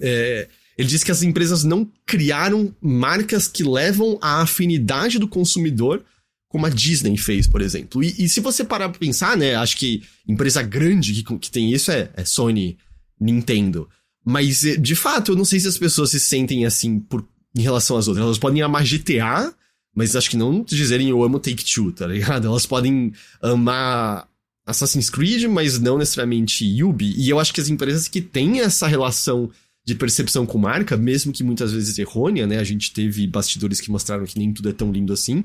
é, 0.00 0.48
ele 0.76 0.88
diz 0.88 1.04
que 1.04 1.10
as 1.10 1.22
empresas 1.22 1.64
não 1.64 1.90
criaram 2.06 2.74
marcas 2.80 3.46
que 3.46 3.62
levam 3.62 4.18
à 4.20 4.42
afinidade 4.42 5.18
do 5.18 5.28
consumidor, 5.28 6.04
como 6.48 6.66
a 6.66 6.70
Disney 6.70 7.16
fez, 7.16 7.46
por 7.46 7.60
exemplo. 7.60 8.02
E, 8.02 8.24
e 8.24 8.28
se 8.28 8.40
você 8.40 8.62
parar 8.62 8.88
pra 8.88 8.98
pensar, 8.98 9.36
né? 9.36 9.54
Acho 9.54 9.76
que 9.76 10.02
empresa 10.26 10.62
grande 10.62 11.22
que, 11.22 11.38
que 11.38 11.50
tem 11.50 11.72
isso 11.72 11.90
é, 11.90 12.10
é 12.14 12.24
Sony, 12.24 12.76
Nintendo. 13.20 13.88
Mas, 14.24 14.64
eh, 14.64 14.76
de 14.76 14.94
fato, 14.94 15.32
eu 15.32 15.36
não 15.36 15.44
sei 15.44 15.60
se 15.60 15.68
as 15.68 15.78
pessoas 15.78 16.10
se 16.10 16.20
sentem 16.20 16.64
assim 16.66 17.00
por, 17.00 17.26
em 17.56 17.62
relação 17.62 17.96
às 17.96 18.08
outras. 18.08 18.24
Elas 18.24 18.38
podem 18.38 18.62
amar 18.62 18.84
GTA, 18.84 19.52
mas 19.94 20.16
acho 20.16 20.30
que 20.30 20.36
não 20.36 20.62
dizerem 20.62 21.08
eu 21.08 21.22
amo 21.22 21.40
Take-Two, 21.40 21.92
tá 21.92 22.06
ligado? 22.06 22.46
Elas 22.46 22.66
podem 22.66 23.12
amar 23.40 24.28
Assassin's 24.66 25.10
Creed, 25.10 25.44
mas 25.44 25.78
não 25.78 25.98
necessariamente 25.98 26.82
Ubi. 26.82 27.14
E 27.16 27.28
eu 27.28 27.40
acho 27.40 27.52
que 27.52 27.60
as 27.60 27.68
empresas 27.68 28.08
que 28.08 28.20
têm 28.20 28.60
essa 28.60 28.86
relação 28.86 29.50
de 29.84 29.94
percepção 29.94 30.46
com 30.46 30.58
marca, 30.58 30.96
mesmo 30.96 31.32
que 31.32 31.42
muitas 31.42 31.72
vezes 31.72 31.98
errônea, 31.98 32.46
né? 32.46 32.58
A 32.58 32.64
gente 32.64 32.92
teve 32.92 33.26
bastidores 33.26 33.80
que 33.80 33.90
mostraram 33.90 34.24
que 34.24 34.38
nem 34.38 34.52
tudo 34.52 34.68
é 34.68 34.72
tão 34.72 34.92
lindo 34.92 35.12
assim. 35.12 35.44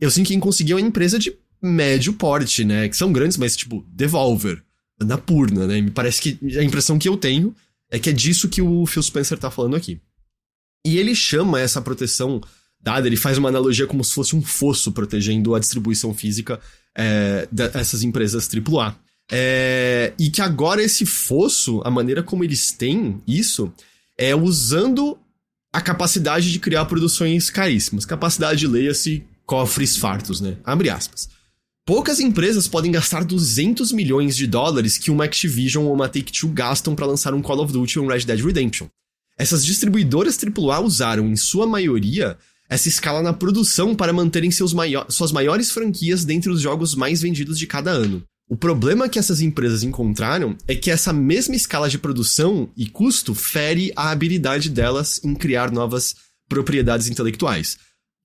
Eu 0.00 0.10
sinto 0.10 0.26
que 0.26 0.32
quem 0.32 0.40
conseguiu 0.40 0.78
é 0.78 0.82
uma 0.82 0.88
empresa 0.88 1.18
de 1.18 1.34
médio 1.60 2.12
porte, 2.12 2.64
né? 2.64 2.88
Que 2.88 2.96
são 2.96 3.12
grandes, 3.12 3.36
mas 3.36 3.56
tipo, 3.56 3.84
Devolver, 3.88 4.62
Annapurna, 5.00 5.66
né? 5.66 5.80
Me 5.80 5.90
parece 5.90 6.20
que 6.20 6.38
a 6.58 6.62
impressão 6.62 6.98
que 6.98 7.08
eu 7.08 7.16
tenho 7.16 7.54
é 7.90 7.98
que 7.98 8.10
é 8.10 8.12
disso 8.12 8.48
que 8.48 8.60
o 8.60 8.84
Phil 8.86 9.02
Spencer 9.02 9.38
tá 9.38 9.50
falando 9.50 9.76
aqui. 9.76 10.00
E 10.84 10.98
ele 10.98 11.14
chama 11.14 11.60
essa 11.60 11.80
proteção 11.80 12.40
dada, 12.80 13.06
ele 13.06 13.16
faz 13.16 13.38
uma 13.38 13.48
analogia 13.48 13.86
como 13.86 14.04
se 14.04 14.14
fosse 14.14 14.36
um 14.36 14.42
fosso 14.42 14.92
protegendo 14.92 15.54
a 15.54 15.58
distribuição 15.58 16.14
física 16.14 16.60
é, 16.94 17.48
dessas 17.50 18.02
empresas 18.02 18.48
AAA. 18.48 18.96
É, 19.30 20.12
e 20.18 20.30
que 20.30 20.40
agora 20.40 20.82
esse 20.82 21.04
fosso, 21.04 21.82
a 21.84 21.90
maneira 21.90 22.22
como 22.22 22.44
eles 22.44 22.72
têm 22.72 23.20
isso, 23.26 23.72
é 24.16 24.34
usando 24.34 25.18
a 25.72 25.80
capacidade 25.80 26.50
de 26.50 26.58
criar 26.58 26.86
produções 26.86 27.50
caríssimas. 27.50 28.06
Capacidade, 28.06 28.66
leia-se, 28.66 29.22
cofres 29.44 29.96
fartos, 29.96 30.40
né? 30.40 30.56
Abre 30.64 30.90
aspas. 30.90 31.28
Poucas 31.84 32.20
empresas 32.20 32.68
podem 32.68 32.92
gastar 32.92 33.24
200 33.24 33.92
milhões 33.92 34.36
de 34.36 34.46
dólares 34.46 34.98
que 34.98 35.10
uma 35.10 35.24
Activision 35.24 35.86
ou 35.86 35.94
uma 35.94 36.08
Take-Two 36.08 36.50
gastam 36.50 36.94
para 36.94 37.06
lançar 37.06 37.32
um 37.32 37.40
Call 37.40 37.60
of 37.60 37.72
Duty 37.72 37.98
ou 37.98 38.04
um 38.04 38.08
Red 38.08 38.20
Dead 38.20 38.44
Redemption. 38.44 38.88
Essas 39.38 39.64
distribuidoras 39.64 40.36
AAA 40.36 40.80
usaram, 40.80 41.26
em 41.28 41.36
sua 41.36 41.66
maioria, 41.66 42.36
essa 42.68 42.88
escala 42.88 43.22
na 43.22 43.32
produção 43.32 43.94
para 43.94 44.12
manterem 44.12 44.50
maior 44.74 45.06
suas 45.10 45.32
maiores 45.32 45.70
franquias 45.70 46.24
dentre 46.24 46.50
os 46.50 46.60
jogos 46.60 46.94
mais 46.94 47.22
vendidos 47.22 47.58
de 47.58 47.66
cada 47.66 47.90
ano. 47.90 48.22
O 48.48 48.56
problema 48.56 49.08
que 49.08 49.18
essas 49.18 49.40
empresas 49.42 49.82
encontraram 49.82 50.56
é 50.66 50.74
que 50.74 50.90
essa 50.90 51.12
mesma 51.12 51.54
escala 51.54 51.88
de 51.88 51.98
produção 51.98 52.70
e 52.74 52.88
custo 52.88 53.34
fere 53.34 53.92
a 53.94 54.10
habilidade 54.10 54.70
delas 54.70 55.22
em 55.22 55.34
criar 55.34 55.70
novas 55.70 56.16
propriedades 56.48 57.08
intelectuais. 57.08 57.76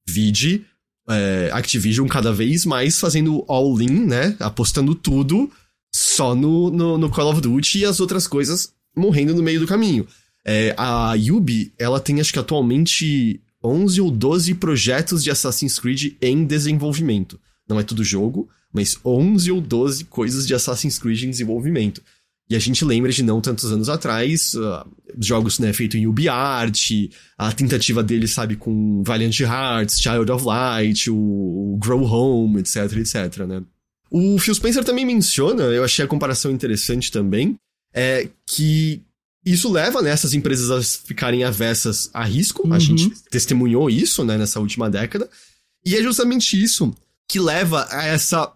Vide 0.07 0.65
é, 1.09 1.49
Activision 1.51 2.07
cada 2.07 2.31
vez 2.31 2.65
mais 2.65 2.99
fazendo 2.99 3.43
all-in, 3.49 4.05
né? 4.05 4.35
Apostando 4.39 4.95
tudo 4.95 5.51
só 5.93 6.33
no, 6.33 6.71
no, 6.71 6.97
no, 6.97 7.09
Call 7.09 7.29
of 7.29 7.41
Duty 7.41 7.79
e 7.79 7.85
as 7.85 7.99
outras 7.99 8.25
coisas 8.25 8.73
morrendo 8.95 9.35
no 9.35 9.43
meio 9.43 9.59
do 9.59 9.67
caminho. 9.67 10.07
É, 10.45 10.73
a 10.77 11.13
Yubi, 11.15 11.73
ela 11.77 11.99
tem 11.99 12.21
acho 12.21 12.31
que 12.31 12.39
atualmente 12.39 13.41
11 13.63 14.01
ou 14.01 14.09
12 14.09 14.55
projetos 14.55 15.23
de 15.23 15.29
Assassin's 15.29 15.77
Creed 15.77 16.15
em 16.21 16.45
desenvolvimento. 16.45 17.39
Não 17.67 17.79
é 17.79 17.83
tudo 17.83 18.03
jogo, 18.03 18.49
mas 18.73 18.97
11 19.05 19.51
ou 19.51 19.61
12 19.61 20.05
coisas 20.05 20.47
de 20.47 20.53
Assassin's 20.53 20.97
Creed 20.97 21.23
em 21.23 21.29
desenvolvimento. 21.29 22.01
E 22.49 22.55
a 22.55 22.59
gente 22.59 22.83
lembra 22.83 23.11
de 23.11 23.23
não 23.23 23.39
tantos 23.39 23.71
anos 23.71 23.87
atrás, 23.87 24.53
uh, 24.55 24.85
jogos 25.17 25.59
né, 25.59 25.71
feitos 25.71 25.99
em 25.99 26.07
UbiArt, 26.07 26.91
a 27.37 27.51
tentativa 27.53 28.03
dele, 28.03 28.27
sabe, 28.27 28.55
com 28.55 29.01
Valiant 29.03 29.39
Hearts, 29.39 30.01
Child 30.01 30.31
of 30.31 30.45
Light, 30.45 31.09
o, 31.09 31.15
o 31.15 31.77
Grow 31.77 32.03
Home, 32.03 32.59
etc, 32.59 32.97
etc, 32.97 33.45
né? 33.47 33.63
O 34.11 34.37
Phil 34.37 34.53
Spencer 34.53 34.83
também 34.83 35.05
menciona, 35.05 35.63
eu 35.63 35.83
achei 35.83 36.03
a 36.03 36.07
comparação 36.07 36.51
interessante 36.51 37.11
também, 37.11 37.55
é 37.93 38.27
que 38.45 39.01
isso 39.45 39.71
leva 39.71 40.01
né, 40.01 40.09
essas 40.09 40.33
empresas 40.33 40.71
a 40.71 40.81
ficarem 41.05 41.43
avessas 41.43 42.09
a 42.13 42.23
risco. 42.23 42.67
Uhum. 42.67 42.73
A 42.73 42.79
gente 42.79 43.09
testemunhou 43.29 43.89
isso 43.89 44.23
né, 44.23 44.37
nessa 44.37 44.59
última 44.59 44.89
década. 44.89 45.29
E 45.85 45.95
é 45.95 46.01
justamente 46.01 46.61
isso 46.61 46.93
que 47.27 47.39
leva 47.39 47.87
a 47.89 48.05
essa 48.05 48.51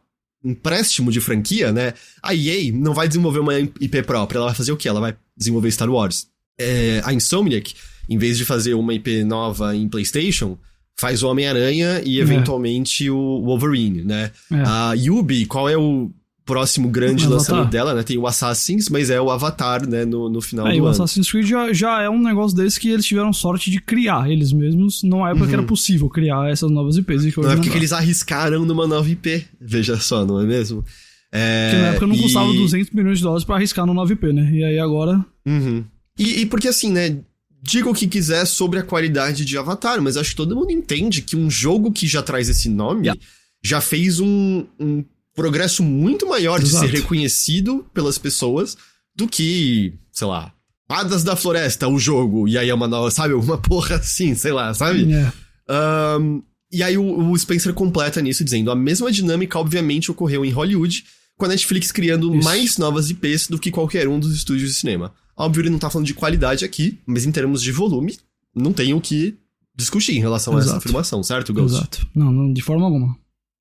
empréstimo 0.48 1.12
de 1.12 1.20
franquia, 1.20 1.72
né? 1.72 1.94
A 2.24 2.34
EA 2.34 2.72
não 2.72 2.94
vai 2.94 3.08
desenvolver 3.08 3.40
uma 3.40 3.60
IP 3.60 4.02
própria, 4.04 4.38
ela 4.38 4.48
vai 4.48 4.56
fazer 4.56 4.72
o 4.72 4.78
quê? 4.78 4.88
Ela 4.88 5.00
vai 5.00 5.16
desenvolver 5.36 5.72
Star 5.72 5.90
Wars. 5.90 6.28
É, 6.60 7.02
a 7.04 7.14
Insomniac, 7.14 7.74
em 8.10 8.18
vez 8.18 8.38
de 8.38 8.46
fazer 8.46 8.74
uma 8.74 8.94
IP 8.94 9.24
nova 9.24 9.76
em 9.76 9.88
PlayStation, 9.88 10.58
faz 10.96 11.22
o 11.22 11.28
Homem-Aranha 11.28 12.02
e 12.04 12.20
é. 12.20 12.22
eventualmente 12.22 13.08
é. 13.08 13.12
o 13.12 13.44
Wolverine, 13.44 14.04
né? 14.04 14.32
É. 14.52 14.64
A 14.66 14.94
Yubi, 14.94 15.46
qual 15.46 15.70
é 15.70 15.78
o 15.78 16.10
próximo 16.48 16.88
grande 16.88 17.28
lançamento 17.28 17.70
dela, 17.70 17.94
né? 17.94 18.02
Tem 18.02 18.18
o 18.18 18.26
Assassins, 18.26 18.88
mas 18.90 19.10
é 19.10 19.20
o 19.20 19.30
Avatar, 19.30 19.86
né? 19.86 20.06
No, 20.06 20.30
no 20.30 20.42
final 20.42 20.66
é, 20.66 20.78
do 20.78 20.84
o 20.84 20.88
Assassin's 20.88 21.30
Creed 21.30 21.46
já, 21.46 21.74
já 21.74 22.02
é 22.02 22.10
um 22.10 22.24
negócio 22.24 22.56
desse 22.56 22.80
que 22.80 22.90
eles 22.90 23.06
tiveram 23.06 23.34
sorte 23.34 23.70
de 23.70 23.82
criar 23.82 24.32
eles 24.32 24.54
mesmos. 24.54 25.04
Não 25.04 25.28
é 25.28 25.32
porque 25.36 25.54
uhum. 25.54 25.60
era 25.60 25.68
possível 25.68 26.10
criar 26.10 26.50
essas 26.50 26.72
novas 26.72 26.96
IPs. 26.96 27.36
não 27.36 27.52
é 27.52 27.56
porque 27.58 27.78
eles 27.78 27.92
arriscaram 27.92 28.66
numa 28.66 28.88
nova 28.88 29.08
IP. 29.08 29.46
Veja 29.60 29.98
só, 29.98 30.26
não 30.26 30.40
é 30.40 30.46
mesmo? 30.46 30.84
É, 31.34 31.72
que 31.72 31.82
na 31.82 31.88
época 31.90 32.08
não 32.08 32.16
e... 32.16 32.22
custava 32.22 32.54
200 32.54 32.92
milhões 32.94 33.18
de 33.18 33.24
dólares 33.26 33.44
para 33.44 33.56
arriscar 33.58 33.86
no 33.86 33.94
9P, 33.94 34.32
né? 34.32 34.50
E 34.52 34.64
aí 34.64 34.80
agora. 34.80 35.24
Uhum. 35.46 35.84
E, 36.18 36.42
e, 36.42 36.46
porque 36.46 36.70
assim, 36.70 36.92
né? 36.92 37.20
Diga 37.62 37.90
o 37.90 37.94
que 37.94 38.08
quiser 38.08 38.46
sobre 38.46 38.80
a 38.80 38.84
qualidade 38.84 39.44
de 39.44 39.58
Avatar, 39.58 40.02
mas 40.02 40.16
acho 40.16 40.30
que 40.30 40.36
todo 40.38 40.56
mundo 40.56 40.72
entende 40.72 41.22
que 41.22 41.36
um 41.36 41.50
jogo 41.50 41.92
que 41.92 42.08
já 42.08 42.22
traz 42.22 42.48
esse 42.48 42.70
nome 42.70 43.08
yeah. 43.08 43.20
já 43.62 43.82
fez 43.82 44.20
um, 44.20 44.66
um 44.80 45.04
progresso 45.38 45.84
muito 45.84 46.28
maior 46.28 46.60
Exato. 46.60 46.86
de 46.86 46.92
ser 46.92 46.98
reconhecido 46.98 47.86
pelas 47.94 48.18
pessoas 48.18 48.76
do 49.16 49.28
que, 49.28 49.94
sei 50.12 50.26
lá, 50.26 50.52
Hadas 50.90 51.24
da 51.24 51.36
Floresta, 51.36 51.88
o 51.88 52.00
jogo, 52.00 52.48
e 52.48 52.58
aí 52.58 52.70
é 52.70 52.74
uma 52.74 52.88
nova, 52.88 53.12
sabe? 53.12 53.36
Uma 53.36 53.58
porra 53.58 53.98
assim, 53.98 54.34
sei 54.34 54.52
lá, 54.52 54.74
sabe? 54.74 55.04
Yeah. 55.04 55.34
É. 55.70 56.18
Um, 56.20 56.42
e 56.72 56.82
aí 56.82 56.98
o, 56.98 57.30
o, 57.30 57.38
Spencer 57.38 57.74
completa 57.74 58.20
nisso 58.20 58.44
dizendo: 58.44 58.72
a 58.72 58.76
mesma 58.76 59.12
dinâmica, 59.12 59.60
obviamente, 59.60 60.10
ocorreu 60.10 60.44
em 60.44 60.50
Hollywood, 60.50 61.04
com 61.38 61.46
a 61.46 61.50
Netflix 61.50 61.92
criando 61.92 62.34
Isso. 62.34 62.44
mais 62.44 62.78
novas 62.78 63.10
IPs 63.10 63.48
do 63.48 63.60
que 63.60 63.70
qualquer 63.70 64.08
um 64.08 64.20
dos 64.20 64.36
estúdios 64.36 64.72
de 64.72 64.76
cinema. 64.76 65.14
Óbvio, 65.36 65.62
ele 65.62 65.70
não 65.70 65.78
tá 65.78 65.90
falando 65.90 66.08
de 66.08 66.16
qualidade 66.16 66.66
aqui, 66.66 67.00
mas 67.06 67.26
em 67.26 67.32
termos 67.32 67.62
de 67.62 67.72
volume, 67.72 68.18
não 68.56 68.74
tem 68.74 68.94
o 68.94 69.00
que 69.00 69.38
discutir 69.76 70.18
em 70.18 70.20
relação 70.20 70.54
Exato. 70.54 70.66
a 70.66 70.70
essa 70.70 70.78
afirmação, 70.78 71.22
certo, 71.22 71.54
Ghost? 71.54 71.78
Exato. 71.78 72.08
Não, 72.16 72.32
não, 72.32 72.52
de 72.52 72.62
forma 72.64 72.86
alguma. 72.86 73.16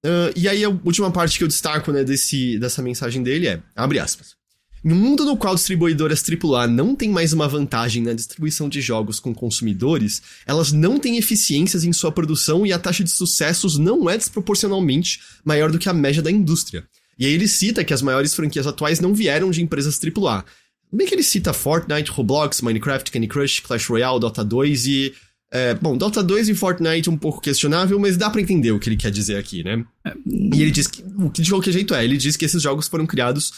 Uh, 0.04 0.32
e 0.36 0.48
aí 0.48 0.64
a 0.64 0.68
última 0.68 1.10
parte 1.10 1.38
que 1.38 1.44
eu 1.44 1.48
destaco 1.48 1.90
né, 1.90 2.04
desse, 2.04 2.58
dessa 2.58 2.82
mensagem 2.82 3.22
dele 3.22 3.48
é, 3.48 3.62
abre 3.74 3.98
aspas. 3.98 4.36
Em 4.84 4.92
um 4.92 4.94
mundo 4.94 5.24
no 5.24 5.36
qual 5.36 5.54
distribuidoras 5.54 6.22
AAA 6.22 6.68
não 6.68 6.94
têm 6.94 7.10
mais 7.10 7.32
uma 7.32 7.48
vantagem 7.48 8.04
na 8.04 8.12
distribuição 8.12 8.68
de 8.68 8.80
jogos 8.80 9.18
com 9.18 9.34
consumidores, 9.34 10.22
elas 10.46 10.70
não 10.70 11.00
têm 11.00 11.16
eficiências 11.16 11.82
em 11.82 11.92
sua 11.92 12.12
produção 12.12 12.64
e 12.64 12.72
a 12.72 12.78
taxa 12.78 13.02
de 13.02 13.10
sucessos 13.10 13.78
não 13.78 14.08
é 14.08 14.16
desproporcionalmente 14.16 15.20
maior 15.44 15.72
do 15.72 15.78
que 15.78 15.88
a 15.88 15.92
média 15.92 16.22
da 16.22 16.30
indústria. 16.30 16.84
E 17.18 17.26
aí 17.26 17.32
ele 17.32 17.48
cita 17.48 17.82
que 17.82 17.92
as 17.92 18.02
maiores 18.02 18.32
franquias 18.32 18.66
atuais 18.66 19.00
não 19.00 19.12
vieram 19.12 19.50
de 19.50 19.60
empresas 19.60 19.98
AAA. 19.98 20.44
Bem 20.92 21.06
que 21.06 21.14
ele 21.14 21.22
cita 21.22 21.52
Fortnite, 21.52 22.12
Roblox, 22.12 22.60
Minecraft, 22.60 23.10
Candy 23.10 23.26
Crush, 23.26 23.60
Clash 23.62 23.86
Royale, 23.86 24.20
Dota 24.20 24.44
2 24.44 24.86
e 24.86 25.14
é, 25.50 25.74
bom, 25.74 25.96
Dota 25.96 26.22
2 26.22 26.48
e 26.48 26.54
Fortnite 26.54 27.08
um 27.08 27.16
pouco 27.16 27.40
questionável, 27.40 27.98
mas 27.98 28.16
dá 28.16 28.28
para 28.28 28.40
entender 28.40 28.72
o 28.72 28.78
que 28.78 28.88
ele 28.88 28.96
quer 28.96 29.10
dizer 29.10 29.36
aqui, 29.36 29.62
né? 29.62 29.84
É. 30.04 30.12
E 30.26 30.62
ele 30.62 30.70
diz 30.70 30.86
que, 30.86 31.04
o 31.16 31.30
que 31.30 31.40
de 31.40 31.50
qualquer 31.50 31.72
jeito 31.72 31.94
é, 31.94 32.04
ele 32.04 32.16
diz 32.16 32.36
que 32.36 32.44
esses 32.44 32.60
jogos 32.60 32.88
foram 32.88 33.06
criados 33.06 33.52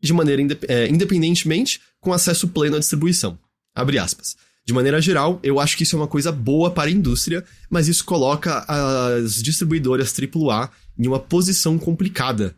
de 0.00 0.12
maneira 0.12 0.42
indep 0.42 0.66
é, 0.68 0.88
independentemente, 0.88 1.80
com 2.00 2.12
acesso 2.12 2.48
pleno 2.48 2.76
à 2.76 2.78
distribuição. 2.78 3.38
Abre 3.74 3.98
aspas. 3.98 4.36
De 4.66 4.72
maneira 4.72 5.00
geral, 5.00 5.40
eu 5.42 5.58
acho 5.58 5.76
que 5.76 5.84
isso 5.84 5.96
é 5.96 5.98
uma 5.98 6.06
coisa 6.06 6.30
boa 6.30 6.70
para 6.70 6.88
a 6.88 6.92
indústria, 6.92 7.44
mas 7.70 7.88
isso 7.88 8.04
coloca 8.04 8.64
as 8.68 9.42
distribuidoras 9.42 10.12
AAA 10.12 10.70
em 10.98 11.06
uma 11.06 11.18
posição 11.18 11.78
complicada, 11.78 12.54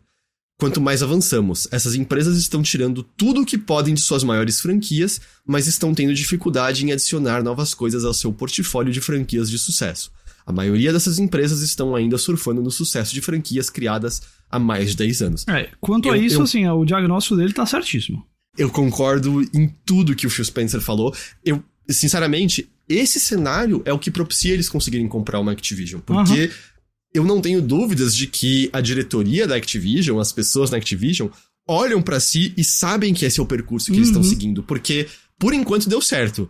Quanto 0.61 0.79
mais 0.79 1.01
avançamos, 1.01 1.67
essas 1.71 1.95
empresas 1.95 2.37
estão 2.37 2.61
tirando 2.61 3.01
tudo 3.01 3.41
o 3.41 3.45
que 3.47 3.57
podem 3.57 3.95
de 3.95 4.01
suas 4.01 4.23
maiores 4.23 4.61
franquias, 4.61 5.19
mas 5.43 5.65
estão 5.65 5.91
tendo 5.91 6.13
dificuldade 6.13 6.85
em 6.85 6.91
adicionar 6.91 7.43
novas 7.43 7.73
coisas 7.73 8.05
ao 8.05 8.13
seu 8.13 8.31
portfólio 8.31 8.93
de 8.93 9.01
franquias 9.01 9.49
de 9.49 9.57
sucesso. 9.57 10.11
A 10.45 10.51
maioria 10.51 10.93
dessas 10.93 11.17
empresas 11.17 11.63
estão 11.63 11.95
ainda 11.95 12.15
surfando 12.15 12.61
no 12.61 12.69
sucesso 12.69 13.11
de 13.11 13.21
franquias 13.21 13.71
criadas 13.71 14.21
há 14.51 14.59
mais 14.59 14.91
de 14.91 14.97
10 14.97 15.21
anos. 15.23 15.47
É, 15.47 15.67
quanto 15.79 16.09
eu, 16.09 16.13
a 16.13 16.17
isso, 16.19 16.37
eu, 16.37 16.43
assim, 16.43 16.67
o 16.67 16.85
diagnóstico 16.85 17.37
dele 17.37 17.53
tá 17.53 17.65
certíssimo. 17.65 18.23
Eu 18.55 18.69
concordo 18.69 19.41
em 19.55 19.67
tudo 19.83 20.15
que 20.15 20.27
o 20.27 20.29
Phil 20.29 20.45
Spencer 20.45 20.79
falou. 20.79 21.11
Eu, 21.43 21.63
sinceramente, 21.89 22.69
esse 22.87 23.19
cenário 23.19 23.81
é 23.83 23.91
o 23.91 23.97
que 23.97 24.11
propicia 24.11 24.53
eles 24.53 24.69
conseguirem 24.69 25.07
comprar 25.07 25.39
uma 25.39 25.53
Activision. 25.53 26.01
Porque 26.01 26.43
uhum 26.43 26.70
eu 27.13 27.23
não 27.23 27.41
tenho 27.41 27.61
dúvidas 27.61 28.15
de 28.15 28.27
que 28.27 28.69
a 28.71 28.81
diretoria 28.81 29.47
da 29.47 29.55
Activision, 29.55 30.19
as 30.19 30.31
pessoas 30.31 30.69
na 30.69 30.77
Activision, 30.77 31.29
olham 31.67 32.01
para 32.01 32.19
si 32.19 32.53
e 32.57 32.63
sabem 32.63 33.13
que 33.13 33.25
esse 33.25 33.39
é 33.39 33.43
o 33.43 33.45
percurso 33.45 33.87
que 33.87 33.91
uhum. 33.91 33.97
eles 33.97 34.09
estão 34.09 34.23
seguindo, 34.23 34.63
porque 34.63 35.07
por 35.37 35.53
enquanto 35.53 35.89
deu 35.89 36.01
certo. 36.01 36.49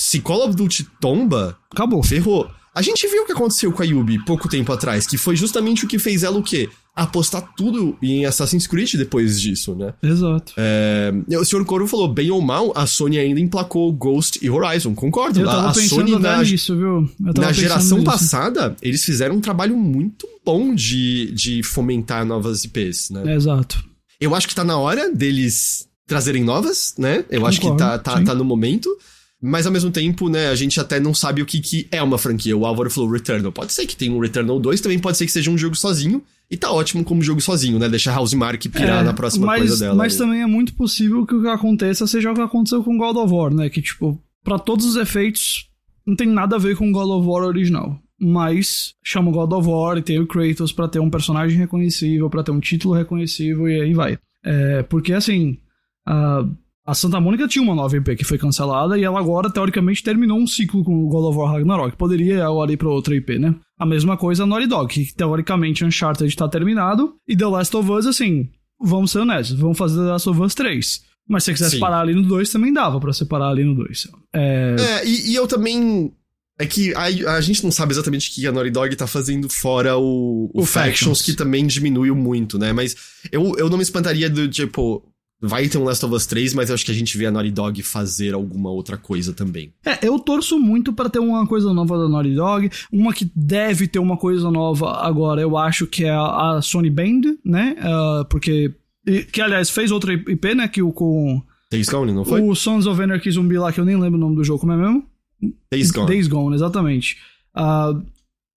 Se 0.00 0.20
Call 0.20 0.46
of 0.46 0.56
Duty 0.56 0.86
tomba, 1.00 1.58
acabou, 1.70 2.02
ferrou. 2.02 2.50
A 2.74 2.80
gente 2.80 3.06
viu 3.06 3.22
o 3.22 3.26
que 3.26 3.32
aconteceu 3.32 3.72
com 3.72 3.82
a 3.82 3.84
Yubi 3.84 4.24
pouco 4.24 4.48
tempo 4.48 4.72
atrás, 4.72 5.06
que 5.06 5.18
foi 5.18 5.36
justamente 5.36 5.84
o 5.84 5.88
que 5.88 5.98
fez 5.98 6.22
ela 6.22 6.38
o 6.38 6.42
quê? 6.42 6.68
Apostar 6.94 7.54
tudo 7.56 7.96
em 8.02 8.26
Assassin's 8.26 8.66
Creed 8.66 8.94
depois 8.94 9.40
disso, 9.40 9.74
né? 9.74 9.94
Exato. 10.02 10.52
É, 10.56 11.12
o 11.38 11.44
Sr. 11.44 11.64
Coro 11.64 11.86
falou, 11.86 12.08
bem 12.08 12.30
ou 12.30 12.40
mal, 12.42 12.72
a 12.76 12.86
Sony 12.86 13.18
ainda 13.18 13.40
emplacou 13.40 13.92
Ghost 13.92 14.38
e 14.42 14.50
Horizon. 14.50 14.94
Concordo. 14.94 15.40
Eu 15.40 15.46
tava 15.46 15.68
a, 15.68 15.70
a 15.70 15.74
Sony 15.74 16.18
na, 16.18 16.42
nisso, 16.42 16.76
viu? 16.76 17.08
na 17.18 17.52
geração 17.52 17.98
nisso. 17.98 18.10
passada, 18.10 18.76
eles 18.82 19.04
fizeram 19.04 19.36
um 19.36 19.40
trabalho 19.40 19.76
muito 19.76 20.26
bom 20.44 20.74
de, 20.74 21.30
de 21.32 21.62
fomentar 21.62 22.24
novas 22.26 22.64
IPs, 22.64 23.10
né? 23.10 23.34
Exato. 23.34 23.82
Eu 24.20 24.34
acho 24.34 24.46
que 24.46 24.54
tá 24.54 24.64
na 24.64 24.76
hora 24.76 25.10
deles 25.12 25.88
trazerem 26.06 26.44
novas, 26.44 26.94
né? 26.98 27.18
Eu 27.30 27.40
Concordo, 27.40 27.46
acho 27.46 27.60
que 27.60 27.76
tá, 27.76 27.98
tá, 27.98 28.22
tá 28.22 28.34
no 28.34 28.44
momento. 28.44 28.90
Mas 29.42 29.66
ao 29.66 29.72
mesmo 29.72 29.90
tempo, 29.90 30.28
né, 30.28 30.48
a 30.48 30.54
gente 30.54 30.78
até 30.78 31.00
não 31.00 31.14
sabe 31.14 31.40
o 31.40 31.46
que, 31.46 31.60
que 31.60 31.88
é 31.90 32.02
uma 32.02 32.18
franquia. 32.18 32.56
O 32.56 32.66
Álvaro 32.66 32.90
falou 32.90 33.10
Returnal. 33.10 33.50
Pode 33.50 33.72
ser 33.72 33.86
que 33.86 33.96
tenha 33.96 34.12
um 34.12 34.18
Returnal 34.18 34.60
2, 34.60 34.80
também 34.80 34.98
pode 34.98 35.16
ser 35.16 35.24
que 35.24 35.32
seja 35.32 35.50
um 35.50 35.56
jogo 35.56 35.74
sozinho. 35.74 36.22
E 36.50 36.56
tá 36.56 36.70
ótimo 36.72 37.04
como 37.04 37.22
jogo 37.22 37.40
sozinho, 37.40 37.78
né? 37.78 37.88
Deixa 37.88 38.10
a 38.10 38.14
House 38.14 38.34
Mark 38.34 38.60
pirar 38.60 39.02
é, 39.02 39.04
na 39.04 39.12
próxima 39.12 39.46
mas, 39.46 39.60
coisa 39.60 39.78
dela. 39.78 39.94
Mas 39.94 40.14
aí. 40.14 40.18
também 40.18 40.42
é 40.42 40.46
muito 40.46 40.74
possível 40.74 41.24
que 41.24 41.34
o 41.34 41.40
que 41.40 41.48
aconteça 41.48 42.06
seja 42.08 42.32
o 42.32 42.34
que 42.34 42.40
aconteceu 42.40 42.82
com 42.82 42.98
God 42.98 43.16
of 43.16 43.32
War, 43.32 43.54
né? 43.54 43.70
Que, 43.70 43.80
tipo, 43.80 44.20
para 44.42 44.58
todos 44.58 44.84
os 44.84 44.96
efeitos, 44.96 45.68
não 46.04 46.16
tem 46.16 46.26
nada 46.26 46.56
a 46.56 46.58
ver 46.58 46.76
com 46.76 46.90
God 46.90 47.08
of 47.08 47.26
War 47.26 47.44
original. 47.44 48.00
Mas 48.20 48.94
chama 49.02 49.30
God 49.30 49.52
of 49.52 49.68
War 49.68 49.96
e 49.96 50.02
tem 50.02 50.18
o 50.18 50.26
Kratos 50.26 50.72
para 50.72 50.88
ter 50.88 50.98
um 50.98 51.08
personagem 51.08 51.56
reconhecível, 51.56 52.28
para 52.28 52.42
ter 52.42 52.50
um 52.50 52.60
título 52.60 52.94
reconhecível 52.94 53.68
e 53.68 53.80
aí 53.80 53.94
vai. 53.94 54.18
É, 54.44 54.82
porque 54.82 55.12
assim, 55.12 55.56
a, 56.04 56.44
a 56.90 56.94
Santa 56.94 57.20
Mônica 57.20 57.46
tinha 57.46 57.62
uma 57.62 57.74
nova 57.74 57.96
IP 57.96 58.16
que 58.16 58.24
foi 58.24 58.36
cancelada 58.36 58.98
e 58.98 59.04
ela 59.04 59.20
agora, 59.20 59.48
teoricamente, 59.48 60.02
terminou 60.02 60.36
um 60.36 60.46
ciclo 60.46 60.82
com 60.82 61.04
o 61.04 61.08
God 61.08 61.26
of 61.26 61.38
War 61.38 61.52
Ragnarok. 61.52 61.96
Poderia 61.96 62.44
agora 62.44 62.72
ir 62.72 62.76
pra 62.76 62.88
outra 62.88 63.14
IP, 63.14 63.38
né? 63.38 63.54
A 63.78 63.86
mesma 63.86 64.16
coisa 64.16 64.42
a 64.42 64.46
Naughty 64.46 64.66
Dog, 64.66 64.92
que 64.92 65.14
teoricamente 65.14 65.84
Uncharted 65.84 66.34
tá 66.34 66.48
terminado. 66.48 67.14
E 67.28 67.36
The 67.36 67.46
Last 67.46 67.76
of 67.76 67.88
Us, 67.92 68.06
assim, 68.06 68.48
vamos 68.80 69.12
ser 69.12 69.20
honestos, 69.20 69.56
vamos 69.56 69.78
fazer 69.78 69.98
The 69.98 70.10
Last 70.10 70.28
of 70.28 70.40
Us 70.40 70.52
3. 70.52 71.00
Mas 71.28 71.44
se 71.44 71.46
você 71.46 71.52
quisesse 71.52 71.76
Sim. 71.76 71.80
parar 71.80 72.00
ali 72.00 72.12
no 72.12 72.22
2, 72.22 72.50
também 72.50 72.72
dava 72.72 72.98
para 72.98 73.12
separar 73.12 73.50
ali 73.50 73.62
no 73.62 73.76
2. 73.76 74.08
É, 74.34 74.76
é 74.76 75.06
e, 75.06 75.30
e, 75.30 75.34
eu 75.36 75.46
também. 75.46 76.12
É 76.58 76.66
que 76.66 76.92
a, 76.94 77.04
a, 77.36 77.40
gente 77.40 77.62
não 77.62 77.70
sabe 77.70 77.92
exatamente 77.92 78.28
o 78.28 78.34
que 78.34 78.46
a 78.48 78.52
Naughty 78.52 78.70
Dog 78.70 78.96
tá 78.96 79.06
fazendo 79.06 79.48
fora 79.48 79.96
o, 79.96 80.50
o, 80.52 80.62
o 80.62 80.66
Factions, 80.66 80.92
Factions, 80.92 81.22
que 81.22 81.34
também 81.34 81.64
diminuiu 81.68 82.16
muito, 82.16 82.58
né? 82.58 82.72
Mas 82.72 82.96
eu, 83.30 83.54
eu 83.56 83.70
não 83.70 83.76
me 83.76 83.82
espantaria 83.84 84.28
do 84.28 84.48
tipo 84.48 85.09
Vai 85.42 85.68
ter 85.68 85.78
um 85.78 85.84
Last 85.84 86.04
of 86.04 86.14
Us 86.14 86.26
3, 86.26 86.52
mas 86.52 86.68
eu 86.68 86.74
acho 86.74 86.84
que 86.84 86.90
a 86.90 86.94
gente 86.94 87.16
vê 87.16 87.26
a 87.26 87.30
Naughty 87.30 87.50
Dog 87.50 87.82
fazer 87.82 88.34
alguma 88.34 88.70
outra 88.70 88.98
coisa 88.98 89.32
também. 89.32 89.72
É, 89.84 90.06
eu 90.06 90.18
torço 90.18 90.58
muito 90.58 90.92
para 90.92 91.08
ter 91.08 91.18
uma 91.18 91.46
coisa 91.46 91.72
nova 91.72 91.96
da 91.96 92.08
Naughty 92.08 92.34
Dog. 92.34 92.70
Uma 92.92 93.14
que 93.14 93.30
deve 93.34 93.88
ter 93.88 93.98
uma 93.98 94.18
coisa 94.18 94.50
nova 94.50 94.98
agora, 95.02 95.40
eu 95.40 95.56
acho 95.56 95.86
que 95.86 96.04
é 96.04 96.10
a, 96.10 96.56
a 96.56 96.62
Sony 96.62 96.90
Band, 96.90 97.36
né? 97.44 97.74
Uh, 97.78 98.24
porque. 98.26 98.74
Que, 99.32 99.40
aliás, 99.40 99.70
fez 99.70 99.90
outra 99.90 100.12
IP, 100.12 100.54
né? 100.54 100.68
Que 100.68 100.82
o 100.82 100.92
com. 100.92 101.42
Days 101.70 101.88
Gone, 101.88 102.12
não 102.12 102.24
foi? 102.24 102.42
O 102.42 102.54
Sons 102.54 102.86
of 102.86 103.00
Anarchy 103.00 103.30
Zumbi 103.30 103.56
lá, 103.56 103.72
que 103.72 103.80
eu 103.80 103.84
nem 103.84 103.96
lembro 103.96 104.18
o 104.18 104.20
nome 104.20 104.36
do 104.36 104.44
jogo, 104.44 104.60
como 104.60 104.72
é 104.72 104.76
mesmo? 104.76 105.04
Days 105.72 105.90
Gone. 105.90 106.06
Days 106.06 106.28
Gone, 106.28 106.54
exatamente. 106.54 107.16
Uh, 107.56 108.04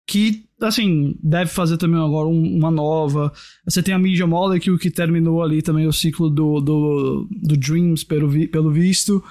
que, 0.06 0.46
assim, 0.62 1.16
deve 1.22 1.50
fazer 1.50 1.78
também 1.78 2.02
agora 2.02 2.28
um, 2.28 2.58
uma 2.58 2.70
nova. 2.70 3.32
Você 3.66 3.82
tem 3.82 3.94
a 3.94 4.00
Media 4.00 4.28
Molecule, 4.28 4.78
que 4.78 4.92
terminou 4.92 5.42
ali 5.42 5.62
também 5.62 5.88
o 5.88 5.94
ciclo 5.94 6.30
do, 6.30 6.60
do, 6.60 7.28
do 7.32 7.58
Dreams, 7.58 8.06
pelo, 8.06 8.30
vi, 8.30 8.48
pelo 8.48 8.72
visto. 8.72 9.24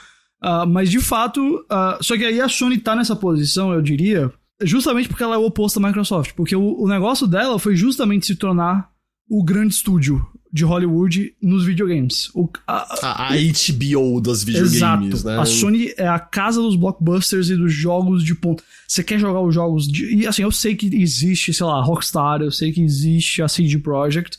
Uh, 0.43 0.67
mas, 0.67 0.91
de 0.91 1.01
fato, 1.01 1.41
uh, 1.41 2.03
só 2.03 2.17
que 2.17 2.25
aí 2.25 2.41
a 2.41 2.49
Sony 2.49 2.79
tá 2.79 2.97
nessa 2.97 3.15
posição, 3.15 3.73
eu 3.73 3.83
diria, 3.83 4.33
justamente 4.63 5.09
porque 5.09 5.23
ela 5.23 5.37
é 5.37 5.39
o 5.39 5.47
oposto 5.47 5.79
da 5.79 5.87
Microsoft. 5.87 6.33
Porque 6.35 6.57
o, 6.57 6.83
o 6.83 6.89
negócio 6.89 7.27
dela 7.27 7.59
foi 7.59 7.77
justamente 7.77 8.27
se 8.27 8.35
tornar 8.35 8.91
o 9.29 9.45
grande 9.45 9.75
estúdio 9.75 10.27
de 10.53 10.65
Hollywood 10.65 11.35
nos 11.41 11.65
videogames. 11.65 12.31
O, 12.35 12.49
a, 12.67 13.31
a, 13.31 13.31
HBO 13.31 14.21
dos 14.21 14.45
videogames, 14.45 14.75
exato. 14.75 15.27
né? 15.27 15.39
A 15.39 15.47
Sony 15.47 15.95
é 15.97 16.07
a 16.07 16.19
casa 16.19 16.61
dos 16.61 16.77
blockbusters 16.77 17.49
e 17.49 17.57
dos 17.57 17.73
jogos 17.73 18.23
de 18.23 18.35
ponta. 18.35 18.63
Você 18.87 19.03
quer 19.03 19.19
jogar 19.19 19.41
os 19.41 19.55
jogos 19.55 19.89
de... 19.89 20.15
E 20.15 20.27
assim, 20.27 20.43
eu 20.43 20.53
sei 20.53 20.77
que 20.77 20.95
existe, 20.95 21.55
sei 21.55 21.65
lá, 21.65 21.83
Rockstar, 21.83 22.43
eu 22.43 22.51
sei 22.51 22.71
que 22.71 22.83
existe 22.83 23.41
a 23.41 23.49
CD 23.49 23.79
Projekt, 23.79 24.39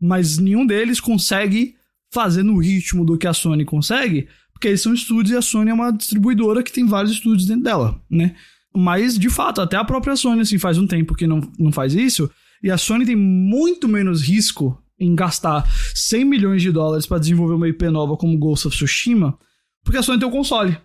mas 0.00 0.38
nenhum 0.38 0.64
deles 0.64 1.00
consegue 1.00 1.74
fazer 2.12 2.44
no 2.44 2.56
ritmo 2.58 3.04
do 3.04 3.18
que 3.18 3.26
a 3.26 3.34
Sony 3.34 3.64
consegue, 3.64 4.28
porque 4.52 4.68
eles 4.68 4.80
são 4.80 4.94
estúdios 4.94 5.34
e 5.34 5.36
a 5.36 5.42
Sony 5.42 5.70
é 5.70 5.74
uma 5.74 5.90
distribuidora 5.90 6.62
que 6.62 6.72
tem 6.72 6.86
vários 6.86 7.12
estúdios 7.12 7.46
dentro 7.46 7.64
dela, 7.64 8.00
né? 8.08 8.36
Mas, 8.72 9.18
de 9.18 9.28
fato, 9.28 9.60
até 9.60 9.76
a 9.76 9.84
própria 9.84 10.14
Sony, 10.14 10.42
assim, 10.42 10.58
faz 10.58 10.78
um 10.78 10.86
tempo 10.86 11.14
que 11.16 11.26
não, 11.26 11.40
não 11.58 11.72
faz 11.72 11.92
isso, 11.92 12.30
e 12.62 12.70
a 12.70 12.78
Sony 12.78 13.04
tem 13.04 13.16
muito 13.16 13.88
menos 13.88 14.22
risco 14.22 14.79
em 15.00 15.14
gastar 15.14 15.66
100 15.94 16.24
milhões 16.26 16.62
de 16.62 16.70
dólares 16.70 17.06
para 17.06 17.18
desenvolver 17.18 17.54
uma 17.54 17.68
IP 17.68 17.88
nova 17.88 18.16
como 18.16 18.38
Ghost 18.38 18.68
of 18.68 18.76
Tsushima, 18.76 19.36
porque 19.82 19.98
a 19.98 20.02
Sony 20.02 20.18
tem 20.18 20.28
o 20.28 20.30
console. 20.30 20.76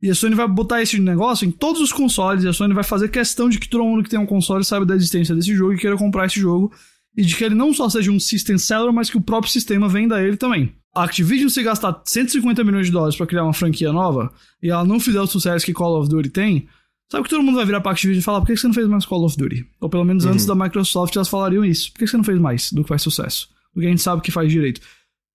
E 0.00 0.08
a 0.10 0.14
Sony 0.14 0.34
vai 0.34 0.46
botar 0.46 0.80
esse 0.80 1.00
negócio 1.00 1.46
em 1.46 1.50
todos 1.50 1.80
os 1.80 1.92
consoles, 1.92 2.44
e 2.44 2.48
a 2.48 2.52
Sony 2.52 2.72
vai 2.72 2.84
fazer 2.84 3.08
questão 3.08 3.48
de 3.48 3.58
que 3.58 3.68
todo 3.68 3.84
mundo 3.84 4.04
que 4.04 4.10
tem 4.10 4.18
um 4.18 4.26
console 4.26 4.64
saiba 4.64 4.86
da 4.86 4.94
existência 4.94 5.34
desse 5.34 5.54
jogo 5.54 5.72
e 5.72 5.78
queira 5.78 5.96
comprar 5.96 6.26
esse 6.26 6.38
jogo, 6.38 6.72
e 7.16 7.24
de 7.24 7.34
que 7.34 7.42
ele 7.42 7.54
não 7.54 7.74
só 7.74 7.88
seja 7.88 8.12
um 8.12 8.20
system 8.20 8.56
seller, 8.58 8.92
mas 8.92 9.10
que 9.10 9.16
o 9.16 9.22
próprio 9.22 9.50
sistema 9.50 9.88
venda 9.88 10.22
ele 10.22 10.36
também. 10.36 10.74
A 10.94 11.04
Activision, 11.04 11.48
se 11.48 11.62
gastar 11.62 12.02
150 12.04 12.62
milhões 12.62 12.86
de 12.86 12.92
dólares 12.92 13.16
para 13.16 13.26
criar 13.26 13.42
uma 13.42 13.52
franquia 13.52 13.92
nova, 13.92 14.32
e 14.62 14.70
ela 14.70 14.84
não 14.84 15.00
fizer 15.00 15.20
o 15.20 15.26
sucesso 15.26 15.64
que 15.64 15.72
Call 15.72 15.98
of 15.98 16.08
Duty 16.08 16.30
tem, 16.30 16.68
Sabe 17.10 17.22
que 17.22 17.30
todo 17.30 17.42
mundo 17.42 17.54
vai 17.54 17.64
virar 17.64 17.80
pra 17.80 17.92
Activision 17.92 18.20
e 18.20 18.24
falar, 18.24 18.40
por 18.40 18.48
que 18.48 18.56
você 18.56 18.66
não 18.66 18.74
fez 18.74 18.88
mais 18.88 19.06
Call 19.06 19.24
of 19.24 19.36
Duty? 19.36 19.64
Ou 19.80 19.88
pelo 19.88 20.04
menos 20.04 20.24
uhum. 20.24 20.32
antes 20.32 20.44
da 20.44 20.54
Microsoft 20.54 21.14
elas 21.14 21.28
falariam 21.28 21.64
isso. 21.64 21.92
Por 21.92 22.00
que 22.00 22.06
você 22.06 22.16
não 22.16 22.24
fez 22.24 22.38
mais 22.38 22.72
do 22.72 22.82
que 22.82 22.88
faz 22.88 23.02
sucesso? 23.02 23.48
Do 23.76 23.82
que 23.82 23.86
a 23.86 23.90
gente 23.90 24.00
sabe 24.00 24.22
que 24.22 24.30
faz 24.30 24.50
direito. 24.50 24.80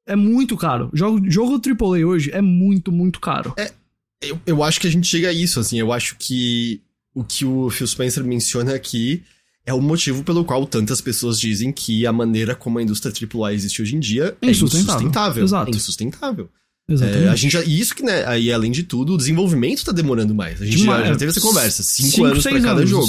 É 0.08 0.16
muito 0.16 0.58
caro. 0.58 0.90
Jogo, 0.92 1.30
jogo 1.30 1.62
AAA 1.64 2.06
hoje 2.06 2.32
é 2.34 2.42
muito, 2.42 2.92
muito 2.92 3.20
caro. 3.20 3.54
É, 3.56 3.72
eu, 4.20 4.42
eu 4.48 4.64
acho 4.64 4.82
que 4.82 4.88
a 4.88 4.92
gente 4.92 5.08
chega 5.08 5.30
a 5.30 5.34
isso, 5.34 5.60
assim. 5.60 5.80
Eu 5.80 5.94
acho 5.94 6.16
que 6.18 6.82
o 7.14 7.24
que 7.24 7.46
o 7.46 7.70
Phil 7.70 7.86
Spencer 7.86 8.24
menciona 8.24 8.74
aqui 8.74 9.22
é 9.64 9.72
o 9.72 9.80
motivo 9.80 10.24
pelo 10.24 10.44
qual 10.44 10.66
tantas 10.66 11.00
pessoas 11.00 11.40
dizem 11.40 11.72
que 11.72 12.08
a 12.08 12.12
maneira 12.12 12.56
como 12.56 12.80
a 12.80 12.84
indústria 12.84 13.14
AAA 13.14 13.54
existe 13.54 13.80
hoje 13.80 13.96
em 13.96 14.00
dia 14.00 14.36
é 14.42 14.50
insustentável. 14.50 14.92
insustentável. 14.94 15.44
Exato. 15.44 15.72
É 15.72 15.76
insustentável. 15.76 16.50
Exatamente. 16.90 17.24
É, 17.26 17.30
a 17.30 17.36
gente 17.36 17.52
já, 17.52 17.64
e 17.64 17.80
isso 17.80 17.96
que, 17.96 18.04
né, 18.04 18.26
aí 18.26 18.52
além 18.52 18.72
de 18.72 18.84
tudo, 18.84 19.14
o 19.14 19.18
desenvolvimento 19.18 19.86
tá 19.86 19.92
demorando 19.92 20.34
mais. 20.34 20.62
A 20.62 20.66
gente 20.66 20.84
já, 20.84 21.06
já, 21.06 21.16
teve 21.16 21.32
essa 21.32 21.42
conversa. 21.42 21.84
Cinco, 21.84 22.10
cinco 22.10 22.26
anos 22.26 22.44
para 22.44 22.62
cada 22.62 22.86
jogo. 22.86 23.08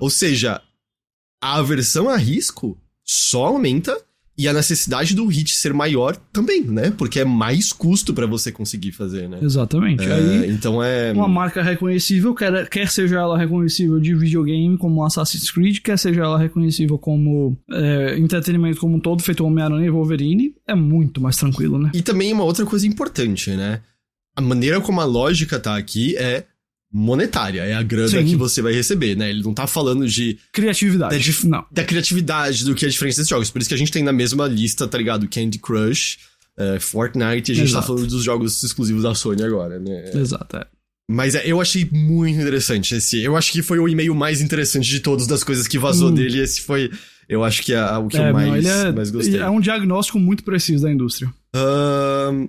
Ou 0.00 0.10
seja, 0.10 0.60
a 1.42 1.56
aversão 1.56 2.10
a 2.10 2.16
risco 2.16 2.78
só 3.04 3.46
aumenta 3.46 3.98
e 4.38 4.46
a 4.46 4.52
necessidade 4.52 5.14
do 5.14 5.26
hit 5.26 5.54
ser 5.54 5.72
maior 5.72 6.14
também, 6.32 6.62
né? 6.62 6.90
Porque 6.90 7.20
é 7.20 7.24
mais 7.24 7.72
custo 7.72 8.12
para 8.12 8.26
você 8.26 8.52
conseguir 8.52 8.92
fazer, 8.92 9.28
né? 9.28 9.38
Exatamente. 9.40 10.04
É, 10.04 10.12
Aí, 10.12 10.50
então 10.50 10.82
é. 10.82 11.12
Uma 11.12 11.28
marca 11.28 11.62
reconhecível, 11.62 12.34
quer, 12.34 12.68
quer 12.68 12.88
seja 12.90 13.16
ela 13.16 13.38
reconhecível 13.38 13.98
de 13.98 14.14
videogame, 14.14 14.76
como 14.76 15.02
Assassin's 15.02 15.50
Creed, 15.50 15.78
quer 15.80 15.98
seja 15.98 16.22
ela 16.22 16.38
reconhecível 16.38 16.98
como 16.98 17.56
é, 17.70 18.18
entretenimento 18.18 18.78
como 18.78 18.96
um 18.96 19.00
todo, 19.00 19.22
feito 19.22 19.44
Homem-Aranha 19.44 19.86
e 19.86 19.90
Wolverine, 19.90 20.54
é 20.66 20.74
muito 20.74 21.20
mais 21.20 21.36
tranquilo, 21.36 21.78
né? 21.78 21.90
E 21.94 22.02
também 22.02 22.32
uma 22.32 22.44
outra 22.44 22.66
coisa 22.66 22.86
importante, 22.86 23.50
né? 23.52 23.80
A 24.36 24.42
maneira 24.42 24.82
como 24.82 25.00
a 25.00 25.04
lógica 25.04 25.58
tá 25.58 25.76
aqui 25.76 26.14
é 26.18 26.44
monetária, 26.96 27.60
é 27.60 27.74
a 27.74 27.82
grana 27.82 28.08
Sim. 28.08 28.24
que 28.24 28.36
você 28.36 28.62
vai 28.62 28.72
receber, 28.72 29.14
né? 29.14 29.28
Ele 29.28 29.42
não 29.42 29.52
tá 29.52 29.66
falando 29.66 30.08
de. 30.08 30.38
Criatividade. 30.50 31.42
Da, 31.42 31.48
não. 31.48 31.66
da 31.70 31.84
criatividade 31.84 32.64
do 32.64 32.74
que 32.74 32.86
é 32.86 32.88
diferente 32.88 33.16
desses 33.16 33.28
jogos. 33.28 33.50
Por 33.50 33.60
isso 33.60 33.68
que 33.68 33.74
a 33.74 33.78
gente 33.78 33.92
tem 33.92 34.02
na 34.02 34.14
mesma 34.14 34.46
lista, 34.46 34.88
tá 34.88 34.96
ligado? 34.96 35.28
Candy 35.28 35.58
Crush, 35.58 36.16
uh, 36.58 36.80
Fortnite, 36.80 37.50
e 37.50 37.52
a 37.52 37.54
gente 37.54 37.56
tá 37.56 37.62
Exato. 37.64 37.82
tá 37.82 37.82
falando 37.82 38.06
dos 38.06 38.24
jogos 38.24 38.62
exclusivos 38.62 39.02
da 39.02 39.14
Sony 39.14 39.42
agora, 39.42 39.78
né? 39.78 40.10
Exato, 40.14 40.56
é. 40.56 40.66
Mas 41.08 41.34
é, 41.34 41.42
eu 41.44 41.60
achei 41.60 41.86
muito 41.92 42.40
interessante 42.40 42.94
esse. 42.94 43.22
Eu 43.22 43.36
acho 43.36 43.52
que 43.52 43.62
foi 43.62 43.78
o 43.78 43.86
e-mail 43.86 44.14
mais 44.14 44.40
interessante 44.40 44.88
de 44.88 45.00
todos 45.00 45.26
das 45.26 45.44
coisas 45.44 45.68
que 45.68 45.78
vazou 45.78 46.08
hum. 46.08 46.14
dele. 46.14 46.40
Esse 46.40 46.62
foi. 46.62 46.90
Eu 47.28 47.44
acho 47.44 47.62
que 47.62 47.74
é 47.74 47.84
o 47.98 48.08
que 48.08 48.16
é, 48.16 48.30
eu 48.30 48.32
mais, 48.32 48.64
não, 48.64 48.70
é, 48.70 48.92
mais 48.92 49.10
gostei. 49.10 49.38
É 49.38 49.50
um 49.50 49.60
diagnóstico 49.60 50.18
muito 50.18 50.42
preciso 50.44 50.84
da 50.84 50.90
indústria. 50.90 51.32
Um, 51.54 52.48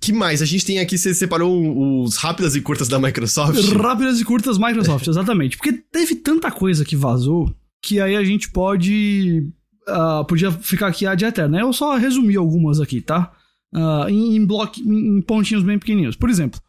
que 0.00 0.12
mais? 0.12 0.40
A 0.42 0.46
gente 0.46 0.64
tem 0.64 0.78
aqui, 0.78 0.96
você 0.96 1.14
separou 1.14 2.02
os 2.02 2.16
rápidas 2.16 2.54
e 2.54 2.60
curtas 2.60 2.88
da 2.88 2.98
Microsoft? 2.98 3.58
Rápidas 3.72 4.20
e 4.20 4.24
curtas 4.24 4.58
Microsoft, 4.58 5.06
exatamente. 5.08 5.56
Porque 5.56 5.72
teve 5.72 6.16
tanta 6.16 6.50
coisa 6.50 6.84
que 6.84 6.96
vazou 6.96 7.54
que 7.82 8.00
aí 8.00 8.16
a 8.16 8.24
gente 8.24 8.50
pode. 8.50 9.50
Uh, 9.88 10.24
podia 10.26 10.50
ficar 10.52 10.88
aqui 10.88 11.06
ad 11.06 11.24
eterno, 11.24 11.56
né? 11.56 11.62
Eu 11.62 11.72
só 11.72 11.96
resumi 11.96 12.36
algumas 12.36 12.80
aqui, 12.80 13.00
tá? 13.00 13.32
Uh, 13.74 14.08
em, 14.08 14.36
em, 14.36 14.44
bloco, 14.44 14.78
em 14.80 15.20
pontinhos 15.22 15.62
bem 15.62 15.78
pequenininhos. 15.78 16.16
Por 16.16 16.28
exemplo, 16.28 16.60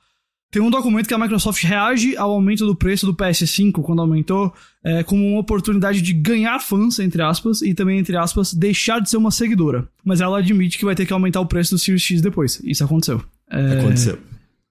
tem 0.52 0.62
um 0.62 0.70
documento 0.70 1.08
que 1.08 1.14
a 1.14 1.18
Microsoft 1.18 1.64
reage 1.64 2.18
ao 2.18 2.32
aumento 2.32 2.66
do 2.66 2.76
preço 2.76 3.06
do 3.06 3.14
PS5 3.14 3.84
quando 3.84 4.02
aumentou, 4.02 4.52
é, 4.84 5.04
como 5.04 5.24
uma 5.24 5.40
oportunidade 5.40 6.02
de 6.02 6.12
ganhar 6.12 6.60
fãs, 6.60 6.98
entre 6.98 7.22
aspas, 7.22 7.62
e 7.62 7.74
também, 7.74 8.00
entre 8.00 8.18
aspas, 8.18 8.54
deixar 8.54 9.00
de 9.00 9.10
ser 9.10 9.18
uma 9.18 9.30
seguidora. 9.30 9.88
Mas 10.04 10.22
ela 10.22 10.40
admite 10.40 10.80
que 10.80 10.86
vai 10.86 10.96
ter 10.96 11.06
que 11.06 11.14
aumentar 11.14 11.40
o 11.40 11.46
preço 11.46 11.76
do 11.76 11.80
Series 11.80 12.02
X 12.02 12.22
depois. 12.22 12.60
Isso 12.64 12.84
aconteceu. 12.84 13.24
É... 13.52 13.80
Aconteceu. 13.80 14.18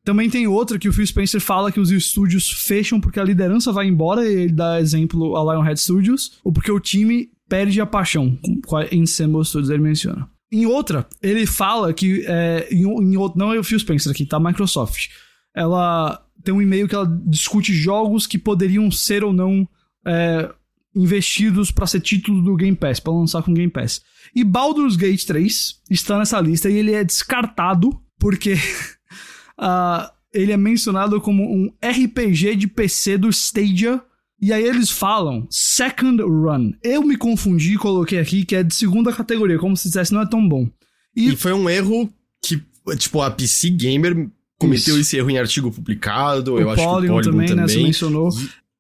Também 0.05 0.29
tem 0.29 0.47
outra 0.47 0.79
que 0.79 0.89
o 0.89 0.93
Phil 0.93 1.07
Spencer 1.07 1.41
fala 1.41 1.71
que 1.71 1.79
os 1.79 1.91
estúdios 1.91 2.51
fecham 2.51 2.99
porque 2.99 3.21
a 3.21 3.25
liderança 3.25 3.71
vai 3.71 3.87
embora, 3.87 4.27
e 4.27 4.43
ele 4.43 4.53
dá 4.53 4.81
exemplo 4.81 5.37
a 5.37 5.53
Lionhead 5.53 5.79
Studios, 5.79 6.41
ou 6.43 6.51
porque 6.53 6.73
o 6.73 6.81
time 6.81 7.29
perde 7.49 7.81
a 7.81 7.87
paixão, 7.87 8.37
com 8.67 8.77
a 8.77 8.87
Ensemble 8.91 9.45
Studios 9.45 9.71
ele 9.71 9.83
menciona. 9.83 10.29
Em 10.51 10.65
outra, 10.65 11.07
ele 11.23 11.45
fala 11.45 11.93
que, 11.93 12.25
é, 12.27 12.67
em, 12.71 12.85
em 12.85 13.17
não 13.37 13.53
é 13.53 13.59
o 13.59 13.65
Phil 13.65 13.79
Spencer 13.79 14.11
aqui, 14.11 14.25
tá? 14.25 14.41
Microsoft 14.41 15.09
ela 15.55 16.25
tem 16.43 16.55
um 16.55 16.62
e-mail 16.62 16.89
que 16.89 16.95
ela 16.95 17.07
discute 17.27 17.73
jogos 17.73 18.27
que 18.27 18.39
poderiam 18.39 18.91
ser 18.91 19.25
ou 19.25 19.33
não 19.33 19.69
é, 20.07 20.51
investidos 20.95 21.70
para 21.70 21.87
ser 21.87 22.01
título 22.01 22.43
do 22.43 22.57
Game 22.57 22.77
Pass, 22.77 23.01
para 23.01 23.12
lançar 23.12 23.43
com 23.43 23.55
Game 23.55 23.70
Pass. 23.70 24.01
E 24.35 24.45
Baldur's 24.45 24.97
Gate 24.97 25.25
3 25.25 25.83
está 25.91 26.19
nessa 26.19 26.41
lista 26.41 26.69
e 26.69 26.77
ele 26.77 26.93
é 26.93 27.05
descartado 27.05 28.01
porque 28.19 28.55
uh, 29.59 30.11
ele 30.33 30.53
é 30.53 30.57
mencionado 30.57 31.20
como 31.20 31.43
um 31.43 31.73
RPG 31.83 32.57
de 32.57 32.66
PC 32.66 33.19
do 33.19 33.29
Stadia. 33.29 34.03
E 34.41 34.53
aí 34.53 34.62
eles 34.62 34.91
falam 34.91 35.47
Second 35.51 36.23
Run. 36.23 36.73
Eu 36.83 37.03
me 37.03 37.16
confundi 37.16 37.75
e 37.75 37.79
coloquei 37.79 38.20
aqui 38.20 38.45
que 38.45 38.55
é 38.55 38.62
de 38.62 38.75
segunda 38.75 39.12
categoria, 39.12 39.59
como 39.59 39.77
se 39.77 39.89
dissesse 39.89 40.12
não 40.12 40.23
é 40.23 40.29
tão 40.29 40.47
bom. 40.49 40.69
E, 41.15 41.31
e 41.31 41.37
foi 41.37 41.53
um 41.53 41.69
erro 41.69 42.09
que, 42.41 42.62
tipo, 42.97 43.20
a 43.20 43.31
PC 43.31 43.70
Gamer 43.70 44.31
cometeu 44.59 44.94
Isso. 44.94 45.01
esse 45.01 45.16
erro 45.16 45.30
em 45.30 45.39
artigo 45.39 45.70
publicado. 45.70 46.55
O 46.55 46.60
eu 46.60 46.70
acho 46.70 46.82
que 46.82 46.89
o 46.89 46.90
Polygon 46.90 47.20
também, 47.22 47.48
também. 47.48 47.56
Né, 47.56 47.68
você 47.68 47.82
mencionou. 47.82 48.30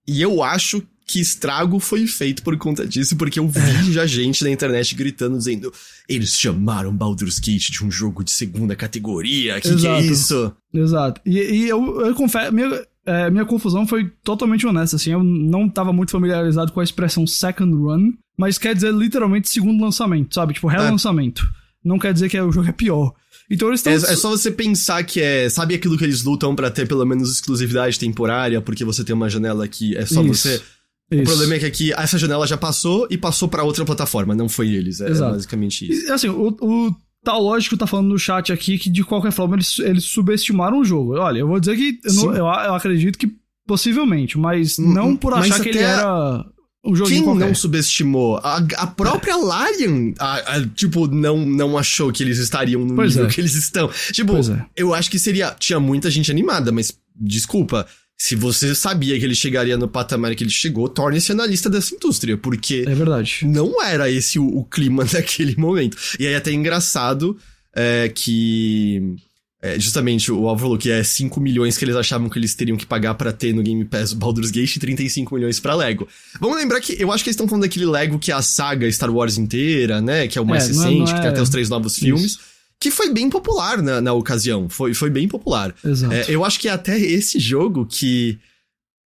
E, 0.06 0.18
e 0.18 0.22
eu 0.22 0.42
acho 0.42 0.82
que 1.08 1.20
estrago 1.20 1.80
foi 1.80 2.06
feito 2.06 2.42
por 2.42 2.56
conta 2.58 2.86
disso, 2.86 3.16
porque 3.16 3.40
eu 3.40 3.48
vi 3.48 3.60
é. 3.60 3.92
já 3.92 4.06
gente 4.06 4.44
na 4.44 4.50
internet 4.50 4.94
gritando, 4.94 5.38
dizendo 5.38 5.72
eles 6.06 6.38
chamaram 6.38 6.94
Baldur's 6.94 7.38
Gate 7.38 7.70
de 7.70 7.82
um 7.82 7.90
jogo 7.90 8.22
de 8.22 8.30
segunda 8.30 8.76
categoria, 8.76 9.58
que, 9.58 9.74
que 9.74 9.86
é 9.86 10.00
isso? 10.00 10.54
Exato. 10.72 11.20
E, 11.24 11.38
e 11.38 11.68
eu, 11.68 12.02
eu 12.02 12.14
confesso, 12.14 12.52
minha, 12.52 12.86
é, 13.06 13.30
minha 13.30 13.46
confusão 13.46 13.86
foi 13.86 14.12
totalmente 14.22 14.66
honesta, 14.66 14.96
assim, 14.96 15.12
eu 15.12 15.24
não 15.24 15.66
estava 15.66 15.94
muito 15.94 16.12
familiarizado 16.12 16.72
com 16.72 16.80
a 16.80 16.84
expressão 16.84 17.26
second 17.26 17.74
run, 17.74 18.12
mas 18.36 18.58
quer 18.58 18.74
dizer 18.74 18.92
literalmente 18.92 19.48
segundo 19.48 19.82
lançamento, 19.82 20.34
sabe? 20.34 20.52
Tipo, 20.52 20.68
relançamento. 20.68 21.42
É. 21.42 21.88
Não 21.88 21.98
quer 21.98 22.12
dizer 22.12 22.28
que 22.28 22.38
o 22.38 22.52
jogo 22.52 22.68
é 22.68 22.72
pior. 22.72 23.14
Então 23.50 23.68
eles 23.68 23.80
estão... 23.80 23.92
É, 23.92 23.96
é, 23.96 24.16
só 24.16 24.30
você 24.30 24.50
pensar 24.50 25.02
que 25.04 25.20
é... 25.20 25.48
Sabe 25.48 25.74
aquilo 25.74 25.96
que 25.96 26.04
eles 26.04 26.22
lutam 26.22 26.54
para 26.54 26.70
ter 26.70 26.86
pelo 26.86 27.04
menos 27.04 27.32
exclusividade 27.32 27.98
temporária, 27.98 28.60
porque 28.60 28.84
você 28.84 29.02
tem 29.02 29.14
uma 29.14 29.28
janela 29.28 29.66
que 29.66 29.96
é 29.96 30.04
só 30.04 30.22
Isso. 30.22 30.48
você... 30.48 30.62
Isso. 31.10 31.22
O 31.22 31.24
problema 31.24 31.54
é 31.54 31.58
que 31.58 31.64
aqui 31.64 31.92
essa 31.94 32.18
janela 32.18 32.46
já 32.46 32.58
passou 32.58 33.06
e 33.10 33.16
passou 33.16 33.48
para 33.48 33.62
outra 33.62 33.82
plataforma, 33.82 34.34
não 34.34 34.46
foi 34.46 34.68
eles. 34.68 35.00
É, 35.00 35.06
é 35.06 35.14
basicamente 35.14 35.90
isso. 35.90 36.06
E, 36.06 36.12
assim, 36.12 36.28
o, 36.28 36.48
o 36.60 36.94
tal 37.24 37.42
lógico 37.42 37.78
tá 37.78 37.86
falando 37.86 38.08
no 38.08 38.18
chat 38.18 38.52
aqui 38.52 38.78
que 38.78 38.90
de 38.90 39.02
qualquer 39.02 39.32
forma 39.32 39.56
eles, 39.56 39.78
eles 39.78 40.04
subestimaram 40.04 40.80
o 40.80 40.84
jogo. 40.84 41.14
Olha, 41.14 41.38
eu 41.38 41.48
vou 41.48 41.58
dizer 41.58 41.76
que 41.76 41.98
eu, 42.04 42.12
não, 42.12 42.24
eu, 42.32 42.44
eu, 42.44 42.74
acredito 42.74 43.18
que 43.18 43.32
possivelmente, 43.66 44.36
mas 44.36 44.78
hum, 44.78 44.92
não 44.92 45.16
por 45.16 45.32
achar 45.32 45.60
que 45.60 45.70
ele 45.70 45.78
era 45.78 46.44
jogo 46.94 47.10
Quem 47.10 47.22
não 47.22 47.54
subestimou? 47.54 48.38
A, 48.38 48.58
a 48.76 48.86
própria 48.86 49.32
é. 49.32 49.78
Lion, 49.78 50.12
a, 50.18 50.56
a, 50.56 50.66
tipo, 50.66 51.06
não, 51.06 51.44
não 51.44 51.76
achou 51.76 52.12
que 52.12 52.22
eles 52.22 52.38
estariam 52.38 52.84
no 52.84 52.94
pois 52.94 53.14
nível 53.14 53.28
é. 53.28 53.32
que 53.32 53.40
eles 53.40 53.54
estão. 53.54 53.90
Tipo, 54.12 54.36
é. 54.36 54.66
eu 54.76 54.94
acho 54.94 55.10
que 55.10 55.18
seria. 55.18 55.54
Tinha 55.58 55.80
muita 55.80 56.10
gente 56.10 56.30
animada, 56.30 56.70
mas 56.70 56.96
desculpa 57.14 57.86
se 58.20 58.34
você 58.34 58.74
sabia 58.74 59.16
que 59.16 59.24
ele 59.24 59.34
chegaria 59.34 59.76
no 59.76 59.86
patamar 59.86 60.34
que 60.34 60.42
ele 60.42 60.50
chegou, 60.50 60.88
torne-se 60.88 61.30
analista 61.30 61.70
dessa 61.70 61.94
indústria, 61.94 62.36
porque. 62.36 62.84
É 62.86 62.94
verdade. 62.94 63.40
Não 63.44 63.80
era 63.82 64.10
esse 64.10 64.40
o, 64.40 64.46
o 64.46 64.64
clima 64.64 65.04
naquele 65.12 65.54
momento. 65.56 65.96
E 66.18 66.26
aí, 66.26 66.34
até 66.34 66.52
engraçado 66.52 67.38
é, 67.74 68.10
que. 68.12 69.16
É, 69.60 69.78
justamente, 69.78 70.30
o 70.30 70.48
Alvo 70.48 70.62
falou 70.62 70.78
que 70.78 70.88
é 70.88 71.02
5 71.02 71.40
milhões 71.40 71.76
que 71.76 71.84
eles 71.84 71.96
achavam 71.96 72.28
que 72.28 72.38
eles 72.38 72.54
teriam 72.54 72.76
que 72.76 72.86
pagar 72.86 73.14
para 73.14 73.32
ter 73.32 73.52
no 73.52 73.62
Game 73.62 73.84
Pass 73.84 74.12
o 74.12 74.16
Baldur's 74.16 74.52
Gate 74.52 74.76
e 74.76 74.78
35 74.78 75.34
milhões 75.34 75.58
pra 75.58 75.74
Lego. 75.74 76.06
Vamos 76.40 76.56
lembrar 76.56 76.80
que 76.80 76.96
eu 77.00 77.10
acho 77.10 77.24
que 77.24 77.30
eles 77.30 77.34
estão 77.34 77.48
falando 77.48 77.62
daquele 77.62 77.86
Lego 77.86 78.20
que 78.20 78.30
é 78.30 78.34
a 78.34 78.42
saga 78.42 78.90
Star 78.90 79.10
Wars 79.10 79.36
inteira, 79.36 80.00
né? 80.00 80.28
Que 80.28 80.38
é 80.38 80.40
o 80.40 80.46
mais 80.46 80.64
é, 80.64 80.66
recente, 80.68 80.84
não 80.84 80.90
é, 80.90 80.98
não 80.98 81.06
é... 81.06 81.14
que 81.14 81.20
tem 81.20 81.30
até 81.30 81.42
os 81.42 81.48
três 81.48 81.68
novos 81.68 81.96
filmes. 81.96 82.24
Isso 82.24 82.58
que 82.80 82.90
foi 82.90 83.12
bem 83.12 83.28
popular 83.28 83.82
na, 83.82 84.00
na 84.00 84.12
ocasião. 84.12 84.68
Foi, 84.68 84.94
foi 84.94 85.10
bem 85.10 85.26
popular. 85.26 85.74
Exato. 85.84 86.12
É, 86.14 86.26
eu 86.28 86.44
acho 86.44 86.60
que 86.60 86.68
é 86.68 86.70
até 86.70 86.98
esse 86.98 87.38
jogo 87.38 87.84
que 87.84 88.38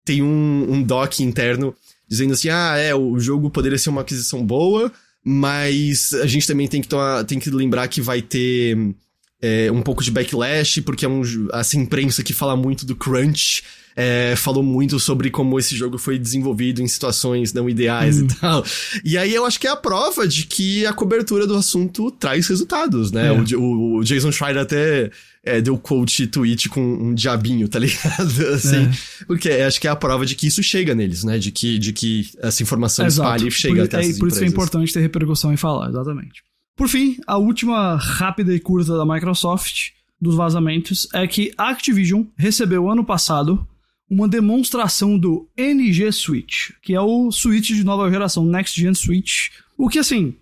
tem 0.04 0.22
um, 0.22 0.66
um 0.72 0.82
doc 0.82 1.20
interno 1.20 1.74
dizendo 2.08 2.34
assim: 2.34 2.48
ah, 2.48 2.76
é, 2.76 2.94
o 2.94 3.18
jogo 3.18 3.50
poderia 3.50 3.78
ser 3.78 3.90
uma 3.90 4.02
aquisição 4.02 4.44
boa, 4.44 4.92
mas 5.24 6.14
a 6.14 6.26
gente 6.26 6.46
também 6.46 6.68
tem 6.68 6.80
que, 6.80 6.88
tomar, 6.88 7.24
tem 7.24 7.38
que 7.38 7.50
lembrar 7.50 7.88
que 7.88 8.00
vai 8.00 8.22
ter 8.22 8.94
é, 9.40 9.70
um 9.70 9.82
pouco 9.82 10.02
de 10.02 10.10
backlash, 10.10 10.80
porque 10.82 11.04
é 11.04 11.08
um, 11.08 11.22
essa 11.52 11.76
imprensa 11.76 12.22
que 12.22 12.32
fala 12.32 12.56
muito 12.56 12.86
do 12.86 12.96
crunch 12.96 13.62
é, 13.96 14.34
falou 14.36 14.62
muito 14.62 15.00
sobre 15.00 15.30
como 15.30 15.58
esse 15.58 15.74
jogo 15.74 15.96
foi 15.96 16.18
desenvolvido 16.18 16.82
em 16.82 16.86
situações 16.86 17.54
não 17.54 17.68
ideais 17.68 18.20
hum. 18.20 18.26
e 18.26 18.34
tal. 18.34 18.64
E 19.02 19.16
aí 19.16 19.34
eu 19.34 19.46
acho 19.46 19.58
que 19.58 19.66
é 19.66 19.70
a 19.70 19.76
prova 19.76 20.28
de 20.28 20.44
que 20.44 20.84
a 20.84 20.92
cobertura 20.92 21.46
do 21.46 21.56
assunto 21.56 22.10
traz 22.10 22.46
resultados, 22.46 23.10
né? 23.10 23.28
É. 23.28 23.32
O, 23.56 23.96
o, 23.96 24.04
Jason 24.04 24.30
Schreier 24.30 24.58
até 24.58 25.10
é, 25.42 25.62
deu 25.62 25.78
quote 25.78 26.26
tweet 26.26 26.68
com 26.68 26.82
um 26.82 27.14
diabinho, 27.14 27.66
tá 27.68 27.78
ligado? 27.80 28.46
assim, 28.54 28.84
é. 28.84 29.24
Porque 29.26 29.48
acho 29.48 29.80
que 29.80 29.88
é 29.88 29.90
a 29.90 29.96
prova 29.96 30.26
de 30.26 30.34
que 30.34 30.46
isso 30.46 30.62
chega 30.62 30.94
neles, 30.94 31.24
né? 31.24 31.38
De 31.38 31.50
que, 31.50 31.78
de 31.78 31.94
que 31.94 32.28
essa 32.38 32.62
informação 32.62 33.06
espalha 33.06 33.48
e 33.48 33.50
chega 33.50 33.76
por, 33.76 33.84
até 33.84 33.96
é, 33.96 34.00
essas 34.00 34.18
Por 34.18 34.28
isso 34.28 34.44
é 34.44 34.46
importante 34.46 34.92
ter 34.92 35.00
repercussão 35.00 35.54
e 35.54 35.56
falar, 35.56 35.88
exatamente. 35.88 36.42
Por 36.76 36.88
fim, 36.88 37.16
a 37.26 37.38
última 37.38 37.96
rápida 37.96 38.54
e 38.54 38.60
curta 38.60 38.96
da 38.96 39.06
Microsoft 39.06 39.92
dos 40.20 40.34
vazamentos 40.34 41.08
é 41.14 41.26
que 41.26 41.52
a 41.56 41.70
Activision 41.70 42.24
recebeu 42.36 42.90
ano 42.90 43.02
passado 43.02 43.66
uma 44.08 44.28
demonstração 44.28 45.18
do 45.18 45.48
NG 45.56 46.12
Switch, 46.12 46.70
que 46.82 46.94
é 46.94 47.00
o 47.00 47.30
Switch 47.32 47.68
de 47.68 47.82
nova 47.82 48.08
geração, 48.10 48.44
Next 48.44 48.80
Gen 48.80 48.94
Switch. 48.94 49.48
O 49.76 49.88
que, 49.88 49.98
assim, 49.98 50.34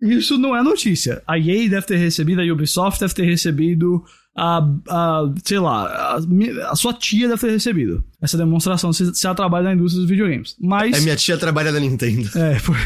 isso 0.00 0.38
não 0.38 0.56
é 0.56 0.62
notícia. 0.62 1.22
A 1.26 1.38
EA 1.38 1.68
deve 1.68 1.86
ter 1.86 1.96
recebido, 1.96 2.40
a 2.40 2.52
Ubisoft 2.52 3.00
deve 3.00 3.14
ter 3.14 3.24
recebido, 3.24 4.04
a, 4.36 4.58
a 4.88 5.34
sei 5.44 5.58
lá, 5.58 5.86
a, 5.86 6.70
a 6.70 6.76
sua 6.76 6.94
tia 6.94 7.26
deve 7.26 7.40
ter 7.40 7.50
recebido 7.50 8.04
essa 8.20 8.36
demonstração 8.36 8.92
se, 8.92 9.14
se 9.14 9.26
ela 9.26 9.34
trabalha 9.34 9.64
na 9.64 9.74
indústria 9.74 10.02
dos 10.02 10.10
videogames. 10.10 10.56
Mas... 10.60 10.96
É, 10.96 11.00
minha 11.00 11.16
tia 11.16 11.36
trabalha 11.36 11.72
na 11.72 11.80
Nintendo. 11.80 12.28
É, 12.38 12.58
foi... 12.60 12.76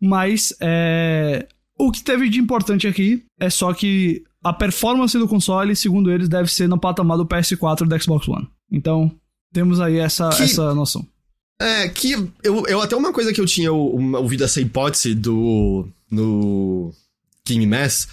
Mas, 0.00 0.52
é... 0.60 1.46
O 1.78 1.92
que 1.92 2.02
teve 2.02 2.28
de 2.28 2.38
importante 2.38 2.86
aqui 2.86 3.24
é 3.38 3.50
só 3.50 3.72
que 3.72 4.24
a 4.42 4.52
performance 4.52 5.16
do 5.18 5.28
console, 5.28 5.74
segundo 5.76 6.10
eles, 6.10 6.28
deve 6.28 6.50
ser 6.50 6.68
no 6.68 6.78
patamar 6.78 7.18
do 7.18 7.26
PS4 7.26 7.84
e 7.84 7.88
do 7.88 8.02
Xbox 8.02 8.28
One. 8.28 8.48
Então, 8.70 9.10
temos 9.52 9.80
aí 9.80 9.98
essa, 9.98 10.30
que, 10.30 10.44
essa 10.44 10.74
noção. 10.74 11.06
É, 11.60 11.88
que 11.88 12.12
eu, 12.42 12.66
eu 12.66 12.80
até 12.80 12.94
uma 12.94 13.12
coisa 13.12 13.32
que 13.32 13.40
eu 13.40 13.46
tinha 13.46 13.72
ouvido 13.72 14.44
essa 14.44 14.60
hipótese 14.60 15.14
do 15.14 15.88
no 16.10 16.92
Game 17.46 17.66
Mass, 17.66 18.08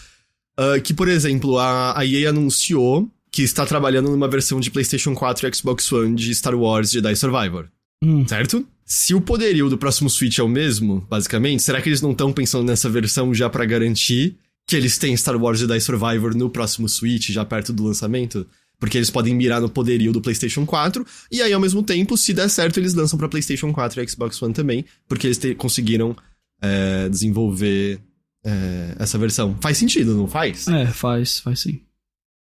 uh, 0.60 0.82
que, 0.82 0.94
por 0.94 1.08
exemplo, 1.08 1.58
a, 1.58 2.00
a 2.00 2.06
EA 2.06 2.30
anunciou 2.30 3.10
que 3.32 3.42
está 3.42 3.66
trabalhando 3.66 4.12
numa 4.12 4.28
versão 4.28 4.60
de 4.60 4.70
PlayStation 4.70 5.14
4 5.16 5.48
e 5.48 5.56
Xbox 5.56 5.92
One 5.92 6.16
de 6.16 6.34
Star 6.36 6.56
Wars 6.56 6.92
Jedi 6.92 7.16
Survivor. 7.16 7.68
Hum. 8.04 8.28
Certo? 8.28 8.66
Se 8.86 9.14
o 9.14 9.22
poderio 9.22 9.70
do 9.70 9.78
próximo 9.78 10.10
Switch 10.10 10.40
é 10.40 10.44
o 10.44 10.48
mesmo, 10.48 11.06
basicamente, 11.10 11.64
será 11.64 11.82
que 11.82 11.90
eles 11.90 12.02
não 12.02 12.12
estão 12.12 12.34
pensando 12.34 12.66
nessa 12.66 12.90
versão 12.90 13.34
já 13.34 13.50
para 13.50 13.66
garantir 13.66 14.38
que 14.68 14.76
eles 14.76 14.98
têm 14.98 15.16
Star 15.16 15.42
Wars 15.42 15.60
Jedi 15.60 15.80
Survivor 15.80 16.36
no 16.36 16.50
próximo 16.50 16.88
Switch, 16.90 17.30
já 17.30 17.46
perto 17.46 17.72
do 17.72 17.84
lançamento? 17.84 18.46
Porque 18.80 18.98
eles 18.98 19.10
podem 19.10 19.34
mirar 19.34 19.62
no 19.62 19.70
poderio 19.70 20.12
do 20.12 20.22
PlayStation 20.22 20.66
4. 20.66 21.06
E 21.32 21.42
aí, 21.42 21.54
ao 21.54 21.62
mesmo 21.62 21.82
tempo, 21.82 22.18
se 22.18 22.34
der 22.34 22.50
certo, 22.50 22.80
eles 22.80 22.94
lançam 22.94 23.18
para 23.18 23.30
PlayStation 23.30 23.72
4 23.72 24.02
e 24.02 24.08
Xbox 24.10 24.42
One 24.42 24.54
também. 24.54 24.84
Porque 25.08 25.28
eles 25.28 25.38
te, 25.38 25.56
conseguiram 25.56 26.16
é, 26.62 27.08
desenvolver 27.08 28.02
é, 28.44 28.96
essa 29.00 29.18
versão. 29.18 29.58
Faz 29.62 29.78
sentido, 29.78 30.16
não 30.16 30.28
faz? 30.28 30.68
É, 30.68 30.88
faz, 30.88 31.40
faz 31.40 31.62
sim. 31.62 31.82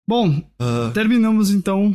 Bom, 0.09 0.39
uh... 0.61 0.93
terminamos 0.93 1.51
então 1.51 1.95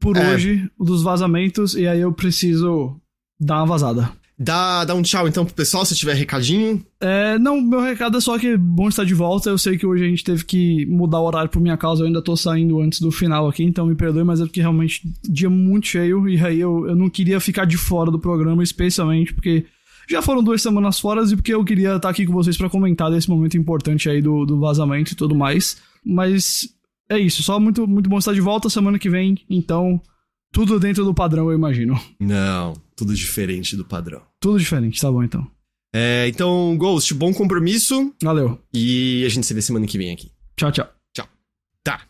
por 0.00 0.16
é... 0.16 0.34
hoje 0.34 0.70
o 0.78 0.84
dos 0.84 1.02
vazamentos. 1.02 1.74
E 1.74 1.86
aí 1.86 2.00
eu 2.00 2.12
preciso 2.12 3.00
dar 3.38 3.56
uma 3.56 3.66
vazada. 3.66 4.10
Dá, 4.40 4.84
dá 4.84 4.94
um 4.94 5.02
tchau 5.02 5.26
então 5.26 5.44
pro 5.44 5.52
pessoal 5.52 5.84
se 5.84 5.96
tiver 5.96 6.14
recadinho. 6.14 6.80
É, 7.00 7.36
não, 7.40 7.60
meu 7.60 7.80
recado 7.80 8.16
é 8.16 8.20
só 8.20 8.38
que 8.38 8.46
é 8.46 8.56
bom 8.56 8.88
estar 8.88 9.04
de 9.04 9.12
volta. 9.12 9.50
Eu 9.50 9.58
sei 9.58 9.76
que 9.76 9.84
hoje 9.84 10.04
a 10.04 10.08
gente 10.08 10.22
teve 10.22 10.44
que 10.44 10.86
mudar 10.86 11.18
o 11.18 11.24
horário 11.24 11.50
por 11.50 11.60
minha 11.60 11.76
causa. 11.76 12.02
Eu 12.02 12.06
ainda 12.06 12.22
tô 12.22 12.36
saindo 12.36 12.80
antes 12.80 13.00
do 13.00 13.10
final 13.10 13.48
aqui, 13.48 13.64
então 13.64 13.86
me 13.86 13.96
perdoe, 13.96 14.22
mas 14.22 14.40
é 14.40 14.44
porque 14.44 14.60
realmente 14.60 15.02
dia 15.28 15.50
muito 15.50 15.88
cheio. 15.88 16.28
E 16.28 16.40
aí 16.40 16.60
eu, 16.60 16.86
eu 16.86 16.94
não 16.94 17.10
queria 17.10 17.40
ficar 17.40 17.64
de 17.64 17.76
fora 17.76 18.12
do 18.12 18.18
programa, 18.20 18.62
especialmente 18.62 19.34
porque 19.34 19.66
já 20.08 20.22
foram 20.22 20.42
duas 20.42 20.62
semanas 20.62 21.00
fora 21.00 21.22
e 21.24 21.34
porque 21.34 21.52
eu 21.52 21.64
queria 21.64 21.96
estar 21.96 22.08
aqui 22.08 22.24
com 22.24 22.32
vocês 22.32 22.56
para 22.56 22.70
comentar 22.70 23.10
desse 23.10 23.28
momento 23.28 23.58
importante 23.58 24.08
aí 24.08 24.22
do, 24.22 24.46
do 24.46 24.60
vazamento 24.60 25.12
e 25.12 25.16
tudo 25.16 25.34
mais. 25.34 25.78
Mas 26.06 26.68
é 27.10 27.18
isso, 27.18 27.42
só 27.42 27.58
muito, 27.58 27.88
muito 27.88 28.08
bom 28.08 28.18
estar 28.18 28.32
de 28.32 28.40
volta 28.40 28.70
semana 28.70 29.00
que 29.00 29.10
vem. 29.10 29.36
Então, 29.50 30.00
tudo 30.52 30.80
dentro 30.80 31.04
do 31.04 31.14
padrão, 31.14 31.50
eu 31.50 31.56
imagino. 31.56 32.00
Não, 32.18 32.74
tudo 32.96 33.14
diferente 33.14 33.76
do 33.76 33.84
padrão. 33.84 34.22
Tudo 34.40 34.58
diferente, 34.58 35.00
tá 35.00 35.10
bom 35.10 35.22
então. 35.22 35.46
É, 35.92 36.26
então, 36.28 36.76
Ghost, 36.76 37.12
bom 37.14 37.32
compromisso. 37.32 38.12
Valeu. 38.22 38.58
E 38.72 39.24
a 39.24 39.28
gente 39.28 39.46
se 39.46 39.54
vê 39.54 39.62
semana 39.62 39.86
que 39.86 39.98
vem 39.98 40.12
aqui. 40.12 40.30
Tchau, 40.56 40.70
tchau. 40.70 40.88
Tchau. 41.14 41.26
Tá. 41.82 42.02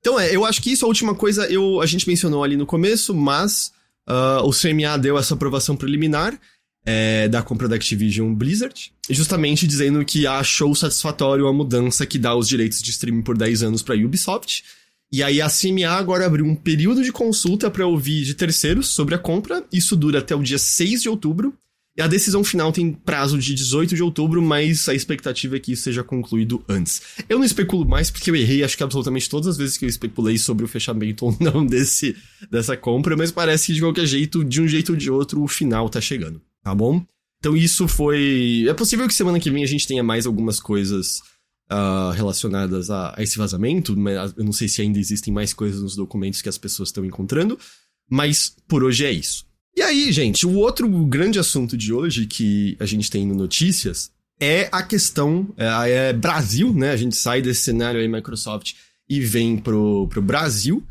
Então, 0.00 0.18
é, 0.18 0.34
eu 0.34 0.44
acho 0.44 0.62
que 0.62 0.70
isso, 0.70 0.84
a 0.84 0.88
última 0.88 1.14
coisa, 1.14 1.46
eu, 1.46 1.80
a 1.80 1.86
gente 1.86 2.06
mencionou 2.06 2.44
ali 2.44 2.56
no 2.56 2.66
começo, 2.66 3.14
mas 3.14 3.72
uh, 4.08 4.46
o 4.46 4.50
CMA 4.50 4.98
deu 4.98 5.18
essa 5.18 5.34
aprovação 5.34 5.76
preliminar 5.76 6.38
é, 6.84 7.28
da 7.28 7.42
compra 7.42 7.68
da 7.68 7.76
Activision 7.76 8.32
Blizzard, 8.34 8.92
justamente 9.08 9.66
dizendo 9.66 10.04
que 10.04 10.26
achou 10.26 10.74
satisfatório 10.74 11.46
a 11.46 11.52
mudança 11.52 12.04
que 12.04 12.18
dá 12.18 12.36
os 12.36 12.46
direitos 12.46 12.82
de 12.82 12.90
streaming 12.90 13.22
por 13.22 13.36
10 13.36 13.62
anos 13.62 13.82
para 13.82 13.96
Ubisoft 13.96 14.62
e 15.12 15.22
aí 15.22 15.40
a 15.40 15.48
CMA 15.48 15.90
agora 15.90 16.26
abriu 16.26 16.44
um 16.44 16.56
período 16.56 17.04
de 17.04 17.12
consulta 17.12 17.70
para 17.70 17.86
ouvir 17.86 18.24
de 18.24 18.34
terceiros 18.34 18.88
sobre 18.88 19.14
a 19.14 19.18
compra. 19.18 19.64
Isso 19.72 19.94
dura 19.94 20.18
até 20.18 20.34
o 20.34 20.42
dia 20.42 20.58
6 20.58 21.02
de 21.02 21.08
outubro. 21.08 21.54
E 21.96 22.02
a 22.02 22.08
decisão 22.08 22.42
final 22.42 22.72
tem 22.72 22.92
prazo 22.92 23.38
de 23.38 23.54
18 23.54 23.94
de 23.94 24.02
outubro, 24.02 24.42
mas 24.42 24.88
a 24.88 24.94
expectativa 24.94 25.54
é 25.54 25.60
que 25.60 25.72
isso 25.72 25.84
seja 25.84 26.02
concluído 26.02 26.64
antes. 26.68 27.00
Eu 27.28 27.38
não 27.38 27.44
especulo 27.44 27.88
mais 27.88 28.10
porque 28.10 28.28
eu 28.28 28.34
errei, 28.34 28.64
acho 28.64 28.76
que 28.76 28.82
absolutamente 28.82 29.30
todas 29.30 29.46
as 29.46 29.56
vezes 29.56 29.76
que 29.76 29.84
eu 29.84 29.88
especulei 29.88 30.36
sobre 30.36 30.64
o 30.64 30.68
fechamento 30.68 31.26
ou 31.26 31.36
não 31.38 31.62
desse, 31.66 32.16
dessa 32.50 32.76
compra, 32.76 33.16
mas 33.16 33.30
parece 33.30 33.66
que 33.66 33.74
de 33.74 33.80
qualquer 33.80 34.06
jeito, 34.06 34.44
de 34.44 34.60
um 34.60 34.66
jeito 34.66 34.90
ou 34.90 34.96
de 34.96 35.08
outro, 35.08 35.40
o 35.40 35.46
final 35.46 35.88
tá 35.88 36.00
chegando, 36.00 36.42
tá 36.64 36.74
bom? 36.74 37.00
Então 37.38 37.56
isso 37.56 37.86
foi. 37.86 38.64
É 38.68 38.74
possível 38.74 39.06
que 39.06 39.14
semana 39.14 39.38
que 39.38 39.50
vem 39.50 39.62
a 39.62 39.68
gente 39.68 39.86
tenha 39.86 40.02
mais 40.02 40.26
algumas 40.26 40.58
coisas 40.58 41.20
uh, 41.70 42.10
relacionadas 42.12 42.90
a, 42.90 43.14
a, 43.16 43.22
esse 43.22 43.38
vazamento, 43.38 43.96
mas 43.96 44.34
eu 44.36 44.44
não 44.44 44.52
sei 44.52 44.68
se 44.68 44.82
ainda 44.82 44.98
existem 44.98 45.32
mais 45.32 45.52
coisas 45.52 45.80
nos 45.80 45.96
documentos 45.96 46.42
que 46.42 46.48
as 46.48 46.58
pessoas 46.58 46.88
estão 46.88 47.04
encontrando, 47.04 47.58
mas 48.08 48.54
por 48.68 48.82
hoje 48.82 49.04
é 49.04 49.12
isso. 49.12 49.46
E 49.76 49.82
aí, 49.82 50.12
gente, 50.12 50.46
o 50.46 50.54
outro 50.54 50.88
grande 51.06 51.38
assunto 51.38 51.76
de 51.76 51.92
hoje 51.92 52.26
que 52.26 52.76
a 52.78 52.86
gente 52.86 53.10
tem 53.10 53.26
no 53.26 53.34
Notícias 53.34 54.10
é 54.40 54.68
a 54.70 54.82
questão 54.82 55.52
é, 55.56 55.90
é 55.90 56.12
Brasil, 56.12 56.72
né? 56.72 56.90
A 56.90 56.96
gente 56.96 57.16
sai 57.16 57.42
desse 57.42 57.62
cenário 57.62 58.00
aí 58.00 58.06
Microsoft 58.06 58.74
e 59.08 59.20
vem 59.20 59.56
pro, 59.56 60.06
pro 60.08 60.22
Brasil, 60.22 60.82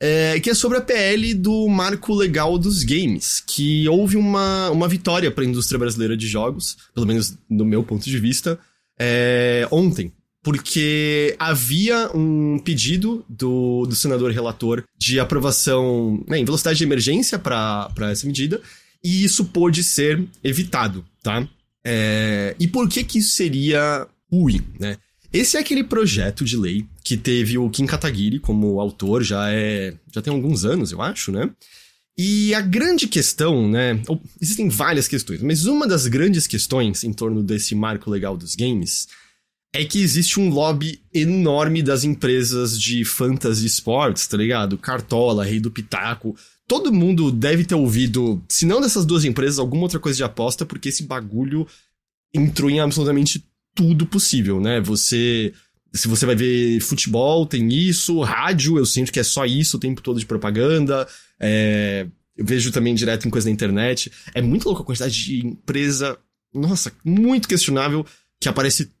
é, 0.00 0.38
que 0.40 0.50
é 0.50 0.54
sobre 0.54 0.78
a 0.78 0.80
PL 0.80 1.34
do 1.34 1.68
marco 1.68 2.14
legal 2.14 2.58
dos 2.58 2.82
games, 2.82 3.42
que 3.46 3.88
houve 3.88 4.16
uma, 4.16 4.70
uma 4.70 4.88
vitória 4.88 5.30
para 5.30 5.44
a 5.44 5.46
indústria 5.46 5.78
brasileira 5.78 6.16
de 6.16 6.26
jogos, 6.26 6.76
pelo 6.94 7.06
menos 7.06 7.36
do 7.48 7.64
meu 7.64 7.82
ponto 7.82 8.04
de 8.04 8.18
vista, 8.18 8.58
é, 8.98 9.66
ontem 9.70 10.12
porque 10.46 11.34
havia 11.40 12.08
um 12.14 12.56
pedido 12.60 13.24
do, 13.28 13.84
do 13.84 13.96
senador 13.96 14.30
relator 14.30 14.84
de 14.96 15.18
aprovação 15.18 16.22
né, 16.28 16.38
em 16.38 16.44
velocidade 16.44 16.78
de 16.78 16.84
emergência 16.84 17.36
para 17.36 17.90
essa 18.12 18.24
medida, 18.28 18.62
e 19.02 19.24
isso 19.24 19.46
pôde 19.46 19.82
ser 19.82 20.24
evitado, 20.44 21.04
tá? 21.20 21.48
É, 21.84 22.54
e 22.60 22.68
por 22.68 22.88
que 22.88 23.02
que 23.02 23.18
isso 23.18 23.34
seria 23.34 24.06
ruim, 24.30 24.60
né? 24.78 24.98
Esse 25.32 25.56
é 25.56 25.60
aquele 25.60 25.82
projeto 25.82 26.44
de 26.44 26.56
lei 26.56 26.86
que 27.02 27.16
teve 27.16 27.58
o 27.58 27.68
Kim 27.68 27.84
Kataguiri 27.84 28.38
como 28.38 28.80
autor, 28.80 29.24
já 29.24 29.50
é 29.50 29.94
já 30.14 30.22
tem 30.22 30.32
alguns 30.32 30.64
anos, 30.64 30.92
eu 30.92 31.02
acho, 31.02 31.32
né? 31.32 31.50
E 32.18 32.54
a 32.54 32.62
grande 32.62 33.06
questão, 33.06 33.68
né? 33.68 34.00
Existem 34.40 34.70
várias 34.70 35.06
questões, 35.06 35.42
mas 35.42 35.66
uma 35.66 35.86
das 35.86 36.06
grandes 36.06 36.46
questões 36.46 37.04
em 37.04 37.12
torno 37.12 37.42
desse 37.42 37.74
marco 37.74 38.10
legal 38.10 38.36
dos 38.36 38.54
games 38.54 39.06
é 39.74 39.84
que 39.84 40.00
existe 40.00 40.40
um 40.40 40.48
lobby 40.48 41.02
enorme 41.12 41.82
das 41.82 42.04
empresas 42.04 42.80
de 42.80 43.04
fantasy 43.04 43.66
sports, 43.66 44.26
tá 44.26 44.36
ligado? 44.36 44.78
Cartola, 44.78 45.44
Rei 45.44 45.60
do 45.60 45.70
Pitaco. 45.70 46.34
Todo 46.66 46.92
mundo 46.92 47.30
deve 47.30 47.64
ter 47.64 47.74
ouvido, 47.74 48.42
se 48.48 48.64
não 48.64 48.80
dessas 48.80 49.04
duas 49.04 49.24
empresas, 49.24 49.58
alguma 49.58 49.82
outra 49.82 50.00
coisa 50.00 50.16
de 50.16 50.24
aposta, 50.24 50.64
porque 50.64 50.88
esse 50.88 51.02
bagulho 51.02 51.66
entrou 52.32 52.70
em 52.70 52.80
absolutamente 52.80 53.44
tudo 53.74 54.06
possível, 54.06 54.60
né? 54.60 54.80
Você. 54.80 55.52
Se 55.92 56.08
você 56.08 56.26
vai 56.26 56.34
ver 56.34 56.80
futebol, 56.80 57.46
tem 57.46 57.72
isso, 57.72 58.20
rádio, 58.20 58.76
eu 58.76 58.84
sinto 58.84 59.12
que 59.12 59.20
é 59.20 59.22
só 59.22 59.46
isso 59.46 59.76
o 59.76 59.80
tempo 59.80 60.02
todo 60.02 60.18
de 60.18 60.26
propaganda. 60.26 61.06
É, 61.40 62.06
eu 62.36 62.44
vejo 62.44 62.70
também 62.70 62.94
direto 62.94 63.26
em 63.26 63.30
coisa 63.30 63.48
na 63.48 63.52
internet. 63.52 64.10
É 64.34 64.42
muito 64.42 64.66
louco 64.66 64.82
a 64.82 64.84
quantidade 64.84 65.14
de 65.24 65.46
empresa, 65.46 66.18
nossa, 66.52 66.92
muito 67.04 67.48
questionável, 67.48 68.04
que 68.40 68.48
aparece 68.48 68.92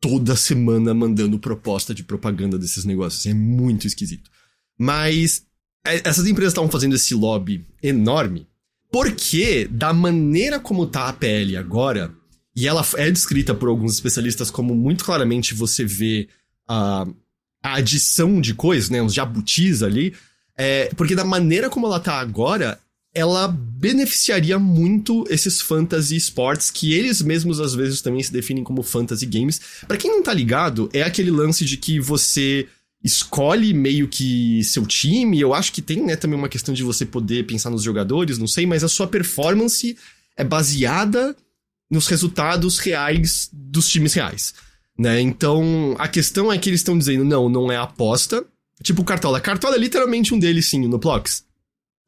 toda 0.00 0.34
semana 0.36 0.94
mandando 0.94 1.38
proposta 1.38 1.94
de 1.94 2.02
propaganda 2.02 2.58
desses 2.58 2.84
negócios. 2.84 3.26
É 3.26 3.34
muito 3.34 3.86
esquisito. 3.86 4.30
Mas 4.78 5.44
é, 5.86 6.08
essas 6.08 6.26
empresas 6.26 6.52
estavam 6.52 6.70
fazendo 6.70 6.94
esse 6.94 7.14
lobby 7.14 7.66
enorme 7.82 8.46
porque, 8.90 9.68
da 9.70 9.92
maneira 9.92 10.58
como 10.58 10.86
tá 10.86 11.08
a 11.08 11.12
PL 11.12 11.56
agora, 11.56 12.12
e 12.56 12.66
ela 12.66 12.84
é 12.96 13.10
descrita 13.10 13.54
por 13.54 13.68
alguns 13.68 13.94
especialistas 13.94 14.50
como 14.50 14.74
muito 14.74 15.04
claramente 15.04 15.54
você 15.54 15.84
vê 15.84 16.28
a, 16.68 17.06
a 17.62 17.74
adição 17.74 18.40
de 18.40 18.52
coisas, 18.52 18.90
né, 18.90 19.00
uns 19.00 19.14
jabutis 19.14 19.82
ali, 19.82 20.14
é, 20.62 20.90
porque 20.94 21.14
da 21.14 21.24
maneira 21.24 21.70
como 21.70 21.86
ela 21.86 21.98
tá 21.98 22.20
agora, 22.20 22.78
ela 23.14 23.48
beneficiaria 23.48 24.58
muito 24.58 25.24
esses 25.30 25.62
fantasy 25.62 26.16
sports 26.16 26.70
que 26.70 26.92
eles 26.92 27.22
mesmos 27.22 27.58
às 27.58 27.74
vezes 27.74 28.02
também 28.02 28.22
se 28.22 28.30
definem 28.30 28.62
como 28.62 28.82
fantasy 28.82 29.24
games. 29.24 29.58
Para 29.88 29.96
quem 29.96 30.10
não 30.10 30.22
tá 30.22 30.34
ligado, 30.34 30.90
é 30.92 31.02
aquele 31.02 31.30
lance 31.30 31.64
de 31.64 31.78
que 31.78 31.98
você 31.98 32.68
escolhe 33.02 33.72
meio 33.72 34.06
que 34.06 34.62
seu 34.62 34.84
time. 34.84 35.40
Eu 35.40 35.54
acho 35.54 35.72
que 35.72 35.80
tem, 35.80 36.04
né, 36.04 36.14
também 36.14 36.38
uma 36.38 36.48
questão 36.48 36.74
de 36.74 36.82
você 36.82 37.06
poder 37.06 37.46
pensar 37.46 37.70
nos 37.70 37.82
jogadores, 37.82 38.36
não 38.36 38.46
sei, 38.46 38.66
mas 38.66 38.84
a 38.84 38.88
sua 38.88 39.06
performance 39.06 39.96
é 40.36 40.44
baseada 40.44 41.34
nos 41.90 42.06
resultados 42.06 42.78
reais 42.78 43.48
dos 43.50 43.88
times 43.88 44.12
reais, 44.12 44.52
né? 44.98 45.22
Então, 45.22 45.96
a 45.98 46.06
questão 46.06 46.52
é 46.52 46.58
que 46.58 46.68
eles 46.68 46.80
estão 46.80 46.98
dizendo, 46.98 47.24
não, 47.24 47.48
não 47.48 47.72
é 47.72 47.78
aposta. 47.78 48.44
Tipo 48.82 49.04
Cartola. 49.04 49.40
Cartola 49.40 49.76
é 49.76 49.78
literalmente 49.78 50.34
um 50.34 50.38
deles, 50.38 50.68
sim, 50.68 50.86
no 50.86 50.98
Plox 50.98 51.44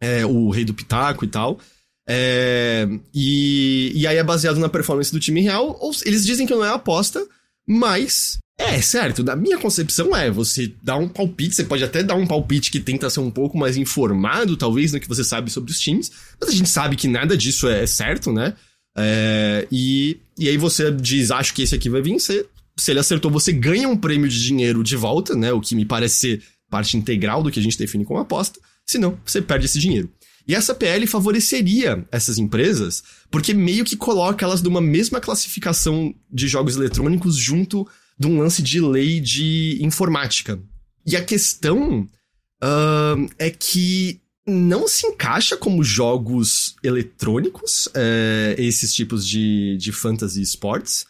é, 0.03 0.27
o 0.27 0.51
Rei 0.51 0.65
do 0.65 0.75
Pitaco 0.75 1.25
e 1.25 1.29
tal. 1.29 1.61
É, 2.09 2.89
e, 3.15 3.93
e 3.95 4.05
aí 4.05 4.17
é 4.17 4.25
baseado 4.25 4.59
na 4.59 4.69
performance 4.69 5.13
do 5.13 5.21
time 5.21 5.41
real. 5.41 5.79
Ou, 5.81 5.93
eles 6.05 6.27
dizem 6.27 6.45
que 6.45 6.53
não 6.53 6.65
é 6.65 6.71
aposta, 6.71 7.25
mas 7.65 8.39
é 8.59 8.83
certo. 8.83 9.23
Da 9.23 9.37
minha 9.37 9.59
concepção 9.59 10.15
é 10.15 10.29
você 10.29 10.75
dá 10.83 10.97
um 10.97 11.09
palpite. 11.09 11.55
Você 11.55 11.63
pode 11.63 11.85
até 11.85 12.03
dar 12.03 12.17
um 12.17 12.27
palpite 12.27 12.73
que 12.73 12.81
tenta 12.81 13.09
ser 13.09 13.21
um 13.21 13.31
pouco 13.31 13.57
mais 13.57 13.77
informado, 13.77 14.57
talvez, 14.57 14.93
no 14.93 14.99
que 14.99 15.09
você 15.09 15.23
sabe 15.23 15.53
sobre 15.53 15.71
os 15.71 15.79
times. 15.79 16.11
Mas 16.41 16.51
a 16.51 16.53
gente 16.53 16.69
sabe 16.69 16.97
que 16.97 17.07
nada 17.07 17.37
disso 17.37 17.69
é 17.69 17.87
certo, 17.87 18.33
né? 18.33 18.55
É, 18.99 19.69
e, 19.71 20.19
e 20.37 20.49
aí 20.49 20.57
você 20.57 20.91
diz, 20.91 21.31
acho 21.31 21.55
que 21.55 21.63
esse 21.63 21.77
aqui 21.77 21.89
vai 21.89 22.03
vencer. 22.03 22.47
Se 22.77 22.91
ele 22.91 22.99
acertou, 22.99 23.31
você 23.31 23.53
ganha 23.53 23.89
um 23.89 23.97
prêmio 23.97 24.29
de 24.29 24.43
dinheiro 24.43 24.83
de 24.83 24.97
volta, 24.97 25.37
né? 25.37 25.53
O 25.53 25.61
que 25.61 25.77
me 25.77 25.85
parece 25.85 26.17
ser 26.17 26.43
parte 26.73 26.97
integral 26.97 27.43
do 27.43 27.51
que 27.51 27.61
a 27.61 27.63
gente 27.63 27.77
define 27.77 28.03
como 28.03 28.19
aposta 28.19 28.59
senão 28.87 29.19
você 29.25 29.43
perde 29.43 29.67
esse 29.67 29.79
dinheiro. 29.79 30.11
E 30.49 30.55
essa 30.55 30.75
PL 30.75 31.07
favoreceria 31.07 32.05
essas 32.11 32.39
empresas, 32.39 33.03
porque 33.31 33.55
meio 33.55 33.85
que 33.85 33.95
coloca 33.95 34.45
elas 34.45 34.61
numa 34.63 34.81
mesma 34.81 35.21
classificação 35.21 36.13
de 36.33 36.49
jogos 36.49 36.75
eletrônicos 36.75 37.37
junto 37.37 37.87
de 38.19 38.27
um 38.27 38.41
lance 38.41 38.63
de 38.63 38.81
lei 38.81 39.21
de 39.21 39.79
informática. 39.81 40.59
E 41.07 41.15
a 41.15 41.25
questão 41.25 42.01
uh, 42.01 43.31
é 43.39 43.51
que 43.51 44.21
não 44.47 44.89
se 44.89 45.07
encaixa 45.07 45.57
como 45.57 45.85
jogos 45.85 46.75
eletrônicos 46.83 47.87
uh, 47.87 48.59
esses 48.59 48.93
tipos 48.93 49.27
de, 49.27 49.77
de 49.77 49.93
fantasy 49.93 50.43
sports. 50.43 51.07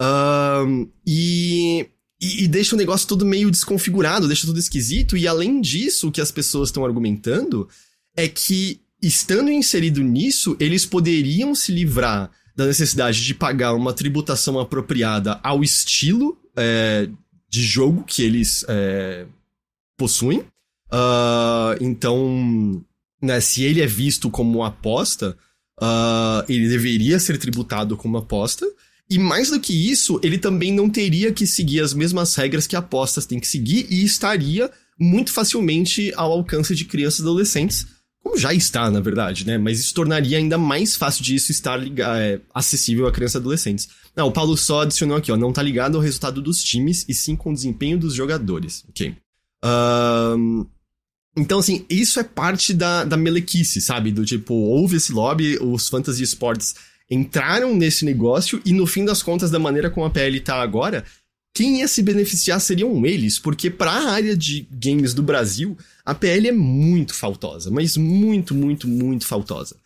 Uh, 0.00 0.86
e 1.06 1.88
e, 2.20 2.44
e, 2.44 2.48
deixa 2.48 2.74
o 2.74 2.78
negócio 2.78 3.06
todo 3.06 3.26
meio 3.26 3.50
desconfigurado, 3.50 4.26
deixa 4.26 4.46
tudo 4.46 4.58
esquisito. 4.58 5.16
E 5.16 5.28
além 5.28 5.60
disso, 5.60 6.08
o 6.08 6.12
que 6.12 6.20
as 6.20 6.30
pessoas 6.30 6.70
estão 6.70 6.84
argumentando 6.84 7.68
é 8.16 8.26
que, 8.26 8.80
estando 9.02 9.50
inserido 9.50 10.02
nisso, 10.02 10.56
eles 10.58 10.86
poderiam 10.86 11.54
se 11.54 11.72
livrar 11.72 12.30
da 12.56 12.66
necessidade 12.66 13.22
de 13.22 13.34
pagar 13.34 13.74
uma 13.74 13.92
tributação 13.92 14.58
apropriada 14.58 15.38
ao 15.42 15.62
estilo 15.62 16.38
é, 16.56 17.06
de 17.48 17.62
jogo 17.62 18.02
que 18.02 18.22
eles 18.22 18.64
é, 18.66 19.26
possuem. 19.96 20.40
Uh, 20.86 21.76
então, 21.80 22.82
né, 23.20 23.40
se 23.40 23.62
ele 23.62 23.82
é 23.82 23.86
visto 23.86 24.30
como 24.30 24.64
aposta, 24.64 25.36
uh, 25.80 26.44
ele 26.48 26.68
deveria 26.68 27.18
ser 27.18 27.38
tributado 27.38 27.96
como 27.96 28.16
aposta. 28.16 28.66
E 29.08 29.18
mais 29.18 29.50
do 29.50 29.60
que 29.60 29.72
isso, 29.72 30.18
ele 30.22 30.36
também 30.36 30.72
não 30.72 30.90
teria 30.90 31.32
que 31.32 31.46
seguir 31.46 31.80
as 31.80 31.94
mesmas 31.94 32.34
regras 32.34 32.66
que 32.66 32.74
apostas 32.74 33.24
têm 33.24 33.38
que 33.38 33.46
seguir 33.46 33.86
e 33.88 34.04
estaria 34.04 34.70
muito 34.98 35.32
facilmente 35.32 36.12
ao 36.16 36.32
alcance 36.32 36.74
de 36.74 36.84
crianças 36.84 37.20
e 37.20 37.22
adolescentes, 37.22 37.86
como 38.20 38.36
já 38.36 38.52
está, 38.52 38.90
na 38.90 38.98
verdade, 38.98 39.46
né? 39.46 39.56
Mas 39.56 39.78
isso 39.78 39.94
tornaria 39.94 40.38
ainda 40.38 40.58
mais 40.58 40.96
fácil 40.96 41.22
disso 41.22 41.52
estar 41.52 41.80
é, 41.80 42.40
acessível 42.52 43.06
a 43.06 43.12
crianças 43.12 43.34
e 43.34 43.38
adolescentes. 43.38 43.88
Não, 44.16 44.26
o 44.26 44.32
Paulo 44.32 44.56
só 44.56 44.80
adicionou 44.80 45.16
aqui, 45.16 45.30
ó, 45.30 45.36
não 45.36 45.52
tá 45.52 45.62
ligado 45.62 45.96
ao 45.96 46.02
resultado 46.02 46.42
dos 46.42 46.64
times 46.64 47.04
e 47.08 47.14
sim 47.14 47.36
com 47.36 47.50
o 47.50 47.54
desempenho 47.54 47.98
dos 47.98 48.14
jogadores, 48.14 48.84
ok? 48.88 49.14
Um, 49.64 50.66
então, 51.36 51.58
assim, 51.60 51.84
isso 51.88 52.18
é 52.18 52.24
parte 52.24 52.72
da, 52.72 53.04
da 53.04 53.16
melequice, 53.16 53.80
sabe? 53.80 54.10
Do 54.10 54.24
tipo, 54.24 54.54
houve 54.54 54.96
esse 54.96 55.12
lobby, 55.12 55.58
os 55.60 55.88
fantasy 55.88 56.24
sports 56.24 56.74
entraram 57.10 57.74
nesse 57.74 58.04
negócio 58.04 58.60
e 58.64 58.72
no 58.72 58.86
fim 58.86 59.04
das 59.04 59.22
contas, 59.22 59.50
da 59.50 59.58
maneira 59.58 59.90
como 59.90 60.06
a 60.06 60.10
PL 60.10 60.40
tá 60.40 60.60
agora, 60.60 61.04
quem 61.54 61.80
ia 61.80 61.88
se 61.88 62.02
beneficiar 62.02 62.60
seriam 62.60 63.06
eles, 63.06 63.38
porque 63.38 63.70
para 63.70 63.90
a 63.90 64.10
área 64.10 64.36
de 64.36 64.68
games 64.70 65.14
do 65.14 65.22
Brasil, 65.22 65.76
a 66.04 66.14
PL 66.14 66.48
é 66.48 66.52
muito 66.52 67.14
faltosa, 67.14 67.70
mas 67.70 67.96
muito, 67.96 68.54
muito, 68.54 68.86
muito 68.86 69.26
faltosa. 69.26 69.76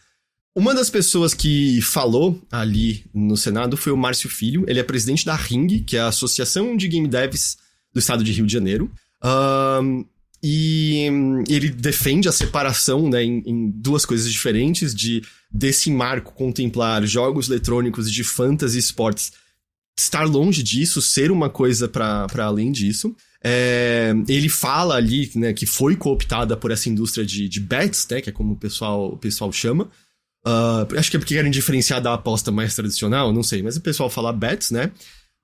Uma 0.52 0.74
das 0.74 0.90
pessoas 0.90 1.32
que 1.32 1.80
falou 1.80 2.42
ali 2.50 3.04
no 3.14 3.36
Senado 3.36 3.76
foi 3.76 3.92
o 3.92 3.96
Márcio 3.96 4.28
Filho, 4.28 4.64
ele 4.66 4.80
é 4.80 4.82
presidente 4.82 5.24
da 5.24 5.36
Ring, 5.36 5.84
que 5.84 5.96
é 5.96 6.00
a 6.00 6.08
Associação 6.08 6.76
de 6.76 6.88
Game 6.88 7.06
Devs 7.06 7.56
do 7.94 8.00
estado 8.00 8.24
de 8.24 8.32
Rio 8.32 8.46
de 8.46 8.52
Janeiro. 8.52 8.90
Um, 9.22 10.04
e 10.42 11.08
hum, 11.10 11.44
ele 11.48 11.68
defende 11.68 12.28
a 12.28 12.32
separação 12.32 13.08
né, 13.08 13.22
em, 13.22 13.42
em, 13.44 13.70
duas 13.70 14.06
coisas 14.06 14.30
diferentes, 14.30 14.94
de 14.94 15.22
desse 15.50 15.90
marco 15.90 16.32
contemplar 16.32 17.04
jogos 17.04 17.48
eletrônicos 17.50 18.10
de 18.10 18.22
fantasy 18.22 18.78
esportes 18.78 19.32
estar 19.98 20.24
longe 20.24 20.62
disso, 20.62 21.02
ser 21.02 21.30
uma 21.30 21.50
coisa 21.50 21.88
para 21.88 22.26
além 22.38 22.72
disso. 22.72 23.14
É, 23.42 24.12
ele 24.28 24.48
fala 24.48 24.96
ali 24.96 25.30
né, 25.34 25.52
que 25.52 25.66
foi 25.66 25.96
cooptada 25.96 26.56
por 26.56 26.70
essa 26.70 26.88
indústria 26.88 27.24
de, 27.24 27.48
de 27.48 27.60
bets, 27.60 28.06
né, 28.10 28.20
que 28.20 28.30
é 28.30 28.32
como 28.32 28.54
o 28.54 28.56
pessoal, 28.56 29.12
o 29.12 29.16
pessoal 29.16 29.52
chama. 29.52 29.90
Uh, 30.46 30.98
acho 30.98 31.10
que 31.10 31.16
é 31.18 31.20
porque 31.20 31.34
querem 31.34 31.50
diferenciar 31.50 32.00
da 32.00 32.14
aposta 32.14 32.50
mais 32.50 32.74
tradicional, 32.74 33.30
não 33.30 33.42
sei, 33.42 33.62
mas 33.62 33.76
o 33.76 33.80
pessoal 33.80 34.08
fala 34.08 34.32
bets, 34.32 34.70
né? 34.70 34.90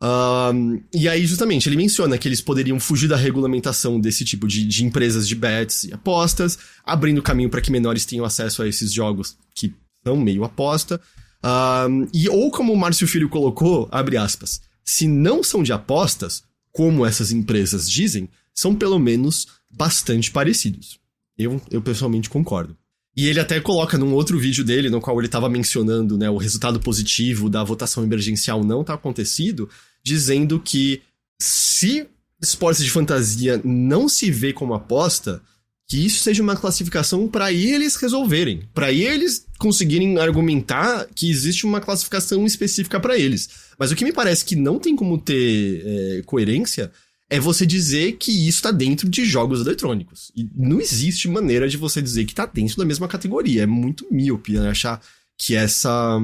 Um, 0.02 0.82
e 0.93 1.09
aí, 1.09 1.27
justamente, 1.27 1.68
ele 1.68 1.77
menciona 1.77 2.18
que 2.18 2.28
eles 2.28 2.40
poderiam 2.40 2.78
fugir 2.78 3.09
da 3.09 3.16
regulamentação 3.16 3.98
desse 3.98 4.24
tipo 4.24 4.47
de, 4.47 4.66
de 4.66 4.85
empresas 4.85 5.27
de 5.27 5.35
bets 5.35 5.85
e 5.85 5.93
apostas, 5.93 6.59
abrindo 6.85 7.23
caminho 7.23 7.48
para 7.48 7.60
que 7.60 7.70
menores 7.70 8.05
tenham 8.05 8.24
acesso 8.24 8.62
a 8.62 8.68
esses 8.68 8.93
jogos 8.93 9.36
que 9.55 9.74
são 10.05 10.16
meio 10.16 10.44
aposta. 10.44 11.01
Um, 11.44 12.06
e 12.12 12.28
ou 12.28 12.51
como 12.51 12.73
o 12.73 12.77
Márcio 12.77 13.09
Filho 13.09 13.28
colocou, 13.28 13.89
abre 13.90 14.16
aspas, 14.16 14.60
se 14.85 15.09
não 15.09 15.43
são 15.43 15.62
de 15.62 15.73
apostas, 15.73 16.43
como 16.73 17.06
essas 17.06 17.32
empresas 17.32 17.90
dizem, 17.90 18.28
são 18.55 18.74
pelo 18.74 18.98
menos 18.98 19.47
bastante 19.70 20.31
parecidos. 20.31 20.98
Eu, 21.39 21.60
eu 21.70 21.82
pessoalmente 21.82 22.31
concordo. 22.31 22.77
E 23.16 23.26
ele 23.26 23.40
até 23.40 23.59
coloca 23.60 23.97
num 23.97 24.12
outro 24.12 24.38
vídeo 24.38 24.62
dele, 24.62 24.90
no 24.90 25.01
qual 25.01 25.18
ele 25.18 25.26
estava 25.26 25.48
mencionando 25.48 26.18
né, 26.18 26.28
o 26.28 26.36
resultado 26.36 26.78
positivo 26.78 27.48
da 27.48 27.64
votação 27.64 28.05
emergencial 28.05 28.62
não 28.62 28.84
tá 28.84 28.93
acontecido, 28.94 29.68
dizendo 30.05 30.60
que 30.60 31.01
se 31.40 32.06
esportes 32.40 32.84
de 32.84 32.90
fantasia 32.90 33.59
não 33.64 34.09
se 34.09 34.30
vê 34.30 34.52
como 34.52 34.74
aposta, 34.74 35.40
que 35.88 36.05
isso 36.05 36.20
seja 36.20 36.43
uma 36.43 36.56
classificação 36.56 37.28
para 37.28 37.52
eles 37.52 37.97
resolverem, 37.97 38.68
para 38.74 38.93
eles 38.93 39.47
conseguirem 39.59 40.18
argumentar 40.18 41.06
que 41.14 41.30
existe 41.30 41.64
uma 41.64 41.80
classificação 41.80 42.44
específica 42.44 42.98
para 42.98 43.16
eles. 43.16 43.48
Mas 43.78 43.90
o 43.90 43.97
que 43.97 44.05
me 44.05 44.12
parece 44.12 44.44
que 44.44 44.56
não 44.56 44.78
tem 44.78 44.97
como 44.97 45.16
ter 45.16 45.82
é, 45.86 46.22
coerência 46.26 46.90
é 47.28 47.40
você 47.40 47.66
dizer 47.66 48.12
que 48.12 48.30
isso 48.30 48.58
está 48.58 48.70
dentro 48.70 49.08
de 49.08 49.24
jogos 49.24 49.60
eletrônicos. 49.60 50.30
E 50.34 50.48
não 50.54 50.80
existe 50.80 51.28
maneira 51.28 51.68
de 51.68 51.76
você 51.76 52.00
dizer 52.00 52.24
que 52.24 52.32
está 52.32 52.46
dentro 52.46 52.76
da 52.76 52.84
mesma 52.84 53.08
categoria. 53.08 53.62
É 53.62 53.66
muito 53.66 54.06
míope 54.10 54.52
né, 54.52 54.70
achar 54.70 55.00
que 55.36 55.54
essa. 55.54 56.18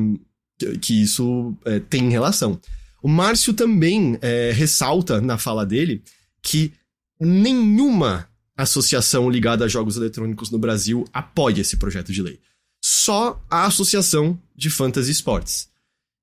que 0.81 1.03
isso 1.03 1.57
é, 1.65 1.81
tem 1.81 2.09
relação. 2.11 2.61
O 3.03 3.09
Márcio 3.09 3.53
também 3.53 4.17
é, 4.23 4.53
ressalta 4.53 5.21
na 5.21 5.37
fala 5.37 5.67
dele 5.67 6.03
que 6.41 6.73
nenhuma 7.21 8.29
associação 8.57 9.29
ligada 9.29 9.65
a 9.65 9.69
jogos 9.69 9.97
eletrônicos 9.97 10.51
no 10.51 10.59
Brasil 10.59 11.05
apoia 11.13 11.61
esse 11.61 11.77
projeto 11.77 12.13
de 12.13 12.23
lei. 12.23 12.39
Só 12.85 13.43
a 13.51 13.67
Associação 13.67 14.39
de 14.55 14.71
Fantasy 14.71 15.11
Sports. 15.13 15.69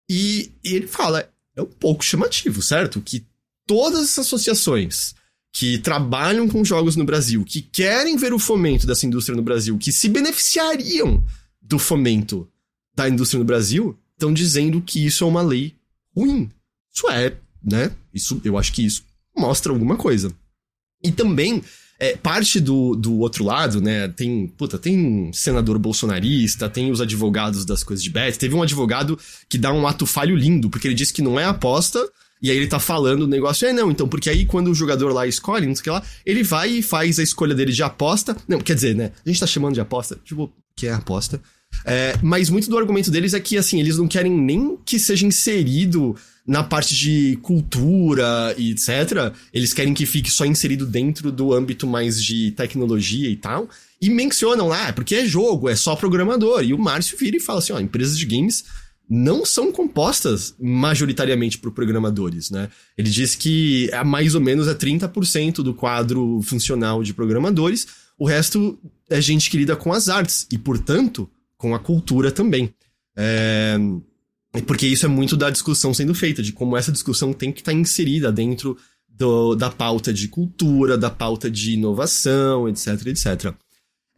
E, 0.10 0.52
e 0.64 0.74
ele 0.74 0.88
fala, 0.88 1.30
é 1.56 1.62
um 1.62 1.66
pouco 1.66 2.04
chamativo, 2.04 2.62
certo? 2.62 3.02
Que 3.02 3.26
todas 3.70 4.00
as 4.00 4.18
associações 4.18 5.14
que 5.54 5.78
trabalham 5.78 6.48
com 6.48 6.66
jogos 6.66 6.96
no 6.96 7.06
Brasil, 7.06 7.46
que 7.46 7.62
querem 7.62 8.18
ver 8.18 8.34
o 8.34 8.40
fomento 8.40 8.88
dessa 8.88 9.06
indústria 9.06 9.36
no 9.36 9.44
Brasil, 9.44 9.78
que 9.78 9.92
se 9.92 10.10
beneficiariam 10.10 11.24
do 11.62 11.78
fomento 11.78 12.50
da 12.96 13.08
indústria 13.08 13.38
no 13.38 13.46
Brasil, 13.46 13.96
estão 14.14 14.34
dizendo 14.34 14.82
que 14.82 15.06
isso 15.06 15.24
é 15.24 15.28
uma 15.28 15.44
lei 15.44 15.76
ruim. 16.18 16.50
Isso 16.92 17.08
é, 17.12 17.38
né? 17.64 17.92
Isso, 18.12 18.42
eu 18.44 18.58
acho 18.58 18.74
que 18.74 18.84
isso 18.84 19.04
mostra 19.38 19.72
alguma 19.72 19.96
coisa. 19.96 20.34
E 21.04 21.12
também 21.12 21.62
é, 22.00 22.16
parte 22.16 22.60
do, 22.60 22.96
do 22.96 23.20
outro 23.20 23.44
lado, 23.44 23.80
né? 23.80 24.08
Tem, 24.08 24.48
puta, 24.48 24.80
tem 24.80 25.32
senador 25.32 25.78
bolsonarista, 25.78 26.68
tem 26.68 26.90
os 26.90 27.02
advogados 27.02 27.66
das 27.66 27.84
coisas 27.84 28.04
de 28.04 28.10
bet. 28.10 28.40
Teve 28.40 28.56
um 28.56 28.64
advogado 28.64 29.20
que 29.48 29.60
dá 29.60 29.72
um 29.72 29.86
ato 29.86 30.08
falho 30.08 30.36
lindo, 30.36 30.72
porque 30.72 30.88
ele 30.88 30.96
disse 30.96 31.14
que 31.14 31.22
não 31.22 31.40
é 31.40 31.46
aposta, 31.46 32.00
e 32.42 32.50
aí 32.50 32.58
ele 32.58 32.68
tá 32.68 32.80
falando 32.80 33.24
o 33.24 33.28
negócio, 33.28 33.68
é 33.68 33.74
não, 33.74 33.92
então, 33.92 34.08
porque 34.08 34.30
aí 34.30 34.46
quando 34.46 34.70
o 34.70 34.76
jogador 34.76 35.12
lá 35.12 35.28
escolhe, 35.28 35.68
não 35.68 35.76
sei 35.76 35.82
o 35.82 35.84
que 35.84 35.90
lá, 35.90 36.04
ele 36.26 36.44
vai 36.44 36.70
e 36.70 36.82
faz 36.82 37.20
a 37.20 37.24
escolha 37.24 37.54
dele 37.54 37.74
de 37.74 37.84
aposta. 37.84 38.36
Não, 38.48 38.60
quer 38.60 38.76
dizer, 38.76 38.96
né? 38.96 39.12
A 39.26 39.30
gente 39.30 39.40
tá 39.40 39.48
chamando 39.48 39.74
de 39.74 39.82
aposta, 39.82 40.18
tipo, 40.24 40.52
que 40.76 40.88
é 40.88 40.94
aposta. 40.94 41.42
É, 41.86 42.18
mas 42.22 42.50
muito 42.50 42.70
do 42.70 42.78
argumento 42.78 43.12
deles 43.12 43.34
é 43.34 43.40
que, 43.40 43.58
assim, 43.58 43.80
eles 43.80 43.98
não 43.98 44.08
querem 44.08 44.32
nem 44.32 44.78
que 44.86 44.98
seja 44.98 45.26
inserido 45.26 46.16
na 46.48 46.64
parte 46.64 46.96
de 46.96 47.38
cultura 47.42 48.56
e 48.58 48.72
etc. 48.72 49.34
Eles 49.54 49.74
querem 49.74 49.94
que 49.94 50.06
fique 50.06 50.32
só 50.32 50.46
inserido 50.46 50.86
dentro 50.86 51.32
do 51.32 51.54
âmbito 51.54 51.86
mais 51.86 52.24
de 52.24 52.52
tecnologia 52.52 53.30
e 53.30 53.36
tal. 53.36 53.70
E 54.02 54.10
mencionam 54.10 54.68
lá, 54.68 54.88
ah, 54.88 54.94
porque 54.94 55.14
é 55.14 55.26
jogo, 55.26 55.70
é 55.70 55.76
só 55.76 55.96
programador. 55.96 56.64
E 56.64 56.74
o 56.74 56.80
Márcio 56.80 57.18
vira 57.18 57.38
e 57.38 57.40
fala 57.40 57.60
assim: 57.60 57.74
ó, 57.74 57.80
empresas 57.80 58.18
de 58.18 58.26
games 58.26 58.66
não 59.10 59.44
são 59.44 59.72
compostas 59.72 60.54
majoritariamente 60.60 61.58
por 61.58 61.72
programadores, 61.72 62.52
né? 62.52 62.70
Ele 62.96 63.10
diz 63.10 63.34
que 63.36 63.90
é 63.92 64.04
mais 64.04 64.36
ou 64.36 64.42
menos 64.42 64.68
é 64.68 64.76
30% 64.76 65.64
do 65.64 65.74
quadro 65.74 66.40
funcional 66.44 67.02
de 67.02 67.14
programadores, 67.14 67.88
o 68.20 68.28
resto 68.28 68.78
é 69.10 69.20
gente 69.20 69.50
que 69.50 69.58
lida 69.58 69.76
com 69.76 69.92
as 69.92 70.10
artes 70.10 70.46
e, 70.52 70.58
portanto, 70.58 71.28
com 71.58 71.74
a 71.74 71.80
cultura 71.80 72.32
também. 72.32 72.72
É... 73.18 73.78
Porque 74.68 74.86
isso 74.86 75.06
é 75.06 75.10
muito 75.10 75.36
da 75.36 75.50
discussão 75.50 75.94
sendo 75.94 76.14
feita, 76.14 76.44
de 76.44 76.52
como 76.52 76.78
essa 76.78 76.92
discussão 76.92 77.34
tem 77.34 77.52
que 77.52 77.62
estar 77.62 77.74
inserida 77.74 78.32
dentro 78.32 78.78
do, 79.08 79.56
da 79.56 79.70
pauta 79.70 80.14
de 80.14 80.28
cultura, 80.28 80.98
da 80.98 81.10
pauta 81.10 81.50
de 81.50 81.74
inovação, 81.74 82.68
etc, 82.68 83.08
etc. 83.08 83.54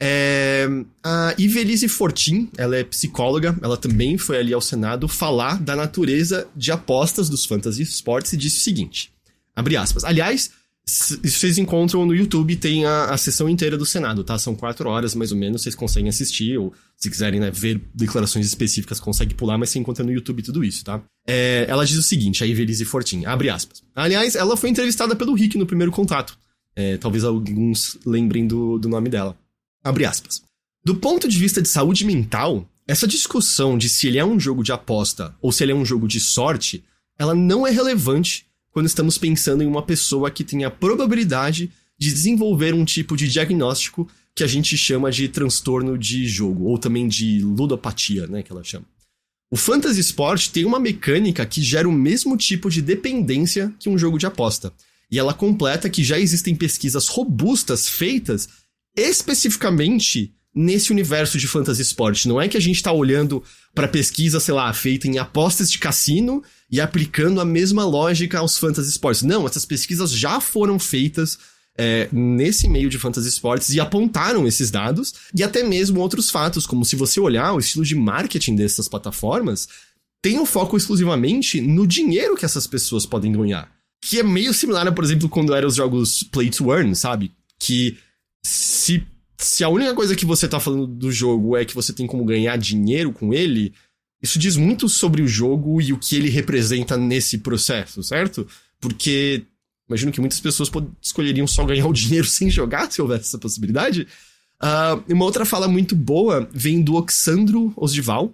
É, 0.04 0.68
a 1.04 1.36
Ivelise 1.38 1.88
Fortin, 1.88 2.50
ela 2.58 2.76
é 2.76 2.84
psicóloga, 2.84 3.56
ela 3.62 3.78
também 3.78 4.18
foi 4.18 4.40
ali 4.40 4.52
ao 4.52 4.60
Senado 4.60 5.08
falar 5.08 5.62
da 5.62 5.76
natureza 5.76 6.48
de 6.56 6.72
apostas 6.72 7.30
dos 7.30 7.46
fantasy 7.46 7.84
sports 7.84 8.34
e 8.34 8.38
disse 8.38 8.62
o 8.62 8.64
seguinte, 8.64 9.14
abre 9.56 9.78
aspas, 9.78 10.04
aliás, 10.04 10.50
vocês 10.84 11.60
encontram 11.60 12.04
no 12.04 12.16
YouTube, 12.16 12.56
tem 12.56 12.84
a, 12.84 13.12
a 13.12 13.18
sessão 13.18 13.48
inteira 13.48 13.78
do 13.78 13.86
Senado, 13.86 14.24
tá? 14.24 14.40
São 14.40 14.56
quatro 14.56 14.90
horas, 14.90 15.14
mais 15.14 15.32
ou 15.32 15.38
menos, 15.38 15.62
vocês 15.62 15.76
conseguem 15.76 16.10
assistir, 16.10 16.58
ou 16.58 16.74
se 16.98 17.08
quiserem 17.08 17.40
né, 17.40 17.52
ver 17.52 17.80
declarações 17.94 18.48
específicas, 18.48 19.00
consegue 19.00 19.36
pular, 19.36 19.60
mas 19.60 19.70
você 19.70 19.78
encontra 19.78 20.04
no 20.04 20.12
YouTube 20.12 20.42
tudo 20.42 20.64
isso, 20.64 20.84
tá? 20.84 21.00
É, 21.28 21.68
ela 21.70 21.86
diz 21.86 21.98
o 21.98 22.04
seguinte, 22.04 22.44
a 22.44 22.48
Ivelise 22.48 22.86
Fortin, 22.86 23.26
abre 23.26 23.52
aspas. 23.52 23.84
Aliás, 23.96 24.36
ela 24.36 24.58
foi 24.58 24.72
entrevistada 24.72 25.16
pelo 25.16 25.36
Rick 25.36 25.60
no 25.60 25.68
primeiro 25.68 25.92
contato. 25.92 26.36
É, 26.76 26.98
talvez 26.98 27.24
alguns 27.24 28.00
lembrem 28.04 28.48
do, 28.48 28.80
do 28.80 28.90
nome 28.90 29.08
dela. 29.08 29.38
Abre 29.84 30.06
aspas. 30.06 30.42
Do 30.84 30.96
ponto 30.96 31.28
de 31.28 31.38
vista 31.38 31.62
de 31.62 31.70
saúde 31.70 32.06
mental, 32.06 32.68
essa 32.88 33.08
discussão 33.08 33.78
de 33.78 33.90
se 33.90 34.08
ele 34.08 34.18
é 34.18 34.26
um 34.26 34.40
jogo 34.40 34.64
de 34.64 34.72
aposta 34.72 35.36
ou 35.42 35.52
se 35.52 35.64
ele 35.64 35.72
é 35.72 35.76
um 35.76 35.86
jogo 35.86 36.08
de 36.08 36.20
sorte, 36.20 36.84
ela 37.18 37.34
não 37.34 37.66
é 37.66 37.72
relevante 37.72 38.46
quando 38.72 38.88
estamos 38.88 39.18
pensando 39.18 39.64
em 39.64 39.68
uma 39.68 39.84
pessoa 39.84 40.32
que 40.32 40.44
tem 40.44 40.64
a 40.64 40.72
probabilidade 40.72 41.72
de 41.98 42.12
desenvolver 42.12 42.74
um 42.74 42.86
tipo 42.86 43.16
de 43.16 43.28
diagnóstico 43.28 44.08
que 44.34 44.44
a 44.44 44.48
gente 44.48 44.78
chama 44.78 45.12
de 45.12 45.28
transtorno 45.28 45.98
de 45.98 46.28
jogo, 46.28 46.66
ou 46.66 46.78
também 46.78 47.08
de 47.08 47.42
ludopatia, 47.42 48.28
né, 48.28 48.42
que 48.42 48.52
ela 48.52 48.64
chama. 48.64 48.86
O 49.52 49.58
Fantasy 49.58 50.00
Sport 50.00 50.48
tem 50.48 50.64
uma 50.64 50.80
mecânica 50.80 51.46
que 51.46 51.62
gera 51.62 51.88
o 51.88 51.92
mesmo 51.92 52.38
tipo 52.38 52.70
de 52.70 52.82
dependência 52.82 53.74
que 53.78 53.90
um 53.90 53.98
jogo 53.98 54.18
de 54.18 54.26
aposta. 54.26 54.74
E 55.12 55.20
ela 55.20 55.34
completa 55.34 55.90
que 55.90 56.06
já 56.06 56.18
existem 56.18 56.56
pesquisas 56.56 57.10
robustas 57.10 57.88
feitas 57.88 58.48
especificamente 58.96 60.34
nesse 60.54 60.92
universo 60.92 61.38
de 61.38 61.48
fantasy 61.48 61.82
sport. 61.82 62.26
Não 62.26 62.40
é 62.40 62.48
que 62.48 62.58
a 62.58 62.62
gente 62.62 62.76
está 62.76 62.92
olhando 62.92 63.44
para 63.74 63.88
pesquisa, 63.88 64.40
sei 64.40 64.54
lá, 64.54 64.72
feita 64.74 65.08
em 65.08 65.18
apostas 65.18 65.72
de 65.72 65.80
cassino 65.80 66.44
e 66.70 66.82
aplicando 66.82 67.40
a 67.40 67.46
mesma 67.46 67.86
lógica 67.86 68.40
aos 68.40 68.58
fantasy 68.58 68.90
sports. 68.90 69.22
Não, 69.22 69.46
essas 69.48 69.66
pesquisas 69.66 70.12
já 70.12 70.42
foram 70.42 70.78
feitas 70.78 71.38
é, 71.78 72.10
nesse 72.12 72.68
meio 72.68 72.90
de 72.90 73.00
fantasy 73.00 73.30
sports 73.30 73.70
e 73.70 73.80
apontaram 73.80 74.46
esses 74.46 74.70
dados 74.70 75.14
e 75.34 75.42
até 75.42 75.64
mesmo 75.64 76.02
outros 76.02 76.30
fatos, 76.30 76.66
como 76.66 76.84
se 76.84 76.96
você 76.96 77.20
olhar 77.20 77.54
o 77.54 77.60
estilo 77.60 77.86
de 77.86 77.96
marketing 77.96 78.56
dessas 78.56 78.90
plataformas, 78.90 79.70
tem 80.22 80.38
um 80.38 80.46
foco 80.46 80.76
exclusivamente 80.76 81.62
no 81.62 81.88
dinheiro 81.88 82.36
que 82.36 82.46
essas 82.46 82.68
pessoas 82.68 83.06
podem 83.06 83.32
ganhar. 83.32 83.72
Que 84.04 84.20
é 84.20 84.24
meio 84.24 84.54
similar 84.54 84.92
por 84.94 85.04
exemplo, 85.04 85.30
quando 85.30 85.56
eram 85.56 85.68
os 85.68 85.76
jogos 85.76 86.24
Play 86.24 86.50
to 86.50 86.74
Earn, 86.74 86.94
sabe? 86.96 87.32
Que 87.58 87.98
se, 88.44 89.06
se 89.38 89.64
a 89.64 89.70
única 89.70 89.94
coisa 89.94 90.16
que 90.16 90.26
você 90.26 90.48
tá 90.48 90.60
falando 90.60 90.88
do 90.88 91.12
jogo 91.12 91.56
é 91.56 91.66
que 91.66 91.76
você 91.76 91.94
tem 91.94 92.08
como 92.08 92.26
ganhar 92.26 92.58
dinheiro 92.58 93.12
com 93.12 93.34
ele, 93.34 93.74
isso 94.22 94.38
diz 94.38 94.56
muito 94.56 94.88
sobre 94.88 95.22
o 95.22 95.28
jogo 95.28 95.82
e 95.82 95.94
o 95.94 95.98
que 95.98 96.16
ele 96.16 96.30
representa 96.30 96.96
nesse 96.98 97.40
processo, 97.40 98.04
certo? 98.04 98.48
Porque 98.80 99.46
imagino 99.88 100.12
que 100.12 100.22
muitas 100.22 100.40
pessoas 100.40 100.70
escolheriam 101.02 101.48
só 101.48 101.66
ganhar 101.66 101.88
o 101.88 101.94
dinheiro 101.94 102.26
sem 102.28 102.50
jogar 102.50 102.92
se 102.92 103.02
houvesse 103.02 103.26
essa 103.26 103.38
possibilidade. 103.38 104.08
Uh, 104.62 105.14
uma 105.14 105.26
outra 105.26 105.44
fala 105.44 105.68
muito 105.68 105.96
boa 105.96 106.48
vem 106.54 106.82
do 106.82 106.96
Oxandro 106.96 107.74
Osdival. 107.76 108.34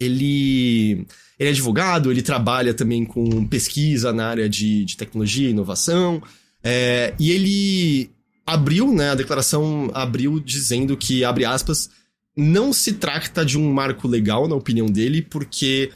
Ele, 0.00 1.06
ele 1.38 1.48
é 1.48 1.50
advogado, 1.50 2.10
ele 2.10 2.22
trabalha 2.22 2.72
também 2.72 3.04
com 3.04 3.46
pesquisa 3.46 4.12
na 4.12 4.28
área 4.28 4.48
de, 4.48 4.84
de 4.84 4.96
tecnologia 4.96 5.48
e 5.48 5.50
inovação. 5.50 6.22
É, 6.62 7.14
e 7.18 7.32
ele, 7.32 8.10
abriu, 8.46 8.92
né, 8.92 9.10
a 9.10 9.14
declaração 9.14 9.90
abriu 9.94 10.40
dizendo 10.40 10.96
que, 10.96 11.24
abre 11.24 11.44
aspas, 11.44 11.90
não 12.36 12.72
se 12.72 12.94
trata 12.94 13.44
de 13.44 13.58
um 13.58 13.72
marco 13.72 14.08
legal, 14.08 14.48
na 14.48 14.54
opinião 14.54 14.86
dele, 14.86 15.22
porque 15.22 15.90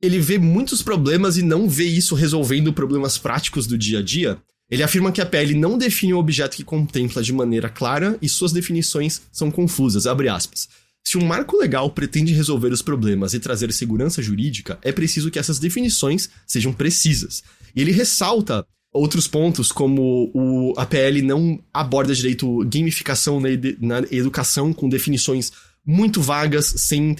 ele 0.00 0.18
vê 0.18 0.38
muitos 0.38 0.82
problemas 0.82 1.36
e 1.36 1.42
não 1.42 1.68
vê 1.68 1.84
isso 1.84 2.14
resolvendo 2.14 2.72
problemas 2.72 3.18
práticos 3.18 3.66
do 3.66 3.76
dia 3.76 3.98
a 3.98 4.02
dia. 4.02 4.38
Ele 4.70 4.82
afirma 4.82 5.12
que 5.12 5.20
a 5.20 5.26
PL 5.26 5.54
não 5.54 5.78
define 5.78 6.14
o 6.14 6.18
objeto 6.18 6.56
que 6.56 6.64
contempla 6.64 7.22
de 7.22 7.32
maneira 7.32 7.68
clara 7.68 8.18
e 8.20 8.28
suas 8.28 8.52
definições 8.52 9.22
são 9.32 9.50
confusas, 9.50 10.06
abre 10.06 10.28
aspas. 10.28 10.68
Se 11.04 11.16
um 11.16 11.24
marco 11.24 11.56
legal 11.56 11.88
pretende 11.90 12.32
resolver 12.32 12.72
os 12.72 12.82
problemas 12.82 13.32
e 13.32 13.38
trazer 13.38 13.72
segurança 13.72 14.20
jurídica, 14.20 14.76
é 14.82 14.90
preciso 14.90 15.30
que 15.30 15.38
essas 15.38 15.60
definições 15.60 16.28
sejam 16.44 16.72
precisas. 16.72 17.44
E 17.76 17.80
ele 17.80 17.92
ressalta 17.92 18.66
outros 18.96 19.28
pontos, 19.28 19.70
como 19.70 20.30
o, 20.34 20.74
a 20.76 20.86
PL 20.86 21.22
não 21.22 21.62
aborda 21.72 22.14
direito 22.14 22.64
gamificação 22.66 23.40
na, 23.40 23.48
na 23.80 24.06
educação 24.10 24.72
com 24.72 24.88
definições 24.88 25.52
muito 25.84 26.20
vagas, 26.20 26.66
sem 26.76 27.14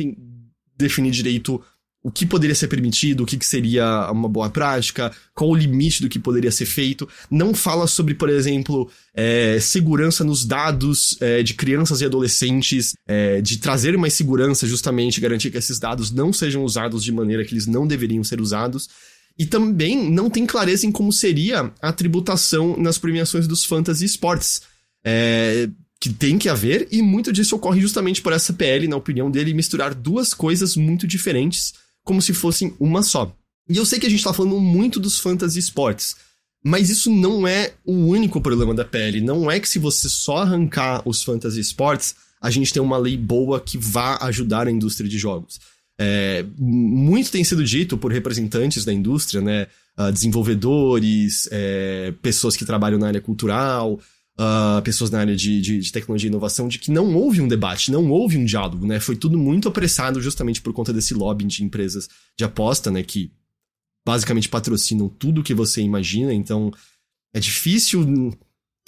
definir 0.77 1.11
direito 1.11 1.63
o 2.07 2.11
que 2.11 2.25
poderia 2.25 2.55
ser 2.55 2.69
permitido, 2.69 3.25
o 3.25 3.27
que, 3.27 3.37
que 3.37 3.45
seria 3.45 4.09
uma 4.13 4.29
boa 4.29 4.49
prática, 4.49 5.11
qual 5.35 5.51
o 5.51 5.57
limite 5.57 6.01
do 6.01 6.09
que 6.09 6.21
poderia 6.21 6.53
ser 6.53 6.65
feito. 6.65 7.09
Não 7.29 7.53
fala 7.53 7.89
sobre, 7.89 8.15
por 8.15 8.29
exemplo, 8.29 8.89
é, 9.13 9.59
segurança 9.59 10.23
nos 10.23 10.45
dados 10.45 11.17
é, 11.21 11.43
de 11.43 11.55
crianças 11.55 12.01
e 12.01 12.05
adolescentes, 12.05 12.95
é, 13.09 13.41
de 13.41 13.59
trazer 13.59 13.99
mais 13.99 14.15
segurança, 14.15 14.69
justamente, 14.69 15.21
garantir 15.21 15.51
que 15.51 15.59
esses 15.59 15.81
dados 15.81 16.13
não 16.13 16.33
sejam 16.33 16.63
usados 16.63 17.03
de 17.03 17.11
maneira 17.11 17.45
que 17.45 17.53
eles 17.53 17.67
não 17.67 17.89
deveriam 17.89 18.23
ser 18.23 18.41
usados. 18.41 18.89
E 19.39 19.45
também 19.45 20.11
não 20.11 20.31
tem 20.31 20.47
clareza 20.47 20.87
em 20.87 20.93
como 20.93 21.13
seria 21.13 21.73
a 21.81 21.93
tributação 21.93 22.77
nas 22.77 22.99
premiações 22.99 23.47
dos 23.47 23.65
fantasy 23.65 24.05
sports. 24.07 24.63
É, 25.05 25.69
que 26.01 26.13
tem 26.13 26.39
que 26.39 26.49
haver, 26.49 26.89
e 26.91 27.01
muito 27.01 27.33
disso 27.33 27.57
ocorre 27.57 27.81
justamente 27.81 28.21
por 28.21 28.33
essa 28.33 28.53
PL, 28.53 28.87
na 28.87 28.97
opinião 28.97 29.31
dele, 29.31 29.55
misturar 29.55 29.95
duas 29.95 30.35
coisas 30.35 30.77
muito 30.77 31.07
diferentes 31.07 31.75
como 32.05 32.23
se 32.23 32.33
fossem 32.33 32.75
uma 32.79 33.03
só. 33.03 33.35
E 33.69 33.77
eu 33.77 33.87
sei 33.87 33.99
que 33.99 34.07
a 34.07 34.11
gente 34.11 34.23
tá 34.23 34.33
falando 34.33 34.61
muito 34.61 35.01
dos 35.01 35.19
fantasy 35.19 35.59
sports, 35.59 36.17
mas 36.63 36.91
isso 36.91 37.11
não 37.11 37.47
é 37.47 37.73
o 37.85 37.93
único 37.93 38.41
problema 38.41 38.75
da 38.75 38.85
PL. 38.85 39.21
Não 39.21 39.51
é 39.51 39.59
que 39.59 39.69
se 39.69 39.79
você 39.79 40.09
só 40.09 40.39
arrancar 40.39 41.03
os 41.05 41.23
fantasy 41.23 41.61
sports, 41.61 42.15
a 42.41 42.51
gente 42.51 42.73
tem 42.73 42.83
uma 42.83 42.99
lei 42.99 43.17
boa 43.17 43.61
que 43.61 43.79
vá 43.79 44.19
ajudar 44.23 44.69
a 44.69 44.71
indústria 44.71 45.09
de 45.09 45.19
jogos. 45.19 45.59
É, 45.99 46.45
muito 46.59 47.31
tem 47.31 47.43
sido 47.43 47.65
dito 47.65 47.97
por 47.97 48.13
representantes 48.13 48.85
da 48.85 48.93
indústria, 48.93 49.41
né? 49.41 49.67
Uh, 49.99 50.13
desenvolvedores, 50.13 51.49
é, 51.51 52.13
pessoas 52.21 52.55
que 52.55 52.67
trabalham 52.67 52.99
na 52.99 53.07
área 53.07 53.21
cultural, 53.21 53.99
uh, 54.39 54.83
pessoas 54.83 55.11
na 55.11 55.21
área 55.21 55.35
de, 55.35 55.59
de, 55.61 55.79
de, 55.79 55.91
tecnologia 55.91 56.29
e 56.29 56.31
inovação, 56.31 56.69
de 56.69 56.79
que 56.79 56.91
não 56.91 57.15
houve 57.15 57.41
um 57.41 57.49
debate, 57.49 57.91
não 57.91 58.11
houve 58.11 58.37
um 58.37 58.45
diálogo, 58.45 58.87
né? 58.87 59.01
Foi 59.01 59.17
tudo 59.17 59.39
muito 59.39 59.69
apressado 59.69 60.21
justamente 60.21 60.61
por 60.61 60.75
conta 60.75 60.93
desse 60.93 61.15
lobbying 61.15 61.49
de 61.49 61.65
empresas 61.65 62.09
de 62.37 62.45
aposta, 62.45 62.91
né? 62.91 63.03
Que 63.03 63.31
basicamente 64.07 64.51
patrocinam 64.51 65.09
tudo 65.09 65.43
que 65.43 65.55
você 65.55 65.81
imagina, 65.81 66.33
então 66.33 66.71
é 67.35 67.41
difícil 67.41 68.37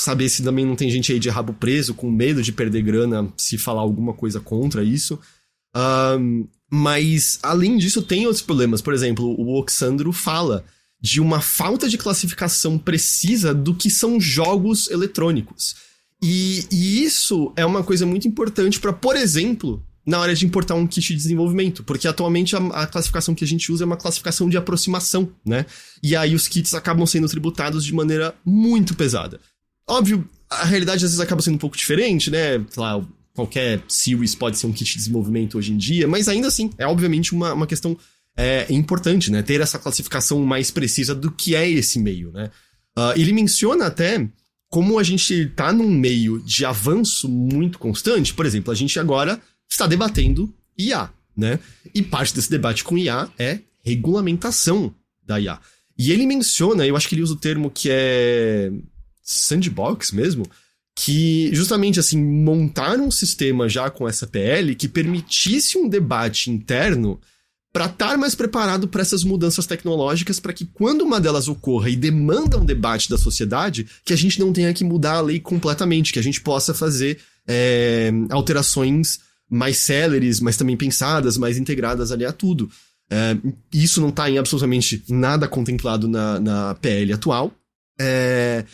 saber 0.01 0.29
se 0.29 0.45
também 0.45 0.65
não 0.65 0.77
tem 0.77 0.91
gente 0.91 1.13
aí 1.13 1.19
de 1.19 1.29
rabo 1.29 1.53
preso, 1.53 1.95
com 1.95 2.11
medo 2.11 2.43
de 2.43 2.53
perder 2.53 2.83
grana 2.83 3.33
se 3.37 3.59
falar 3.59 3.81
alguma 3.81 4.13
coisa 4.13 4.41
contra 4.41 4.85
isso. 4.85 5.19
Um, 5.75 6.47
mas, 6.71 7.39
além 7.43 7.79
disso, 7.79 8.03
tem 8.03 8.27
outros 8.27 8.43
problemas. 8.43 8.83
Por 8.83 8.93
exemplo, 8.93 9.27
o 9.39 9.59
Oxandro 9.59 10.13
fala 10.13 10.65
de 11.01 11.21
uma 11.21 11.41
falta 11.41 11.89
de 11.89 11.97
classificação 11.97 12.77
precisa 12.79 13.55
do 13.55 13.75
que 13.75 13.89
são 13.89 14.21
jogos 14.21 14.91
eletrônicos. 14.91 15.77
E, 16.23 16.67
e 16.71 17.05
isso 17.05 17.53
é 17.57 17.65
uma 17.65 17.85
coisa 17.85 18.05
muito 18.05 18.27
importante 18.27 18.81
para, 18.81 18.93
por 18.93 19.17
exemplo, 19.17 19.83
na 20.05 20.19
hora 20.19 20.35
de 20.35 20.45
importar 20.45 20.75
um 20.75 20.87
kit 20.87 21.07
de 21.09 21.15
desenvolvimento, 21.15 21.85
porque 21.85 22.09
atualmente 22.09 22.57
a, 22.57 22.59
a, 22.59 22.87
classificação 22.87 23.35
que 23.35 23.45
a 23.45 23.47
gente 23.47 23.71
usa 23.71 23.85
é 23.85 23.87
uma 23.87 23.97
classificação 23.97 24.49
de 24.49 24.57
aproximação, 24.57 25.31
né? 25.45 25.67
E 26.03 26.17
aí 26.17 26.35
os 26.35 26.49
kits 26.49 26.75
acabam 26.75 27.07
sendo 27.07 27.29
tributados 27.29 27.85
de 27.85 27.95
maneira 27.95 28.35
muito 28.45 28.95
pesada. 28.95 29.39
Óbvio, 29.87 30.29
a 30.51 30.65
realidade 30.65 31.05
às 31.05 31.11
vezes 31.11 31.21
acaba 31.21 31.43
sendo 31.43 31.55
um 31.55 31.59
pouco 31.59 31.77
diferente, 31.77 32.31
né? 32.31 32.65
Sei 32.71 32.83
lá, 32.83 33.07
qualquer 33.39 33.81
series 33.87 34.35
pode 34.35 34.59
ser 34.59 34.67
um 34.67 34.73
kit 34.73 34.91
de 34.91 34.99
desenvolvimento 34.99 35.57
hoje 35.57 35.73
em 35.73 35.77
dia, 35.77 36.09
mas 36.09 36.27
ainda 36.27 36.49
assim, 36.49 36.71
é 36.77 36.85
obviamente 36.85 37.33
uma, 37.33 37.53
uma 37.53 37.69
questão 37.69 37.97
é 38.37 38.67
importante, 38.69 39.31
né? 39.31 39.43
Ter 39.43 39.61
essa 39.61 39.79
classificação 39.79 40.45
mais 40.45 40.73
precisa 40.73 41.15
do 41.15 41.31
que 41.31 41.55
é 41.55 41.69
esse 41.69 42.01
meio, 42.01 42.33
né? 42.33 42.51
Uh, 42.97 43.13
ele 43.17 43.33
menciona 43.33 43.87
até 43.87 44.29
como 44.69 44.99
a 44.99 45.05
gente 45.05 45.47
tá 45.55 45.73
num 45.73 45.89
meio 45.89 46.41
de 46.41 46.65
avanço 46.65 47.29
muito 47.29 47.79
constante. 47.79 48.35
Por 48.35 48.45
exemplo, 48.45 48.73
a 48.73 48.75
gente 48.75 48.99
agora 48.99 49.41
está 49.69 49.87
debatendo 49.87 50.53
IA, 50.77 51.11
né? 51.37 51.61
E 51.95 52.03
parte 52.03 52.35
desse 52.35 52.51
debate 52.51 52.83
com 52.83 52.99
IA 52.99 53.29
é 53.39 53.61
regulamentação 53.85 54.93
da 55.25 55.41
IA. 55.41 55.61
E 55.97 56.11
ele 56.11 56.27
menciona, 56.27 56.87
eu 56.87 56.97
acho 56.97 57.09
que 57.09 57.15
ele 57.15 57.23
usa 57.23 57.35
o 57.35 57.39
termo 57.39 57.71
que 57.71 57.89
é 57.91 58.71
sandbox 59.23 60.13
mesmo, 60.13 60.45
que 61.01 61.49
justamente 61.55 62.01
assim 62.01 62.21
montar 62.21 62.99
um 62.99 63.09
sistema 63.09 63.69
já 63.69 63.89
com 63.89 64.09
essa 64.09 64.27
PL 64.27 64.75
que 64.75 64.89
permitisse 64.89 65.79
um 65.79 65.89
debate 65.89 66.51
interno 66.51 67.21
para 67.73 67.87
estar 67.87 68.19
mais 68.19 68.35
preparado 68.35 68.89
para 68.89 69.01
essas 69.01 69.23
mudanças 69.23 69.65
tecnológicas, 69.65 70.41
para 70.41 70.53
que 70.53 70.67
quando 70.67 71.03
uma 71.03 71.21
delas 71.21 71.47
ocorra 71.47 71.89
e 71.89 71.95
demanda 71.95 72.59
um 72.59 72.65
debate 72.65 73.09
da 73.09 73.17
sociedade, 73.17 73.87
que 74.05 74.13
a 74.13 74.17
gente 74.17 74.41
não 74.41 74.53
tenha 74.53 74.75
que 74.75 74.83
mudar 74.83 75.19
a 75.19 75.21
lei 75.21 75.39
completamente, 75.39 76.13
que 76.13 76.19
a 76.19 76.23
gente 76.23 76.41
possa 76.41 76.75
fazer 76.75 77.21
é, 77.47 78.11
alterações 78.31 79.21
mais 79.49 79.79
céleres, 79.79 80.41
mas 80.41 80.57
também 80.57 80.77
pensadas, 80.77 81.39
mais 81.39 81.59
integradas 81.59 82.11
ali 82.11 82.25
a 82.25 82.33
tudo. 82.33 82.69
É, 83.09 83.37
isso 83.73 84.01
não 84.01 84.09
está 84.09 84.29
em 84.29 84.37
absolutamente 84.37 85.05
nada 85.09 85.47
contemplado 85.47 86.09
na, 86.09 86.41
na 86.41 86.75
PL 86.75 87.13
atual. 87.13 87.53
É, 88.01 88.65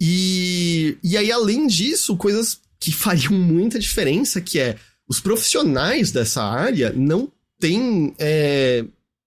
e, 0.00 0.98
e 1.02 1.16
aí, 1.16 1.30
além 1.30 1.66
disso, 1.66 2.16
coisas 2.16 2.60
que 2.78 2.92
fariam 2.92 3.32
muita 3.32 3.78
diferença, 3.78 4.40
que 4.40 4.58
é 4.58 4.76
os 5.08 5.20
profissionais 5.20 6.10
dessa 6.10 6.42
área 6.42 6.92
não 6.92 7.30
tem 7.60 8.14
é, 8.18 8.84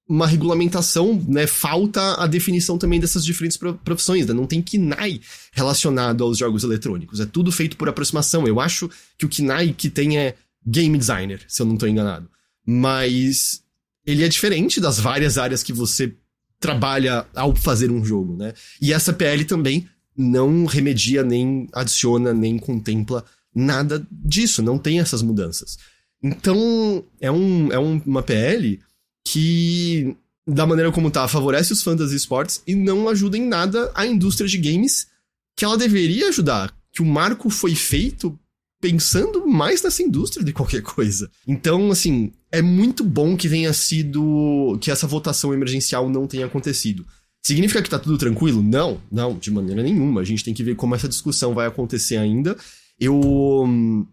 uma 0.08 0.28
regulamentação, 0.28 1.24
né? 1.28 1.48
Falta 1.48 2.16
a 2.16 2.28
definição 2.28 2.78
também 2.78 3.00
dessas 3.00 3.26
diferentes 3.26 3.58
profissões, 3.84 4.26
né? 4.26 4.34
Não 4.34 4.46
tem 4.46 4.62
KNAI 4.62 5.22
relacionado 5.52 6.24
aos 6.24 6.38
jogos 6.38 6.64
eletrônicos. 6.64 7.20
É 7.20 7.26
tudo 7.26 7.52
feito 7.52 7.78
por 7.78 7.90
aproximação. 7.90 8.48
Eu 8.48 8.60
acho 8.60 8.90
que 9.18 9.26
o 9.26 9.30
KNAI 9.30 9.74
que 9.74 9.90
tem 9.90 10.18
é 10.18 10.36
game 10.66 10.98
designer, 10.98 11.44
se 11.48 11.62
eu 11.62 11.66
não 11.66 11.74
estou 11.74 11.90
enganado. 11.90 12.30
Mas 12.66 13.64
ele 14.06 14.24
é 14.24 14.30
diferente 14.30 14.80
das 14.80 15.00
várias 15.00 15.38
áreas 15.38 15.64
que 15.64 15.74
você 15.74 16.14
trabalha 16.60 17.26
ao 17.36 17.56
fazer 17.56 17.92
um 17.92 18.04
jogo, 18.04 18.36
né? 18.36 18.54
E 18.82 18.94
essa 18.94 19.14
PL 19.14 19.46
também 19.46 19.88
não 20.18 20.66
remedia, 20.66 21.24
nem 21.24 21.68
adiciona, 21.72 22.34
nem 22.34 22.58
contempla 22.58 23.24
nada 23.54 24.06
disso, 24.12 24.62
não 24.62 24.78
tem 24.78 25.00
essas 25.00 25.22
mudanças. 25.22 25.78
Então, 26.22 27.04
é, 27.20 27.32
um, 27.32 27.72
é 27.72 27.80
um, 27.80 28.02
uma 28.06 28.24
PL 28.24 28.80
que, 29.26 30.16
da 30.48 30.66
maneira 30.66 30.92
como 30.92 31.12
tá, 31.12 31.28
favorece 31.28 31.74
os 31.74 31.84
fantasy 31.84 32.16
sports 32.16 32.62
e 32.66 32.76
não 32.76 33.08
ajuda 33.08 33.38
em 33.38 33.48
nada 33.48 33.92
a 33.94 34.06
indústria 34.06 34.48
de 34.48 34.58
games 34.58 35.08
que 35.56 35.66
ela 35.66 35.78
deveria 35.78 36.30
ajudar. 36.30 36.74
Que 36.92 37.02
o 37.02 37.06
marco 37.06 37.50
foi 37.50 37.76
feito 37.76 38.38
pensando 38.82 39.48
mais 39.48 39.82
nessa 39.82 40.04
indústria 40.04 40.46
de 40.46 40.54
qualquer 40.54 40.82
coisa. 40.82 41.30
Então, 41.48 41.92
assim, 41.92 42.32
é 42.52 42.62
muito 42.62 43.04
bom 43.04 43.36
que 43.36 43.50
tenha 43.50 43.74
sido. 43.74 44.78
que 44.82 44.92
essa 44.92 45.08
votação 45.08 45.54
emergencial 45.54 46.10
não 46.10 46.28
tenha 46.28 46.46
acontecido. 46.46 47.06
Significa 47.46 47.82
que 47.82 47.90
tá 47.90 47.98
tudo 47.98 48.18
tranquilo? 48.18 48.62
Não, 48.62 49.00
não, 49.12 49.38
de 49.38 49.50
maneira 49.50 49.82
nenhuma. 49.82 50.22
A 50.22 50.24
gente 50.24 50.44
tem 50.44 50.54
que 50.54 50.64
ver 50.64 50.76
como 50.76 50.96
essa 50.96 51.08
discussão 51.08 51.54
vai 51.54 51.68
acontecer 51.68 52.18
ainda. 52.18 52.58
Eu 53.00 54.06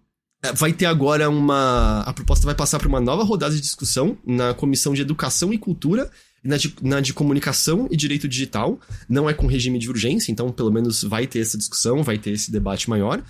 é, 0.44 0.52
vai 0.52 0.74
ter 0.74 0.84
agora 0.84 1.28
uma. 1.30 2.00
A 2.00 2.12
proposta 2.12 2.44
vai 2.44 2.54
passar 2.54 2.78
para 2.78 2.86
uma 2.88 3.00
nova 3.00 3.24
rodada 3.24 3.54
de 3.54 3.60
discussão 3.62 4.18
na 4.26 4.52
Comissão 4.52 4.92
de 4.92 5.00
Educação 5.00 5.54
e 5.54 5.58
Cultura, 5.58 6.10
na 6.44 6.58
de, 6.58 6.76
na 6.82 7.00
de 7.00 7.14
Comunicação 7.14 7.88
e 7.90 7.96
Direito 7.96 8.28
Digital. 8.28 8.78
Não 9.08 9.28
é 9.28 9.32
com 9.32 9.46
regime 9.46 9.78
de 9.78 9.88
urgência, 9.88 10.30
então 10.30 10.52
pelo 10.52 10.70
menos 10.70 11.02
vai 11.02 11.26
ter 11.26 11.38
essa 11.38 11.56
discussão, 11.56 12.02
vai 12.02 12.18
ter 12.18 12.30
esse 12.32 12.52
debate 12.52 12.90
maior. 12.90 13.22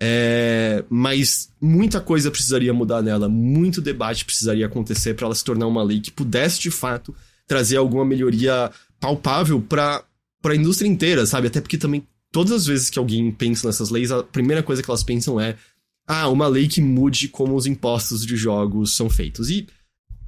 É, 0.00 0.84
mas 0.88 1.50
muita 1.60 2.00
coisa 2.00 2.30
precisaria 2.30 2.72
mudar 2.72 3.02
nela, 3.02 3.28
muito 3.28 3.82
debate 3.82 4.24
precisaria 4.24 4.64
acontecer 4.64 5.12
para 5.12 5.26
ela 5.26 5.34
se 5.34 5.44
tornar 5.44 5.66
uma 5.66 5.82
lei 5.82 6.00
que 6.00 6.10
pudesse 6.10 6.58
de 6.58 6.70
fato 6.70 7.14
trazer 7.46 7.76
alguma 7.76 8.04
melhoria 8.04 8.70
palpável 9.00 9.60
para 9.60 10.04
a 10.44 10.54
indústria 10.54 10.88
inteira, 10.88 11.26
sabe? 11.26 11.46
Até 11.46 11.60
porque 11.60 11.78
também 11.78 12.06
todas 12.30 12.52
as 12.52 12.66
vezes 12.66 12.90
que 12.90 12.98
alguém 12.98 13.32
pensa 13.32 13.66
nessas 13.66 13.90
leis, 13.90 14.12
a 14.12 14.22
primeira 14.22 14.62
coisa 14.62 14.82
que 14.82 14.90
elas 14.90 15.02
pensam 15.02 15.40
é 15.40 15.56
ah, 16.06 16.28
uma 16.28 16.46
lei 16.46 16.68
que 16.68 16.80
mude 16.80 17.26
como 17.28 17.56
os 17.56 17.66
impostos 17.66 18.24
de 18.24 18.36
jogos 18.36 18.94
são 18.94 19.08
feitos. 19.08 19.50
E 19.50 19.66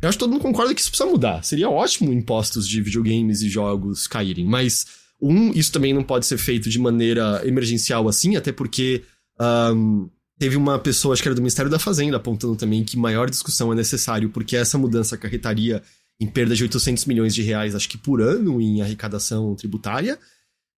eu 0.01 0.09
acho 0.09 0.19
que 0.19 0.25
todo 0.25 0.33
mundo 0.33 0.43
concorda 0.43 0.75
que 0.75 0.81
isso 0.81 0.91
precisa 0.91 1.09
mudar. 1.09 1.45
Seria 1.45 1.71
ótimo 1.71 2.13
impostos 2.13 2.67
de 2.67 2.81
videogames 2.81 3.43
e 3.43 3.49
jogos 3.49 4.07
caírem, 4.07 4.45
mas 4.45 5.01
Um, 5.25 5.53
isso 5.53 5.71
também 5.71 5.95
não 5.95 6.03
pode 6.03 6.27
ser 6.27 6.37
feito 6.37 6.69
de 6.69 6.81
maneira 6.81 7.41
emergencial 7.47 8.09
assim, 8.09 8.35
até 8.35 8.51
porque 8.51 9.05
um, 9.41 10.11
teve 10.37 10.57
uma 10.57 10.81
pessoa, 10.81 11.13
acho 11.13 11.23
que 11.23 11.29
era 11.29 11.35
do 11.37 11.41
Ministério 11.41 11.71
da 11.71 11.79
Fazenda, 11.79 12.17
apontando 12.17 12.57
também 12.57 12.83
que 12.83 12.97
maior 12.97 13.31
discussão 13.31 13.73
é 13.73 13.77
necessário, 13.77 14.31
porque 14.31 14.57
essa 14.57 14.77
mudança 14.77 15.15
acarretaria 15.15 15.81
em 16.21 16.27
perda 16.27 16.55
de 16.55 16.63
800 16.63 17.05
milhões 17.07 17.35
de 17.35 17.43
reais, 17.43 17.75
acho 17.75 17.89
que 17.89 17.99
por 17.99 18.21
ano, 18.21 18.61
em 18.61 18.81
arrecadação 18.81 19.55
tributária. 19.55 20.19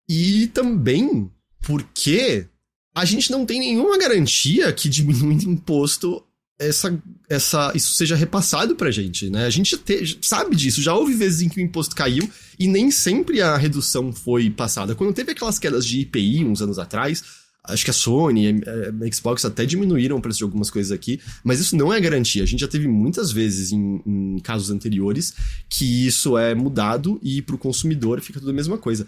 E 0.09 0.47
também 0.48 1.31
porque 1.61 2.47
a 2.94 3.05
gente 3.05 3.31
não 3.31 3.44
tem 3.44 3.59
nenhuma 3.59 3.98
garantia 3.98 4.73
que 4.73 4.89
diminuindo 4.89 5.51
imposto 5.51 6.23
essa, 6.59 7.02
essa, 7.28 7.73
isso 7.74 7.94
seja 7.94 8.15
repassado 8.15 8.77
pra 8.77 8.90
gente, 8.90 9.28
né? 9.28 9.44
A 9.44 9.51
gente 9.51 9.77
te, 9.77 10.19
sabe 10.23 10.55
disso, 10.55 10.81
já 10.81 10.94
houve 10.94 11.12
vezes 11.15 11.43
em 11.43 11.48
que 11.48 11.59
o 11.59 11.62
imposto 11.62 11.97
caiu 11.97 12.28
e 12.59 12.69
nem 12.69 12.90
sempre 12.90 13.43
a 13.43 13.56
redução 13.56 14.12
foi 14.12 14.48
passada. 14.51 14.94
Quando 14.94 15.12
teve 15.12 15.32
aquelas 15.32 15.59
quedas 15.59 15.85
de 15.85 16.01
IPI 16.01 16.44
uns 16.44 16.62
anos 16.62 16.78
atrás, 16.78 17.24
acho 17.65 17.85
que 17.85 17.91
a 17.91 17.95
Sony, 17.95 18.49
a 18.49 19.12
Xbox 19.12 19.45
até 19.45 19.65
diminuíram 19.65 20.16
o 20.16 20.20
preço 20.20 20.39
de 20.39 20.45
algumas 20.45 20.70
coisas 20.70 20.93
aqui, 20.93 21.20
mas 21.43 21.61
isso 21.61 21.77
não 21.77 21.93
é 21.93 22.01
garantia. 22.01 22.43
A 22.43 22.47
gente 22.47 22.61
já 22.61 22.69
teve 22.69 22.86
muitas 22.86 23.32
vezes 23.32 23.73
em, 23.73 24.03
em 24.07 24.39
casos 24.39 24.70
anteriores 24.70 25.35
que 25.69 26.07
isso 26.07 26.36
é 26.36 26.55
mudado 26.55 27.19
e 27.23 27.41
pro 27.41 27.59
consumidor 27.59 28.20
fica 28.20 28.39
tudo 28.39 28.51
a 28.51 28.55
mesma 28.55 28.77
coisa. 28.77 29.07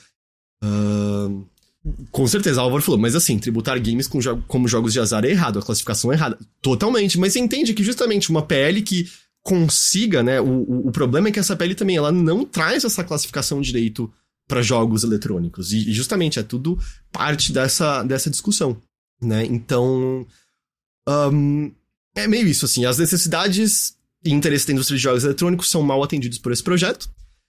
Uh, 0.64 1.44
com 2.10 2.26
certeza, 2.26 2.60
Álvaro 2.60 2.82
falou, 2.82 3.00
mas 3.00 3.14
assim, 3.14 3.38
tributar 3.38 3.80
games 3.80 4.08
com 4.08 4.20
jo 4.20 4.42
como 4.48 4.66
jogos 4.66 4.92
de 4.92 5.00
azar 5.00 5.24
é 5.24 5.30
errado, 5.30 5.58
a 5.58 5.62
classificação 5.62 6.10
é 6.10 6.16
errada. 6.16 6.38
Totalmente, 6.60 7.18
mas 7.18 7.32
você 7.32 7.38
entende 7.38 7.74
que 7.74 7.84
justamente 7.84 8.30
uma 8.30 8.42
PL 8.42 8.82
que 8.82 9.08
consiga, 9.42 10.22
né? 10.22 10.40
O, 10.40 10.44
o, 10.44 10.88
o 10.88 10.92
problema 10.92 11.28
é 11.28 11.30
que 11.30 11.38
essa 11.38 11.54
PL 11.54 11.74
também 11.74 11.96
ela 11.96 12.10
não 12.10 12.44
traz 12.44 12.84
essa 12.84 13.04
classificação 13.04 13.60
direito 13.60 14.12
para 14.46 14.62
jogos 14.62 15.04
eletrônicos. 15.04 15.72
E, 15.72 15.92
justamente 15.92 16.38
é 16.38 16.42
tudo 16.42 16.78
parte 17.12 17.52
dessa, 17.52 18.02
dessa 18.02 18.30
discussão, 18.30 18.80
né? 19.20 19.44
Então. 19.44 20.26
Um, 21.08 21.72
é 22.14 22.26
meio 22.26 22.48
isso, 22.48 22.64
assim. 22.64 22.84
As 22.84 22.98
necessidades 22.98 23.94
e 24.24 24.32
interesses 24.32 24.66
da 24.66 24.72
indústria 24.72 24.96
de 24.96 25.02
jogos 25.02 25.24
eletrônicos 25.24 25.70
são 25.70 25.82
mal 25.82 26.02
atendidos 26.02 26.38
por 26.38 26.50
esse 26.50 26.62
projeto. 26.62 27.08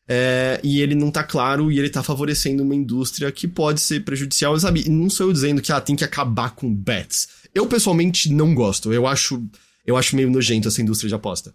É, 0.10 0.62
e 0.64 0.80
ele 0.80 0.96
não 0.96 1.12
tá 1.12 1.22
claro 1.22 1.70
e 1.70 1.78
ele 1.78 1.90
tá 1.90 2.02
favorecendo 2.02 2.64
uma 2.64 2.74
indústria 2.74 3.30
que 3.30 3.46
pode 3.46 3.82
ser 3.82 4.06
prejudicial, 4.06 4.58
sabe? 4.58 4.84
E 4.86 4.90
não 4.90 5.10
sou 5.10 5.28
eu 5.28 5.34
dizendo 5.34 5.62
que 5.62 5.72
ah, 5.72 5.82
tem 5.82 5.96
que 5.96 6.04
acabar 6.04 6.52
com 6.52 6.74
bets. 6.74 7.28
Eu 7.54 7.68
pessoalmente 7.68 8.32
não 8.32 8.56
gosto. 8.56 8.94
Eu 8.94 9.06
acho, 9.06 9.46
eu 9.86 9.98
acho 9.98 10.16
meio 10.16 10.30
nojento 10.30 10.68
essa 10.68 10.82
indústria 10.82 11.10
de 11.10 11.16
aposta. 11.16 11.54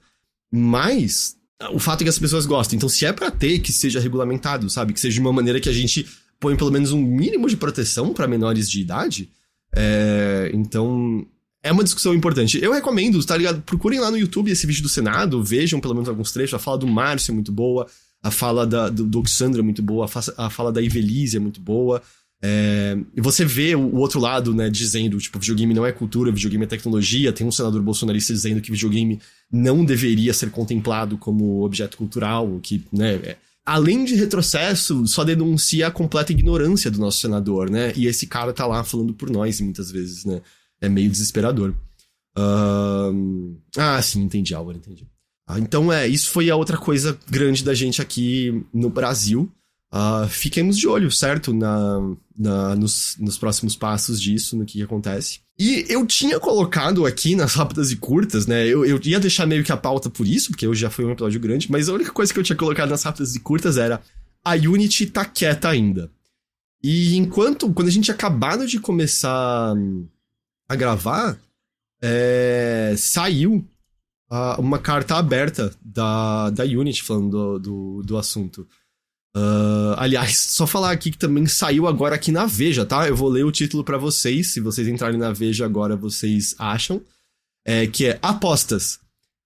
Mas 0.51 1.37
o 1.71 1.79
fato 1.79 2.01
é 2.01 2.05
que 2.05 2.11
as 2.11 2.19
pessoas 2.19 2.47
gostam. 2.47 2.77
Então, 2.77 2.89
se 2.89 3.05
é 3.05 3.13
para 3.13 3.31
ter, 3.31 3.59
que 3.61 3.73
seja 3.73 4.01
regulamentado, 4.01 4.69
sabe? 4.69 4.93
Que 4.93 5.01
seja 5.01 5.15
de 5.15 5.21
uma 5.21 5.33
maneira 5.33 5.61
que 5.61 5.69
a 5.69 5.73
gente 5.73 6.07
põe 6.41 6.57
pelo 6.57 6.71
menos 6.71 6.93
um 6.93 7.01
mínimo 7.01 7.49
de 7.49 7.57
proteção 7.57 8.13
para 8.13 8.27
menores 8.27 8.71
de 8.71 8.81
idade. 8.81 9.29
É, 9.75 10.51
então, 10.53 11.27
é 11.63 11.71
uma 11.71 11.85
discussão 11.85 12.13
importante. 12.15 12.63
Eu 12.63 12.73
recomendo, 12.73 13.25
tá 13.25 13.37
ligado? 13.37 13.63
Procurem 13.63 14.01
lá 14.01 14.11
no 14.11 14.19
YouTube 14.19 14.51
esse 14.51 14.67
vídeo 14.67 14.83
do 14.83 14.89
Senado, 14.89 15.43
vejam 15.43 15.81
pelo 15.81 15.95
menos 15.95 16.09
alguns 16.09 16.33
trechos. 16.33 16.55
A 16.55 16.59
fala 16.59 16.79
do 16.79 16.87
Márcio 16.87 17.31
é 17.31 17.35
muito 17.35 17.53
boa. 17.53 17.87
A 18.23 18.31
fala 18.31 18.67
da, 18.67 18.89
do, 18.89 19.05
do 19.05 19.19
Oxandra 19.21 19.61
é 19.61 19.65
muito 19.65 19.83
boa, 19.83 20.07
a, 20.07 20.47
a 20.47 20.51
fala 20.51 20.71
da 20.71 20.81
Ivelise 20.81 21.37
é 21.37 21.41
muito 21.41 21.61
boa. 21.61 22.01
É, 22.45 22.99
e 23.15 23.21
você 23.21 23.45
vê 23.45 23.77
o, 23.77 23.95
outro 23.97 24.19
lado, 24.19 24.53
né, 24.53 24.69
dizendo, 24.69 25.17
tipo, 25.19 25.39
videogame 25.39 25.73
não 25.73 25.87
é 25.87 25.93
cultura, 25.93 26.33
videogame 26.33 26.65
é 26.65 26.69
tecnologia. 26.69 27.33
Tem 27.33 27.47
um 27.47 27.53
senador 27.53 27.81
bolsonarista 27.83 28.33
dizendo 28.33 28.61
que 28.61 28.73
videogame 28.73 29.21
não 29.51 29.85
deveria 29.85 30.35
ser 30.35 30.51
contemplado 30.51 31.17
como 31.17 31.63
objeto 31.63 31.97
cultural, 31.97 32.59
que, 32.61 32.85
né, 32.93 33.15
é, 33.23 33.37
além 33.65 34.05
de 34.05 34.17
retrocesso, 34.17 35.07
só 35.07 35.23
denuncia 35.23 35.87
a 35.87 35.91
completa 35.91 36.33
ignorância 36.33 36.91
do 36.91 36.99
nosso 36.99 37.21
senador, 37.21 37.71
né? 37.71 37.93
E 37.95 38.07
esse 38.07 38.27
cara 38.27 38.53
tá 38.53 38.67
lá 38.67 38.83
falando 38.83 39.15
por 39.15 39.31
nós 39.31 39.61
muitas 39.61 39.91
vezes, 39.91 40.25
né? 40.25 40.43
É 40.81 40.89
meio 40.89 41.09
desesperador. 41.09 41.73
Uh... 42.37 43.57
Ah, 43.77 44.03
sim, 44.03 44.23
entendi, 44.23 44.53
Álvaro, 44.55 44.79
entendi. 44.79 45.07
Ah, 45.47 45.59
então 45.59 45.93
é, 45.93 46.09
isso 46.09 46.31
foi 46.31 46.51
a 46.51 46.57
outra 46.57 46.77
coisa 46.77 47.19
grande 47.31 47.63
da 47.63 47.75
gente 47.75 48.03
aqui 48.03 48.65
no 48.73 48.91
Brasil. 48.91 49.51
Uh, 49.93 50.27
fiquemos 50.27 50.79
de 50.79 50.89
olho, 50.89 51.11
certo? 51.11 51.53
Na, 51.53 52.01
na 52.37 52.75
nos, 52.75 53.15
nos, 53.19 53.37
próximos 53.37 53.77
passos 53.77 54.21
disso, 54.21 54.57
no 54.57 54.65
que, 54.65 54.79
que, 54.79 54.83
acontece. 54.83 55.41
E 55.59 55.85
eu 55.87 56.07
tinha 56.07 56.41
colocado 56.41 57.05
aqui 57.05 57.37
nas 57.37 57.53
rápidas 57.57 57.91
e 57.91 57.97
curtas, 57.97 58.47
né? 58.47 58.67
Eu, 58.67 58.87
eu 58.87 58.99
ia 59.05 59.21
deixar 59.21 59.47
meio 59.47 59.63
que 59.63 59.71
a 59.71 59.77
pauta 59.77 60.09
por 60.09 60.27
isso, 60.27 60.49
porque 60.49 60.67
hoje 60.67 60.81
já 60.81 60.89
foi 60.89 61.05
um 61.05 61.11
episódio 61.11 61.39
grande, 61.39 61.71
mas 61.71 61.91
a 61.91 61.93
única 61.93 62.11
coisa 62.11 62.33
que 62.33 62.39
eu 62.39 62.43
tinha 62.43 62.57
colocado 62.57 62.89
nas 62.89 63.03
rápidas 63.03 63.37
e 63.37 63.41
curtas 63.41 63.77
era 63.77 64.01
a 64.43 64.55
Unity 64.55 65.07
tá 65.07 65.27
quieta 65.27 65.69
ainda. 65.69 66.11
E 66.83 67.15
enquanto, 67.17 67.71
quando 67.73 67.89
a 67.89 67.93
gente 67.93 68.11
acabado 68.11 68.67
de 68.67 68.81
começar 68.81 69.75
a 70.69 70.75
gravar, 70.75 71.39
é, 72.03 72.95
saiu 72.97 73.65
uh, 74.31 74.59
uma 74.59 74.79
carta 74.79 75.17
aberta 75.17 75.71
da, 75.81 76.49
da 76.49 76.65
Unity 76.65 77.03
falando 77.03 77.31
do, 77.31 77.59
do, 77.59 78.03
do 78.03 78.17
assunto. 78.17 78.67
Uh, 79.35 79.97
aliás, 79.97 80.39
só 80.39 80.67
falar 80.67 80.91
aqui 80.91 81.11
que 81.11 81.19
também 81.19 81.47
saiu 81.47 81.87
agora 81.87 82.15
aqui 82.15 82.31
na 82.31 82.45
Veja, 82.45 82.85
tá? 82.85 83.09
Eu 83.09 83.17
vou 83.17 83.29
ler 83.29 83.45
o 83.45 83.53
título 83.53 83.83
para 83.83 83.97
vocês. 83.97 84.49
Se 84.49 84.61
vocês 84.61 84.87
entrarem 84.87 85.19
na 85.19 85.33
Veja 85.33 85.65
agora, 85.65 85.97
vocês 85.97 86.55
acham. 86.59 87.01
É, 87.65 87.87
que 87.87 88.07
é 88.07 88.19
Apostas. 88.21 88.99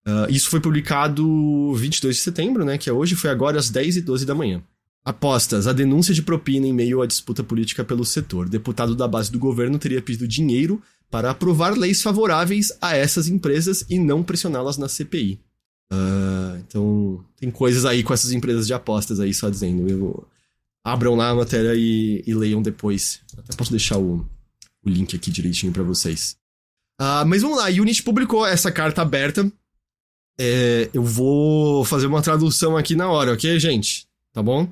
Uh, 0.06 0.30
isso 0.30 0.48
foi 0.50 0.60
publicado 0.60 1.74
22 1.74 2.16
de 2.16 2.22
setembro, 2.22 2.64
né? 2.64 2.78
Que 2.78 2.90
é 2.90 2.92
hoje, 2.92 3.14
foi 3.14 3.30
agora 3.30 3.58
às 3.58 3.70
10 3.70 3.98
e 3.98 4.00
12 4.00 4.26
da 4.26 4.34
manhã. 4.34 4.62
Apostas. 5.04 5.66
A 5.66 5.72
denúncia 5.72 6.12
de 6.12 6.22
propina 6.22 6.66
em 6.66 6.72
meio 6.72 7.00
à 7.00 7.06
disputa 7.06 7.44
política 7.44 7.84
pelo 7.84 8.04
setor. 8.04 8.48
Deputado 8.48 8.94
da 8.94 9.06
base 9.06 9.30
do 9.30 9.38
governo 9.38 9.78
teria 9.78 10.02
pedido 10.02 10.26
dinheiro 10.26 10.82
para 11.08 11.30
aprovar 11.30 11.76
leis 11.76 12.02
favoráveis 12.02 12.72
a 12.80 12.96
essas 12.96 13.28
empresas 13.28 13.84
e 13.88 13.98
não 13.98 14.22
pressioná-las 14.22 14.76
na 14.76 14.88
CPI. 14.88 15.38
Uh, 15.92 16.58
então, 16.66 17.24
tem 17.36 17.50
coisas 17.50 17.84
aí 17.84 18.02
com 18.02 18.12
essas 18.12 18.32
empresas 18.32 18.66
de 18.66 18.74
apostas 18.74 19.20
aí, 19.20 19.32
só 19.32 19.48
dizendo. 19.48 19.88
Eu, 19.88 20.26
abram 20.84 21.16
lá 21.16 21.30
a 21.30 21.34
matéria 21.34 21.74
e, 21.74 22.22
e 22.26 22.34
leiam 22.34 22.62
depois. 22.62 23.20
Até 23.36 23.56
posso 23.56 23.70
deixar 23.70 23.98
o, 23.98 24.24
o 24.84 24.88
link 24.88 25.16
aqui 25.16 25.30
direitinho 25.30 25.72
para 25.72 25.82
vocês. 25.82 26.36
Uh, 27.00 27.26
mas 27.26 27.42
vamos 27.42 27.58
lá, 27.58 27.66
a 27.66 27.70
Unity 27.70 28.02
publicou 28.02 28.46
essa 28.46 28.70
carta 28.70 29.02
aberta. 29.02 29.50
É, 30.38 30.88
eu 30.92 31.02
vou 31.02 31.84
fazer 31.84 32.06
uma 32.06 32.22
tradução 32.22 32.76
aqui 32.76 32.94
na 32.94 33.08
hora, 33.10 33.32
ok, 33.32 33.58
gente? 33.58 34.06
Tá 34.32 34.42
bom? 34.42 34.68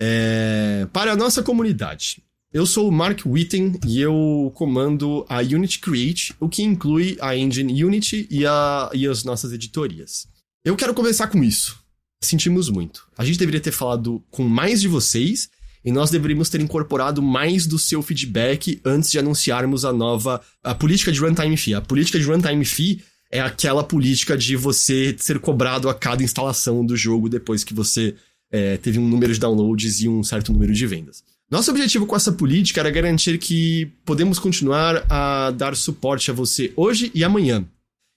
É, 0.00 0.86
para 0.92 1.12
a 1.12 1.16
nossa 1.16 1.42
comunidade, 1.42 2.22
eu 2.52 2.66
sou 2.66 2.88
o 2.88 2.92
Mark 2.92 3.22
Witten 3.24 3.78
e 3.86 4.00
eu 4.00 4.52
comando 4.54 5.24
a 5.28 5.38
Unity 5.40 5.78
Create, 5.78 6.34
o 6.38 6.48
que 6.48 6.62
inclui 6.62 7.16
a 7.20 7.36
engine 7.36 7.84
Unity 7.84 8.28
e, 8.30 8.46
a, 8.46 8.90
e 8.92 9.06
as 9.06 9.24
nossas 9.24 9.52
editorias. 9.52 10.28
Eu 10.64 10.76
quero 10.76 10.94
começar 10.94 11.26
com 11.26 11.42
isso. 11.42 11.76
Sentimos 12.22 12.68
muito. 12.68 13.08
A 13.18 13.24
gente 13.24 13.36
deveria 13.36 13.60
ter 13.60 13.72
falado 13.72 14.22
com 14.30 14.44
mais 14.44 14.80
de 14.80 14.86
vocês 14.86 15.50
e 15.84 15.90
nós 15.90 16.08
deveríamos 16.08 16.48
ter 16.48 16.60
incorporado 16.60 17.20
mais 17.20 17.66
do 17.66 17.80
seu 17.80 18.00
feedback 18.00 18.80
antes 18.84 19.10
de 19.10 19.18
anunciarmos 19.18 19.84
a 19.84 19.92
nova 19.92 20.40
a 20.62 20.72
política 20.72 21.10
de 21.10 21.18
runtime 21.18 21.56
fee. 21.56 21.74
A 21.74 21.80
política 21.80 22.16
de 22.16 22.24
runtime 22.24 22.64
fee 22.64 23.02
é 23.28 23.40
aquela 23.40 23.82
política 23.82 24.38
de 24.38 24.54
você 24.54 25.16
ser 25.18 25.40
cobrado 25.40 25.88
a 25.88 25.94
cada 25.94 26.22
instalação 26.22 26.86
do 26.86 26.96
jogo 26.96 27.28
depois 27.28 27.64
que 27.64 27.74
você 27.74 28.14
é, 28.52 28.76
teve 28.76 29.00
um 29.00 29.08
número 29.08 29.34
de 29.34 29.40
downloads 29.40 30.00
e 30.00 30.08
um 30.08 30.22
certo 30.22 30.52
número 30.52 30.72
de 30.72 30.86
vendas. 30.86 31.24
Nosso 31.50 31.72
objetivo 31.72 32.06
com 32.06 32.14
essa 32.14 32.30
política 32.30 32.78
era 32.78 32.90
garantir 32.90 33.36
que 33.38 33.90
podemos 34.04 34.38
continuar 34.38 35.04
a 35.10 35.50
dar 35.50 35.74
suporte 35.74 36.30
a 36.30 36.34
você 36.34 36.72
hoje 36.76 37.10
e 37.12 37.24
amanhã, 37.24 37.66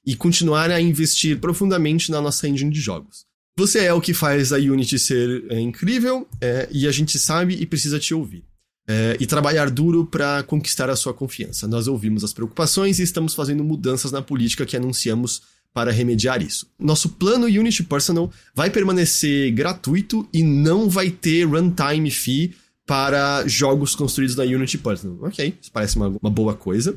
e 0.06 0.15
continuar 0.15 0.69
a 0.69 0.80
investir 0.80 1.40
profundamente 1.40 2.11
na 2.11 2.22
nossa 2.22 2.48
engine 2.48 2.72
de 2.72 2.80
jogos. 2.80 3.26
Você 3.57 3.86
é 3.86 3.94
o 3.94 4.02
que 4.02 4.14
faz 4.14 4.52
a 4.52 4.57
Unity 4.57 4.99
ser 4.99 5.45
é, 5.49 5.60
incrível, 5.60 6.27
é, 6.41 6.68
e 6.72 6.88
a 6.88 6.91
gente 6.91 7.18
sabe 7.18 7.56
e 7.56 7.65
precisa 7.65 7.99
te 7.99 8.14
ouvir. 8.14 8.44
É, 8.88 9.18
e 9.19 9.26
trabalhar 9.26 9.72
duro 9.72 10.06
para 10.06 10.44
conquistar 10.44 10.91
a 10.91 10.95
sua 10.95 11.11
confiança. 11.11 11.68
Nós 11.68 11.88
ouvimos 11.88 12.23
as 12.23 12.32
preocupações 12.32 12.99
e 12.99 13.03
estamos 13.03 13.34
fazendo 13.34 13.64
mudanças 13.64 14.11
na 14.11 14.22
política 14.22 14.64
que 14.64 14.77
anunciamos 14.77 15.41
para 15.73 15.91
remediar 15.91 16.41
isso. 16.44 16.68
Nosso 16.77 17.10
plano 17.10 17.48
Unity 17.48 17.84
Personal 17.84 18.32
vai 18.53 18.69
permanecer 18.69 19.52
gratuito 19.52 20.27
e 20.32 20.44
não 20.44 20.88
vai 20.88 21.10
ter 21.10 21.45
runtime 21.45 22.11
fee 22.11 22.53
para 22.86 23.48
jogos 23.48 23.95
construídos 23.95 24.36
na 24.36 24.44
Unity 24.44 24.77
Personal. 24.77 25.18
Ok, 25.22 25.57
isso 25.60 25.72
parece 25.72 25.95
uma, 25.95 26.15
uma 26.22 26.30
boa 26.30 26.53
coisa. 26.53 26.95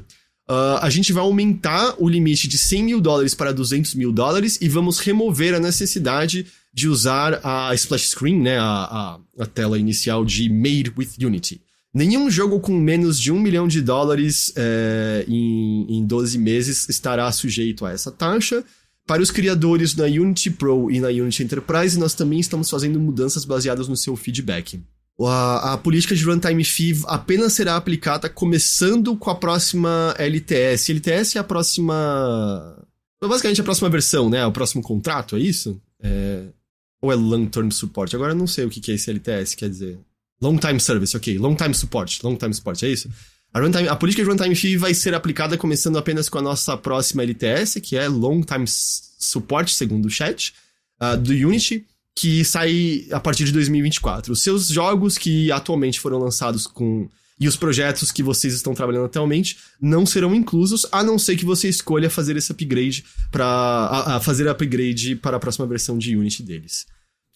Uh, 0.50 0.80
a 0.80 0.88
gente 0.88 1.12
vai 1.12 1.22
aumentar 1.22 1.94
o 1.98 2.08
limite 2.08 2.48
de 2.48 2.56
100 2.56 2.82
mil 2.82 3.00
dólares 3.02 3.34
para 3.34 3.52
200 3.52 3.94
mil 3.94 4.10
dólares 4.10 4.58
e 4.62 4.68
vamos 4.68 4.98
remover 4.98 5.54
a 5.54 5.60
necessidade 5.60 6.46
de 6.72 6.88
usar 6.88 7.40
a 7.44 7.74
splash 7.74 8.08
screen, 8.08 8.40
né, 8.40 8.58
a, 8.58 8.62
a, 8.64 9.20
a 9.40 9.46
tela 9.46 9.78
inicial 9.78 10.24
de 10.24 10.48
Made 10.48 10.92
with 10.96 11.10
Unity. 11.20 11.60
Nenhum 11.92 12.30
jogo 12.30 12.60
com 12.60 12.72
menos 12.78 13.20
de 13.20 13.32
um 13.32 13.38
milhão 13.38 13.66
de 13.66 13.82
dólares 13.82 14.52
é, 14.56 15.24
em, 15.28 15.98
em 15.98 16.06
12 16.06 16.38
meses 16.38 16.88
estará 16.88 17.30
sujeito 17.32 17.84
a 17.84 17.92
essa 17.92 18.10
taxa. 18.10 18.64
Para 19.06 19.22
os 19.22 19.30
criadores 19.30 19.94
na 19.96 20.04
Unity 20.04 20.50
Pro 20.50 20.90
e 20.90 21.00
na 21.00 21.08
Unity 21.08 21.42
Enterprise, 21.42 21.98
nós 21.98 22.14
também 22.14 22.40
estamos 22.40 22.70
fazendo 22.70 23.00
mudanças 23.00 23.44
baseadas 23.44 23.88
no 23.88 23.96
seu 23.96 24.14
feedback. 24.16 24.80
A, 25.26 25.72
a, 25.74 25.78
política 25.78 26.14
de 26.14 26.24
runtime 26.24 26.64
fee 26.64 27.02
apenas 27.06 27.52
será 27.52 27.76
aplicada 27.76 28.28
começando 28.28 29.16
com 29.16 29.30
a 29.30 29.34
próxima 29.34 30.14
LTS. 30.16 30.90
LTS 30.92 31.36
é 31.36 31.40
a 31.40 31.44
próxima. 31.44 32.76
Basicamente 33.20 33.60
a 33.60 33.64
próxima 33.64 33.88
versão, 33.88 34.30
né? 34.30 34.46
O 34.46 34.52
próximo 34.52 34.82
contrato, 34.82 35.36
é 35.36 35.40
isso? 35.40 35.80
É... 36.00 36.44
Ou 37.02 37.12
é 37.12 37.16
Long 37.16 37.46
Term 37.46 37.70
Support? 37.70 38.14
Agora 38.14 38.32
eu 38.32 38.36
não 38.36 38.46
sei 38.46 38.64
o 38.64 38.70
que 38.70 38.92
é 38.92 38.94
esse 38.94 39.10
LTS, 39.10 39.56
quer 39.56 39.68
dizer. 39.68 39.98
Long 40.40 40.56
Time 40.56 40.78
Service, 40.78 41.16
ok. 41.16 41.36
Long 41.36 41.56
Time 41.56 41.74
Support. 41.74 42.22
Long 42.22 42.36
Time 42.36 42.54
Support, 42.54 42.82
é 42.84 42.88
isso? 42.88 43.10
A, 43.52 43.60
runtime, 43.60 43.88
a 43.88 43.96
política 43.96 44.22
de 44.22 44.30
runtime 44.30 44.54
fee 44.54 44.76
vai 44.76 44.94
ser 44.94 45.14
aplicada 45.14 45.56
começando 45.56 45.96
apenas 45.96 46.28
com 46.28 46.38
a 46.38 46.42
nossa 46.42 46.76
próxima 46.76 47.22
LTS, 47.22 47.80
que 47.80 47.96
é 47.96 48.06
Long 48.06 48.42
Time 48.42 48.66
Support, 48.66 49.72
segundo 49.72 50.06
o 50.06 50.10
chat, 50.10 50.54
uh, 51.02 51.16
do 51.16 51.32
Unity 51.32 51.84
que 52.18 52.44
sai 52.44 53.06
a 53.12 53.20
partir 53.20 53.44
de 53.44 53.52
2024. 53.52 54.32
Os 54.32 54.42
seus 54.42 54.66
jogos 54.66 55.16
que 55.16 55.52
atualmente 55.52 56.00
foram 56.00 56.18
lançados 56.18 56.66
com 56.66 57.08
e 57.40 57.46
os 57.46 57.54
projetos 57.54 58.10
que 58.10 58.24
vocês 58.24 58.52
estão 58.54 58.74
trabalhando 58.74 59.04
atualmente 59.04 59.56
não 59.80 60.04
serão 60.04 60.34
inclusos, 60.34 60.84
a 60.90 61.04
não 61.04 61.16
ser 61.16 61.36
que 61.36 61.44
você 61.44 61.68
escolha 61.68 62.10
fazer 62.10 62.36
esse 62.36 62.50
upgrade 62.50 63.04
para 63.30 63.46
a, 63.46 64.16
a 64.16 64.20
fazer 64.20 64.48
upgrade 64.48 65.14
para 65.14 65.36
a 65.36 65.40
próxima 65.40 65.64
versão 65.64 65.96
de 65.96 66.16
Unity 66.16 66.42
deles. 66.42 66.86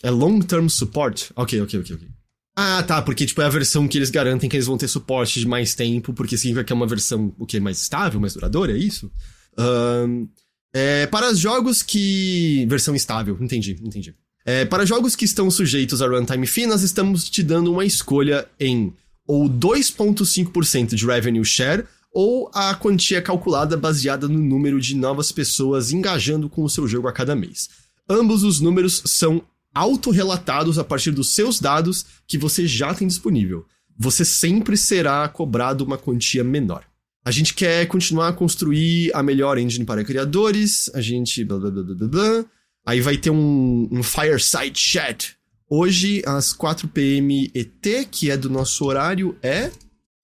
É 0.03 0.11
long 0.11 0.41
term 0.41 0.67
support? 0.67 1.31
Ok, 1.37 1.61
ok, 1.61 1.79
ok, 1.79 1.95
ok. 1.95 2.09
Ah, 2.57 2.83
tá, 2.83 3.01
porque 3.01 3.25
tipo 3.25 3.41
é 3.41 3.45
a 3.45 3.51
versão 3.51 3.87
que 3.87 3.97
eles 3.97 4.11
garantem 4.11 4.51
que 4.51 4.57
eles 4.57 4.67
vão 4.67 4.77
ter 4.77 4.89
suporte 4.89 5.39
de 5.39 5.47
mais 5.47 5.77
tempo, 5.77 6.13
porque 6.13 6.37
significa 6.37 6.65
que 6.65 6.73
é 6.73 6.77
uma 6.77 6.89
versão 6.89 7.33
o 7.39 7.47
que 7.47 7.61
mais 7.61 7.81
estável, 7.81 8.21
mais 8.21 8.35
duradoura, 8.35 8.73
é 8.73 8.77
isso? 8.77 9.09
Um, 9.57 10.27
é, 10.75 11.07
para 11.07 11.31
os 11.31 11.39
jogos 11.39 11.85
que 11.85 12.67
versão 12.69 12.97
estável, 12.97 13.39
entendi, 13.41 13.79
entendi. 13.81 14.13
É, 14.45 14.65
para 14.65 14.85
jogos 14.85 15.15
que 15.15 15.25
estão 15.25 15.51
sujeitos 15.51 16.03
a 16.03 16.07
runtime 16.07 16.47
fee, 16.47 16.67
nós 16.67 16.83
estamos 16.83 17.29
te 17.29 17.43
dando 17.43 17.73
uma 17.73 17.85
escolha 17.85 18.49
em 18.59 18.93
ou 19.27 19.49
2,5% 19.49 20.95
de 20.95 21.07
revenue 21.07 21.45
share 21.45 21.85
ou 22.13 22.51
a 22.53 22.75
quantia 22.75 23.23
calculada 23.23 23.77
baseada 23.77 24.29
no 24.29 24.39
número 24.39 24.81
de 24.81 24.95
novas 24.95 25.33
pessoas 25.33 25.93
engajando 25.93 26.49
com 26.49 26.63
o 26.63 26.69
seu 26.69 26.87
jogo 26.87 27.09
a 27.09 27.13
cada 27.13 27.35
mês. 27.35 27.71
Ambos 28.09 28.43
os 28.43 28.61
números 28.61 29.03
são 29.07 29.43
autorrelatados 29.75 30.79
a 30.79 30.85
partir 30.85 31.13
dos 31.13 31.35
seus 31.35 31.59
dados 31.59 32.05
que 32.27 32.37
você 32.37 32.67
já 32.67 32.93
tem 32.93 33.07
disponível. 33.07 33.65
Você 33.99 34.25
sempre 34.25 34.77
será 34.77 35.27
cobrado 35.29 35.85
uma 35.85 35.97
quantia 35.97 36.45
menor. 36.45 36.85
A 37.25 37.31
gente 37.31 37.55
quer 37.55 37.87
continuar 37.87 38.29
a 38.29 38.33
construir 38.33 39.11
a 39.15 39.23
melhor 39.23 39.57
engine 39.57 39.85
para 39.85 40.05
criadores, 40.05 40.91
a 40.93 41.01
gente 41.01 41.45
blá 41.45 41.59
blá 41.59 41.71
blá 41.71 41.83
blá 41.83 42.09
blá. 42.09 42.45
Aí 42.85 43.01
vai 43.01 43.17
ter 43.17 43.31
um, 43.31 43.89
um 43.91 44.03
Fireside 44.03 44.79
Chat. 44.79 45.37
Hoje, 45.69 46.23
às 46.27 46.53
4 46.53 46.89
p.m. 46.89 47.51
ET, 47.55 48.09
que 48.11 48.31
é 48.31 48.37
do 48.37 48.51
nosso 48.51 48.85
horário, 48.85 49.37
é 49.43 49.71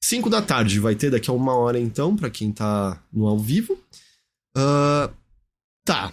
5 0.02 0.28
da 0.28 0.43
tarde. 0.43 0.80
Vai 0.80 0.94
ter 0.94 1.10
daqui 1.10 1.30
a 1.30 1.32
uma 1.32 1.55
hora, 1.55 1.78
então, 1.78 2.16
para 2.16 2.28
quem 2.30 2.52
tá 2.52 3.02
no 3.12 3.26
ao 3.26 3.39
vivo. 3.39 3.72
Uh, 4.56 5.10
tá. 5.85 6.12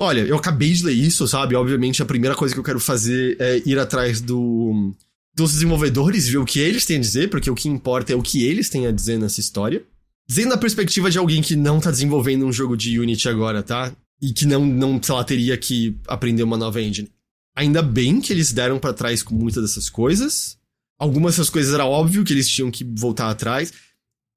Olha, 0.00 0.22
eu 0.22 0.36
acabei 0.36 0.72
de 0.72 0.84
ler 0.84 0.92
isso, 0.92 1.28
sabe? 1.28 1.54
Obviamente, 1.54 2.02
a 2.02 2.06
primeira 2.06 2.34
coisa 2.34 2.52
que 2.52 2.58
eu 2.58 2.64
quero 2.64 2.80
fazer 2.80 3.36
é 3.38 3.62
ir 3.64 3.78
atrás 3.78 4.20
do, 4.20 4.92
dos 5.36 5.52
desenvolvedores, 5.52 6.28
ver 6.28 6.38
o 6.38 6.44
que 6.44 6.58
eles 6.58 6.84
têm 6.84 6.96
a 6.96 7.00
dizer, 7.00 7.30
porque 7.30 7.50
o 7.50 7.54
que 7.54 7.68
importa 7.68 8.12
é 8.12 8.16
o 8.16 8.22
que 8.22 8.44
eles 8.44 8.68
têm 8.68 8.86
a 8.86 8.90
dizer 8.90 9.18
nessa 9.18 9.40
história. 9.40 9.84
Dizendo 10.26 10.54
a 10.54 10.58
perspectiva 10.58 11.10
de 11.10 11.18
alguém 11.18 11.42
que 11.42 11.54
não 11.54 11.78
tá 11.78 11.90
desenvolvendo 11.90 12.46
um 12.46 12.52
jogo 12.52 12.76
de 12.76 12.98
Unity 12.98 13.28
agora, 13.28 13.62
tá? 13.62 13.94
E 14.24 14.32
que 14.32 14.46
não, 14.46 14.64
não, 14.64 15.02
sei 15.02 15.14
lá, 15.14 15.22
teria 15.22 15.54
que 15.58 15.98
aprender 16.08 16.42
uma 16.42 16.56
nova 16.56 16.80
engine. 16.80 17.10
Ainda 17.54 17.82
bem 17.82 18.22
que 18.22 18.32
eles 18.32 18.52
deram 18.52 18.78
para 18.78 18.94
trás 18.94 19.22
com 19.22 19.34
muitas 19.34 19.62
dessas 19.62 19.90
coisas. 19.90 20.56
Algumas 20.98 21.34
dessas 21.34 21.50
coisas 21.50 21.74
era 21.74 21.84
óbvio 21.84 22.24
que 22.24 22.32
eles 22.32 22.48
tinham 22.48 22.70
que 22.70 22.84
voltar 22.84 23.28
atrás. 23.28 23.70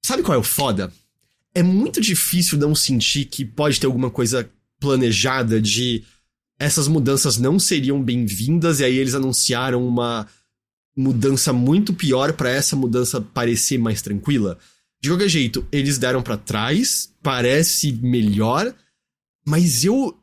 Sabe 0.06 0.24
qual 0.24 0.36
é 0.36 0.38
o 0.38 0.44
foda? 0.44 0.92
É 1.56 1.64
muito 1.64 2.02
difícil 2.02 2.58
não 2.58 2.76
sentir 2.76 3.26
que 3.26 3.46
pode 3.46 3.80
ter 3.80 3.86
alguma 3.88 4.12
coisa 4.12 4.50
planejada 4.78 5.62
de 5.62 6.04
essas 6.60 6.90
mudanças 6.90 7.38
não 7.38 7.58
seriam 7.58 8.04
bem-vindas 8.04 8.82
e 8.82 8.84
aí 8.84 8.98
eles 8.98 9.16
anunciaram 9.16 9.88
uma 9.88 10.28
mudança 10.96 11.54
muito 11.54 11.94
pior 11.94 12.34
para 12.34 12.50
essa 12.50 12.76
mudança 12.76 13.22
parecer 13.22 13.78
mais 13.78 14.02
tranquila. 14.02 14.58
De 15.02 15.08
qualquer 15.08 15.30
jeito, 15.30 15.66
eles 15.72 15.98
deram 15.98 16.22
para 16.22 16.36
trás, 16.36 17.10
parece 17.24 17.94
melhor, 17.94 18.74
mas 19.48 19.86
eu. 19.86 20.14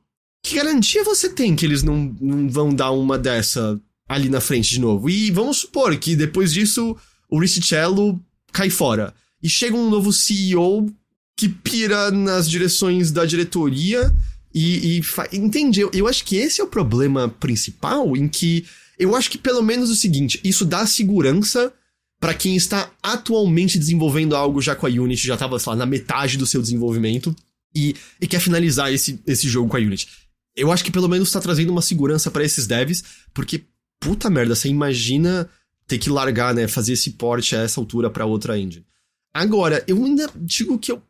Que 0.42 0.56
garantia 0.56 1.02
você 1.02 1.30
tem 1.30 1.56
que 1.56 1.64
eles 1.64 1.82
não, 1.82 2.14
não 2.20 2.46
vão 2.50 2.74
dar 2.74 2.90
uma 2.90 3.18
dessa 3.18 3.80
ali 4.06 4.28
na 4.28 4.42
frente 4.42 4.68
de 4.68 4.78
novo? 4.78 5.08
E 5.08 5.30
vamos 5.30 5.56
supor 5.58 5.96
que 5.96 6.14
depois 6.14 6.52
disso 6.52 6.94
o 7.30 7.40
Risticello 7.40 8.20
cai 8.52 8.68
fora. 8.68 9.14
E 9.42 9.48
chega 9.48 9.74
um 9.74 9.88
novo 9.88 10.12
CEO 10.12 10.92
que 11.34 11.48
pira 11.48 12.10
nas 12.10 12.48
direções 12.48 13.10
da 13.10 13.24
diretoria 13.24 14.14
e, 14.54 14.98
e 14.98 15.02
fa... 15.02 15.26
entende? 15.32 15.80
Eu, 15.80 15.90
eu 15.94 16.06
acho 16.06 16.22
que 16.26 16.36
esse 16.36 16.60
é 16.60 16.64
o 16.64 16.68
problema 16.68 17.26
principal 17.26 18.14
em 18.14 18.28
que 18.28 18.66
eu 18.98 19.16
acho 19.16 19.30
que 19.30 19.38
pelo 19.38 19.62
menos 19.62 19.88
o 19.88 19.96
seguinte, 19.96 20.38
isso 20.44 20.66
dá 20.66 20.84
segurança 20.86 21.72
para 22.20 22.34
quem 22.34 22.54
está 22.54 22.90
atualmente 23.02 23.78
desenvolvendo 23.78 24.36
algo 24.36 24.60
já 24.60 24.76
com 24.76 24.86
a 24.86 24.90
Unity, 24.90 25.26
já 25.26 25.34
estava 25.34 25.56
lá 25.66 25.74
na 25.74 25.86
metade 25.86 26.36
do 26.36 26.46
seu 26.46 26.60
desenvolvimento 26.60 27.34
e, 27.74 27.96
e 28.20 28.26
quer 28.26 28.40
finalizar 28.40 28.92
esse, 28.92 29.20
esse 29.26 29.48
jogo 29.48 29.68
com 29.68 29.76
a 29.76 29.80
Unity. 29.80 30.08
Eu 30.56 30.70
acho 30.70 30.84
que 30.84 30.92
pelo 30.92 31.08
menos 31.08 31.32
tá 31.32 31.40
trazendo 31.40 31.70
uma 31.70 31.82
segurança 31.82 32.30
para 32.30 32.44
esses 32.44 32.66
devs, 32.66 33.02
porque 33.32 33.64
puta 34.00 34.30
merda, 34.30 34.54
você 34.54 34.68
imagina 34.68 35.48
ter 35.86 35.98
que 35.98 36.10
largar, 36.10 36.54
né, 36.54 36.68
fazer 36.68 36.92
esse 36.92 37.12
port 37.12 37.52
a 37.52 37.58
essa 37.58 37.80
altura 37.80 38.08
para 38.08 38.24
outra 38.24 38.58
engine. 38.58 38.86
Agora, 39.34 39.82
eu 39.86 40.02
ainda 40.04 40.30
digo 40.36 40.78
que 40.78 40.92
eu 40.92 41.02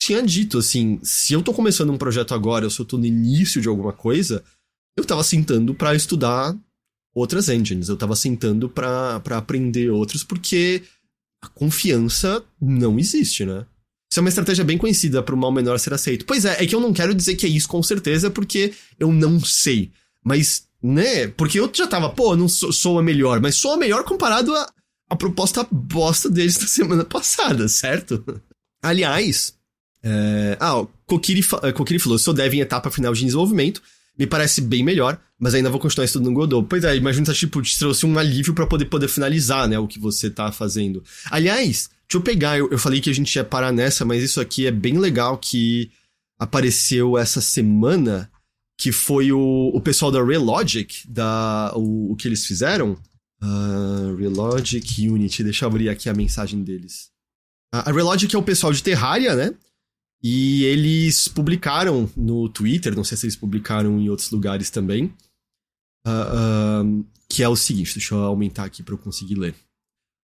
tinha 0.00 0.22
dito 0.22 0.58
assim, 0.58 0.98
se 1.02 1.32
eu 1.32 1.42
tô 1.42 1.52
começando 1.52 1.90
um 1.92 1.98
projeto 1.98 2.34
agora, 2.34 2.64
ou 2.64 2.70
se 2.70 2.80
eu 2.80 2.84
tô 2.84 2.98
no 2.98 3.06
início 3.06 3.60
de 3.60 3.68
alguma 3.68 3.92
coisa, 3.92 4.42
eu 4.96 5.04
tava 5.04 5.22
sentando 5.22 5.74
para 5.74 5.94
estudar 5.94 6.56
outras 7.14 7.48
engines, 7.48 7.88
eu 7.88 7.96
tava 7.96 8.16
sentando 8.16 8.68
para 8.68 9.20
aprender 9.30 9.90
outros 9.90 10.24
porque 10.24 10.82
a 11.42 11.48
confiança 11.48 12.44
não 12.60 12.98
existe, 12.98 13.44
né? 13.44 13.64
Isso 14.10 14.20
é 14.20 14.22
uma 14.22 14.28
estratégia 14.30 14.64
bem 14.64 14.78
conhecida 14.78 15.22
para 15.22 15.34
o 15.34 15.38
mal 15.38 15.52
menor 15.52 15.78
ser 15.78 15.92
aceito. 15.92 16.24
Pois 16.24 16.44
é, 16.44 16.62
é 16.62 16.66
que 16.66 16.74
eu 16.74 16.80
não 16.80 16.92
quero 16.92 17.14
dizer 17.14 17.34
que 17.34 17.44
é 17.44 17.48
isso 17.48 17.68
com 17.68 17.82
certeza, 17.82 18.30
porque 18.30 18.72
eu 18.98 19.12
não 19.12 19.38
sei. 19.40 19.90
Mas, 20.24 20.64
né? 20.82 21.28
Porque 21.28 21.60
eu 21.60 21.70
já 21.72 21.86
tava, 21.86 22.08
pô, 22.08 22.34
não 22.34 22.48
sou, 22.48 22.72
sou 22.72 22.98
a 22.98 23.02
melhor, 23.02 23.40
mas 23.40 23.56
sou 23.56 23.72
a 23.72 23.76
melhor 23.76 24.04
comparado 24.04 24.54
a, 24.54 24.72
a 25.10 25.16
proposta 25.16 25.66
bosta 25.70 26.30
deles 26.30 26.56
da 26.56 26.66
semana 26.66 27.04
passada, 27.04 27.68
certo? 27.68 28.24
Aliás, 28.82 29.54
é... 30.02 30.56
ah, 30.58 30.80
o 30.80 30.86
Kokiri, 31.06 31.44
é, 31.62 31.72
Kokiri 31.72 31.98
falou: 31.98 32.18
sou 32.18 32.32
dev 32.32 32.54
em 32.54 32.60
etapa 32.60 32.90
final 32.90 33.12
de 33.12 33.24
desenvolvimento. 33.24 33.82
Me 34.18 34.26
parece 34.26 34.60
bem 34.60 34.82
melhor, 34.82 35.20
mas 35.38 35.54
ainda 35.54 35.70
vou 35.70 35.78
continuar 35.78 36.04
estudando 36.04 36.34
Godot. 36.34 36.66
Pois 36.68 36.82
é, 36.82 36.96
imagina 36.96 37.26
que 37.26 37.32
tipo, 37.34 37.62
te 37.62 37.78
trouxe 37.78 38.04
um 38.04 38.18
alívio 38.18 38.52
para 38.52 38.66
poder, 38.66 38.86
poder 38.86 39.06
finalizar, 39.06 39.68
né, 39.68 39.78
o 39.78 39.86
que 39.86 40.00
você 40.00 40.28
tá 40.28 40.50
fazendo. 40.50 41.04
Aliás, 41.30 41.88
Deixa 42.08 42.16
eu 42.16 42.22
pegar, 42.22 42.58
eu, 42.58 42.70
eu 42.70 42.78
falei 42.78 43.02
que 43.02 43.10
a 43.10 43.14
gente 43.14 43.34
ia 43.36 43.44
parar 43.44 43.70
nessa, 43.70 44.02
mas 44.02 44.22
isso 44.22 44.40
aqui 44.40 44.66
é 44.66 44.70
bem 44.70 44.98
legal 44.98 45.36
que 45.36 45.90
apareceu 46.38 47.18
essa 47.18 47.40
semana, 47.40 48.30
que 48.78 48.90
foi 48.90 49.30
o, 49.30 49.70
o 49.74 49.80
pessoal 49.80 50.10
da 50.10 50.24
Relogic, 50.24 51.06
da, 51.06 51.70
o, 51.76 52.12
o 52.12 52.16
que 52.16 52.26
eles 52.26 52.46
fizeram. 52.46 52.96
Uh, 53.42 54.16
Relogic 54.16 55.06
Unity, 55.06 55.44
deixa 55.44 55.64
eu 55.64 55.68
abrir 55.68 55.90
aqui 55.90 56.08
a 56.08 56.14
mensagem 56.14 56.62
deles. 56.64 57.10
A, 57.72 57.90
a 57.90 57.92
Relogic 57.92 58.34
é 58.34 58.38
o 58.38 58.42
pessoal 58.42 58.72
de 58.72 58.82
Terraria, 58.82 59.34
né? 59.34 59.54
E 60.22 60.64
eles 60.64 61.28
publicaram 61.28 62.10
no 62.16 62.48
Twitter, 62.48 62.96
não 62.96 63.04
sei 63.04 63.16
se 63.18 63.26
eles 63.26 63.36
publicaram 63.36 64.00
em 64.00 64.08
outros 64.08 64.30
lugares 64.30 64.70
também, 64.70 65.14
uh, 66.06 66.84
uh, 66.84 67.06
que 67.28 67.42
é 67.42 67.48
o 67.48 67.54
seguinte, 67.54 67.94
deixa 67.94 68.14
eu 68.14 68.22
aumentar 68.22 68.64
aqui 68.64 68.82
para 68.82 68.94
eu 68.94 68.98
conseguir 68.98 69.34
ler. 69.34 69.54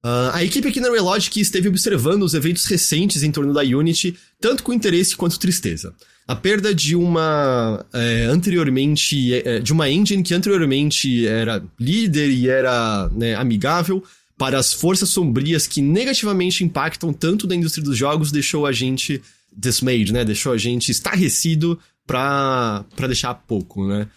Uh, 0.03 0.33
a 0.33 0.43
equipe 0.43 0.67
aqui 0.67 0.81
na 0.81 0.91
Relogic 0.91 1.39
esteve 1.39 1.69
observando 1.69 2.23
os 2.23 2.33
eventos 2.33 2.65
recentes 2.65 3.23
em 3.23 3.31
torno 3.31 3.53
da 3.53 3.61
Unity, 3.61 4.17
tanto 4.39 4.61
com 4.61 4.73
interesse 4.73 5.15
quanto 5.15 5.39
tristeza. 5.39 5.93
A 6.27 6.35
perda 6.35 6.75
de 6.75 6.95
uma 6.95 7.85
é, 7.93 8.25
anteriormente 8.25 9.33
é, 9.33 9.59
de 9.59 9.71
uma 9.73 9.89
engine 9.89 10.23
que 10.23 10.33
anteriormente 10.33 11.27
era 11.27 11.61
líder 11.79 12.29
e 12.29 12.49
era 12.49 13.09
né, 13.09 13.35
amigável 13.35 14.03
para 14.37 14.57
as 14.57 14.73
forças 14.73 15.09
sombrias 15.09 15.67
que 15.67 15.81
negativamente 15.81 16.63
impactam 16.63 17.13
tanto 17.13 17.45
da 17.45 17.55
indústria 17.55 17.83
dos 17.83 17.97
jogos 17.97 18.31
deixou 18.31 18.65
a 18.65 18.71
gente 18.71 19.21
dismayed, 19.55 20.11
né? 20.11 20.25
Deixou 20.25 20.51
a 20.51 20.57
gente 20.57 20.91
estarrecido 20.91 21.79
pra, 22.07 22.85
pra 22.95 23.07
deixar 23.07 23.33
pouco, 23.33 23.85
né? 23.85 24.07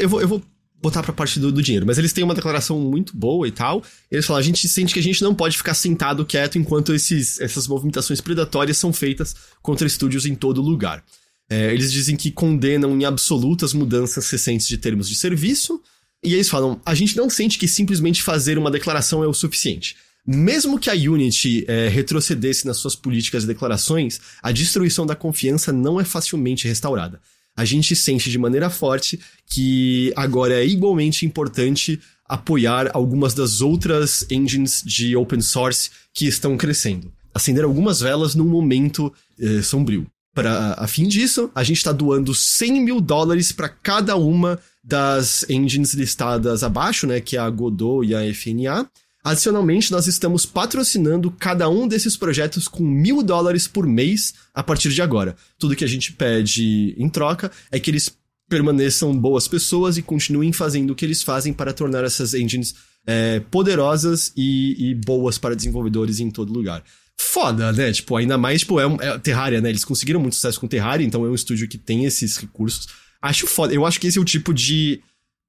Eu 0.00 0.08
vou, 0.08 0.20
eu 0.20 0.28
vou 0.28 0.42
botar 0.86 1.02
pra 1.02 1.12
parte 1.12 1.40
do, 1.40 1.50
do, 1.50 1.62
dinheiro. 1.62 1.86
Mas 1.86 1.98
eles 1.98 2.12
têm 2.12 2.22
uma 2.22 2.34
declaração 2.34 2.78
muito 2.80 3.16
boa 3.16 3.46
e 3.46 3.50
tal. 3.50 3.82
Eles 4.10 4.24
falam, 4.24 4.40
a 4.40 4.42
gente 4.42 4.68
sente 4.68 4.94
que 4.94 5.00
a 5.00 5.02
gente 5.02 5.22
não 5.22 5.34
pode 5.34 5.56
ficar 5.56 5.74
sentado 5.74 6.24
quieto 6.24 6.58
enquanto 6.58 6.94
esses, 6.94 7.40
essas 7.40 7.66
movimentações 7.66 8.20
predatórias 8.20 8.78
são 8.78 8.92
feitas 8.92 9.34
contra 9.62 9.86
estúdios 9.86 10.26
em 10.26 10.34
todo 10.34 10.62
lugar. 10.62 11.04
É, 11.48 11.72
eles 11.72 11.92
dizem 11.92 12.16
que 12.16 12.30
condenam 12.30 12.98
em 12.98 13.04
absoluto 13.04 13.64
as 13.64 13.72
mudanças 13.72 14.28
recentes 14.30 14.66
de 14.66 14.78
termos 14.78 15.08
de 15.08 15.14
serviço. 15.14 15.80
E 16.22 16.34
eles 16.34 16.48
falam: 16.48 16.80
a 16.84 16.94
gente 16.94 17.16
não 17.16 17.28
sente 17.28 17.58
que 17.58 17.68
simplesmente 17.68 18.22
fazer 18.22 18.58
uma 18.58 18.70
declaração 18.70 19.22
é 19.22 19.26
o 19.26 19.34
suficiente. 19.34 19.96
Mesmo 20.26 20.78
que 20.78 20.90
a 20.90 20.94
Unity 20.94 21.64
é, 21.68 21.88
retrocedesse 21.88 22.66
nas 22.66 22.78
suas 22.78 22.96
políticas 22.96 23.44
e 23.44 23.46
declarações, 23.46 24.20
a 24.42 24.50
destruição 24.50 25.06
da 25.06 25.14
confiança 25.14 25.72
não 25.72 26.00
é 26.00 26.04
facilmente 26.04 26.66
restaurada. 26.66 27.20
A 27.56 27.64
gente 27.64 27.96
sente 27.96 28.30
de 28.30 28.38
maneira 28.38 28.68
forte 28.68 29.18
que 29.46 30.12
agora 30.14 30.54
é 30.54 30.66
igualmente 30.66 31.24
importante 31.24 31.98
apoiar 32.28 32.90
algumas 32.92 33.34
das 33.34 33.60
outras 33.60 34.26
engines 34.30 34.82
de 34.84 35.16
open 35.16 35.40
source 35.40 35.90
que 36.12 36.26
estão 36.26 36.56
crescendo. 36.56 37.12
Acender 37.32 37.64
algumas 37.64 38.00
velas 38.00 38.34
num 38.34 38.46
momento 38.46 39.12
eh, 39.38 39.62
sombrio. 39.62 40.06
Para 40.34 40.74
a 40.74 40.86
fim 40.86 41.08
disso, 41.08 41.50
a 41.54 41.64
gente 41.64 41.78
está 41.78 41.92
doando 41.92 42.34
100 42.34 42.82
mil 42.82 43.00
dólares 43.00 43.52
para 43.52 43.70
cada 43.70 44.16
uma 44.16 44.58
das 44.84 45.48
engines 45.48 45.94
listadas 45.94 46.62
abaixo, 46.62 47.06
né, 47.06 47.20
que 47.20 47.36
é 47.36 47.40
a 47.40 47.48
Godot 47.48 48.06
e 48.06 48.14
a 48.14 48.20
FNA. 48.34 48.86
Adicionalmente, 49.26 49.90
nós 49.90 50.06
estamos 50.06 50.46
patrocinando 50.46 51.32
cada 51.32 51.68
um 51.68 51.88
desses 51.88 52.16
projetos 52.16 52.68
com 52.68 52.84
mil 52.84 53.24
dólares 53.24 53.66
por 53.66 53.84
mês 53.84 54.34
a 54.54 54.62
partir 54.62 54.90
de 54.90 55.02
agora. 55.02 55.34
Tudo 55.58 55.74
que 55.74 55.82
a 55.82 55.88
gente 55.88 56.12
pede 56.12 56.94
em 56.96 57.08
troca 57.08 57.50
é 57.72 57.80
que 57.80 57.90
eles 57.90 58.08
permaneçam 58.48 59.18
boas 59.18 59.48
pessoas 59.48 59.98
e 59.98 60.02
continuem 60.02 60.52
fazendo 60.52 60.92
o 60.92 60.94
que 60.94 61.04
eles 61.04 61.24
fazem 61.24 61.52
para 61.52 61.72
tornar 61.72 62.04
essas 62.04 62.34
engines 62.34 62.76
é, 63.04 63.40
poderosas 63.50 64.32
e, 64.36 64.90
e, 64.90 64.94
boas 64.94 65.38
para 65.38 65.56
desenvolvedores 65.56 66.20
em 66.20 66.30
todo 66.30 66.52
lugar. 66.52 66.84
Foda, 67.18 67.72
né? 67.72 67.90
Tipo, 67.90 68.14
ainda 68.14 68.38
mais, 68.38 68.60
tipo, 68.60 68.78
é, 68.78 68.86
um, 68.86 68.94
é 69.02 69.18
Terraria, 69.18 69.60
né? 69.60 69.70
Eles 69.70 69.84
conseguiram 69.84 70.20
muito 70.20 70.36
sucesso 70.36 70.60
com 70.60 70.68
Terraria, 70.68 71.04
então 71.04 71.24
é 71.24 71.28
um 71.28 71.34
estúdio 71.34 71.66
que 71.66 71.78
tem 71.78 72.04
esses 72.04 72.36
recursos. 72.36 72.86
Acho 73.20 73.48
foda. 73.48 73.74
Eu 73.74 73.84
acho 73.84 73.98
que 73.98 74.06
esse 74.06 74.18
é 74.18 74.20
o 74.20 74.24
tipo 74.24 74.54
de. 74.54 75.02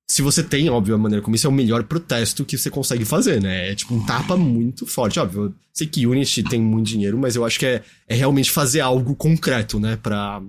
Se 0.09 0.21
você 0.21 0.41
tem, 0.41 0.69
óbvio, 0.69 0.95
a 0.95 0.97
maneira 0.97 1.21
como 1.21 1.35
isso 1.35 1.47
é 1.47 1.49
o 1.49 1.53
melhor 1.53 1.83
protesto 1.83 2.45
que 2.45 2.57
você 2.57 2.69
consegue 2.69 3.03
fazer, 3.03 3.41
né? 3.41 3.71
É 3.71 3.75
tipo 3.75 3.93
um 3.93 4.05
tapa 4.05 4.37
muito 4.37 4.85
forte. 4.85 5.19
Óbvio, 5.19 5.53
sei 5.73 5.85
que 5.85 6.07
Unity 6.07 6.43
tem 6.43 6.61
muito 6.61 6.87
dinheiro, 6.87 7.17
mas 7.17 7.35
eu 7.35 7.43
acho 7.43 7.59
que 7.59 7.65
é, 7.65 7.83
é 8.07 8.15
realmente 8.15 8.49
fazer 8.49 8.79
algo 8.79 9.15
concreto, 9.15 9.79
né? 9.79 9.97
Pra, 9.97 10.41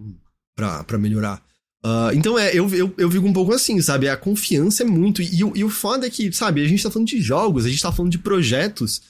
pra, 0.54 0.84
pra 0.84 0.98
melhorar. 0.98 1.42
Uh, 1.84 2.12
então 2.12 2.38
é, 2.38 2.50
eu, 2.52 2.68
eu, 2.74 2.92
eu 2.98 3.10
fico 3.10 3.26
um 3.26 3.32
pouco 3.32 3.52
assim, 3.52 3.80
sabe? 3.80 4.08
A 4.08 4.16
confiança 4.16 4.84
é 4.84 4.86
muito. 4.86 5.22
E, 5.22 5.40
e, 5.54 5.64
o 5.64 5.68
foda 5.68 6.06
é 6.06 6.10
que, 6.10 6.32
sabe, 6.32 6.64
a 6.64 6.68
gente 6.68 6.82
tá 6.82 6.90
falando 6.90 7.08
de 7.08 7.20
jogos, 7.20 7.64
a 7.64 7.68
gente 7.68 7.82
tá 7.82 7.92
falando 7.92 8.12
de 8.12 8.18
projetos 8.18 9.02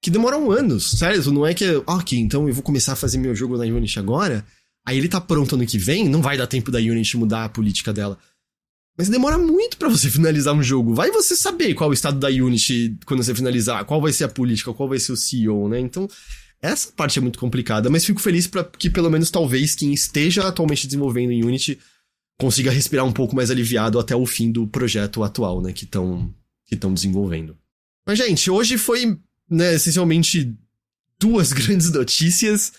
que 0.00 0.10
demoram 0.10 0.50
anos, 0.50 0.98
sério? 0.98 1.30
Não 1.30 1.46
é 1.46 1.54
que, 1.54 1.64
ok, 1.86 2.18
então 2.18 2.48
eu 2.48 2.54
vou 2.54 2.62
começar 2.62 2.94
a 2.94 2.96
fazer 2.96 3.18
meu 3.18 3.34
jogo 3.34 3.56
na 3.56 3.64
Unity 3.64 4.00
agora, 4.00 4.44
aí 4.84 4.98
ele 4.98 5.08
tá 5.08 5.20
pronto 5.20 5.54
ano 5.54 5.66
que 5.66 5.78
vem, 5.78 6.08
não 6.08 6.20
vai 6.20 6.36
dar 6.36 6.48
tempo 6.48 6.72
da 6.72 6.78
Unity 6.78 7.16
mudar 7.16 7.44
a 7.44 7.48
política 7.48 7.92
dela. 7.92 8.18
Mas 8.96 9.08
demora 9.08 9.38
muito 9.38 9.76
para 9.76 9.88
você 9.88 10.08
finalizar 10.10 10.54
um 10.54 10.62
jogo. 10.62 10.94
Vai 10.94 11.10
você 11.10 11.34
saber 11.34 11.74
qual 11.74 11.88
é 11.88 11.92
o 11.92 11.94
estado 11.94 12.18
da 12.18 12.28
Unity 12.28 12.96
quando 13.06 13.22
você 13.22 13.34
finalizar, 13.34 13.84
qual 13.84 14.00
vai 14.00 14.12
ser 14.12 14.24
a 14.24 14.28
política, 14.28 14.72
qual 14.72 14.88
vai 14.88 14.98
ser 14.98 15.12
o 15.12 15.16
CEO, 15.16 15.68
né? 15.68 15.80
Então, 15.80 16.08
essa 16.60 16.92
parte 16.92 17.18
é 17.18 17.22
muito 17.22 17.38
complicada, 17.38 17.90
mas 17.90 18.04
fico 18.04 18.20
feliz 18.20 18.46
para 18.46 18.62
que 18.64 18.88
pelo 18.88 19.10
menos 19.10 19.30
talvez 19.30 19.74
quem 19.74 19.92
esteja 19.92 20.46
atualmente 20.46 20.86
desenvolvendo 20.86 21.32
em 21.32 21.42
Unity 21.42 21.78
consiga 22.38 22.70
respirar 22.70 23.04
um 23.04 23.12
pouco 23.12 23.34
mais 23.34 23.50
aliviado 23.50 23.98
até 23.98 24.14
o 24.14 24.24
fim 24.24 24.50
do 24.50 24.66
projeto 24.66 25.22
atual, 25.22 25.60
né, 25.60 25.72
que 25.72 25.84
estão 25.84 26.32
que 26.66 26.74
estão 26.74 26.94
desenvolvendo. 26.94 27.56
Mas 28.06 28.18
gente, 28.18 28.50
hoje 28.50 28.78
foi, 28.78 29.18
né, 29.50 29.74
essencialmente 29.74 30.54
duas 31.20 31.52
grandes 31.52 31.90
notícias, 31.90 32.72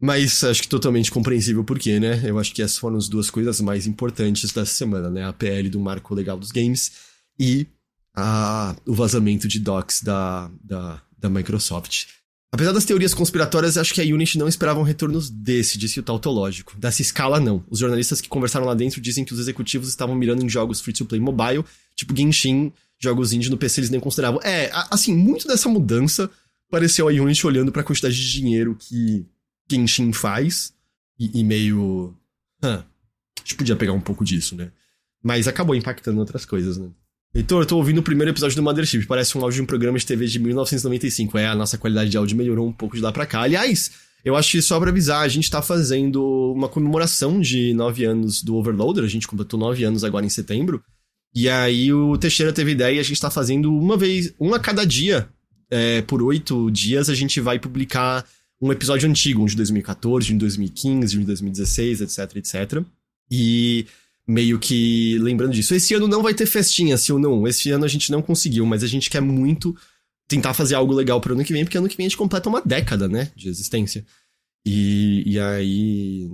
mas 0.00 0.44
acho 0.44 0.62
que 0.62 0.68
totalmente 0.68 1.10
compreensível 1.10 1.64
por 1.64 1.78
quê, 1.78 1.98
né? 1.98 2.22
Eu 2.24 2.38
acho 2.38 2.54
que 2.54 2.62
essas 2.62 2.78
foram 2.78 2.96
as 2.96 3.08
duas 3.08 3.30
coisas 3.30 3.60
mais 3.60 3.86
importantes 3.86 4.52
dessa 4.52 4.72
semana, 4.72 5.08
né? 5.08 5.24
A 5.24 5.32
PL 5.32 5.70
do 5.70 5.80
marco 5.80 6.14
legal 6.14 6.38
dos 6.38 6.52
games 6.52 6.92
e 7.38 7.66
a, 8.14 8.76
o 8.86 8.94
vazamento 8.94 9.48
de 9.48 9.58
docs 9.58 10.02
da, 10.02 10.50
da, 10.62 11.02
da 11.18 11.30
Microsoft. 11.30 12.06
Apesar 12.52 12.72
das 12.72 12.84
teorias 12.84 13.12
conspiratórias, 13.12 13.76
acho 13.76 13.92
que 13.92 14.00
a 14.00 14.04
Unity 14.04 14.38
não 14.38 14.48
esperava 14.48 14.78
um 14.80 14.84
retorno 14.84 15.20
desse, 15.30 15.76
disse 15.76 16.00
o 16.00 16.02
tautológico. 16.02 16.74
Dessa 16.78 17.02
escala, 17.02 17.40
não. 17.40 17.64
Os 17.68 17.80
jornalistas 17.80 18.20
que 18.20 18.28
conversaram 18.28 18.64
lá 18.64 18.74
dentro 18.74 19.00
dizem 19.00 19.24
que 19.24 19.34
os 19.34 19.40
executivos 19.40 19.88
estavam 19.88 20.14
mirando 20.14 20.44
em 20.44 20.48
jogos 20.48 20.80
free-to-play 20.80 21.20
mobile, 21.20 21.64
tipo 21.94 22.16
Genshin, 22.16 22.72
jogos 22.98 23.32
indie 23.32 23.50
no 23.50 23.58
PC 23.58 23.80
eles 23.80 23.90
nem 23.90 24.00
consideravam. 24.00 24.40
É, 24.42 24.70
assim, 24.90 25.14
muito 25.14 25.46
dessa 25.46 25.68
mudança 25.68 26.30
pareceu 26.70 27.08
a 27.08 27.12
Unity 27.12 27.46
olhando 27.46 27.72
para 27.72 27.82
a 27.82 27.84
quantidade 27.84 28.14
de 28.14 28.32
dinheiro 28.32 28.76
que 28.78 29.26
Genshin 29.70 30.12
faz 30.12 30.72
e, 31.18 31.40
e 31.40 31.44
meio... 31.44 32.14
Hã, 32.62 32.84
a 33.36 33.40
gente 33.40 33.54
podia 33.54 33.76
pegar 33.76 33.92
um 33.92 34.00
pouco 34.00 34.24
disso, 34.24 34.56
né? 34.56 34.70
Mas 35.22 35.48
acabou 35.48 35.74
impactando 35.74 36.18
outras 36.18 36.44
coisas, 36.44 36.76
né? 36.76 36.88
Heitor, 37.34 37.62
eu 37.62 37.66
tô 37.66 37.76
ouvindo 37.76 37.98
o 37.98 38.02
primeiro 38.02 38.30
episódio 38.30 38.56
do 38.56 38.62
Mothership. 38.62 39.06
Parece 39.06 39.36
um 39.36 39.42
áudio 39.42 39.56
de 39.56 39.62
um 39.62 39.66
programa 39.66 39.98
de 39.98 40.06
TV 40.06 40.26
de 40.26 40.38
1995. 40.38 41.36
É, 41.36 41.46
a 41.46 41.54
nossa 41.54 41.76
qualidade 41.76 42.10
de 42.10 42.16
áudio 42.16 42.36
melhorou 42.36 42.66
um 42.66 42.72
pouco 42.72 42.96
de 42.96 43.02
lá 43.02 43.12
pra 43.12 43.26
cá. 43.26 43.42
Aliás, 43.42 43.90
eu 44.24 44.34
acho 44.34 44.52
que 44.52 44.62
só 44.62 44.80
pra 44.80 44.90
avisar, 44.90 45.22
a 45.22 45.28
gente 45.28 45.50
tá 45.50 45.60
fazendo 45.60 46.52
uma 46.52 46.68
comemoração 46.68 47.38
de 47.40 47.74
nove 47.74 48.04
anos 48.04 48.42
do 48.42 48.56
Overloader. 48.56 49.04
A 49.04 49.08
gente 49.08 49.28
completou 49.28 49.60
nove 49.60 49.84
anos 49.84 50.02
agora 50.02 50.24
em 50.24 50.30
setembro. 50.30 50.82
E 51.34 51.48
aí 51.48 51.92
o 51.92 52.16
Teixeira 52.16 52.52
teve 52.52 52.70
ideia 52.70 52.96
e 52.96 52.98
a 52.98 53.02
gente 53.02 53.20
tá 53.20 53.30
fazendo 53.30 53.70
uma 53.70 53.96
vez, 53.96 54.32
uma 54.40 54.56
a 54.56 54.60
cada 54.60 54.86
dia. 54.86 55.28
É, 55.70 56.00
por 56.02 56.22
oito 56.22 56.70
dias 56.70 57.10
a 57.10 57.14
gente 57.14 57.40
vai 57.40 57.58
publicar 57.58 58.24
um 58.60 58.72
episódio 58.72 59.08
antigo, 59.08 59.42
um 59.42 59.46
de 59.46 59.56
2014, 59.56 60.32
um 60.32 60.36
de 60.36 60.40
2015, 60.40 61.16
um 61.16 61.20
de 61.20 61.26
2016, 61.26 62.00
etc, 62.00 62.36
etc. 62.36 62.82
E 63.30 63.86
meio 64.26 64.58
que 64.58 65.18
lembrando 65.18 65.52
disso. 65.52 65.74
Esse 65.74 65.94
ano 65.94 66.08
não 66.08 66.22
vai 66.22 66.34
ter 66.34 66.46
festinha, 66.46 66.96
se 66.96 67.12
ou 67.12 67.18
não. 67.18 67.46
Esse 67.46 67.70
ano 67.70 67.84
a 67.84 67.88
gente 67.88 68.10
não 68.10 68.20
conseguiu, 68.20 68.66
mas 68.66 68.82
a 68.82 68.86
gente 68.86 69.08
quer 69.08 69.20
muito 69.20 69.76
tentar 70.26 70.54
fazer 70.54 70.74
algo 70.74 70.92
legal 70.92 71.20
pro 71.20 71.34
ano 71.34 71.44
que 71.44 71.52
vem, 71.52 71.64
porque 71.64 71.78
ano 71.78 71.88
que 71.88 71.96
vem 71.96 72.06
a 72.06 72.08
gente 72.08 72.18
completa 72.18 72.48
uma 72.48 72.60
década, 72.60 73.06
né, 73.08 73.30
de 73.36 73.48
existência. 73.48 74.04
E, 74.64 75.22
e 75.24 75.38
aí. 75.38 76.28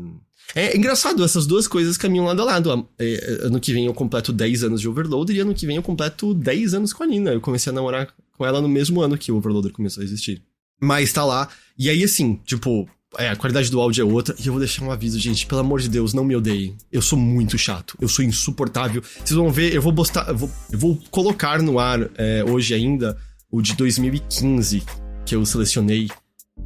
É 0.54 0.76
engraçado, 0.76 1.22
essas 1.22 1.46
duas 1.46 1.68
coisas 1.68 1.96
caminham 1.98 2.24
lado 2.24 2.40
a 2.40 2.44
lado. 2.44 2.88
É, 2.98 3.38
ano 3.42 3.60
que 3.60 3.72
vem 3.72 3.86
eu 3.86 3.94
completo 3.94 4.32
10 4.32 4.64
anos 4.64 4.80
de 4.80 4.88
Overloader 4.88 5.36
e 5.36 5.40
ano 5.40 5.54
que 5.54 5.66
vem 5.66 5.76
eu 5.76 5.82
completo 5.82 6.32
10 6.32 6.74
anos 6.74 6.92
com 6.92 7.02
a 7.02 7.06
Nina. 7.06 7.32
Eu 7.32 7.40
comecei 7.40 7.70
a 7.70 7.74
namorar 7.74 8.14
com 8.32 8.46
ela 8.46 8.60
no 8.60 8.68
mesmo 8.68 9.00
ano 9.02 9.18
que 9.18 9.30
o 9.30 9.36
Overloader 9.36 9.72
começou 9.72 10.00
a 10.00 10.04
existir. 10.04 10.42
Mas 10.80 11.12
tá 11.12 11.24
lá. 11.24 11.48
E 11.82 11.90
aí, 11.90 12.04
assim, 12.04 12.38
tipo, 12.44 12.88
é, 13.18 13.30
a 13.30 13.34
qualidade 13.34 13.68
do 13.68 13.80
áudio 13.80 14.02
é 14.02 14.04
outra. 14.04 14.36
E 14.38 14.46
eu 14.46 14.52
vou 14.52 14.60
deixar 14.60 14.84
um 14.84 14.92
aviso, 14.92 15.18
gente. 15.18 15.44
Pelo 15.46 15.62
amor 15.62 15.80
de 15.80 15.88
Deus, 15.88 16.14
não 16.14 16.24
me 16.24 16.36
odeiem. 16.36 16.76
Eu 16.92 17.02
sou 17.02 17.18
muito 17.18 17.59
chato. 17.59 17.98
Eu 18.00 18.06
sou 18.06 18.24
insuportável. 18.24 19.02
Vocês 19.02 19.32
vão 19.32 19.50
ver, 19.50 19.74
eu 19.74 19.82
vou 19.82 19.92
postar. 19.92 20.28
Eu 20.28 20.36
vou, 20.36 20.50
eu 20.70 20.78
vou 20.78 21.02
colocar 21.10 21.60
no 21.60 21.80
ar 21.80 22.09
é, 22.16 22.44
hoje 22.44 22.72
ainda 22.72 23.18
o 23.50 23.60
de 23.60 23.74
2015 23.74 24.84
que 25.26 25.34
eu 25.34 25.44
selecionei. 25.44 26.09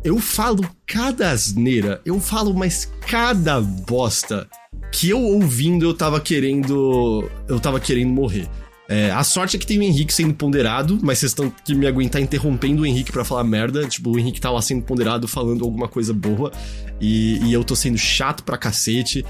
Eu 0.05 0.19
falo 0.19 0.69
cada 0.87 1.31
asneira. 1.31 2.03
Eu 2.05 2.21
falo 2.21 2.53
mais 2.53 2.85
cada 3.09 3.59
bosta 3.59 4.47
que 4.93 5.09
eu 5.09 5.23
ouvindo 5.23 5.87
eu 5.87 5.95
tava 5.95 6.21
querendo. 6.21 7.27
Eu 7.49 7.59
tava 7.59 7.81
querendo 7.81 8.13
morrer. 8.13 8.51
É, 8.89 9.11
a 9.11 9.25
sorte 9.25 9.57
é 9.57 9.59
que 9.59 9.67
tem 9.67 9.79
o 9.79 9.83
Henrique 9.83 10.15
sendo 10.15 10.33
ponderado, 10.35 10.99
mas 11.03 11.19
vocês 11.19 11.31
estão 11.33 11.51
que 11.65 11.75
me 11.75 11.87
aguentar 11.87 12.23
interrompendo 12.23 12.83
o 12.83 12.87
Henrique 12.87 13.11
para 13.11 13.25
falar 13.25 13.43
merda. 13.43 13.87
Tipo, 13.87 14.11
o 14.11 14.19
Henrique 14.19 14.41
tá 14.41 14.51
lá 14.51 14.63
sendo 14.63 14.83
ponderado, 14.83 15.27
falando 15.27 15.65
alguma 15.65 15.89
coisa 15.89 16.15
boa, 16.15 16.53
e, 17.01 17.39
e 17.45 17.53
eu 17.53 17.65
tô 17.65 17.75
sendo 17.75 17.99
chato 17.99 18.45
pra 18.45 18.57
cacete. 18.57 19.25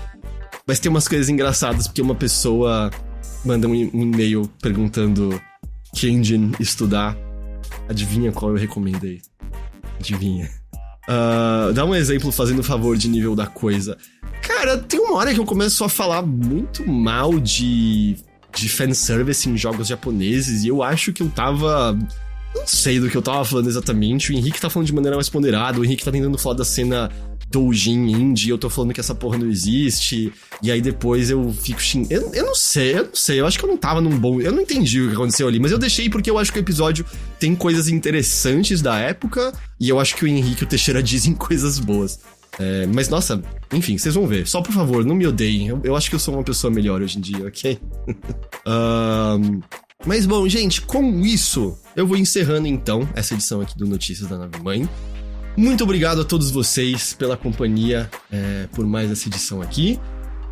Mas 0.66 0.78
tem 0.78 0.90
umas 0.90 1.08
coisas 1.08 1.28
engraçadas, 1.28 1.86
porque 1.86 2.02
uma 2.02 2.14
pessoa 2.14 2.90
manda 3.44 3.66
um, 3.66 3.74
e-mail 3.74 4.50
perguntando 4.60 5.40
que 5.94 6.08
engine 6.08 6.52
estudar. 6.60 7.16
Adivinha 7.88 8.32
qual 8.32 8.50
eu 8.50 8.56
recomendei? 8.56 9.22
Adivinha. 9.98 10.50
Uh, 11.08 11.72
dá 11.72 11.84
um 11.84 11.94
exemplo 11.94 12.32
fazendo 12.32 12.62
favor 12.62 12.96
de 12.96 13.08
nível 13.08 13.36
da 13.36 13.46
coisa. 13.46 13.96
Cara, 14.42 14.76
tem 14.76 14.98
uma 15.00 15.14
hora 15.14 15.32
que 15.32 15.40
eu 15.40 15.44
começo 15.44 15.84
a 15.84 15.88
falar 15.88 16.22
muito 16.22 16.86
mal 16.86 17.38
de 17.38 18.16
de 18.60 18.68
fanservice 18.68 19.48
em 19.48 19.56
jogos 19.56 19.88
japoneses, 19.88 20.64
e 20.64 20.68
eu 20.68 20.82
acho 20.82 21.12
que 21.12 21.22
eu 21.22 21.28
tava. 21.28 21.96
Não 22.54 22.66
sei 22.66 22.98
do 22.98 23.10
que 23.10 23.16
eu 23.16 23.22
tava 23.22 23.44
falando 23.44 23.68
exatamente. 23.68 24.32
O 24.32 24.34
Henrique 24.34 24.60
tá 24.60 24.70
falando 24.70 24.86
de 24.86 24.94
maneira 24.94 25.14
mais 25.14 25.28
ponderada, 25.28 25.78
o 25.78 25.84
Henrique 25.84 26.04
tá 26.04 26.10
tentando 26.10 26.38
falar 26.38 26.54
da 26.54 26.64
cena 26.64 27.10
doujin 27.50 28.10
indie, 28.10 28.50
eu 28.50 28.58
tô 28.58 28.68
falando 28.68 28.92
que 28.92 29.00
essa 29.00 29.14
porra 29.14 29.38
não 29.38 29.48
existe, 29.48 30.32
e 30.62 30.70
aí 30.70 30.80
depois 30.80 31.30
eu 31.30 31.52
fico 31.52 31.80
xing... 31.80 32.06
eu, 32.10 32.30
eu 32.34 32.44
não 32.44 32.54
sei, 32.54 32.98
eu 32.98 33.04
não 33.04 33.14
sei, 33.14 33.40
eu 33.40 33.46
acho 33.46 33.58
que 33.58 33.64
eu 33.64 33.68
não 33.68 33.76
tava 33.76 34.00
num 34.00 34.18
bom... 34.18 34.40
Eu 34.40 34.52
não 34.52 34.62
entendi 34.62 35.00
o 35.00 35.08
que 35.08 35.14
aconteceu 35.14 35.46
ali, 35.46 35.60
mas 35.60 35.70
eu 35.70 35.78
deixei 35.78 36.10
porque 36.10 36.28
eu 36.28 36.38
acho 36.38 36.52
que 36.52 36.58
o 36.58 36.60
episódio 36.60 37.06
tem 37.38 37.54
coisas 37.54 37.88
interessantes 37.88 38.82
da 38.82 38.98
época, 38.98 39.52
e 39.78 39.88
eu 39.88 40.00
acho 40.00 40.16
que 40.16 40.24
o 40.24 40.28
Henrique 40.28 40.62
e 40.62 40.66
o 40.66 40.68
Teixeira 40.68 41.00
dizem 41.02 41.34
coisas 41.34 41.78
boas. 41.78 42.18
É, 42.58 42.86
mas 42.86 43.08
nossa, 43.08 43.42
enfim, 43.72 43.98
vocês 43.98 44.14
vão 44.14 44.26
ver. 44.26 44.46
Só 44.46 44.62
por 44.62 44.72
favor, 44.72 45.04
não 45.04 45.14
me 45.14 45.26
odeiem. 45.26 45.68
Eu, 45.68 45.80
eu 45.84 45.96
acho 45.96 46.08
que 46.08 46.14
eu 46.14 46.20
sou 46.20 46.34
uma 46.34 46.42
pessoa 46.42 46.70
melhor 46.70 47.02
hoje 47.02 47.18
em 47.18 47.20
dia, 47.20 47.46
ok? 47.46 47.78
um, 48.66 49.60
mas 50.04 50.26
bom, 50.26 50.48
gente, 50.48 50.82
com 50.82 51.20
isso, 51.24 51.76
eu 51.94 52.06
vou 52.06 52.16
encerrando 52.16 52.66
então 52.66 53.08
essa 53.14 53.34
edição 53.34 53.60
aqui 53.60 53.76
do 53.76 53.86
Notícias 53.86 54.28
da 54.28 54.38
Nave 54.38 54.60
Mãe. 54.62 54.88
Muito 55.56 55.82
obrigado 55.84 56.20
a 56.20 56.24
todos 56.24 56.50
vocês 56.50 57.14
pela 57.14 57.36
companhia 57.36 58.10
é, 58.30 58.68
por 58.72 58.86
mais 58.86 59.10
essa 59.10 59.26
edição 59.26 59.62
aqui. 59.62 59.98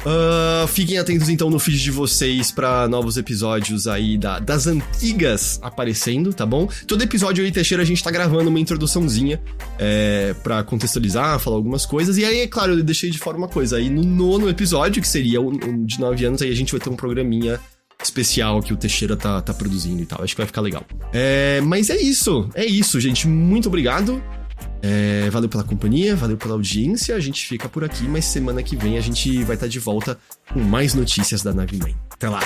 Uh, 0.04 0.66
fiquem 0.68 0.98
atentos 0.98 1.30
então 1.30 1.48
no 1.48 1.58
feed 1.58 1.82
de 1.82 1.90
vocês 1.90 2.50
para 2.50 2.86
novos 2.88 3.16
episódios 3.16 3.86
aí 3.86 4.18
da, 4.18 4.38
das 4.38 4.66
antigas 4.66 5.58
aparecendo, 5.62 6.34
tá 6.34 6.44
bom? 6.44 6.68
Todo 6.86 7.02
episódio 7.02 7.42
aí, 7.42 7.50
Teixeira, 7.50 7.82
a 7.82 7.86
gente 7.86 8.04
tá 8.04 8.10
gravando 8.10 8.50
uma 8.50 8.60
introduçãozinha 8.60 9.40
é, 9.78 10.34
para 10.42 10.62
contextualizar, 10.62 11.38
falar 11.38 11.56
algumas 11.56 11.86
coisas. 11.86 12.18
E 12.18 12.24
aí, 12.24 12.40
é 12.40 12.46
claro, 12.46 12.74
eu 12.74 12.84
deixei 12.84 13.08
de 13.08 13.18
fora 13.18 13.36
uma 13.36 13.48
coisa. 13.48 13.78
Aí 13.78 13.88
no 13.88 14.04
nono 14.04 14.48
episódio, 14.48 15.00
que 15.00 15.08
seria 15.08 15.40
o, 15.40 15.48
o 15.48 15.86
de 15.86 15.98
nove 15.98 16.24
anos, 16.24 16.42
aí 16.42 16.50
a 16.50 16.56
gente 16.56 16.72
vai 16.72 16.80
ter 16.80 16.90
um 16.90 16.96
programinha 16.96 17.58
especial 18.02 18.60
que 18.60 18.72
o 18.72 18.76
Teixeira 18.76 19.16
tá, 19.16 19.40
tá 19.40 19.54
produzindo 19.54 20.02
e 20.02 20.06
tal. 20.06 20.22
Acho 20.22 20.34
que 20.34 20.40
vai 20.40 20.46
ficar 20.46 20.60
legal. 20.60 20.84
É, 21.12 21.60
mas 21.62 21.88
é 21.88 21.96
isso. 21.96 22.48
É 22.54 22.64
isso, 22.64 23.00
gente. 23.00 23.26
Muito 23.26 23.68
obrigado. 23.68 24.22
É, 24.86 25.30
valeu 25.30 25.48
pela 25.48 25.64
companhia, 25.64 26.14
valeu 26.14 26.36
pela 26.36 26.52
audiência. 26.52 27.16
A 27.16 27.20
gente 27.20 27.46
fica 27.46 27.70
por 27.70 27.82
aqui, 27.82 28.04
mas 28.06 28.26
semana 28.26 28.62
que 28.62 28.76
vem 28.76 28.98
a 28.98 29.00
gente 29.00 29.42
vai 29.42 29.56
estar 29.56 29.64
tá 29.66 29.66
de 29.66 29.78
volta 29.78 30.18
com 30.52 30.60
mais 30.60 30.92
notícias 30.92 31.42
da 31.42 31.54
Nave 31.54 31.78
Mãe. 31.78 31.96
Até 32.10 32.28
lá! 32.28 32.42